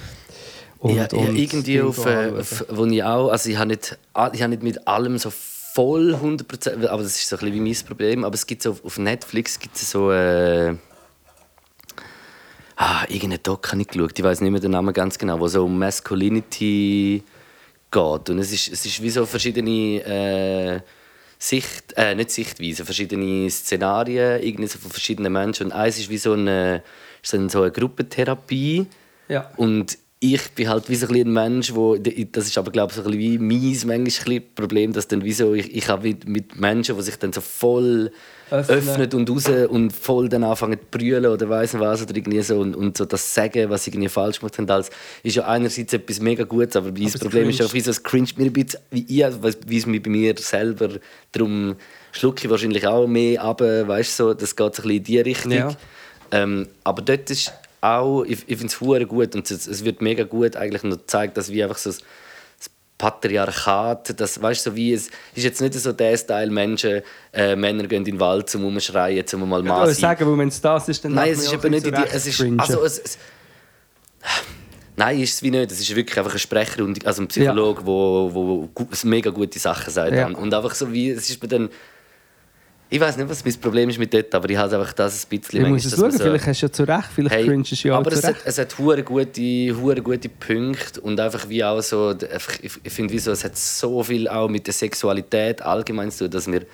und, 0.81 0.97
ja, 0.97 1.07
ja, 1.11 1.19
und 1.19 1.37
irgendwie 1.37 1.63
Dinge 1.63 1.85
auf, 1.87 2.05
äh, 2.05 2.31
auf, 2.39 2.65
wo 2.71 2.85
ich 2.87 3.03
auch, 3.05 3.29
also 3.31 3.49
ich 3.49 3.57
habe 3.57 3.69
nicht, 3.69 3.97
ah, 4.15 4.31
ich 4.35 4.43
habe 4.43 4.51
nicht 4.51 4.63
mit 4.63 4.87
allem 4.89 5.17
so 5.17 5.31
voll 5.31 6.15
100%, 6.15 6.87
aber 6.89 7.03
das 7.05 7.13
ist 7.17 7.29
so 7.29 7.37
ein 7.37 7.41
bisschen 7.41 7.55
wie 7.55 7.61
mein 7.73 7.87
Problem, 7.87 8.25
aber 8.25 8.35
es 8.35 8.47
gibt 8.47 8.63
so 8.63 8.73
auf- 8.73 8.85
auf 8.85 8.99
Netflix 8.99 9.59
gibt 9.61 9.77
es 9.77 9.91
so 9.91 10.11
äh, 10.13 10.75
ah, 12.77 13.05
irgendeinen 13.09 13.43
Doc 13.43 13.71
habe 13.73 13.81
ich 13.83 13.89
geschaut, 13.89 14.19
ich 14.19 14.25
weiß 14.25 14.41
nicht 14.41 14.51
mehr 14.51 14.61
den 14.61 14.73
Namen 14.73 14.93
ganz 14.93 15.19
genau, 15.19 15.39
wo 15.41 15.47
so 15.49 15.65
um 15.65 15.79
Masculinity 15.79 17.23
geht. 17.93 18.31
Und 18.31 18.39
es 18.39 18.53
ist, 18.53 18.73
es 18.73 18.85
ist 18.85 19.01
wie 19.03 19.11
so 19.11 19.25
verschiedene 19.27 20.01
äh, 20.05 20.81
Sicht, 21.39 21.95
äh, 21.97 22.15
nicht 22.15 22.31
Sichtweisen, 22.31 22.85
verschiedene 22.85 23.49
Szenarien 23.51 24.43
irgendwie 24.43 24.67
so 24.67 24.79
von 24.79 24.91
verschiedenen 24.91 25.33
Menschen. 25.33 25.67
Und 25.67 25.73
eins 25.73 25.99
ist 25.99 26.11
wie 26.11 26.19
so 26.19 26.33
eine, 26.33 26.83
so 27.23 27.37
eine 27.37 27.71
Gruppentherapie. 27.71 28.87
Ja. 29.29 29.51
und 29.57 29.97
ich 30.25 30.51
bin 30.53 30.69
halt 30.69 30.89
wie 30.89 30.95
so 30.95 31.09
ein, 31.09 31.33
Mensch, 31.33 31.75
wo, 31.75 31.97
das 31.97 32.47
ist 32.47 32.57
aber 32.57 32.71
glaube 32.71 32.93
ich 32.93 32.97
so 32.97 33.03
ein 33.03 33.11
bisschen 33.11 33.19
wie 33.19 33.39
meins 33.39 33.85
manchmal 33.85 33.97
ein 33.97 34.05
bisschen 34.05 34.55
Problem, 34.55 34.93
dass 34.93 35.09
dann 35.09 35.25
wie 35.25 35.33
so, 35.33 35.53
ich, 35.53 35.75
ich 35.75 35.89
habe 35.89 36.07
mit, 36.07 36.29
mit 36.29 36.61
Menschen, 36.61 36.95
die 36.95 37.03
sich 37.03 37.17
dann 37.17 37.33
so 37.33 37.41
voll 37.41 38.13
Öffnen. 38.49 38.79
öffnen 38.79 39.13
und 39.15 39.31
raus 39.31 39.49
und 39.69 39.93
voll 39.93 40.29
dann 40.29 40.45
anfangen 40.45 40.79
zu 40.79 40.87
brüllen 40.97 41.27
oder 41.27 41.49
weiss 41.49 41.73
nicht 41.73 41.83
was 41.83 42.03
oder 42.03 42.15
irgendwie 42.15 42.41
so 42.41 42.61
und, 42.61 42.77
und 42.77 42.97
so 42.97 43.05
das 43.05 43.35
sagen, 43.35 43.69
was 43.69 43.83
sie 43.83 43.91
irgendwie 43.91 44.09
falsch 44.09 44.39
gemacht 44.39 44.57
haben, 44.59 44.71
als, 44.71 44.91
ist 45.25 45.35
ja 45.35 45.45
einerseits 45.45 45.93
etwas 45.93 46.21
mega 46.21 46.45
Gutes, 46.45 46.77
aber 46.77 46.93
mein 46.93 47.03
es 47.03 47.19
Problem 47.19 47.49
ist 47.49 47.57
cringe. 47.57 47.69
auch 47.69 47.75
wie 47.75 47.81
so, 47.81 47.91
es 47.91 48.03
cringet 48.05 48.39
mir 48.39 48.45
ein 48.45 48.53
bisschen, 48.53 48.81
wie, 48.91 49.05
ich, 49.09 49.27
wie 49.67 49.77
es 49.77 49.87
mich 49.87 50.03
bei 50.05 50.11
mir 50.11 50.35
selber, 50.39 50.89
darum 51.33 51.75
schlucke 52.13 52.45
ich 52.45 52.51
wahrscheinlich 52.51 52.87
auch 52.87 53.09
mehr 53.09 53.43
ab, 53.43 53.61
weißt 53.61 54.17
so, 54.17 54.35
das 54.35 54.55
geht 54.55 54.77
so 54.77 54.83
ein 54.83 54.89
bisschen 54.89 54.97
in 54.99 55.03
die 55.03 55.19
Richtung. 55.19 55.51
Ja. 55.51 55.77
Ähm, 56.31 56.69
aber 56.85 57.03
dort 57.03 57.29
ist 57.29 57.53
auch, 57.83 58.23
ich, 58.23 58.39
ich 58.47 58.59
finde 58.59 58.69
es 58.69 58.79
gut 59.09 59.35
und 59.35 59.51
es, 59.51 59.67
es 59.67 59.85
wird 59.85 60.01
mega 60.01 60.25
gut 60.25 60.57
eigentlich 60.57 60.83
noch 60.85 60.97
gezeigt, 60.97 61.37
dass 61.37 61.51
wie 61.51 61.63
einfach 61.63 61.77
so 61.77 61.91
das, 61.91 61.99
das 62.59 62.71
Patriarchat, 62.97 64.19
das, 64.19 64.41
weißt 64.41 64.65
du, 64.65 64.71
so 64.71 64.77
wie 64.77 64.93
es 64.95 65.09
ist 65.35 65.45
jetzt 65.45 65.61
nicht 65.61 65.75
so 65.75 65.93
der 65.93 66.17
Style 66.17 66.51
Menschen, 66.51 67.03
äh, 67.33 67.57
Männer 67.57 67.87
gehen 67.89 67.99
in 67.99 68.05
den 68.05 68.21
Wald 68.21 68.49
zum 68.49 68.65
umschreien, 68.65 69.27
zum 69.27 69.49
mal 69.49 69.63
Ich 69.65 69.69
wollte 69.69 69.95
sein. 69.95 70.17
sagen, 70.17 70.39
wenn 70.39 70.49
es 70.49 70.61
das 70.61 70.89
ist, 70.89 71.05
dann 71.05 71.15
Nein, 71.15 71.33
es 71.33 71.41
ist 71.43 71.53
ja 71.53 71.59
eben 71.59 71.71
nicht 71.71 71.87
ein 71.87 71.95
die, 71.95 72.11
es 72.11 72.27
ist, 72.27 72.41
also 72.59 72.85
es, 72.85 72.99
es, 73.01 73.19
Nein, 74.95 75.21
ist 75.21 75.35
es 75.35 75.43
wie 75.43 75.51
nicht. 75.51 75.73
Es 75.73 75.81
ist 75.81 75.97
wirklich 75.97 76.19
einfach 76.19 76.35
ein 76.35 76.39
Sprecher 76.39 76.85
und 76.85 77.05
also 77.07 77.23
ein 77.23 77.29
Psychologe, 77.29 77.81
der 77.81 77.87
wo, 77.87 78.31
wo 78.33 78.67
gu- 78.75 78.87
mega 79.05 79.31
gute 79.31 79.59
Sachen 79.59 79.91
sagt. 79.93 80.13
Ja. 80.15 80.29
Und 80.29 80.53
einfach 80.55 80.75
so 80.75 80.93
wie, 80.93 81.11
es 81.11 81.29
ist 81.29 81.43
mir 81.43 81.49
dann... 81.49 81.71
Ich 82.93 83.01
weiß 83.01 83.17
nicht, 83.17 83.27
was 83.31 83.43
mein 83.43 83.55
Problem 83.59 83.89
ist 83.89 83.99
mit 83.99 84.13
dort, 84.13 84.35
aber 84.35 84.51
ich 84.51 84.57
habe 84.59 84.77
einfach 84.77 84.93
das 84.93 85.25
ein 85.25 85.39
bisschen... 85.41 85.65
Ich 85.65 85.71
muss 85.71 85.85
es 85.87 85.97
schauen, 85.99 86.11
so- 86.11 86.19
vielleicht 86.19 86.47
hast 86.47 86.61
du 86.61 86.67
ja 86.67 86.73
zu 86.73 86.83
Recht, 86.85 87.09
vielleicht 87.15 87.35
Hey, 87.35 87.47
cringe 87.47 87.63
ist 87.63 87.83
ja 87.83 87.95
auch 87.95 87.99
aber 88.01 88.13
es 88.13 88.23
hat, 88.23 88.37
es 88.45 88.59
hat 88.59 88.79
hure 88.79 89.03
gute, 89.03 89.41
hure 89.81 90.03
gute 90.03 90.29
Punkte 90.29 91.01
und 91.01 91.19
einfach 91.19 91.49
wie 91.49 91.65
auch 91.65 91.81
so, 91.81 92.13
ich, 92.61 92.71
ich 92.83 92.93
finde 92.93 93.19
so, 93.19 93.31
es 93.31 93.45
hat 93.45 93.57
so 93.57 94.03
viel 94.03 94.29
auch 94.29 94.47
mit 94.49 94.67
der 94.67 94.75
Sexualität 94.75 95.63
allgemein 95.63 96.11
zu 96.11 96.25
tun, 96.25 96.33
dass 96.33 96.47
wir, 96.53 96.67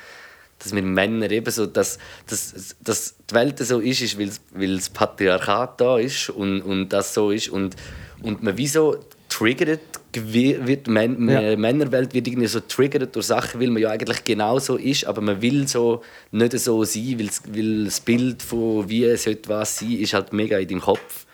dass 0.59 0.75
wir 0.75 0.83
Männer 0.83 1.31
eben 1.31 1.53
so, 1.53 1.67
dass, 1.67 1.99
dass, 2.27 2.75
dass 2.83 3.15
die 3.31 3.35
Welt 3.37 3.59
so 3.61 3.79
ist, 3.79 4.01
ist 4.01 4.19
weil, 4.19 4.31
weil 4.55 4.75
das 4.77 4.91
Patriarchat 4.91 5.81
da 5.81 5.99
ist 5.99 6.31
und, 6.31 6.63
und 6.63 6.89
das 6.89 7.15
so 7.15 7.31
ist 7.31 7.49
und, 7.49 7.77
und 8.23 8.43
man 8.43 8.57
wie 8.57 8.67
so 8.67 8.97
triggert 9.29 9.88
wird, 10.13 10.89
Män 10.89 11.29
Ja. 11.29 11.57
Männerwelt 11.57 12.15
wird 12.15 12.27
irgendwie 12.27 12.47
so 12.47 12.61
triggert 12.61 13.15
durch 13.15 13.27
Sachen, 13.27 13.61
weil 13.61 13.69
man 13.71 13.83
ja 13.83 13.91
eigentlich 13.91 14.25
genau 14.25 14.59
so 14.59 14.77
ist, 14.77 15.05
aber 15.07 15.21
man 15.21 15.41
will 15.43 15.69
so 15.69 16.03
nicht 16.31 16.59
so 16.59 16.85
sein, 16.85 17.19
weil, 17.19 17.29
weil 17.55 17.85
das 17.85 18.01
Bild 18.01 18.43
von 18.43 18.89
wie 18.89 19.15
sollte 19.17 19.49
was 19.49 19.79
sein, 19.79 19.93
ist 19.93 20.15
halt 20.15 20.33
mega 20.33 20.59
in 20.59 20.69
deinem 20.69 20.81
Kopf. 20.81 21.27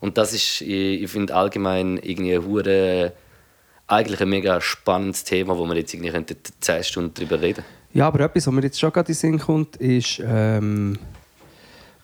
Und 0.00 0.16
das 0.16 0.32
ist, 0.32 0.62
ich, 0.62 1.02
ich 1.02 1.10
finde 1.10 1.34
allgemein 1.34 1.98
irgendwie 1.98 2.34
ein 2.34 2.46
hure 2.46 3.12
eigentlich 3.86 4.20
ein 4.22 4.28
mega 4.30 4.60
spannendes 4.60 5.24
Thema, 5.24 5.58
wo 5.58 5.66
man 5.66 5.76
jetzt 5.76 5.92
irgendwie 5.92 6.10
könnte 6.10 6.36
10 6.60 6.84
Stunden 6.84 7.12
darüber 7.14 7.42
reden. 7.42 7.62
Ja, 7.92 8.06
aber 8.06 8.20
etwas, 8.20 8.46
was 8.46 8.54
mir 8.54 8.62
jetzt 8.62 8.80
schon 8.80 8.92
gerade 8.92 9.08
in 9.08 9.14
den 9.14 9.18
Sinn 9.18 9.38
kommt, 9.38 9.76
ist, 9.76 10.22
ähm, 10.24 10.98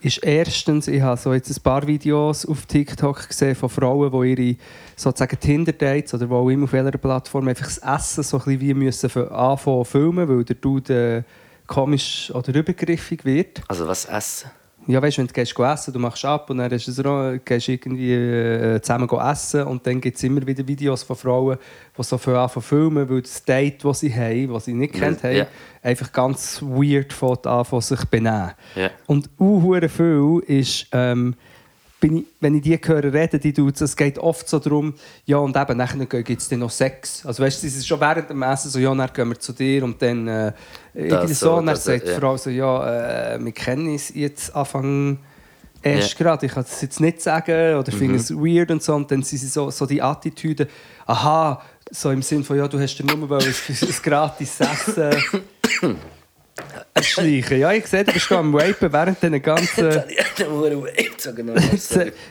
ist 0.06 0.24
erstens, 0.24 0.88
ich 0.88 1.02
habe 1.02 1.20
so 1.20 1.34
jetzt 1.34 1.50
ein 1.50 1.62
paar 1.62 1.86
Videos 1.86 2.46
auf 2.46 2.66
TikTok 2.66 3.28
gesehen 3.28 3.56
von 3.56 3.68
Frauen, 3.68 4.12
die 4.12 4.42
ihre 4.42 4.56
sozusagen 4.94 5.38
Tinder-Dates 5.38 6.14
oder 6.14 6.30
wo 6.30 6.36
auch 6.36 6.48
immer 6.48 6.64
auf 6.64 6.72
welcher 6.72 6.96
Plattform 6.96 7.48
einfach 7.48 7.66
das 7.66 7.78
Essen 7.78 8.22
so 8.22 8.38
ein 8.38 8.44
bisschen 8.44 8.60
wie 8.60 8.74
müssen 8.74 9.28
anfangen 9.28 9.84
zu 9.84 9.90
filmen, 9.90 10.28
weil 10.28 10.44
der 10.44 10.56
Dude 10.56 11.18
äh, 11.18 11.22
komisch 11.66 12.30
oder 12.32 12.54
übergriffig 12.54 13.24
wird. 13.24 13.62
Also 13.68 13.88
was 13.88 14.04
essen? 14.04 14.50
Ja, 14.88 15.02
weißt 15.02 15.16
du, 15.16 15.20
wenn 15.22 15.26
du 15.26 15.32
gehst 15.32 15.58
essen, 15.58 15.92
du 15.92 15.98
machst 15.98 16.24
ab 16.24 16.48
und 16.48 16.58
dann 16.58 16.70
du 16.70 16.76
es 16.76 17.44
gehst 17.44 17.68
irgendwie 17.68 18.12
äh, 18.12 18.80
zusammen 18.80 19.08
essen 19.08 19.64
und 19.64 19.86
dann 19.86 20.00
gibt 20.00 20.16
es 20.16 20.22
immer 20.22 20.46
wieder 20.46 20.66
Videos 20.66 21.02
von 21.02 21.16
Frauen, 21.16 21.58
die 21.98 22.02
so 22.02 22.16
viel 22.18 22.34
anfangen 22.34 22.62
zu 22.64 22.68
filmen, 22.68 23.08
weil 23.08 23.22
das 23.22 23.44
Date, 23.44 23.84
das 23.84 24.00
sie 24.00 24.14
haben, 24.14 24.52
das 24.52 24.66
sie 24.66 24.74
nicht 24.74 24.94
kennt 24.94 25.24
haben, 25.24 25.46
einfach 25.82 26.12
ganz 26.12 26.62
weird 26.62 27.12
von 27.12 27.80
sich 27.80 28.04
benehmen. 28.04 28.52
Ja. 28.76 28.90
Und 29.06 29.28
auch 29.38 29.62
viel 29.88 30.40
ist, 30.46 30.86
ähm, 30.92 31.34
bin 32.06 32.18
ich, 32.18 32.24
wenn 32.40 32.54
ich 32.54 32.62
die 32.62 32.76
höre 32.76 33.12
reden, 33.12 33.40
die 33.40 33.52
tut 33.52 33.80
es 33.80 33.96
geht 33.96 34.18
oft 34.18 34.48
so 34.48 34.58
darum, 34.60 34.94
ja 35.24 35.38
und 35.38 35.56
eben, 35.56 35.76
nachher 35.76 36.06
gibt 36.06 36.40
es 36.40 36.48
dann 36.48 36.60
noch 36.60 36.70
Sex. 36.70 37.26
Also 37.26 37.42
weißt 37.42 37.62
du, 37.62 37.68
sie 37.68 37.78
ist 37.78 37.86
schon 37.86 38.00
während 38.00 38.30
dem 38.30 38.42
Essen 38.42 38.70
so, 38.70 38.78
ja, 38.78 38.94
dann 38.94 39.10
gehen 39.12 39.28
wir 39.28 39.38
zu 39.38 39.52
dir 39.52 39.82
und 39.82 40.00
dann 40.00 40.28
äh, 40.28 40.52
irgendwie 40.94 41.34
so, 41.34 41.46
so, 41.46 41.54
und 41.56 41.66
dann 41.66 41.76
sagt 41.76 42.06
die 42.06 42.10
ja. 42.10 42.18
Frau 42.18 42.36
so, 42.36 42.50
ja, 42.50 43.34
äh, 43.34 43.44
wir 43.44 43.52
kennen 43.52 43.88
uns 43.90 44.14
jetzt 44.14 44.54
Anfang 44.54 45.18
erst 45.82 46.12
Ja. 46.12 46.18
gerade, 46.18 46.46
ich 46.46 46.52
kann 46.52 46.62
das 46.62 46.80
jetzt 46.80 47.00
nicht 47.00 47.20
sagen 47.20 47.76
oder 47.76 47.90
finde 47.90 48.16
es 48.16 48.32
weird 48.32 48.70
und 48.70 48.82
so 48.82 48.94
und 48.94 49.10
dann 49.10 49.22
sind 49.22 49.38
sie 49.38 49.48
so, 49.48 49.70
so 49.70 49.84
die 49.84 50.00
Attitüde, 50.00 50.68
aha, 51.06 51.60
so 51.90 52.10
im 52.10 52.22
Sinn 52.22 52.44
von, 52.44 52.56
ja, 52.56 52.68
du 52.68 52.78
hast 52.78 52.96
dir 52.96 53.04
nur 53.04 53.28
weil 53.28 53.42
es 53.48 53.82
ein 53.82 54.02
gratis 54.02 54.60
Essen 54.60 55.10
schleichen. 57.02 57.58
Ja, 57.58 57.72
ich 57.72 57.86
sehe, 57.86 58.04
du 58.04 58.12
bist 58.12 58.30
am 58.32 58.52
Vapen 58.52 58.92
während 58.92 59.22
diesen 59.22 59.42
ganzen... 59.42 59.86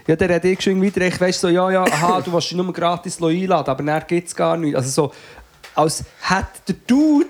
Ja, 0.07 0.15
der 0.15 0.36
hat 0.36 0.45
eh 0.45 0.57
schon 0.59 0.84
weiter. 0.84 1.01
Ich 1.01 1.19
weiss 1.19 1.41
so, 1.41 1.49
ja, 1.49 1.71
ja, 1.71 1.84
aha, 1.84 2.21
du 2.21 2.32
willst 2.34 2.51
dich 2.51 2.57
nur 2.57 2.71
gratis 2.71 3.21
einladen, 3.21 3.69
aber 3.69 3.84
dann 3.84 4.03
gibt 4.07 4.28
es 4.28 4.36
gar 4.36 4.57
nichts. 4.57 4.78
Also 4.78 4.89
so, 4.89 5.11
als 5.76 6.03
hätte 6.21 6.47
der 6.67 6.76
Dude 6.88 7.30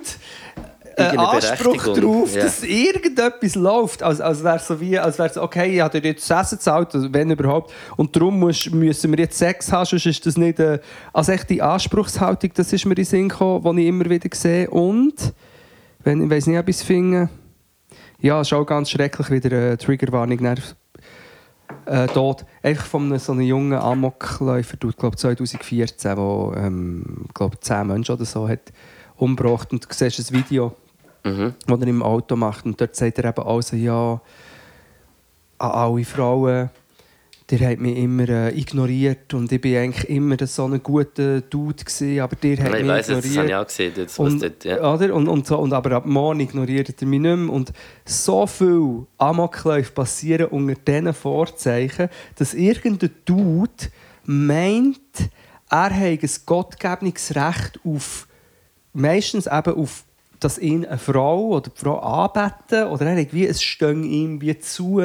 einen 0.97 1.11
Irgendeine 1.11 1.29
Anspruch 1.29 1.93
darauf, 1.93 2.35
ja. 2.35 2.43
dass 2.43 2.63
irgendetwas 2.63 3.55
läuft. 3.55 4.03
Als, 4.03 4.21
als 4.21 4.43
wäre 4.43 4.59
so 4.59 4.79
wie, 4.79 4.97
als 4.97 5.19
wäre 5.19 5.29
so, 5.29 5.41
okay, 5.41 5.75
ich 5.75 5.81
habe 5.81 5.99
dir 5.99 6.09
jetzt 6.09 6.29
das 6.29 6.45
Essen 6.45 6.57
gezahlt, 6.57 6.95
also 6.95 7.11
wenn 7.11 7.31
überhaupt, 7.31 7.73
und 7.97 8.15
darum 8.15 8.39
muss, 8.39 8.69
müssen 8.69 9.11
wir 9.11 9.19
jetzt 9.19 9.37
Sex 9.37 9.71
haben, 9.71 9.85
sonst 9.85 10.05
ist 10.05 10.25
das 10.25 10.37
nicht 10.37 10.59
eine, 10.59 10.79
also 11.11 11.31
echt 11.31 11.49
die 11.49 11.61
Anspruchshaltung, 11.61 12.51
das 12.53 12.71
ist 12.71 12.85
mir 12.85 12.91
in 12.91 12.95
den 12.95 13.05
Sinn 13.05 13.29
gekommen, 13.29 13.75
die 13.75 13.83
ich 13.83 13.89
immer 13.89 14.09
wieder 14.09 14.29
sehe. 14.33 14.69
Und, 14.69 15.33
wenn, 16.05 16.23
ich 16.23 16.29
weiß 16.29 16.47
nicht, 16.47 16.57
ob 16.57 16.69
ich 16.69 16.77
es 16.77 16.83
finde, 16.83 17.29
ja, 18.19 18.39
es 18.39 18.47
ist 18.47 18.53
auch 18.53 18.65
ganz 18.65 18.89
schrecklich, 18.89 19.29
wieder 19.29 19.55
eine 19.55 19.77
Triggerwarnung 19.77 20.37
nervt 20.37 20.75
äh, 21.85 22.07
tot. 22.07 22.45
Einfach 22.63 22.85
von 22.85 23.03
einem, 23.03 23.19
so 23.19 23.33
einem 23.33 23.41
jungen 23.41 23.73
Amokläufer, 23.77 24.77
ich 24.87 24.97
glaube 24.97 25.17
2014, 25.17 26.15
der 26.15 26.53
ähm, 26.57 27.25
glaub, 27.33 27.63
10 27.63 27.87
Menschen 27.87 28.15
oder 28.15 28.25
so 28.25 28.47
hat 28.47 28.71
umgebracht. 29.17 29.71
Und 29.71 29.83
du 29.83 29.87
siehst 29.93 30.31
ein 30.31 30.37
Video, 30.37 30.75
Mhm. 31.23 31.55
das 31.65 31.81
er 31.81 31.87
im 31.87 32.03
Auto 32.03 32.35
macht. 32.35 32.65
Und 32.65 32.79
dort 32.79 32.95
sagt 32.95 33.17
er 33.17 33.25
eben 33.25 33.43
auch 33.43 33.61
so, 33.61 33.75
ja, 33.75 34.21
an 35.57 35.71
alle 35.71 36.05
Frauen, 36.05 36.69
der 37.49 37.69
hat 37.69 37.79
mich 37.79 37.97
immer 37.97 38.27
äh, 38.27 38.59
ignoriert 38.59 39.33
und 39.35 39.51
ich 39.51 39.61
bin 39.61 39.77
eigentlich 39.77 40.09
immer 40.09 40.35
so 40.47 40.65
ein 40.65 40.81
guter 40.81 41.41
Dude 41.41 41.83
gewesen, 41.83 42.19
aber 42.19 42.35
der 42.35 42.57
hat 42.57 42.73
ich 42.73 42.81
mich 42.81 42.87
weiss, 42.87 43.07
jetzt, 43.07 43.09
das 43.09 43.15
habe 43.17 43.27
ich 43.27 43.33
ignoriert. 43.33 43.59
auch 43.59 43.67
gesehen. 43.67 44.07
Und, 44.17 44.41
dort, 44.41 44.65
ja. 44.65 44.93
oder? 44.93 45.13
Und, 45.13 45.27
und, 45.27 45.45
so, 45.45 45.59
und 45.59 45.73
aber 45.73 45.91
ab 45.91 46.07
morgen 46.07 46.39
ignoriert 46.39 46.89
er 46.99 47.07
mich 47.07 47.19
nicht 47.19 47.37
mehr. 47.37 47.53
Und 47.53 47.71
so 48.03 48.47
viel 48.47 49.05
Amokläufe 49.19 49.91
passieren 49.91 50.47
unter 50.47 50.73
diesen 50.73 51.13
Vorzeichen, 51.13 52.09
dass 52.35 52.55
irgendein 52.55 53.11
Dude 53.25 53.71
meint, 54.23 54.99
er 55.69 55.95
habe 55.95 56.19
ein 56.19 56.29
gottgegebenes 56.47 57.35
Recht 57.35 57.79
auf, 57.85 58.27
meistens 58.93 59.45
eben 59.45 59.75
auf, 59.75 60.03
dass 60.39 60.57
ihn 60.57 60.83
eine 60.85 60.97
Frau 60.97 61.49
oder 61.49 61.69
die 61.69 61.79
Frau 61.79 61.99
anbeten 61.99 62.87
oder 62.87 63.05
er 63.05 63.21
hat 63.21 63.33
wie, 63.33 63.45
es 63.45 63.61
steht 63.61 64.03
ihm 64.03 64.41
wie 64.41 64.57
zu. 64.57 64.99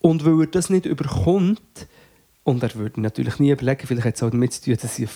Und 0.00 0.24
weil 0.24 0.40
er 0.42 0.46
das 0.46 0.70
nicht 0.70 0.86
überkommt, 0.86 1.60
und 2.44 2.62
er 2.62 2.74
würde 2.74 3.00
natürlich 3.00 3.38
nie 3.38 3.50
überlegen, 3.50 3.86
vielleicht 3.86 4.06
hat 4.06 4.16
es 4.16 4.22
auch 4.22 4.30
damit 4.30 4.52
zu 4.54 4.62
tun, 4.64 4.78
dass 4.80 4.98
ich 4.98 5.06
ein 5.08 5.10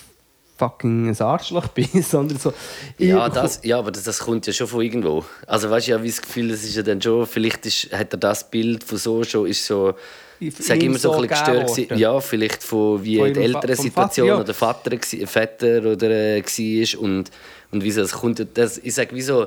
fucking 0.57 1.09
ein 1.09 1.21
Arschloch 1.21 1.69
bin, 1.69 1.89
sondern 2.03 2.39
so... 2.39 2.53
Ja, 2.99 3.29
das, 3.29 3.61
ja, 3.65 3.79
aber 3.79 3.91
das, 3.91 4.05
das 4.05 4.21
kommt 4.21 4.47
ja 4.47 4.53
schon 4.53 4.67
von 4.69 4.83
irgendwo. 4.83 5.25
Also 5.47 5.69
weißt 5.71 5.87
du, 5.89 5.91
ich 5.91 5.95
habe 5.99 6.07
das 6.07 6.23
Gefühl, 6.23 6.51
es 6.51 6.63
ist 6.65 6.77
ja 6.77 6.83
dann 6.83 7.01
schon, 7.03 7.27
vielleicht 7.27 7.67
ist, 7.67 7.91
hat 7.93 8.13
er 8.13 8.19
das 8.19 8.49
Bild 8.51 8.85
von 8.85 8.99
so 8.99 9.25
schon, 9.25 9.47
ist 9.47 9.65
so, 9.67 9.95
Ich- 10.39 10.55
sag 10.57 10.77
ihm 10.83 10.91
immer 10.91 10.99
so, 10.99 11.13
so 11.13 11.21
ein 11.23 11.29
bisschen 11.29 11.65
gestört. 11.67 11.99
Ja, 11.99 12.21
vielleicht 12.21 12.63
von 12.63 13.03
wie 13.03 13.17
Von 13.19 13.33
die 13.33 13.41
ältere 13.41 13.75
Situation 13.75 14.29
Vater, 14.29 14.37
ja. 14.37 14.41
oder 14.41 14.55
Vater, 14.55 14.99
Vater 15.27 15.79
oder 15.93 16.11
äh, 16.11 16.43
war 16.45 17.01
und, 17.01 17.31
und 17.73 17.83
wieso 17.83 18.03
es 18.03 18.13
kommt, 18.13 18.39
ja- 18.39 18.45
das, 18.53 18.79
ich 18.79 18.95
sage 18.95 19.11
wieso, 19.13 19.47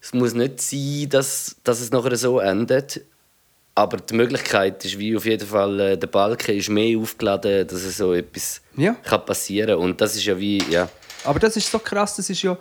es 0.00 0.12
muss 0.14 0.32
nicht 0.34 0.60
sein, 0.60 1.08
dass, 1.10 1.56
dass 1.62 1.80
es 1.80 1.92
nachher 1.92 2.16
so 2.16 2.40
endet, 2.40 3.02
aber 3.78 3.98
die 3.98 4.14
Möglichkeit 4.14 4.84
ist 4.84 4.98
wie 4.98 5.16
auf 5.16 5.24
jeden 5.24 5.46
Fall, 5.46 5.78
äh, 5.80 5.96
der 5.96 6.08
Balken 6.08 6.56
ist 6.56 6.68
mehr 6.68 6.98
aufgeladen, 6.98 7.66
dass 7.66 7.96
so 7.96 8.12
etwas 8.12 8.60
Ja. 8.76 8.94
kann 9.04 9.24
passieren 9.24 9.78
und 9.78 10.00
das 10.00 10.16
ist 10.16 10.24
ja 10.24 10.36
wie, 10.38 10.62
ja, 10.68 10.88
Aber 11.24 11.38
das 11.38 11.56
ist 11.56 11.70
so 11.70 11.78
krass, 11.78 12.16
das 12.16 12.28
ist 12.30 12.42
ja... 12.42 12.56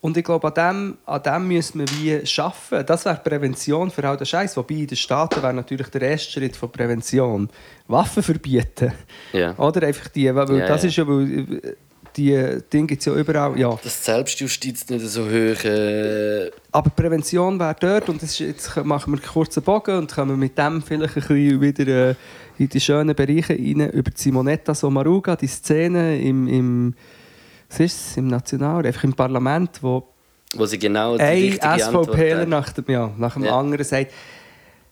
Und 0.00 0.16
ich 0.16 0.24
glaube, 0.24 0.48
an 0.48 0.54
dem, 0.54 0.98
an 1.06 1.22
dem 1.22 1.46
müssen 1.46 1.78
wir 1.78 1.86
wie 1.96 2.40
arbeiten. 2.40 2.86
Das 2.86 3.04
wäre 3.04 3.20
Prävention 3.22 3.88
für 3.88 4.02
all 4.08 4.16
den 4.16 4.26
Scheiß. 4.26 4.56
Wobei 4.56 4.74
in 4.74 4.86
den 4.88 4.96
Staaten 4.96 5.40
wäre 5.40 5.54
natürlich 5.54 5.86
der 5.90 6.02
erste 6.02 6.32
Schritt 6.32 6.56
von 6.56 6.72
Prävention. 6.72 7.48
Waffen 7.86 8.20
verbieten. 8.20 8.92
Ja. 9.32 9.56
Oder 9.58 9.86
einfach 9.86 10.08
die, 10.08 10.34
weil 10.34 10.58
Ja, 10.58 10.66
das 10.66 10.82
ja. 10.82 10.88
ist 10.88 10.96
ja, 10.96 11.06
weil 11.06 11.76
die 12.16 12.58
Dinge 12.72 12.86
gibt 12.86 13.00
es 13.00 13.06
ja 13.06 13.14
überall. 13.14 13.58
Ja. 13.58 13.70
dass 13.82 13.98
die 13.98 14.04
Selbstjustiz 14.04 14.88
nicht 14.88 15.06
so 15.06 15.24
hoch 15.24 15.64
äh, 15.64 16.50
Aber 16.70 16.90
Prävention 16.90 17.58
wäre 17.58 17.76
dort 17.78 18.08
und 18.08 18.22
das 18.22 18.30
ist, 18.30 18.38
jetzt 18.40 18.76
machen 18.84 19.12
wir 19.12 19.18
einen 19.18 19.26
kurzen 19.32 19.62
Bogen 19.62 19.98
und 19.98 20.12
kommen 20.12 20.38
mit 20.38 20.56
dem 20.58 20.82
vielleicht 20.82 21.16
ein 21.16 21.22
bisschen 21.22 21.60
wieder 21.60 22.10
äh, 22.10 22.14
in 22.58 22.68
die 22.68 22.80
schönen 22.80 23.14
Bereiche 23.14 23.54
rein, 23.54 23.90
über 23.90 24.10
Simonetta 24.14 24.74
Sommaruga, 24.74 25.36
die 25.36 25.46
Szene 25.46 26.20
im, 26.20 26.46
im, 26.48 26.94
was 27.70 27.80
ist 27.80 28.10
es, 28.10 28.16
im 28.16 28.28
National, 28.28 28.84
einfach 28.86 29.04
im 29.04 29.14
Parlament, 29.14 29.78
wo 29.82 30.08
wo 30.54 30.66
sie 30.66 30.78
genau 30.78 31.16
die 31.16 31.22
ein 31.22 31.78
SVPler 31.78 32.44
nach 32.44 32.72
dem, 32.72 32.84
ja, 32.88 33.10
nach 33.16 33.34
dem 33.34 33.44
Ja. 33.44 33.58
anderen 33.58 33.84
sagt, 33.86 34.12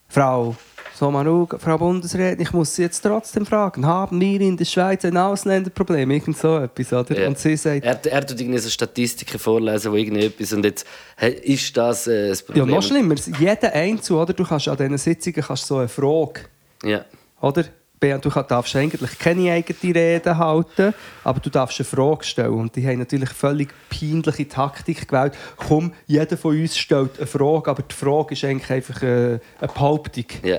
Frau 0.08 0.56
Sommaruga, 0.94 1.58
Frau 1.58 1.78
Bundesrätin, 1.78 2.42
ich 2.42 2.52
muss 2.52 2.74
Sie 2.74 2.82
jetzt 2.82 3.00
trotzdem 3.00 3.46
fragen, 3.46 3.86
haben 3.86 4.20
wir 4.20 4.40
in 4.40 4.56
der 4.56 4.64
Schweiz 4.64 5.04
ein 5.04 5.16
Ausländerproblem? 5.16 6.10
Irgend 6.10 6.36
so 6.36 6.58
etwas, 6.58 6.92
oder? 6.92 7.20
Ja. 7.20 7.28
Und 7.28 7.38
sie 7.38 7.56
sagt, 7.56 7.84
Er, 7.84 8.04
er 8.06 8.26
tut 8.26 8.40
irgendwie 8.40 8.58
so 8.58 8.68
Statistiken 8.68 9.38
vorlesen, 9.38 9.92
wo 9.92 9.96
irgendetwas 9.96 10.52
und 10.52 10.64
jetzt 10.64 10.86
hey, 11.16 11.32
ist 11.32 11.76
das 11.76 12.06
äh, 12.06 12.28
das 12.28 12.40
ja, 12.40 12.46
Problem. 12.46 12.68
noch 12.68 12.82
schlimmer, 12.82 13.14
jeder 13.38 13.72
Einzel, 13.72 14.16
oder? 14.16 14.32
Du 14.32 14.44
kannst 14.44 14.68
an 14.68 14.76
diesen 14.76 14.98
Sitzungen 14.98 15.42
kannst 15.42 15.66
so 15.66 15.78
eine 15.78 15.88
Frage 15.88 16.42
Ja. 16.84 17.04
Oder? 17.40 17.64
Bernd, 18.00 18.24
Du 18.24 18.30
darfst 18.30 18.74
eigentlich 18.74 19.18
keine 19.18 19.52
eigene 19.52 19.94
Rede 19.94 20.38
halten, 20.38 20.94
aber 21.22 21.38
du 21.40 21.50
darfst 21.50 21.78
eine 21.80 21.84
Frage 21.84 22.24
stellen. 22.24 22.54
Und 22.54 22.74
die 22.74 22.86
haben 22.86 22.98
natürlich 22.98 23.30
völlig 23.30 23.68
peinliche 23.90 24.48
Taktik 24.48 25.06
gewählt. 25.06 25.34
Komm, 25.56 25.92
jeder 26.06 26.36
von 26.36 26.58
uns 26.58 26.78
stellt 26.78 27.18
eine 27.18 27.26
Frage, 27.26 27.70
aber 27.70 27.82
die 27.82 27.94
Frage 27.94 28.32
ist 28.32 28.44
eigentlich 28.44 28.70
einfach 28.70 29.02
äh, 29.02 29.06
eine 29.06 29.40
Behauptung. 29.72 30.24
Ja. 30.42 30.58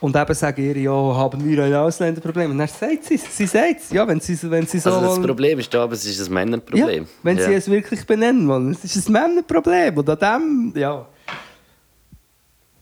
Und 0.00 0.14
eben 0.14 0.34
sagen 0.34 0.62
ihr, 0.62 0.76
ja, 0.76 0.92
haben 0.92 1.42
wir 1.42 1.64
ein 1.64 1.72
Ausländerproblem? 1.72 2.50
Und 2.50 2.58
dann 2.58 2.68
sagt 2.68 3.04
sie 3.04 3.16
sie 3.16 3.46
sagt 3.46 3.80
es. 3.80 3.90
Ja, 3.90 4.06
wenn 4.06 4.20
sie, 4.20 4.38
wenn 4.50 4.66
sie 4.66 4.78
so 4.78 4.90
Also 4.90 5.06
das 5.16 5.26
Problem 5.26 5.58
ist 5.58 5.72
da, 5.72 5.84
aber 5.84 5.94
es 5.94 6.04
ist 6.04 6.20
ein 6.20 6.26
ja, 6.26 6.32
Männerproblem. 6.32 7.06
wenn 7.22 7.38
ja. 7.38 7.46
sie 7.46 7.54
es 7.54 7.70
wirklich 7.70 8.04
benennen 8.04 8.46
wollen. 8.46 8.72
Es 8.72 8.84
ist 8.84 9.08
ein 9.08 9.12
Männerproblem. 9.12 9.96
Und 9.96 10.10
an 10.10 10.18
dem, 10.18 10.72
ja, 10.78 11.06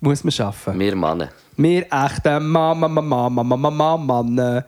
muss 0.02 0.24
man 0.24 0.32
arbeiten. 0.46 0.78
Wir 0.78 0.96
Männer. 0.96 1.28
Wir 1.56 1.86
echte 1.90 2.40
Mama, 2.40 2.88
Mama, 2.88 3.28
Mama, 3.30 3.56
Mama, 3.56 3.96
Mann, 3.96 4.64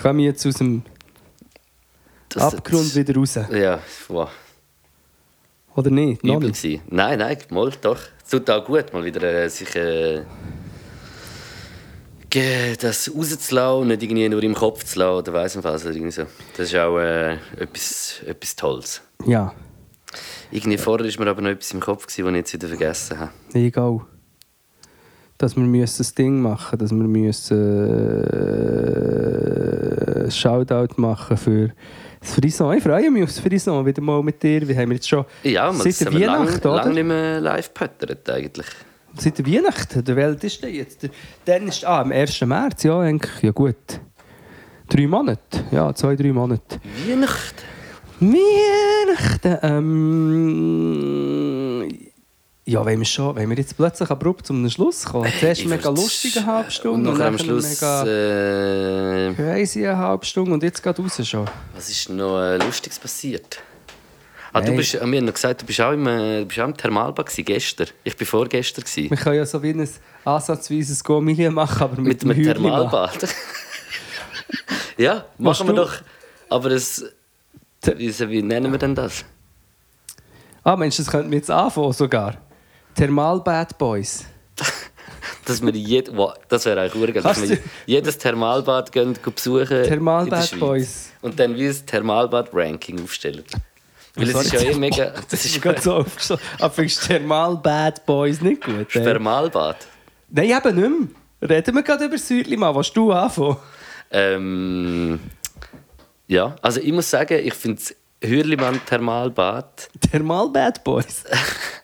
kommen 0.00 0.20
jetzt 0.20 0.46
aus 0.46 0.54
dem 0.54 0.82
Das- 2.28 2.54
Abgrund 2.54 2.86
das- 2.86 2.96
wieder 2.96 3.14
raus. 3.14 3.34
Ja, 3.52 3.78
wow. 4.08 4.30
Oder 5.74 5.90
nicht? 5.90 6.22
Übel 6.22 6.48
nicht. 6.48 6.80
Nein, 6.90 7.18
nein, 7.18 7.38
mal 7.50 7.70
doch. 7.80 7.98
Es 8.24 8.30
tut 8.30 8.48
auch 8.50 8.64
gut, 8.64 8.92
mal 8.92 9.04
wieder 9.04 9.22
äh, 9.22 9.48
sich 9.48 9.74
äh, 9.76 10.22
das 12.80 13.10
rauszulassen 13.14 13.82
und 13.82 13.88
nicht 13.88 14.02
irgendwie 14.02 14.28
nur 14.28 14.42
im 14.42 14.54
Kopf 14.54 14.84
zu 14.84 14.98
lassen 14.98 15.18
oder 15.18 15.32
weiss 15.34 15.62
was. 15.62 15.84
Oder 15.84 15.94
irgendwie 15.94 16.12
so. 16.12 16.22
Das 16.56 16.68
ist 16.68 16.76
auch 16.76 16.98
äh, 16.98 17.34
etwas, 17.58 18.22
etwas 18.26 18.56
Tolles. 18.56 19.02
Ja, 19.26 19.52
Irgendwie 20.50 20.78
vorher 20.78 21.06
war 21.06 21.24
mir 21.24 21.30
aber 21.30 21.42
noch 21.42 21.50
etwas 21.50 21.72
im 21.72 21.80
Kopf, 21.80 22.06
was 22.06 22.18
ich 22.18 22.24
jetzt 22.24 22.52
wieder 22.54 22.68
vergessen 22.68 23.18
habe. 23.18 23.30
egal. 23.54 24.00
Dass 25.42 25.56
wir 25.56 25.64
müssen 25.64 25.98
das 25.98 26.14
Ding 26.14 26.40
machen 26.40 26.78
dass 26.78 26.92
wir 26.92 27.02
müssen 27.02 28.24
äh, 30.26 30.30
Shoutout 30.30 30.94
machen 31.00 31.36
für 31.36 31.70
das 32.20 32.34
Frison. 32.34 32.76
Ich 32.76 32.82
freue 32.84 33.10
mich 33.10 33.24
auf 33.24 33.30
das 33.30 33.40
Frison 33.40 33.84
wieder 33.84 34.00
mal 34.02 34.22
mit 34.22 34.40
dir. 34.40 34.68
Wir 34.68 34.76
haben 34.76 34.92
jetzt 34.92 35.08
schon 35.08 35.24
Ja, 35.42 35.72
seit 35.72 36.00
der 36.00 36.12
wir 36.12 36.26
lang, 36.28 36.46
Weihnacht, 36.46 36.64
oder? 36.64 36.84
lang 36.84 36.94
nicht 36.94 37.04
mehr 37.06 37.40
live 37.40 37.74
pöttert 37.74 38.30
eigentlich. 38.30 38.68
Seit 39.16 39.36
der 39.38 39.46
Weihnachten? 39.46 40.04
Der 40.04 40.14
Welt 40.14 40.44
ist 40.44 40.62
der 40.62 40.70
jetzt? 40.70 41.08
Dann 41.44 41.66
ist, 41.66 41.84
ah, 41.84 42.02
am 42.02 42.12
1. 42.12 42.40
März, 42.42 42.84
ja, 42.84 43.00
eigentlich. 43.00 43.42
Ja 43.42 43.50
gut. 43.50 43.74
Drei 44.88 45.08
Monate. 45.08 45.64
Ja, 45.72 45.92
zwei, 45.92 46.14
drei 46.14 46.32
Monate. 46.32 46.78
Weihnachten? 47.08 47.64
Weihnachten. 48.20 49.58
Ähm, 49.60 51.88
ja, 52.64 52.84
wenn 52.86 52.98
wir, 53.00 53.06
schon, 53.06 53.34
wenn 53.36 53.50
wir 53.50 53.56
jetzt 53.56 53.76
plötzlich 53.76 54.08
abrupt 54.10 54.46
zum 54.46 54.68
Schluss 54.70 55.04
kommen. 55.04 55.30
Zuerst 55.40 55.64
mega 55.66 55.88
lustige 55.90 56.38
eine 56.40 56.46
halbe 56.46 56.70
Stunde 56.70 57.10
Und 57.10 57.16
am 57.20 57.36
dann 57.36 57.38
Schluss... 57.38 57.68
mega 57.80 58.04
Äh, 58.06 59.34
crazy 59.34 59.86
eine 59.86 59.98
halbe 59.98 60.24
Stunde 60.24 60.52
und 60.52 60.62
jetzt 60.62 60.82
geht 60.82 60.98
raus 60.98 61.20
schon. 61.28 61.46
was 61.74 61.88
ist 61.88 62.08
noch 62.08 62.40
äh, 62.40 62.58
Lustiges 62.58 62.98
passiert? 62.98 63.58
Ah, 64.54 64.60
du 64.60 64.76
bist, 64.76 64.94
äh, 64.94 65.04
wir 65.06 65.18
haben 65.18 65.24
noch 65.24 65.32
gesagt, 65.34 65.62
du 65.62 65.66
bist 65.66 65.80
auch 65.80 65.92
im, 65.92 66.06
äh, 66.06 66.40
du 66.40 66.46
bist 66.46 66.60
auch 66.60 66.66
im 66.66 66.76
Thermalbad 66.76 67.26
gewesen, 67.26 67.44
gestern. 67.46 67.88
Ich 68.04 68.20
war 68.20 68.26
vorgestern. 68.26 68.84
Gewesen. 68.84 69.10
Wir 69.10 69.16
können 69.16 69.36
ja 69.36 69.46
so 69.46 69.62
wie 69.62 69.70
ein 69.70 69.88
ansatzweises 70.26 71.02
Gomilie 71.02 71.50
machen, 71.50 71.82
aber 71.82 72.00
mit, 72.00 72.22
Mit 72.22 72.36
einem. 72.36 72.44
Thermalbad. 72.44 73.28
ja, 74.98 75.24
Machst 75.38 75.60
machen 75.64 75.68
wir 75.68 75.74
du- 75.74 75.82
doch. 75.90 75.94
Aber. 76.50 76.70
Wie, 76.70 78.18
wie 78.28 78.42
nennen 78.42 78.70
wir 78.70 78.78
denn 78.78 78.94
das? 78.94 79.24
Ah, 80.62 80.76
Mensch, 80.76 80.98
das 80.98 81.08
könnten 81.10 81.30
wir 81.30 81.38
jetzt 81.38 81.50
anfangen 81.50 81.92
sogar. 81.92 82.36
Thermal 82.94 83.40
Bad 83.40 83.76
Boys. 83.78 84.24
Dass 85.44 85.60
wir 85.60 85.72
jed 85.72 86.16
wow, 86.16 86.34
das 86.48 86.64
wäre 86.66 86.82
eigentlich 86.82 86.94
urgeil, 86.94 87.22
dass 87.22 87.48
wir 87.48 87.58
jedes 87.86 88.16
Thermalbad 88.16 88.92
gehen, 88.92 89.18
besuchen 89.34 89.82
Thermal 89.82 90.24
in 90.24 90.30
der 90.30 90.36
Bad 90.36 90.48
Schweiz. 90.48 90.60
Boys. 90.60 91.12
Und 91.20 91.40
dann 91.40 91.56
wie 91.56 91.66
ein 91.66 91.86
Thermalbad-Ranking 91.86 93.02
aufstellen. 93.02 93.44
Weil 94.14 94.28
es 94.28 94.44
ist 94.44 94.52
ja 94.52 94.60
eh 94.60 94.74
mega... 94.74 95.12
Das 95.30 95.44
ist 95.44 95.60
gerade 95.60 95.80
so 95.80 95.94
aufgeschlagen. 95.96 96.42
Aber 96.58 96.70
findest 96.70 97.02
du 97.02 97.06
Thermal 97.08 97.56
Bad 97.56 98.06
Boys 98.06 98.40
nicht 98.40 98.64
gut? 98.64 98.90
Thermalbad. 98.90 99.76
Nein, 100.28 100.50
eben 100.50 100.76
nicht 100.76 101.10
mehr. 101.40 101.56
Reden 101.56 101.74
wir 101.74 101.82
gerade 101.82 102.04
über 102.04 102.18
Südli 102.18 102.56
mal. 102.56 102.74
Was 102.74 102.92
du 102.92 103.10
anfangen? 103.10 103.56
Ähm, 104.12 105.18
ja, 106.28 106.54
also 106.62 106.80
ich 106.80 106.92
muss 106.92 107.10
sagen, 107.10 107.40
ich 107.44 107.54
finde 107.54 107.80
das 107.80 107.96
Hürlimann 108.22 108.80
Thermalbad, 108.86 109.88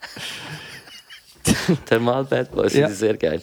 Thermal 1.86 2.24
Bad 2.24 2.50
Boys. 2.50 2.74
Ja. 2.74 2.88
ich 2.88 2.94
sehr 2.94 3.16
geil. 3.16 3.40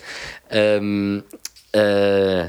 Ähm, 0.50 1.24
äh, 1.72 2.46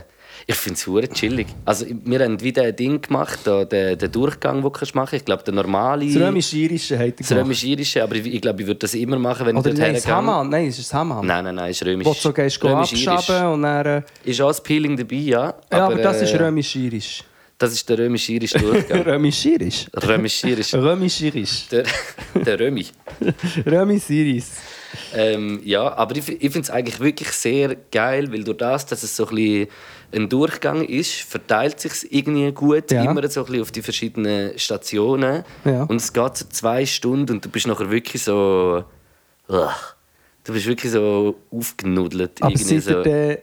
ich 0.49 0.55
finde 0.55 0.79
es 1.01 1.11
chillig. 1.13 1.49
Also 1.65 1.87
wir 2.05 2.21
haben 2.21 2.41
wieder 2.41 2.63
ein 2.63 2.77
Ding 2.77 3.03
gemacht, 3.03 3.41
da, 3.45 3.65
den, 3.65 3.99
den 3.99 4.13
Durchgang, 4.13 4.57
den 4.57 4.63
du 4.63 4.71
kannst 4.71 4.95
machen 4.95 5.17
Ich 5.17 5.25
glaube, 5.25 5.43
der 5.43 5.55
normale... 5.55 6.07
Das 6.07 6.23
römisch-irische 6.23 6.97
hat 6.97 7.07
er 7.07 7.11
das 7.11 7.33
römisch-irische, 7.33 8.01
aber 8.05 8.15
ich, 8.15 8.27
ich 8.27 8.41
glaube, 8.41 8.63
ich 8.63 8.67
würde 8.69 8.79
das 8.79 8.95
immer 8.95 9.19
machen, 9.19 9.45
wenn 9.45 9.57
Oder 9.57 9.71
ich 9.73 9.79
nein, 9.79 9.87
dort 9.87 9.97
das 9.97 10.07
hergehe. 10.07 10.17
Hammann. 10.17 10.49
Nein, 10.49 10.67
es 10.69 10.79
ist 10.79 10.93
das 10.93 10.95
Hammann. 10.95 11.27
Nein, 11.27 11.45
nein, 11.45 11.55
nein, 11.57 11.71
ist 11.73 11.85
römisch. 11.85 12.07
Wo 12.07 12.13
du 12.13 12.21
so 12.21 12.33
gehst, 12.33 12.65
abschaben 12.65 13.55
und 13.55 13.63
dann... 13.63 13.87
Äh, 13.87 14.03
Ist 14.25 14.41
auch 14.41 14.49
das 14.49 14.63
Peeling 14.63 14.97
dabei, 14.97 15.17
ja. 15.17 15.55
ja, 15.73 15.87
aber, 15.87 15.97
das 15.97 16.23
ist 16.23 16.33
äh, 16.33 16.37
römisch-irisch. 16.37 17.25
Das 17.59 17.73
ist 17.73 17.89
der 17.89 17.99
römisch-irische 17.99 18.59
Durchgang. 18.59 19.01
Römisch-irisch? 19.07 19.87
Römisch-irisch. 19.97 20.75
Römisch-irisch. 20.75 21.69
Der, 21.71 21.85
der 22.35 22.61
Römi. 22.61 22.87
Römisch-iris. 23.67 24.53
Ähm, 25.15 25.61
ja, 25.65 25.95
aber 25.97 26.17
ich, 26.17 26.29
ich 26.29 26.53
finde 26.53 26.61
es 26.61 26.71
eigentlich 26.71 27.01
wirklich 27.01 27.29
sehr 27.33 27.77
geil, 27.91 28.33
weil 28.33 28.45
durch 28.45 28.57
das, 28.59 28.87
dass 28.87 29.03
es 29.03 29.17
so 29.17 29.27
ein 29.29 29.35
bisschen 29.35 29.69
ein 30.13 30.29
Durchgang 30.29 30.85
ist, 30.85 31.13
verteilt 31.15 31.81
sich 31.81 32.13
irgendwie 32.13 32.53
gut, 32.53 32.91
Ja. 32.91 33.05
immer 33.05 33.29
so 33.29 33.41
ein 33.41 33.47
bisschen 33.47 33.63
auf 33.63 33.73
die 33.73 33.83
verschiedenen 33.83 34.59
Stationen. 34.59 35.45
Ja. 35.65 35.83
Und 35.85 35.97
es 35.97 36.13
geht 36.13 36.37
so 36.37 36.47
zwei 36.49 36.87
Stunden 36.87 37.33
und 37.35 37.45
du 37.45 37.49
bist 37.49 37.67
nachher 37.67 37.91
wirklich 37.91 38.23
so... 38.23 38.85
Du 39.49 40.53
bist 40.53 40.67
wirklich 40.67 40.93
so 40.93 41.37
aufgenudelt. 41.51 42.41
Aber 42.41 42.53
irgendwie 42.53 42.79
so. 42.79 43.03
dann 43.03 43.39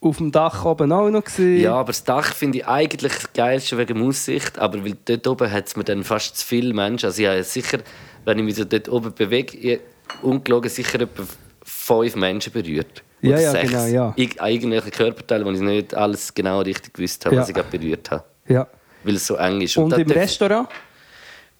auf 0.00 0.16
dem 0.18 0.32
Dach 0.32 0.64
oben 0.64 0.92
auch 0.92 1.10
noch 1.10 1.24
gewesen? 1.24 1.60
Ja, 1.60 1.74
aber 1.74 1.88
das 1.88 2.04
Dach 2.04 2.32
finde 2.34 2.58
ich 2.58 2.66
eigentlich 2.66 3.12
das 3.12 3.32
Geilste 3.32 3.76
wegen 3.76 3.98
der 3.98 4.06
Aussicht. 4.06 4.58
Aber 4.58 4.84
weil 4.84 4.96
dort 5.04 5.26
oben 5.26 5.50
hat 5.50 5.66
es 5.66 5.76
mir 5.76 5.84
dann 5.84 6.04
fast 6.04 6.38
zu 6.38 6.46
viele 6.46 6.72
Menschen. 6.72 7.06
Also 7.06 7.24
habe 7.26 7.42
sicher, 7.42 7.78
wenn 8.24 8.38
ich 8.38 8.44
mich 8.44 8.54
so 8.54 8.64
dort 8.64 8.88
oben 8.88 9.12
bewege, 9.14 9.80
ungelogen 10.22 10.70
sicher 10.70 11.00
etwa 11.00 11.24
fünf 11.62 12.16
Menschen 12.16 12.52
berührt. 12.52 13.02
Ja, 13.22 13.30
Oder 13.30 13.40
ja, 13.40 13.50
sechs. 13.50 13.70
genau, 13.70 13.86
ja. 13.86 14.12
Ich, 14.16 14.40
an 14.40 14.50
irgendwelchen 14.50 14.90
Körperteilen, 14.90 15.46
wo 15.46 15.50
ich 15.50 15.60
nicht 15.60 15.94
alles 15.94 16.32
genau 16.34 16.60
richtig 16.60 16.92
gewusst 16.94 17.24
habe, 17.24 17.34
Ja. 17.36 17.42
was 17.42 17.48
ich 17.48 17.54
gerade 17.54 17.76
berührt 17.76 18.10
habe. 18.10 18.24
Ja. 18.48 18.66
Weil 19.02 19.14
es 19.14 19.26
so 19.26 19.36
eng 19.36 19.60
ist. 19.60 19.76
Und 19.76 19.90
das 19.90 19.98
im 20.00 20.10
Restaurant? 20.10 20.68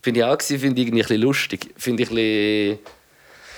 Finde 0.03 0.21
ich 0.21 0.27
auch, 0.27 0.41
finde 0.41 0.57
ich 0.81 0.87
irgendwie 0.87 1.01
ein 1.03 1.07
bisschen 1.09 1.21
lustig. 1.23 1.71
Finde 1.77 2.03
ich 2.05 2.11
ein 2.11 2.15
bisschen... 2.15 2.79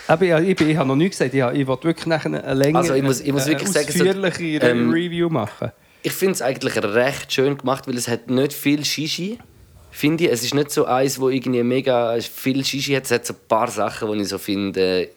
Aber 0.07 0.25
ja, 0.25 0.41
ich, 0.41 0.57
bin, 0.57 0.71
ich 0.71 0.77
habe 0.77 0.89
noch 0.89 0.97
nie 0.97 1.11
gesagt, 1.11 1.35
ich, 1.35 1.41
ich 1.43 1.67
will 1.67 1.79
wirklich 1.83 2.07
nachher 2.07 2.27
eine 2.33 2.55
längere, 2.55 2.79
Also 2.79 2.95
ich 2.95 3.03
muss- 3.03 3.21
ich 3.21 3.33
muss 3.33 3.47
wirklich 3.47 3.69
sagen, 3.69 3.93
so- 3.93 4.05
ähm, 4.05 4.91
Review 4.91 5.29
machen. 5.29 5.71
Ich 6.03 6.13
finde 6.13 6.33
es 6.35 6.43
eigentlich 6.43 6.77
recht 6.83 7.31
schön 7.33 7.59
gemacht, 7.59 7.87
weil 7.87 7.97
es 7.97 8.09
hat 8.09 8.31
nicht 8.31 8.53
viel 8.55 8.85
Shishi. 8.85 9.39
Finde 9.99 10.27
ich. 10.27 10.31
Es 10.31 10.45
ist 10.45 10.55
nicht 10.55 10.71
so 10.71 10.85
eins, 10.85 11.19
wo 11.19 11.29
irgendwie 11.29 11.61
mega 11.65 12.17
viel 12.21 12.65
Shishi 12.65 12.95
hat. 12.95 13.07
Es 13.07 13.11
hat 13.11 13.27
so 13.27 13.35
ein 13.35 13.41
paar 13.49 13.67
Sachen, 13.69 14.13
die 14.13 14.21
ich 14.21 14.29
so 14.29 14.39
finde. 14.39 15.09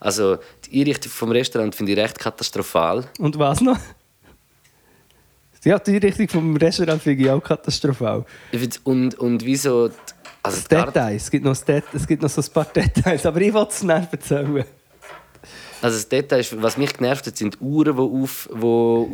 Also 0.00 0.38
die 0.64 0.80
Einrichtung 0.80 1.12
vom 1.12 1.32
Restaurant 1.32 1.74
finde 1.74 1.92
ich 1.92 1.98
recht 1.98 2.18
katastrophal. 2.18 3.04
Und 3.18 3.38
was 3.38 3.60
noch? 3.60 3.76
Ja, 5.64 5.78
die 5.78 5.98
Richtung 5.98 6.28
vom 6.28 6.56
Restaurant 6.56 7.02
finde 7.02 7.24
ich 7.24 7.30
auch 7.30 7.42
katastrophal. 7.42 8.24
Und, 8.84 9.18
und 9.18 9.44
wieso... 9.44 9.90
Also 10.42 10.66
Details, 10.66 11.24
es 11.24 11.30
gibt, 11.30 11.44
noch 11.44 11.52
es 11.52 12.06
gibt 12.06 12.22
noch 12.22 12.30
so 12.30 12.40
ein 12.40 12.52
paar 12.54 12.64
Details, 12.64 13.26
aber 13.26 13.40
ich 13.42 13.52
will 13.52 13.66
es 13.68 13.82
nicht 13.82 14.12
erzählen. 14.12 14.64
Also 15.82 15.96
das 15.96 16.08
Detail 16.08 16.38
ist, 16.40 16.62
was 16.62 16.76
mich 16.76 16.96
genervt 16.96 17.26
hat, 17.26 17.36
sind 17.36 17.54
die 17.54 17.58
Uhren, 17.64 17.96
die, 17.96 18.00
auf, 18.02 18.48
die 18.52 18.64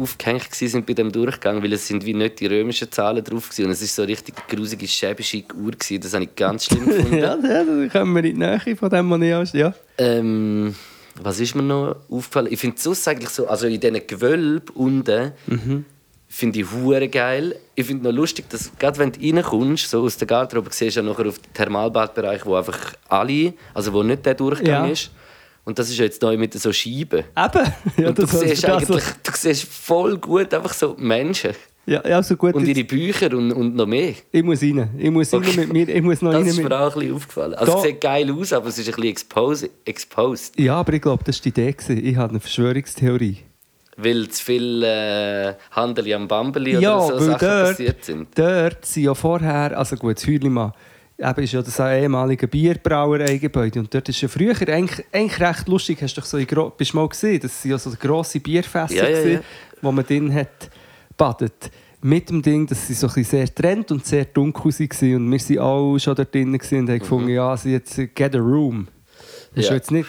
aufgehängt 0.02 0.48
waren 0.60 0.84
bei 0.84 0.92
dem 0.92 1.10
Durchgang, 1.10 1.62
weil 1.62 1.72
es 1.72 1.86
sind 1.88 2.04
wie 2.04 2.14
nicht 2.14 2.40
die 2.40 2.46
römischen 2.46 2.92
Zahlen 2.92 3.24
drauf 3.24 3.50
waren. 3.58 3.66
Und 3.66 3.72
es 3.72 3.80
war 3.80 3.88
so 3.88 4.02
eine 4.02 4.12
richtig 4.12 4.34
grusige, 4.48 4.86
schäbische 4.86 5.42
Uhr. 5.60 5.72
Gewesen. 5.72 6.00
Das 6.02 6.12
habe 6.14 6.24
ich 6.24 6.36
ganz 6.36 6.66
schlimm 6.66 6.86
gefunden. 6.88 7.18
Ja, 7.18 7.36
ja, 7.36 7.64
da 7.64 7.88
kommen 7.98 8.14
wir 8.14 8.24
in 8.24 8.34
die 8.38 8.46
Nähe 8.46 8.76
von 8.76 8.90
dem, 8.90 9.10
was 9.10 9.20
ich 9.22 9.34
aus. 9.34 9.52
Ja. 9.54 9.74
Ähm, 9.96 10.74
was 11.22 11.40
ist 11.40 11.54
mir 11.54 11.62
noch 11.62 11.96
aufgefallen? 12.10 12.48
Ich 12.50 12.60
finde 12.60 12.76
es 12.78 13.08
eigentlich 13.08 13.30
so, 13.30 13.48
also 13.48 13.66
in 13.66 13.80
diesen 13.80 14.06
Gewölben 14.06 14.68
unten, 14.74 15.32
finde 16.28 16.60
ich 16.60 16.70
hure 16.70 17.08
geil. 17.08 17.56
Ich 17.74 17.86
finde 17.86 18.04
noch 18.04 18.12
lustig, 18.14 18.48
dass 18.50 18.70
gerade 18.78 18.98
wenn 18.98 19.12
du 19.12 19.20
reinkommst, 19.20 19.88
so 19.90 20.02
aus 20.02 20.16
der 20.18 20.26
Garderobe, 20.28 20.68
siehst 20.70 20.96
du 20.96 21.00
ja 21.00 21.06
nachher 21.06 21.26
auf 21.26 21.38
den 21.38 21.52
Thermalbadbereich, 21.54 22.44
wo 22.44 22.54
einfach 22.56 22.78
alle, 23.08 23.54
also 23.74 23.92
wo 23.94 24.02
nicht 24.02 24.26
der 24.26 24.34
Durchgang 24.34 24.66
Ja. 24.66 24.86
ist. 24.86 25.10
Und 25.68 25.78
das 25.78 25.90
ist 25.90 25.98
ja 25.98 26.04
jetzt 26.06 26.22
neu 26.22 26.38
mit 26.38 26.54
so 26.54 26.72
Scheiben. 26.72 27.24
Eben. 27.36 27.72
Ja, 27.98 28.08
und 28.08 28.18
du 28.18 28.26
siehst 28.26 28.64
eigentlich, 28.64 29.04
du 29.22 29.32
siehst 29.34 29.64
voll 29.64 30.16
gut 30.16 30.54
einfach 30.54 30.72
so 30.72 30.96
Menschen 30.98 31.50
Ja, 31.84 32.02
ja, 32.08 32.22
so 32.22 32.36
gut. 32.36 32.54
und 32.54 32.66
ihre 32.66 32.84
Bücher 32.84 33.30
und, 33.36 33.52
und 33.52 33.74
noch 33.76 33.84
mehr. 33.86 34.14
ich 34.32 34.42
muss 34.42 34.62
rein. 34.62 34.88
Ich 34.96 35.10
muss 35.10 35.30
rein 35.30 35.40
Okay. 35.40 35.56
mit 35.60 35.72
mir. 35.74 35.88
Ich 35.90 36.00
muss 36.02 36.22
noch 36.22 36.32
Das 36.32 36.40
rein 36.40 36.46
ist 36.48 36.56
mit 36.56 36.68
mir 36.70 36.80
auch 36.80 36.94
ein 36.94 37.00
bisschen 37.00 37.14
aufgefallen. 37.16 37.54
Also 37.54 37.72
Da- 37.72 37.78
es 37.78 37.84
sieht 37.84 38.00
geil 38.00 38.32
aus, 38.32 38.52
aber 38.54 38.68
es 38.68 38.78
ist 38.78 38.88
ein 38.88 38.94
bisschen 38.94 39.10
expose, 39.10 39.70
exposed. 39.84 40.58
Ja, 40.58 40.76
aber 40.76 40.94
ich 40.94 41.02
glaube, 41.02 41.22
das 41.24 41.36
war 41.36 41.42
die 41.42 41.48
Idee. 41.50 41.76
Ich 42.10 42.16
habe 42.16 42.30
eine 42.30 42.40
Verschwörungstheorie. 42.40 43.38
Weil 43.98 44.28
zu 44.28 44.42
viel 44.44 44.82
äh, 44.84 45.54
Handel 45.72 46.14
am 46.14 46.28
Bambeli 46.28 46.78
oder 46.78 46.80
ja, 46.80 47.00
so 47.00 47.12
weil 47.14 47.20
Sachen 47.20 47.48
dort, 47.48 47.68
passiert 47.70 48.04
sind. 48.06 48.28
dort 48.38 48.84
sind 48.86 49.02
ja 49.02 49.12
vorher, 49.14 49.76
also 49.76 49.96
gut, 49.96 50.16
das 50.16 50.26
Heulimann, 50.26 50.72
eben 51.18 51.42
ist 51.42 51.52
ja 51.52 51.62
das 51.62 51.78
ehemalige 51.80 52.46
Bierbrauereigebäude 52.46 53.80
und 53.80 53.92
dort 53.92 54.08
ist 54.08 54.20
ja 54.20 54.28
früher 54.28 54.54
eigentlich, 54.68 55.04
eigentlich 55.12 55.40
recht 55.40 55.68
lustig, 55.68 55.98
hast 56.00 56.16
du 56.16 56.20
doch 56.20 56.26
so 56.26 56.38
in 56.38 56.46
bist 56.76 56.94
mal 56.94 57.08
gesehen, 57.08 57.40
das 57.40 57.60
sind 57.60 57.72
ja 57.72 57.78
so 57.78 57.90
grosse 57.98 58.40
Bierfässer, 58.40 58.94
Ja, 58.94 59.08
ja, 59.08 59.26
ja. 59.26 59.40
wo 59.82 59.90
man 59.92 60.06
drin 60.06 60.32
hat 60.32 60.70
badet. 61.16 61.70
Mit 62.00 62.30
dem 62.30 62.40
Ding, 62.42 62.64
dass 62.66 62.86
sie 62.86 62.94
so 62.94 63.08
ein 63.08 63.24
sehr 63.24 63.52
trend 63.52 63.90
und 63.90 64.06
sehr 64.06 64.24
dunkel 64.26 64.66
waren 64.72 65.16
und 65.16 65.32
wir 65.32 65.58
waren 65.58 65.58
alle 65.58 66.00
schon 66.00 66.14
dort 66.14 66.32
drin 66.32 66.54
und 66.54 66.62
haben 66.88 66.98
gefunden, 67.00 67.28
ja, 67.30 67.56
sie 67.56 67.72
jetzt 67.72 67.96
get 68.14 68.36
a 68.36 68.38
room. 68.38 68.86
Das 69.54 69.64
ist 69.64 69.70
Mhm. 69.70 69.70
Ja. 69.70 69.74
jetzt 69.74 69.90
nicht... 69.90 70.08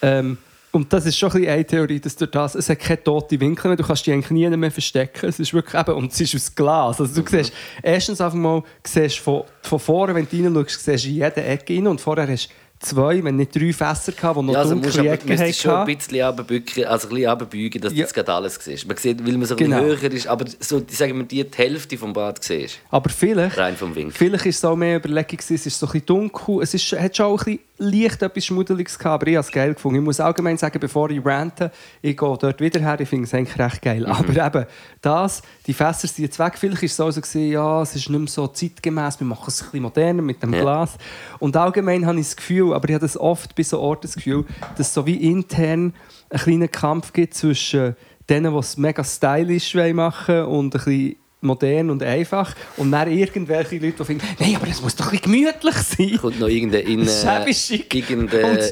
Ähm, 0.00 0.38
und 0.74 0.92
das 0.92 1.06
ist 1.06 1.18
schon 1.18 1.30
ein 1.30 1.38
bisschen 1.40 1.52
eine 1.52 1.64
Theorie, 1.66 2.00
dass 2.00 2.16
durch 2.16 2.30
das, 2.30 2.54
es 2.54 2.68
hat 2.68 2.78
keine 2.80 3.02
tote 3.02 3.38
Winkel 3.40 3.68
mehr, 3.68 3.76
du 3.76 3.84
kannst 3.84 4.04
die 4.06 4.12
eigentlich 4.12 4.30
nie 4.30 4.48
mehr 4.56 4.70
verstecken. 4.70 5.28
Es 5.28 5.38
ist 5.40 5.54
wirklich 5.54 5.80
eben, 5.80 5.94
und 5.94 6.12
es 6.12 6.20
ist 6.20 6.34
aus 6.34 6.54
Glas. 6.54 7.00
Also 7.00 7.22
du 7.22 7.28
siehst, 7.28 7.52
erstens 7.82 8.20
einfach 8.20 8.36
mal, 8.38 8.62
siehst 8.86 9.18
von, 9.18 9.44
von 9.62 9.78
vorne, 9.78 10.14
wenn 10.14 10.26
du 10.30 10.44
reinschaust, 10.44 10.84
siehst 10.84 11.04
du 11.04 11.08
in 11.08 11.14
jede 11.14 11.42
Ecke 11.44 11.74
rein 11.74 11.86
und 11.86 12.00
vorher 12.00 12.28
hast 12.28 12.48
du 12.48 12.54
zwei, 12.80 13.24
wenn 13.24 13.36
nicht 13.36 13.54
drei 13.54 13.72
Fässer 13.72 14.12
gehabt, 14.12 14.38
die 14.38 14.42
noch 14.42 14.52
Ja, 14.52 14.58
also 14.58 14.76
musst 14.76 14.96
dunkle 14.96 15.12
Ecken 15.12 15.28
müsstest 15.28 15.60
schon 15.62 15.70
ein 15.72 15.78
hatten. 15.78 15.96
bisschen 15.96 16.20
runterbücken, 16.26 16.84
also 16.84 17.08
ein 17.08 17.14
bisschen 17.14 17.30
runterbeugen, 17.30 17.80
dass 17.80 17.92
Ja. 17.92 17.96
du 17.96 18.00
jetzt 18.02 18.14
gerade 18.14 18.32
alles 18.34 18.58
siehst. 18.60 18.86
Man 18.86 18.96
sieht, 18.98 19.26
weil 19.26 19.32
man 19.38 19.46
so 19.46 19.54
ein 19.54 19.58
Genau. 19.58 19.80
bisschen 19.84 20.00
höher 20.02 20.12
ist, 20.12 20.26
aber 20.26 20.44
so, 20.60 20.82
ich 20.86 20.96
sage 20.98 21.14
mal, 21.14 21.24
die, 21.24 21.46
Hälfte 21.56 21.96
vom 21.96 22.12
Bad 22.12 22.42
siehst. 22.44 22.80
Aber 22.90 23.08
vielleicht, 23.08 23.56
Rein 23.56 23.76
vom 23.76 23.94
Winkel. 23.94 24.12
vielleicht 24.14 24.44
ist 24.46 24.56
es 24.58 24.64
auch 24.66 24.76
mehr 24.76 24.96
Überlegung, 24.98 25.38
es 25.38 25.50
ist 25.50 25.78
so 25.78 25.86
ein 25.86 25.92
bisschen 25.92 26.06
dunkel, 26.06 26.62
es 26.62 26.74
ist, 26.74 26.92
hat 26.92 27.16
schon 27.16 27.26
auch 27.26 27.38
ein 27.38 27.44
bisschen 27.44 27.60
leicht 27.76 28.22
etwas 28.22 28.44
Schmuddeliges 28.44 28.98
gehabt, 28.98 29.22
aber 29.22 29.26
ich 29.30 29.36
habe 29.36 29.46
es 29.46 29.52
geil 29.52 29.74
gefunden. 29.74 29.98
Ich 29.98 30.04
muss 30.04 30.20
allgemein 30.20 30.56
sagen, 30.56 30.78
bevor 30.78 31.10
ich 31.10 31.24
rante, 31.24 31.72
ich 32.02 32.16
gehe 32.16 32.38
dort 32.38 32.60
wieder 32.60 32.80
her, 32.80 33.00
ich 33.00 33.08
finde 33.08 33.24
es 33.24 33.34
eigentlich 33.34 33.58
recht 33.58 33.82
geil. 33.82 34.00
Mhm. 34.00 34.06
Aber 34.06 34.46
eben, 34.46 34.66
das, 35.00 35.42
die 35.66 35.74
Fässer 35.74 36.06
sind 36.06 36.24
jetzt 36.24 36.38
weg, 36.38 36.54
vielleicht 36.56 36.82
ist 36.84 36.92
es 36.92 36.96
so 36.96 37.06
gewesen, 37.06 37.50
ja, 37.50 37.82
es 37.82 37.96
ist 37.96 38.08
nicht 38.08 38.18
mehr 38.18 38.28
so 38.28 38.46
zeitgemäß, 38.46 39.18
wir 39.18 39.26
machen 39.26 39.46
es 39.48 39.60
ein 39.60 39.66
bisschen 39.66 39.82
moderner 39.82 40.22
mit 40.22 40.42
dem 40.42 40.52
Ja. 40.54 40.60
Glas. 40.60 40.96
Und 41.40 41.56
allgemein 41.56 42.06
habe 42.06 42.18
ich 42.20 42.26
das 42.26 42.36
Gefühl, 42.36 42.72
aber 42.72 42.88
ich 42.88 42.94
habe 42.94 43.04
das 43.04 43.16
oft 43.16 43.54
bei 43.56 43.62
so 43.64 43.80
Orten 43.80 44.02
das 44.02 44.14
Gefühl, 44.14 44.44
dass 44.76 44.88
es 44.88 44.94
so 44.94 45.04
wie 45.06 45.16
intern 45.16 45.94
einen 46.30 46.40
kleinen 46.42 46.70
Kampf 46.70 47.12
gibt 47.12 47.34
zwischen 47.34 47.96
denen, 48.28 48.52
die 48.52 48.58
es 48.58 48.76
mega 48.76 49.02
stylisch 49.04 49.74
wollen 49.74 49.96
machen 49.96 50.44
und 50.44 50.66
ein 50.66 50.70
bisschen 50.70 51.16
modern 51.44 51.90
und 51.90 52.02
einfach. 52.02 52.54
Und 52.76 52.90
dann 52.92 53.10
irgendwelche 53.10 53.76
Leute, 53.78 53.96
die 53.98 54.04
finden, 54.04 54.26
nein, 54.38 54.56
aber 54.56 54.68
es 54.68 54.82
muss 54.82 54.96
doch 54.96 55.06
ein 55.12 55.18
bisschen 55.18 55.32
gemütlich 55.32 55.74
sein. 55.74 56.18
Kommt 56.20 56.40
noch 56.40 56.48
irgendein 56.48 56.86
Innen, 56.86 57.08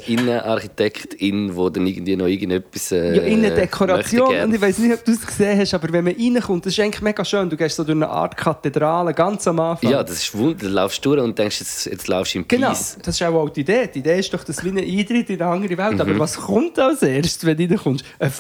Innenarchitekt 0.07 1.15
in, 1.15 1.55
der 1.55 1.71
dann 1.71 1.87
irgendwie 1.87 2.17
noch 2.17 2.27
irgendetwas 2.27 2.93
äh, 2.93 3.17
Ja, 3.17 3.23
in 3.23 3.43
der 3.43 3.51
möchte 3.51 3.61
Dekoration. 3.67 4.31
gern. 4.31 4.49
Und 4.49 4.55
ich 4.55 4.61
weiß 4.61 4.79
nicht, 4.79 4.95
ob 4.95 5.05
du 5.05 5.13
es 5.13 5.27
gesehen 5.27 5.59
hast, 5.59 5.75
aber 5.75 5.93
wenn 5.93 6.05
man 6.05 6.15
reinkommt, 6.15 6.67
das 6.67 6.73
ist 6.73 6.81
eigentlich 6.81 7.03
mega 7.03 7.25
schön. 7.25 7.49
Du 7.51 7.57
gehst 7.57 7.77
so 7.77 7.85
durch 7.85 7.97
eine 7.97 8.09
Art 8.09 8.37
Kathedrale 8.37 9.15
ganz 9.15 9.47
am 9.47 9.61
Anfang. 9.61 9.91
Ja, 9.91 10.03
das 10.03 10.19
ist 10.19 10.35
wunderbar. 10.37 10.69
Du 10.69 10.69
laufst 10.69 11.05
durch 11.05 11.21
und 11.21 11.39
denkst, 11.39 11.61
jetzt, 11.61 11.87
jetzt 11.87 12.09
laufst 12.09 12.35
du 12.35 12.39
im 12.41 12.49
Genau, 12.49 12.69
Peace. 12.69 12.99
das 13.03 13.15
ist 13.17 13.23
auch 13.23 13.49
die 13.51 13.61
Idee. 13.61 13.89
Die 13.93 13.99
Idee 14.01 14.19
ist 14.19 14.33
doch, 14.33 14.45
dass 14.45 14.65
wie 14.65 14.69
ein 14.71 14.79
Eintritt 14.79 15.31
in 15.31 15.41
eine 15.41 15.51
andere 15.51 15.77
Welt. 15.77 15.95
Mhm. 15.95 16.01
Aber 16.01 16.19
was 16.19 16.37
kommt 16.37 16.79
als 16.79 17.03
erstes, 17.03 17.45
wenn 17.45 17.57
du 17.57 17.65
reinkommst? 17.69 18.05
Ein 18.19 18.33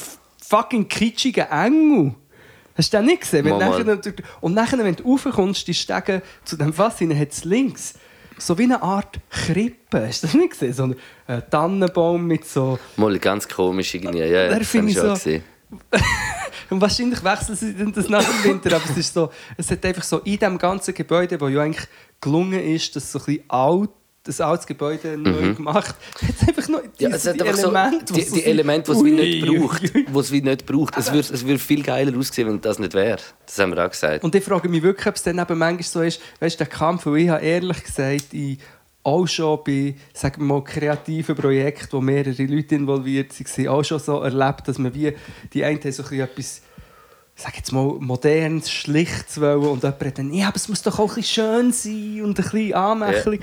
fucking 0.44 0.88
kitschiger 0.88 1.48
Engel. 1.50 2.14
Hast 2.76 2.92
du 2.92 2.96
den 2.98 3.06
nicht 3.06 3.20
gesehen? 3.22 3.44
Wenn 3.44 3.58
nachher, 3.58 3.98
und 4.40 4.54
nachher, 4.54 4.78
wenn 4.78 4.96
du 4.96 5.02
raufkommst, 5.04 5.66
die 5.68 5.74
Stege 5.74 6.22
zu 6.44 6.56
dem 6.56 6.72
Fass 6.72 6.98
hinein, 6.98 7.18
hat 7.18 7.32
es 7.32 7.44
links 7.44 7.94
so 8.38 8.56
wie 8.58 8.64
eine 8.64 8.82
Art 8.82 9.20
Krippe. 9.30 10.06
Hast 10.08 10.22
du 10.22 10.26
das 10.26 10.34
nicht 10.34 10.50
gesehen? 10.50 10.72
So 10.72 10.82
ein 10.84 10.96
äh, 11.28 11.42
Tannenbaum 11.48 12.26
mit 12.26 12.44
so... 12.46 12.78
Mal 12.96 13.18
ganz 13.18 13.46
komisch 13.48 13.94
irgendwie. 13.94 14.18
Ja, 14.18 14.24
ja, 14.26 14.48
Der 14.48 14.58
das 14.58 14.68
finde 14.68 14.86
habe 14.86 14.90
ich 14.90 14.96
ich 14.96 15.00
schon 15.00 15.08
so- 15.08 15.14
gesehen. 15.24 15.42
Und 16.70 16.80
wahrscheinlich 16.80 17.22
wechseln 17.22 17.56
sie 17.56 17.74
dann 17.74 17.92
das 17.92 18.08
nach 18.08 18.24
dem 18.24 18.44
Winter, 18.44 18.76
aber 18.76 18.84
es 18.90 18.96
ist 18.96 19.14
so, 19.14 19.30
es 19.56 19.70
hat 19.70 19.84
einfach 19.84 20.02
so 20.02 20.18
in 20.20 20.38
dem 20.38 20.56
ganzen 20.58 20.94
Gebäude, 20.94 21.40
wo 21.40 21.48
ja 21.48 21.62
eigentlich 21.62 21.86
gelungen 22.20 22.60
ist, 22.62 22.94
dass 22.96 23.12
so 23.12 23.18
ein 23.20 23.24
bisschen 23.26 23.44
alt, 23.50 23.90
das 24.24 24.40
altes 24.40 24.66
Gebäude 24.66 25.18
neu 25.18 25.54
gemacht, 25.54 25.94
es 26.20 26.48
einfach 26.48 26.68
noch 26.68 26.82
Mhm. 26.82 26.90
Ja, 26.98 27.08
diese 27.08 27.30
es 27.30 27.40
hat 27.40 27.42
einfach 27.42 27.58
Elemente, 27.58 28.14
die, 28.14 28.20
was 28.20 28.28
so 28.28 28.34
die 28.34 28.40
sind. 28.40 28.46
Elemente, 28.50 28.92
die 28.92 28.98
es 28.98 29.04
wie 29.04 29.10
nicht 29.10 29.46
braucht. 29.46 29.82
es 30.20 30.32
wie 30.32 30.40
nicht 30.42 30.66
braucht. 30.66 30.96
Es 30.96 31.12
würde 31.12 31.34
es 31.34 31.46
würd 31.46 31.60
viel 31.60 31.82
geiler 31.82 32.16
aussehen, 32.16 32.48
wenn 32.48 32.60
das 32.60 32.78
nicht 32.78 32.94
wäre. 32.94 33.18
Das 33.46 33.58
haben 33.58 33.74
wir 33.74 33.84
auch 33.84 33.90
gesagt. 33.90 34.24
Und 34.24 34.34
ich 34.34 34.44
frage 34.44 34.68
mich 34.68 34.82
wirklich, 34.82 35.06
ob 35.06 35.16
es 35.16 35.22
dann 35.22 35.38
eben 35.38 35.58
manchmal 35.58 35.82
so 35.82 36.02
ist, 36.02 36.20
weißt 36.40 36.54
du, 36.60 36.64
der 36.64 36.66
Kampf, 36.66 37.06
weil 37.06 37.16
ich 37.18 37.28
habe 37.28 37.44
ehrlich 37.44 37.82
gesagt, 37.82 38.32
ich 38.32 38.58
auch 39.04 39.26
schon 39.26 39.58
bei 39.64 39.96
sagen 40.12 40.46
mal, 40.46 40.62
kreativen 40.62 41.34
Projekten, 41.34 41.88
wo 41.90 42.00
mehrere 42.00 42.44
Leute 42.44 42.76
involviert 42.76 43.32
waren, 43.38 43.68
auch 43.68 43.82
schon 43.82 43.98
so 43.98 44.20
erlebt, 44.20 44.68
dass 44.68 44.78
man 44.78 44.94
wie 44.94 45.12
die 45.52 45.64
einen 45.64 45.80
haben 45.82 45.92
so 45.92 46.04
ein 46.04 46.20
etwas 46.20 46.62
sag 47.34 47.56
jetzt 47.56 47.72
mal, 47.72 47.96
modernes, 47.98 48.70
schlichtes 48.70 49.40
wollen 49.40 49.62
und 49.62 49.82
jemand 49.82 50.04
hat 50.04 50.18
dann, 50.18 50.32
ja, 50.32 50.48
aber 50.48 50.56
es 50.56 50.68
muss 50.68 50.82
doch 50.82 50.98
auch 50.98 51.08
ein 51.08 51.14
bisschen 51.16 51.72
schön 51.72 51.72
sein 51.72 52.24
und 52.24 52.38
ein 52.38 52.44
bisschen 52.44 52.74
anmächtig. 52.74 53.40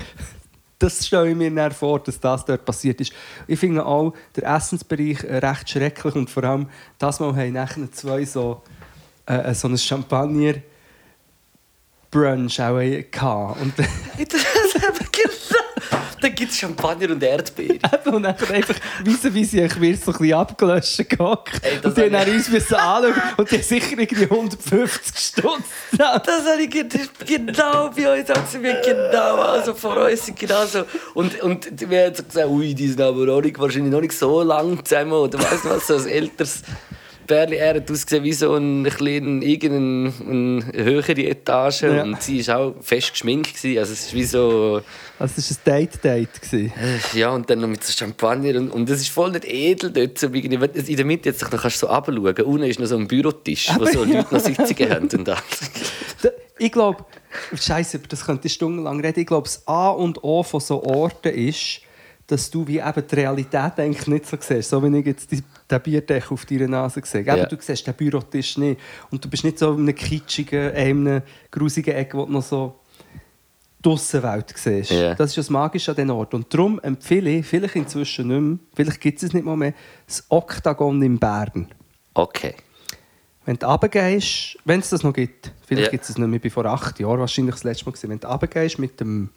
Das 0.80 1.06
stelle 1.06 1.30
ich 1.30 1.36
mir 1.36 1.50
dann 1.50 1.72
vor, 1.72 2.00
dass 2.00 2.18
das 2.18 2.44
dort 2.44 2.64
passiert 2.64 3.00
ist. 3.02 3.12
Ich 3.46 3.60
finde 3.60 3.84
auch 3.84 4.14
der 4.34 4.44
Essensbereich 4.44 5.22
äh, 5.24 5.36
recht 5.36 5.68
schrecklich 5.68 6.14
und 6.14 6.30
vor 6.30 6.42
allem 6.42 6.68
das 6.98 7.20
Mal 7.20 7.36
haben 7.36 7.52
nachher 7.52 7.92
zwei 7.92 8.24
so, 8.24 8.62
äh, 9.26 9.54
so 9.54 9.68
ein 9.68 9.76
Champagner 9.76 10.54
Brunch 12.10 12.60
auch 12.60 12.78
äh, 12.78 13.02
gehabt. 13.02 13.60
Und 13.60 13.74
Dann 16.20 16.34
gibt 16.34 16.52
es 16.52 16.58
Champagner 16.58 17.10
und 17.10 17.22
Erdbeere. 17.22 17.78
und 18.06 18.22
dann 18.22 18.34
einfach 18.34 18.74
wissen, 19.04 19.34
wie 19.34 19.44
sie 19.44 19.60
ich 19.60 19.80
wird 19.80 20.02
so 20.02 20.12
ein 20.12 20.18
bisschen 20.18 20.34
abgelöscht 20.34 21.08
gehockt. 21.08 21.60
Das 21.82 21.84
Und 21.84 21.96
die 21.96 22.16
haben 22.16 22.32
uns 22.32 22.48
müssen 22.48 22.74
anschauen 22.74 23.14
und 23.36 23.50
die 23.50 23.56
haben 23.56 23.62
sicher 23.62 23.98
irgendwie 23.98 24.24
150 24.24 25.18
Stunden. 25.18 25.64
Das 25.96 26.26
habe 26.26 26.62
ich 26.62 26.70
genau 26.70 27.90
bei 27.90 28.20
uns 28.20 28.30
auch 28.30 28.44
gesehen. 28.44 28.76
Genau, 28.84 29.36
also 29.36 29.74
vor 29.74 29.96
uns 29.96 30.26
sind 30.26 30.38
genau 30.38 30.64
so. 30.66 30.84
Und, 31.14 31.40
und 31.42 31.90
wir 31.90 32.06
haben 32.06 32.14
so 32.14 32.22
gesagt, 32.22 32.48
ui, 32.48 32.74
die 32.74 32.88
sind 32.88 33.00
aber 33.00 33.32
auch 33.32 33.40
nicht, 33.40 33.58
wahrscheinlich 33.58 33.92
noch 33.92 34.00
nicht 34.00 34.16
so 34.16 34.42
lang 34.42 34.84
zusammen. 34.84 35.12
Oder 35.12 35.38
weißt 35.38 35.64
du 35.64 35.70
was, 35.70 35.86
so 35.86 35.96
ein 35.96 36.06
älteres 36.06 36.62
Pärchen. 37.30 37.52
Er 37.54 37.74
hat 37.76 37.90
ausgesehen 37.90 38.24
wie 38.24 38.32
so 38.32 38.54
ein 38.54 38.84
kleiner, 38.84 39.42
irgendeine 39.42 40.12
eine 40.28 40.84
höhere 40.84 41.12
Etage. 41.12 41.82
Ja. 41.82 42.02
Und 42.02 42.20
sie 42.22 42.46
war 42.48 42.58
auch 42.58 42.74
fest 42.80 43.12
geschminkt. 43.12 43.54
Gewesen. 43.54 43.78
Also 43.78 43.92
es 43.92 44.06
ist 44.06 44.14
wie 44.14 44.24
so... 44.24 44.82
Also 45.18 45.34
es 45.36 45.50
war 45.66 45.74
ein 45.74 45.80
Date-Date. 45.80 46.52
Äh, 46.52 46.70
Ja, 47.18 47.30
und 47.30 47.48
dann 47.48 47.60
noch 47.60 47.68
mit 47.68 47.84
so 47.84 47.92
Champagner. 47.92 48.58
Und, 48.58 48.70
und 48.70 48.88
das 48.88 49.00
ist 49.00 49.10
voll 49.10 49.30
nicht 49.30 49.44
edel 49.44 49.90
dort. 49.90 50.18
So 50.18 50.26
In 50.26 50.50
der 50.50 51.04
Mitte 51.04 51.28
jetzt, 51.28 51.42
dann 51.42 51.50
kannst 51.50 51.82
du 51.82 51.86
so 51.86 51.92
runterschauen. 51.92 52.46
Unten 52.46 52.66
ist 52.66 52.80
noch 52.80 52.86
so 52.86 52.96
ein 52.96 53.06
Bürotisch, 53.06 53.70
wo 53.78 53.84
so 53.84 54.04
Leute 54.04 54.26
noch 54.34 54.40
Sitzungen 54.40 54.90
haben. 54.90 55.08
Und 55.08 55.28
alles. 55.28 55.42
Ich 56.58 56.72
glaube, 56.72 57.04
Scheiße, 57.54 57.96
über 57.96 58.08
das 58.08 58.26
könnte 58.26 58.46
ich 58.46 58.52
stundenlang 58.52 59.00
reden. 59.00 59.20
Ich 59.20 59.26
glaube, 59.26 59.44
das 59.44 59.66
A 59.66 59.90
und 59.90 60.22
O 60.22 60.42
von 60.42 60.60
so 60.60 60.82
Orten 60.82 61.32
ist, 61.32 61.80
dass 62.26 62.50
du 62.50 62.66
wie 62.66 62.78
eben 62.78 63.04
die 63.10 63.14
Realität 63.14 63.72
eigentlich 63.78 64.06
nicht 64.06 64.26
so 64.26 64.36
siehst. 64.38 64.70
So 64.70 64.82
wie 64.82 64.98
ich 64.98 65.06
jetzt 65.06 65.32
die, 65.32 65.42
den 65.70 65.80
Bierdeckel 65.80 66.32
auf 66.34 66.44
deiner 66.46 66.68
Nase 66.68 67.00
sehe. 67.04 67.20
Eben, 67.20 67.36
Ja. 67.36 67.46
Du 67.46 67.56
siehst 67.60 67.86
den 67.86 67.94
Bürotisch 67.94 68.58
nicht. 68.58 68.80
Und 69.10 69.24
du 69.24 69.28
bist 69.30 69.44
nicht 69.44 69.58
so 69.58 69.72
in 69.72 69.80
einem 69.80 69.94
kitschigen, 69.94 70.70
äh, 70.72 70.90
in 70.90 71.06
einem 71.08 71.22
grusigen 71.50 71.94
Eck, 71.94 72.14
wo 72.14 72.26
du 72.26 72.32
noch 72.32 72.42
so 72.42 72.76
die 73.84 73.88
Aussenwelt 73.88 74.52
siehst. 74.56 74.90
Ja. 74.90 75.14
Das 75.14 75.30
ist 75.30 75.38
das 75.38 75.50
Magische 75.50 75.90
an 75.92 75.96
diesem 75.96 76.10
Ort. 76.10 76.34
Und 76.34 76.52
darum 76.52 76.78
empfehle 76.80 77.30
ich, 77.30 77.46
vielleicht 77.46 77.76
inzwischen 77.76 78.28
nicht 78.28 78.40
mehr, 78.40 78.58
vielleicht 78.74 79.00
gibt 79.00 79.18
es 79.18 79.24
es 79.24 79.32
nicht 79.32 79.44
mal 79.46 79.56
mehr, 79.56 79.72
das 80.06 80.24
Oktagon 80.28 81.00
in 81.02 81.18
Bern. 81.18 81.68
Okay. 82.14 82.54
Wenn 83.46 83.56
du 83.56 83.66
runtergehst, 83.66 84.58
wenn 84.66 84.80
es 84.80 84.90
das 84.90 85.02
noch 85.02 85.14
gibt, 85.14 85.52
vielleicht 85.66 85.86
Ja. 85.86 85.90
gibt 85.92 86.04
es 86.04 86.10
es 86.10 86.18
nicht 86.18 86.26
mehr, 86.28 86.36
ich 86.36 86.42
bin 86.42 86.50
vor 86.50 86.66
acht 86.66 87.00
Jahren 87.00 87.20
wahrscheinlich 87.20 87.54
das 87.54 87.64
letzte 87.64 87.86
Mal 87.86 87.92
gewesen. 87.92 88.10
wenn 88.10 88.20
du 88.20 88.28
runtergehst 88.28 88.78
mit 88.78 89.00
dem 89.00 89.30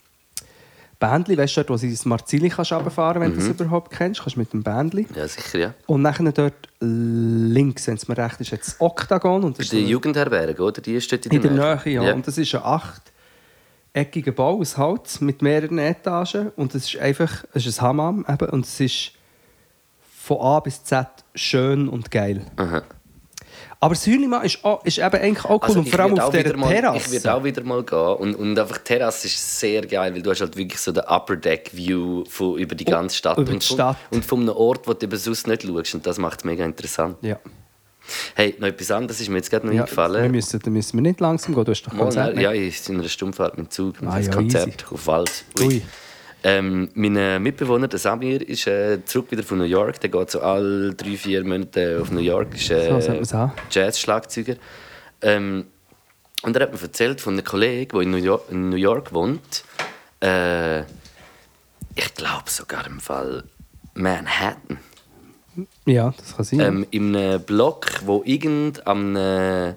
Bändli, 1.10 1.38
weißt 1.38 1.58
du, 1.58 1.60
dort, 1.62 1.70
wo 1.72 1.78
sie 1.78 1.92
das 1.92 2.06
Marzili 2.06 2.50
kannst 2.50 2.72
runterfahren 2.72 3.22
wenn 3.22 3.32
du 3.34 3.40
Mhm. 3.42 3.48
das 3.50 3.60
überhaupt 3.60 3.92
kennst, 3.92 4.22
kannst 4.22 4.36
du 4.36 4.40
mit 4.40 4.54
dem 4.54 4.64
Bändli. 4.64 5.08
Ja, 5.16 5.28
sicher, 5.28 5.60
ja. 5.60 5.74
Und 5.86 6.02
nachher 6.02 6.32
dort 6.32 6.54
links, 6.80 7.88
wenn 7.88 7.96
es 7.96 8.08
mir 8.08 8.18
recht 8.18 8.40
ist, 8.42 8.52
jetzt 8.52 8.68
das 8.68 8.82
Oktagon. 8.82 9.44
Und 9.44 9.60
das 9.60 9.70
Die 9.70 9.86
Jugendherberge, 9.86 10.62
oder? 10.64 10.82
Die 10.82 10.94
ist 10.96 11.12
dort 11.12 11.26
in 11.26 11.42
der 11.42 11.52
Nähe, 11.52 11.94
ja. 11.96 12.04
Ja. 12.04 12.14
Und 12.14 12.26
das 12.28 12.38
ist 12.38 12.54
ein 12.56 12.62
achteckiger 12.64 14.32
Bau 14.32 14.60
aus 14.60 14.78
Holz 14.78 15.20
mit 15.22 15.42
mehreren 15.42 15.78
Etagen. 15.78 16.52
Und 16.56 16.74
es 16.76 16.86
ist 16.94 17.00
einfach, 17.02 17.44
es 17.54 17.66
ist 17.66 17.80
ein 17.80 17.88
Hammam 17.88 18.26
eben, 18.28 18.50
und 18.50 18.66
es 18.66 18.80
ist 18.80 19.12
von 20.20 20.38
A 20.40 20.60
bis 20.62 20.84
Z 20.84 21.08
schön 21.36 21.90
und 21.90 22.12
geil. 22.12 22.46
Aha. 22.56 22.82
Aber 23.84 23.96
das 23.96 24.08
Hühlimann 24.08 24.46
ist, 24.46 24.64
auch, 24.64 24.86
ist 24.86 24.98
eben 24.98 25.06
eigentlich 25.16 25.44
auch 25.44 25.62
cool. 25.62 25.68
Also 25.68 25.80
und 25.80 25.90
vor 25.90 26.00
allem 26.00 26.18
auf 26.18 26.32
mal, 26.56 26.70
Terrasse. 26.70 26.98
Ich 26.98 27.12
würde 27.12 27.34
auch 27.34 27.44
wieder 27.44 27.64
mal 27.64 27.84
gehen. 27.84 27.98
Und, 27.98 28.36
und 28.36 28.58
einfach 28.58 28.78
die 28.78 28.84
Terrasse 28.86 29.28
ist 29.28 29.60
sehr 29.60 29.86
geil, 29.86 30.16
weil 30.16 30.22
du 30.22 30.30
hast 30.32 30.40
halt 30.40 30.56
wirklich 30.56 30.80
so 30.80 30.94
den 30.94 31.04
Upper 31.04 31.36
Deck 31.36 31.70
View 31.74 32.24
von, 32.30 32.58
über 32.58 32.76
die 32.76 32.86
ganze 32.86 33.18
Stadt. 33.18 33.38
über 33.38 33.46
die 33.48 33.56
und, 33.56 33.64
von, 33.66 33.76
Stadt. 33.76 33.98
und 34.10 34.24
von 34.24 34.40
einem 34.40 34.56
Ort, 34.56 34.88
wo 34.88 34.94
du 34.94 35.06
eben 35.06 35.18
sonst 35.18 35.48
nicht 35.48 35.64
schaust. 35.64 35.96
Und 35.96 36.08
das 36.08 36.18
macht 36.18 36.40
es 36.40 36.46
mega 36.46 36.64
interessant. 36.64 37.18
Ja. 37.24 37.38
Hey, 38.36 38.56
noch 38.58 38.70
etwas 38.70 38.90
anderes 38.92 39.20
ist 39.20 39.28
mir 39.28 39.36
jetzt 39.36 39.50
gerade 39.50 39.66
noch 39.66 39.74
ja 39.74 39.80
wir 39.80 39.84
eingefallen. 39.84 40.32
müssen, 40.32 40.60
da 40.62 40.70
müssen 40.70 40.98
wir 40.98 41.02
nicht 41.02 41.20
langsam 41.20 41.54
gehen. 41.54 41.66
Du 41.66 41.72
hast 41.72 41.84
doch 41.84 41.92
Mal, 41.92 42.04
Konzert. 42.04 42.38
ja, 42.38 42.54
ich 42.54 42.82
bin 42.84 42.96
in 42.96 43.02
einer 43.02 43.10
Stundenfahrt 43.10 43.58
mit 43.58 43.68
dem 43.68 43.70
Zug. 43.70 43.96
Ah, 44.06 44.18
ja, 44.18 44.32
Konzert 44.32 44.68
easy. 44.68 44.94
auf 44.94 45.08
Wald. 45.08 45.44
Ui. 45.60 45.82
Ähm, 46.46 46.90
mein 46.94 47.42
Mitbewohner, 47.42 47.88
der 47.88 48.00
Samir, 48.00 48.48
ist 48.48 48.68
äh, 48.68 49.04
zurück 49.06 49.32
wieder 49.32 49.44
von 49.44 49.60
New 49.60 49.64
York. 49.64 50.00
Der 50.02 50.10
geht 50.10 50.30
so 50.30 50.42
alle 50.42 50.94
drei, 50.94 51.16
vier 51.16 51.44
Monate 51.44 52.00
auf 52.02 52.12
New 52.12 52.20
York. 52.20 52.56
Ist, 52.56 52.70
äh, 52.70 53.24
So. 53.24 53.52
Jazz-Schlagzeuger. 53.72 54.56
Ähm, 55.22 55.66
und 56.42 56.56
er 56.58 56.64
hat 56.64 56.74
mir 56.74 56.82
erzählt 56.82 57.22
von 57.22 57.34
einem 57.36 57.46
Kollegen, 57.46 57.90
der 57.94 58.02
in 58.02 58.12
New 58.12 58.18
York, 58.18 58.44
in 58.52 58.70
New 58.70 58.76
York 58.76 59.14
wohnt. 59.14 59.64
Äh, 60.22 60.82
ich 61.96 62.14
glaube 62.16 62.50
sogar 62.50 62.86
im 62.88 63.00
Fall 63.00 63.46
Manhattan. 63.94 64.80
Ja, 65.86 66.14
das 66.18 66.36
kann 66.36 66.46
sein. 66.46 66.60
Ähm, 66.60 66.86
in 66.92 67.16
einem 67.16 67.42
Block, 67.42 67.88
wo 68.06 68.24
irgend 68.26 68.86
am 68.86 69.16
äh, 69.16 69.76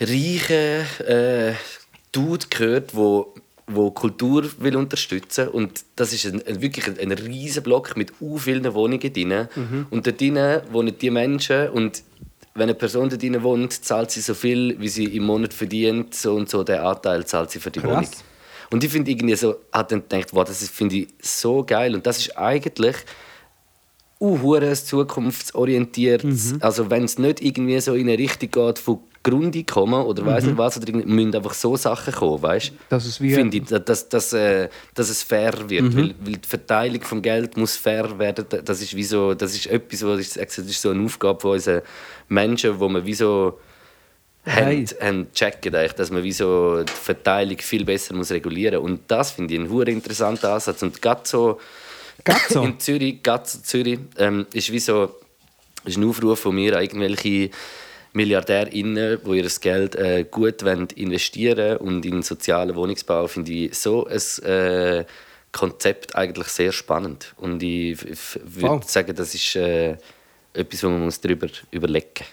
reichen 0.00 0.86
äh, 1.06 1.54
Dude 2.12 2.46
gehört, 2.48 2.94
wo 2.94 3.31
wo 3.66 3.90
Kultur 3.90 4.44
will 4.58 4.76
unterstützen 4.76 5.48
und 5.48 5.84
das 5.96 6.12
ist 6.12 6.26
ein, 6.26 6.42
ein, 6.46 6.60
wirklich 6.60 6.86
ein, 6.88 6.98
ein 6.98 7.12
riesen 7.12 7.62
Block 7.62 7.96
mit 7.96 8.12
u 8.20 8.36
vielen 8.38 8.72
Wohnungen 8.74 9.12
drin 9.12 9.48
und 9.90 10.06
dort 10.06 10.20
drin 10.20 10.36
wohnen 10.72 10.96
die 10.98 11.10
Menschen 11.10 11.68
und 11.70 12.02
wenn 12.54 12.64
eine 12.64 12.74
Person 12.74 13.08
dort 13.08 13.22
drin 13.22 13.42
wohnt, 13.42 13.72
zahlt 13.84 14.10
sie 14.10 14.20
so 14.20 14.34
viel, 14.34 14.78
wie 14.78 14.88
sie 14.88 15.04
im 15.16 15.22
Monat 15.24 15.54
verdient, 15.54 16.14
so 16.14 16.34
und 16.34 16.50
so 16.50 16.64
der 16.64 16.84
Anteil 16.84 17.24
zahlt 17.24 17.50
sie 17.50 17.60
für 17.60 17.70
die 17.70 17.80
Krass. 17.80 17.90
Wohnung. 17.96 18.08
Und 18.72 18.84
ich 18.84 18.90
finde 18.90 19.10
irgendwie 19.10 19.36
so, 19.36 19.56
hat 19.72 19.90
dann 19.92 20.02
gedacht, 20.06 20.28
wow, 20.32 20.44
das 20.44 20.60
ist- 20.60 20.74
finde 20.74 20.96
ich 20.96 21.08
so 21.22 21.62
geil 21.64 21.94
und 21.94 22.06
das 22.06 22.18
ist 22.18 22.36
eigentlich 22.36 22.96
uh, 24.20 24.60
zukunftsorientiert. 24.74 26.24
Also 26.60 26.90
wenn 26.90 27.04
es 27.04 27.18
nicht 27.18 27.40
irgendwie 27.42 27.80
so 27.80 27.94
in 27.94 28.08
eine 28.08 28.18
Richtung 28.18 28.50
geht 28.50 28.78
von 28.78 29.00
Grundeinkommen 29.22 30.02
oder 30.02 30.26
weiss 30.26 30.44
nicht 30.44 30.56
was, 30.58 30.76
oder 30.78 30.92
müssen 30.92 31.34
einfach 31.34 31.54
so 31.54 31.76
Sachen 31.76 32.12
kommen, 32.12 32.42
weißt 32.42 32.72
Dass 32.88 33.04
es 33.04 33.20
wie- 33.20 33.34
Finde 33.34 33.56
ich, 33.58 33.64
dass, 33.64 33.84
dass, 33.84 34.08
dass, 34.08 34.32
äh, 34.32 34.68
dass 34.94 35.08
es 35.10 35.22
fair 35.22 35.52
wird, 35.68 35.96
weil, 35.96 36.14
weil 36.20 36.36
die 36.38 36.48
Verteilung 36.48 37.02
vom 37.02 37.22
Geld 37.22 37.56
muss 37.56 37.76
fair 37.76 38.18
werden. 38.18 38.44
Das 38.64 38.80
ist 38.82 38.94
wie 38.96 39.04
so, 39.04 39.34
das 39.34 39.54
ist 39.54 39.66
etwas, 39.66 40.04
wo 40.04 40.14
ich 40.16 40.30
das 40.32 40.58
ist 40.58 40.82
so 40.82 40.90
eine 40.90 41.04
Aufgabe 41.04 41.40
von 41.40 41.52
unseren 41.52 41.82
Menschen, 42.28 42.78
wo 42.80 42.88
man 42.88 43.04
wie 43.06 43.14
so 43.14 43.58
Hey. 44.44 44.84
haben, 44.84 45.06
haben 45.06 45.32
checken, 45.32 45.70
dass 45.72 46.10
man 46.10 46.24
wie 46.24 46.32
so 46.32 46.82
die 46.82 46.90
Verteilung 46.90 47.58
viel 47.58 47.84
besser 47.84 48.12
muss 48.16 48.32
regulieren 48.32 48.78
Und 48.80 49.02
das 49.06 49.30
finde 49.30 49.54
ich 49.54 49.60
einen 49.60 49.70
hure 49.70 49.88
interessanten 49.92 50.46
Ansatz. 50.46 50.82
Und 50.82 51.00
gerade 51.00 51.20
so, 51.22 51.60
in 52.60 52.80
Zürich, 52.80 53.22
gerade 53.22 53.48
so 53.48 53.60
Zürich 53.60 54.00
ähm, 54.18 54.46
ist 54.52 54.72
wie 54.72 54.80
so 54.80 55.14
ist 55.84 55.96
ein 55.96 56.04
Aufruf 56.08 56.40
von 56.40 56.56
mir 56.56 56.76
an 56.76 56.82
irgendwelche 56.82 57.50
MilliardärInnen, 58.12 59.20
die 59.24 59.36
ihr 59.38 59.48
Geld 59.60 59.94
äh, 59.96 60.24
gut 60.30 60.64
wollen 60.64 60.88
investieren 60.94 61.78
und 61.78 62.04
in 62.04 62.22
sozialen 62.22 62.74
Wohnungsbau, 62.74 63.26
finde 63.26 63.52
ich 63.52 63.74
so 63.78 64.06
ein 64.06 64.18
äh, 64.44 65.04
Konzept 65.52 66.14
eigentlich 66.16 66.48
sehr 66.48 66.72
spannend. 66.72 67.34
Und 67.36 67.62
ich, 67.62 68.02
ich 68.04 68.18
würde 68.44 68.68
Wow. 68.68 68.84
sagen, 68.84 69.14
das 69.14 69.34
ist 69.34 69.56
äh, 69.56 69.96
etwas, 70.52 70.82
wo 70.84 70.88
man 70.88 71.04
muss 71.04 71.20
darüber 71.20 71.48
überlegen 71.70 72.08
muss. 72.18 72.26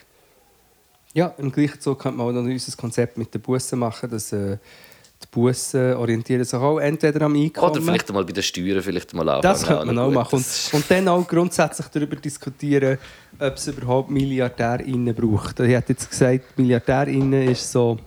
Ja, 1.14 1.34
im 1.38 1.52
gleichen 1.52 1.80
Zug 1.82 2.00
könnte 2.00 2.18
man 2.18 2.28
auch 2.28 2.32
noch 2.32 2.44
unser 2.44 2.78
Konzept 2.78 3.18
mit 3.18 3.34
den 3.34 3.42
Bussen 3.42 3.80
machen, 3.80 4.10
dass 4.10 4.32
äh, 4.32 4.58
die 5.22 5.28
Bussen 5.32 5.96
orientieren 5.96 6.44
sich 6.44 6.54
auch 6.58 6.80
entweder 6.80 7.26
am 7.26 7.36
Einkommen. 7.36 7.72
Oder 7.72 7.82
vielleicht 7.82 8.12
mal 8.14 8.24
bei 8.24 8.32
den 8.32 8.44
Steuern 8.44 8.82
vielleicht 8.82 9.14
mal 9.14 9.28
anfangen. 9.28 9.42
Das 9.42 9.66
könnte 9.66 9.86
man 9.86 10.00
auch 10.00 10.12
machen. 10.12 10.36
Und, 10.36 10.46
Das- 10.46 10.74
und 10.74 10.86
dann 10.90 11.08
auch 11.10 11.28
grundsätzlich 11.28 11.88
darüber 11.88 12.16
diskutieren, 12.16 12.98
ob 13.38 13.54
es 13.56 13.68
überhaupt 13.68 14.10
MilliardärInnen 14.10 15.14
braucht. 15.14 15.60
Ich 15.60 15.72
hätte 15.72 15.94
jetzt 15.94 16.10
gesagt, 16.10 16.58
MilliardärInnen 16.58 17.50
ist 17.50 17.70
so. 17.72 17.98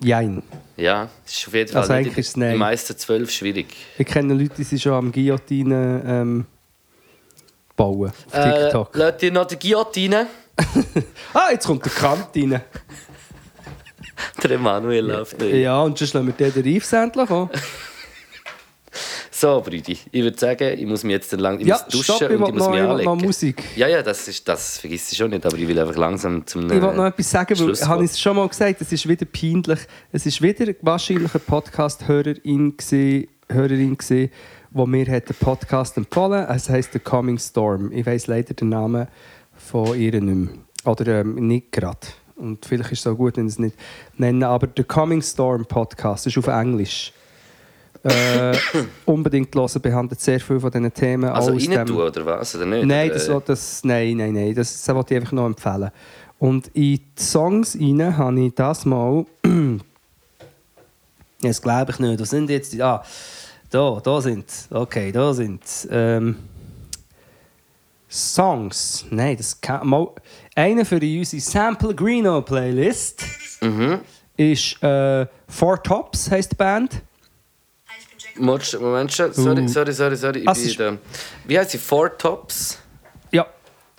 Jein. 0.00 0.42
Ja, 0.76 1.08
es 1.24 1.36
ist 1.36 1.46
auf 1.46 1.54
jeden 1.54 1.70
Fall 1.70 1.80
Also 1.82 1.92
eigentlich 1.92 2.18
ist 2.18 2.36
nein. 2.36 2.52
die 2.54 2.58
meisten 2.58 2.98
zwölf 2.98 3.30
schwierig. 3.30 3.66
Ich 3.96 4.06
kenne 4.06 4.34
Leute, 4.34 4.54
die 4.58 4.64
sind 4.64 4.82
schon 4.82 4.92
am 4.94 5.12
Guillotine 5.12 6.02
ähm, 6.04 6.44
bauen 7.76 8.10
auf 8.10 8.32
TikTok. 8.32 8.96
Äh, 8.96 9.16
dir 9.16 9.30
noch 9.30 9.46
die 9.46 9.58
Guillotine. 9.58 10.26
ah, 11.34 11.50
jetzt 11.52 11.66
kommt 11.66 11.84
der 11.84 11.92
Kant 11.92 12.26
rein. 12.34 12.60
Der 14.42 14.50
Emanuel 14.52 15.06
läuft 15.06 15.40
nicht. 15.40 15.54
Ja, 15.54 15.80
und 15.82 15.98
sonst 15.98 16.14
lassen 16.14 16.34
wir 16.38 16.50
den 16.50 16.74
Reifs 16.74 16.92
endlich. 16.92 17.28
So, 19.34 19.60
Brüdi, 19.60 19.98
ich 20.12 20.22
würde 20.22 20.38
sagen, 20.38 20.78
ich 20.78 20.86
muss 20.86 21.02
mich 21.02 21.14
jetzt 21.14 21.32
lang 21.32 21.58
ich 21.58 21.66
Ja, 21.66 21.74
muss 21.74 21.86
duschen 21.86 22.14
stopp, 22.14 22.30
ich 22.30 22.38
und 22.38 22.48
ich 22.48 22.52
muss 22.52 22.62
noch, 22.62 22.70
mich 22.70 22.78
ich 22.78 22.86
anlegen. 22.86 23.10
noch 23.10 23.20
Musik. 23.20 23.64
Ja, 23.74 23.88
ja, 23.88 24.00
das, 24.00 24.28
ist, 24.28 24.46
das 24.46 24.78
vergisst 24.78 25.10
ich 25.10 25.18
schon 25.18 25.30
nicht, 25.30 25.44
aber 25.44 25.56
ich 25.56 25.66
will 25.66 25.80
einfach 25.80 25.96
langsam 25.96 26.46
zum 26.46 26.70
Ich 26.70 26.80
wollte 26.80 26.98
noch 26.98 27.06
etwas 27.06 27.30
sagen, 27.30 27.58
weil 27.58 27.88
habe 27.88 28.04
ich 28.04 28.10
es 28.12 28.20
schon 28.20 28.36
mal 28.36 28.46
gesagt, 28.46 28.80
es 28.80 28.92
ist 28.92 29.08
wieder 29.08 29.24
peinlich. 29.24 29.80
Es 30.12 30.26
ist 30.26 30.42
wieder 30.42 30.72
wahrscheinlich 30.82 31.34
eine 31.34 31.40
Podcast-Hörerin 31.40 32.76
gewesen, 32.76 33.28
Hörerin 33.48 34.30
wo 34.70 34.86
mir 34.86 35.06
hat 35.06 35.28
den 35.28 35.36
Podcast 35.36 35.96
empfohlen. 35.96 36.46
Es 36.48 36.68
heißt 36.68 36.92
The 36.92 36.98
Coming 36.98 37.38
Storm. 37.38 37.90
Ich 37.90 38.06
weiß 38.06 38.26
leider 38.28 38.54
den 38.54 38.68
Namen 38.68 39.08
von 39.56 39.98
ihr 39.98 40.12
nicht 40.12 40.22
mehr. 40.22 40.54
Oder 40.84 41.20
ähm, 41.20 41.34
nicht 41.34 41.72
gerade. 41.72 41.98
Und 42.36 42.64
vielleicht 42.64 42.92
ist 42.92 43.00
es 43.00 43.06
auch 43.06 43.14
gut, 43.14 43.36
wenn 43.36 43.46
ich 43.46 43.52
es 43.52 43.58
nicht 43.58 43.76
nenne. 44.16 44.46
Aber 44.48 44.68
The 44.76 44.84
Coming 44.84 45.22
Storm 45.22 45.64
Podcast 45.66 46.26
ist 46.26 46.38
auf 46.38 46.46
Englisch. 46.46 47.12
Äh, 48.02 48.56
unbedingt 49.04 49.54
hören, 49.54 49.80
behandelt 49.80 50.20
sehr 50.20 50.40
viel 50.40 50.58
von 50.58 50.70
diesen 50.70 50.92
Themen. 50.92 51.30
Also 51.30 51.52
rein 51.52 51.58
dem- 51.70 51.86
tun, 51.86 51.96
oder 51.98 52.26
was? 52.26 52.54
Oder 52.56 52.66
nicht? 52.66 52.84
Nein, 52.86 53.10
das, 53.10 53.30
das, 53.44 53.84
nein, 53.84 54.16
nein, 54.16 54.32
nein. 54.32 54.54
Das, 54.54 54.84
das 54.84 54.94
wollte 54.94 55.14
ich 55.14 55.20
einfach 55.20 55.32
noch 55.32 55.46
empfehlen. 55.46 55.90
Und 56.38 56.66
in 56.68 56.96
die 56.96 57.02
Songs 57.16 57.76
rein 57.80 58.16
habe 58.16 58.40
ich 58.40 58.54
das 58.54 58.84
mal 58.84 59.24
Das 61.40 61.60
glaube 61.60 61.92
ich 61.92 61.98
nicht. 61.98 62.20
Wo 62.20 62.24
sind 62.24 62.50
jetzt 62.50 62.72
die? 62.72 62.82
Ah, 62.82 63.02
da, 63.70 64.00
da 64.02 64.20
sind 64.20 64.48
sie. 64.50 64.72
Okay, 64.74 65.10
da 65.10 65.32
sind 65.34 65.66
sie. 65.66 65.88
ähm, 65.90 66.36
Songs. 68.08 69.06
Nein, 69.10 69.36
das 69.36 69.60
kann 69.60 69.86
mal. 69.88 70.08
Einer 70.54 70.84
für 70.84 70.96
unsere 70.96 71.40
Sample 71.40 71.94
Greeno 71.94 72.42
Playlist 72.42 73.22
ist 74.36 74.82
äh, 74.82 75.26
Four 75.48 75.82
Tops, 75.82 76.30
heisst 76.30 76.52
die 76.52 76.56
Band. 76.56 77.02
Moment, 78.36 78.80
Moment 78.80 79.12
schon. 79.12 79.32
Sorry, 79.32 79.68
sorry, 79.68 79.92
sorry, 79.92 80.16
sorry. 80.16 80.40
Ich 80.40 80.46
Was 80.46 80.62
bin 80.62 80.76
da. 80.76 80.98
Wie 81.44 81.58
heißt 81.58 81.70
sie? 81.70 81.78
Four 81.78 82.16
Tops? 82.16 82.78
Ja, 83.30 83.46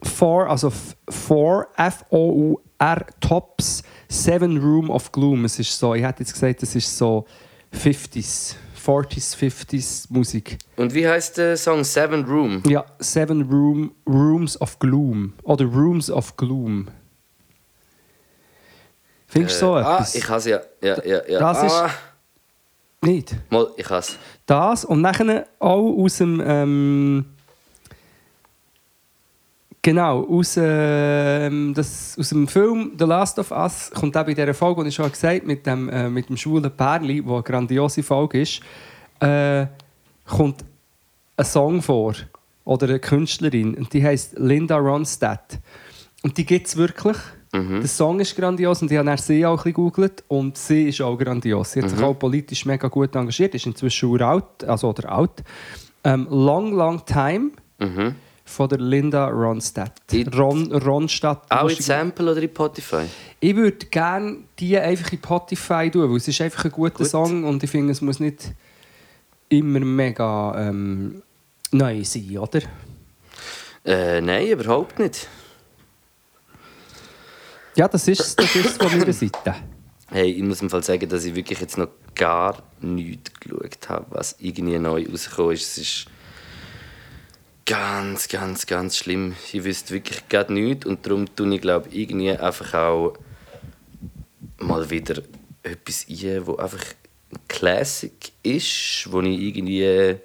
Four, 0.01 0.49
also 0.49 0.71
Four, 1.09 1.67
F-O-U-R 1.75 3.05
Tops, 3.19 3.83
Seven 4.07 4.57
Room 4.57 4.89
of 4.89 5.11
Gloom. 5.11 5.45
Es 5.45 5.59
ist 5.59 5.77
so, 5.77 5.93
ich 5.93 6.03
hätte 6.03 6.21
jetzt 6.21 6.33
gesagt, 6.33 6.61
das 6.61 6.75
ist 6.75 6.97
so 6.97 7.25
50s, 7.73 8.55
40s, 8.85 9.35
50s 9.35 10.07
Musik. 10.09 10.57
Und 10.75 10.93
wie 10.93 11.07
heißt 11.07 11.37
der 11.37 11.55
Song 11.57 11.83
Seven 11.83 12.25
Room? 12.25 12.61
Ja, 12.67 12.83
Seven 12.99 13.43
Room, 13.43 13.91
Rooms 14.07 14.59
of 14.59 14.79
Gloom. 14.79 15.33
Oder 15.43 15.65
Rooms 15.65 16.09
of 16.11 16.35
Gloom. 16.37 16.87
Findest 19.27 19.61
du 19.61 19.65
so 19.65 19.77
Äh, 19.77 19.81
ah, 19.81 19.93
etwas? 19.95 20.15
ich 20.15 20.29
has 20.29 20.45
ja. 20.45 20.59
Ja, 20.81 21.03
ja, 21.05 21.21
ja. 21.27 21.39
Das 21.39 21.63
ist- 21.63 21.71
ah, 21.73 21.89
Nicht. 23.01 23.35
Mal, 23.49 23.67
ich 23.75 23.89
has. 23.89 24.17
Das 24.45 24.85
und 24.85 25.01
nachher 25.01 25.47
auch 25.59 25.91
aus 26.03 26.17
dem. 26.17 26.41
Ähm, 26.45 27.25
genau, 29.83 30.27
aus, 30.27 30.57
ähm, 30.59 31.73
das, 31.75 32.17
aus 32.17 32.29
dem 32.29 32.47
Film 32.47 32.93
The 32.97 33.05
Last 33.05 33.37
of 33.37 33.51
Us 33.51 33.91
kommt 33.93 34.17
auch 34.17 34.25
bei 34.25 34.33
dieser 34.33 34.53
Folge, 34.55 34.81
die 34.81 34.89
ich 34.89 34.95
schon 34.95 35.11
gesagt 35.11 35.41
habe, 35.41 35.45
mit 35.45 35.67
dem, 35.67 35.89
äh, 35.89 36.09
mit 36.09 36.29
dem 36.29 36.37
schwulen 36.37 36.71
Pärli, 36.71 37.21
die 37.21 37.29
eine 37.29 37.43
grandiose 37.43 38.01
Folge 38.01 38.41
ist, 38.41 38.61
äh, 39.19 39.67
kommt 40.25 40.65
ein 41.37 41.45
Song 41.45 41.81
vor. 41.81 42.15
Oder 42.65 42.87
eine 42.87 42.99
Künstlerin. 42.99 43.75
Und 43.75 43.93
die 43.93 44.03
heißt 44.03 44.39
Linda 44.39 44.77
Ronstadt. 44.77 45.59
Und 46.23 46.37
die 46.37 46.45
gibt 46.45 46.65
es 46.67 46.77
wirklich. 46.77 47.17
Der 47.53 47.87
Song 47.87 48.19
ist 48.19 48.35
grandios 48.35 48.81
und 48.81 48.91
ich 48.91 48.97
habe 48.97 49.15
sie 49.17 49.45
auch 49.45 49.51
ein 49.51 49.55
bisschen 49.57 49.73
gegoogelt 49.73 50.23
und 50.27 50.57
sie 50.57 50.89
ist 50.89 51.01
auch 51.01 51.15
grandios. 51.15 51.73
Sie 51.73 51.83
hat 51.83 51.89
sich 51.91 52.01
auch 52.01 52.15
politisch 52.15 52.65
mega 52.65 52.87
gut 52.87 53.15
engagiert, 53.15 53.53
ist 53.53 53.67
inzwischen 53.67 54.09
uralt, 54.09 54.63
also 54.65 54.89
oder 54.89 55.11
alt. 55.11 55.43
Ähm, 56.03 56.25
long, 56.31 56.73
long 56.73 57.05
time 57.05 57.51
Mhm. 57.79 58.15
Von 58.45 58.69
der 58.69 58.79
Linda 58.79 59.27
Ronstadt. 59.27 60.01
Ron, 60.35 60.71
Ronstadt. 60.71 61.49
Auch 61.49 61.69
in 61.69 61.81
Sample 61.81 62.31
oder 62.31 62.41
in 62.41 62.49
Spotify? 62.49 63.05
ich 63.39 63.55
würde 63.55 63.85
gerne 63.87 64.37
die 64.59 64.77
einfach 64.77 65.11
in 65.11 65.17
Spotify 65.17 65.89
tun, 65.89 66.09
weil 66.09 66.17
es 66.17 66.27
ist 66.27 66.41
einfach 66.41 66.65
ein 66.65 66.71
guter 66.71 66.91
Gut. 66.91 67.07
Song 67.07 67.43
und 67.43 67.63
ich 67.63 67.69
finde, 67.69 67.91
es 67.91 68.01
muss 68.01 68.19
nicht 68.19 68.53
immer 69.49 69.79
mega 69.79 70.55
ähm, 70.57 71.21
neu 71.71 72.03
sein, 72.03 72.37
oder? 72.37 72.61
Äh, 73.85 74.21
nein, 74.21 74.47
überhaupt 74.47 74.99
nicht. 74.99 75.27
Ja, 77.75 77.87
das 77.87 78.07
ist 78.07 78.39
das 78.39 78.55
ist 78.55 78.81
von 78.81 78.97
meiner 78.97 79.13
Seite. 79.13 79.55
Hey, 80.09 80.31
ich 80.31 80.43
muss 80.43 80.61
im 80.61 80.69
Fall 80.69 80.83
sagen, 80.83 81.09
dass 81.09 81.25
ich 81.25 81.33
wirklich 81.33 81.59
jetzt 81.59 81.77
noch 81.77 81.87
gar 82.13 82.61
nichts 82.81 83.31
geschaut 83.39 83.89
habe, 83.89 84.05
was 84.09 84.35
irgendwie 84.39 84.77
neu 84.77 85.07
rausgekommen 85.09 85.53
ist. 85.53 85.63
Es 85.63 85.77
ist 85.79 86.05
ganz, 87.65 88.27
ganz, 88.27 88.65
ganz 88.65 88.97
schlimm. 88.97 89.35
Ich 89.51 89.63
wüsste 89.63 89.93
wirklich 89.93 90.27
gar 90.29 90.49
nichts 90.51 90.85
und 90.85 91.05
darum 91.05 91.33
tue 91.35 91.55
ich, 91.55 91.61
glaube 91.61 91.89
ich, 91.89 91.99
irgendwie 91.99 92.31
einfach 92.31 92.73
auch 92.73 93.13
mal 94.57 94.89
wieder 94.89 95.21
etwas 95.63 96.05
ein, 96.09 96.45
wo 96.47 96.55
einfach 96.57 96.83
ein 97.31 97.39
Classic 97.47 98.13
ist, 98.43 99.07
wo 99.11 99.21
ich 99.21 99.39
irgendwie 99.39 100.17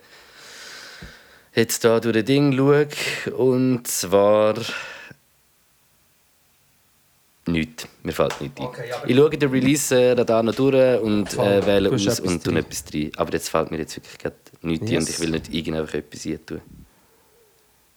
jetzt 1.55 1.85
da 1.85 2.01
durch 2.01 2.15
das 2.15 2.25
Ding 2.25 2.57
schaue. 2.57 2.89
Und 3.37 3.87
zwar 3.87 4.55
Nichts. 7.49 7.89
Mir 8.03 8.13
fällt 8.13 8.41
nichts 8.43 8.61
ein. 8.61 8.67
Okay, 8.67 8.91
ich 9.07 9.17
schaue 9.17 9.31
den 9.31 9.51
Release 9.51 9.95
äh, 9.99 10.15
da 10.15 10.43
noch 10.43 10.55
durch 10.55 11.01
und 11.01 11.33
äh, 11.39 11.65
wähle 11.65 11.91
aus 11.91 12.21
und 12.21 12.45
tue 12.45 12.59
etwas 12.59 12.85
rein. 12.93 13.11
Aber 13.17 13.33
jetzt 13.33 13.49
fällt 13.49 13.71
mir 13.71 13.79
jetzt 13.79 13.97
wirklich 13.97 14.33
nichts 14.63 14.87
ein 14.87 14.93
Yes. 14.93 15.05
und 15.05 15.11
ich 15.11 15.21
will 15.21 15.31
nicht 15.31 15.55
irgend 15.55 15.77
einfach 15.79 15.95
etwas 15.95 16.27
rein 16.27 16.45
tun. 16.45 16.61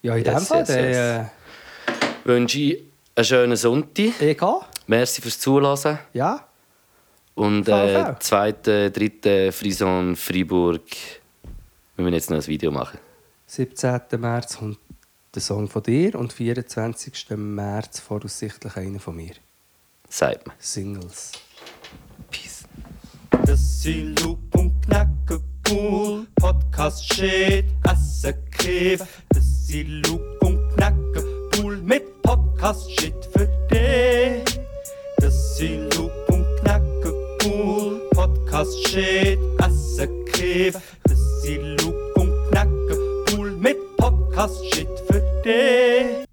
Ja, 0.02 0.16
in 0.16 0.26
Yes, 0.26 0.34
dem 0.36 0.46
Fall, 0.46 0.66
yes, 0.68 1.28
dann, 1.86 1.96
Wünsche 2.24 2.60
ich 2.60 2.84
einen 3.16 3.26
schönen 3.26 3.56
Sonntag. 3.58 4.20
äh, 4.22 4.32
egal. 4.32 4.62
Merci 4.88 5.22
fürs 5.22 5.40
Zuhören. 5.40 6.00
Ja. 6.14 6.48
Und 7.36 7.68
äh, 7.68 8.16
zweite, 8.20 8.92
dritte 8.92 9.52
Frison 9.52 10.16
Freiburg. 10.16 10.82
Wir 11.96 12.04
müssen 12.04 12.14
jetzt 12.14 12.30
noch 12.30 12.38
ein 12.38 12.48
Video 12.48 12.72
machen. 12.72 13.00
17. 13.48 14.02
März 14.18 14.58
kommt 14.58 14.80
der 15.34 15.42
Song 15.42 15.70
von 15.70 15.84
dir 15.84 16.16
und 16.16 16.34
24. 16.34 17.30
März 17.38 18.00
voraussichtlich 18.00 18.76
einer 18.76 19.00
von 19.00 19.16
mir. 19.16 19.34
Sagt 20.10 20.48
man. 20.48 20.56
Singles. 20.60 21.32
Peace. 22.30 22.64
Das 23.46 23.82
sind 23.82 24.20
Loop 24.22 24.40
und 24.56 24.82
Knacke 24.86 25.42
cool. 25.70 26.28
Podcast 26.36 27.14
shit, 27.14 27.66
Asse 27.84 28.34
Kiff. 28.52 29.24
Sind 29.72 30.06
Loop 30.06 30.22
und 30.42 30.60
Knacke 30.76 31.24
cool 31.56 31.78
mit 31.78 32.22
Podcast 32.24 32.92
shit 32.92 33.14
für 33.32 33.48
dich. 33.72 34.60
Das 35.16 35.58
sind 35.58 35.96
Loop 35.96 36.12
und 36.28 36.46
Knacke 36.60 37.14
cool. 37.46 38.02
Podcast 38.12 38.90
shit, 38.90 39.40
Asse 39.60 40.10
Kiff. 40.26 40.76
Das 41.06 41.42
sind 41.44 41.82
Loop 41.82 41.96
und 42.18 42.34
Knacke 42.50 42.98
cool 43.32 43.52
mit 43.52 43.78
Podcast 43.96 44.62
shit 44.76 44.90
für 45.08 45.22
dich. 45.46 46.31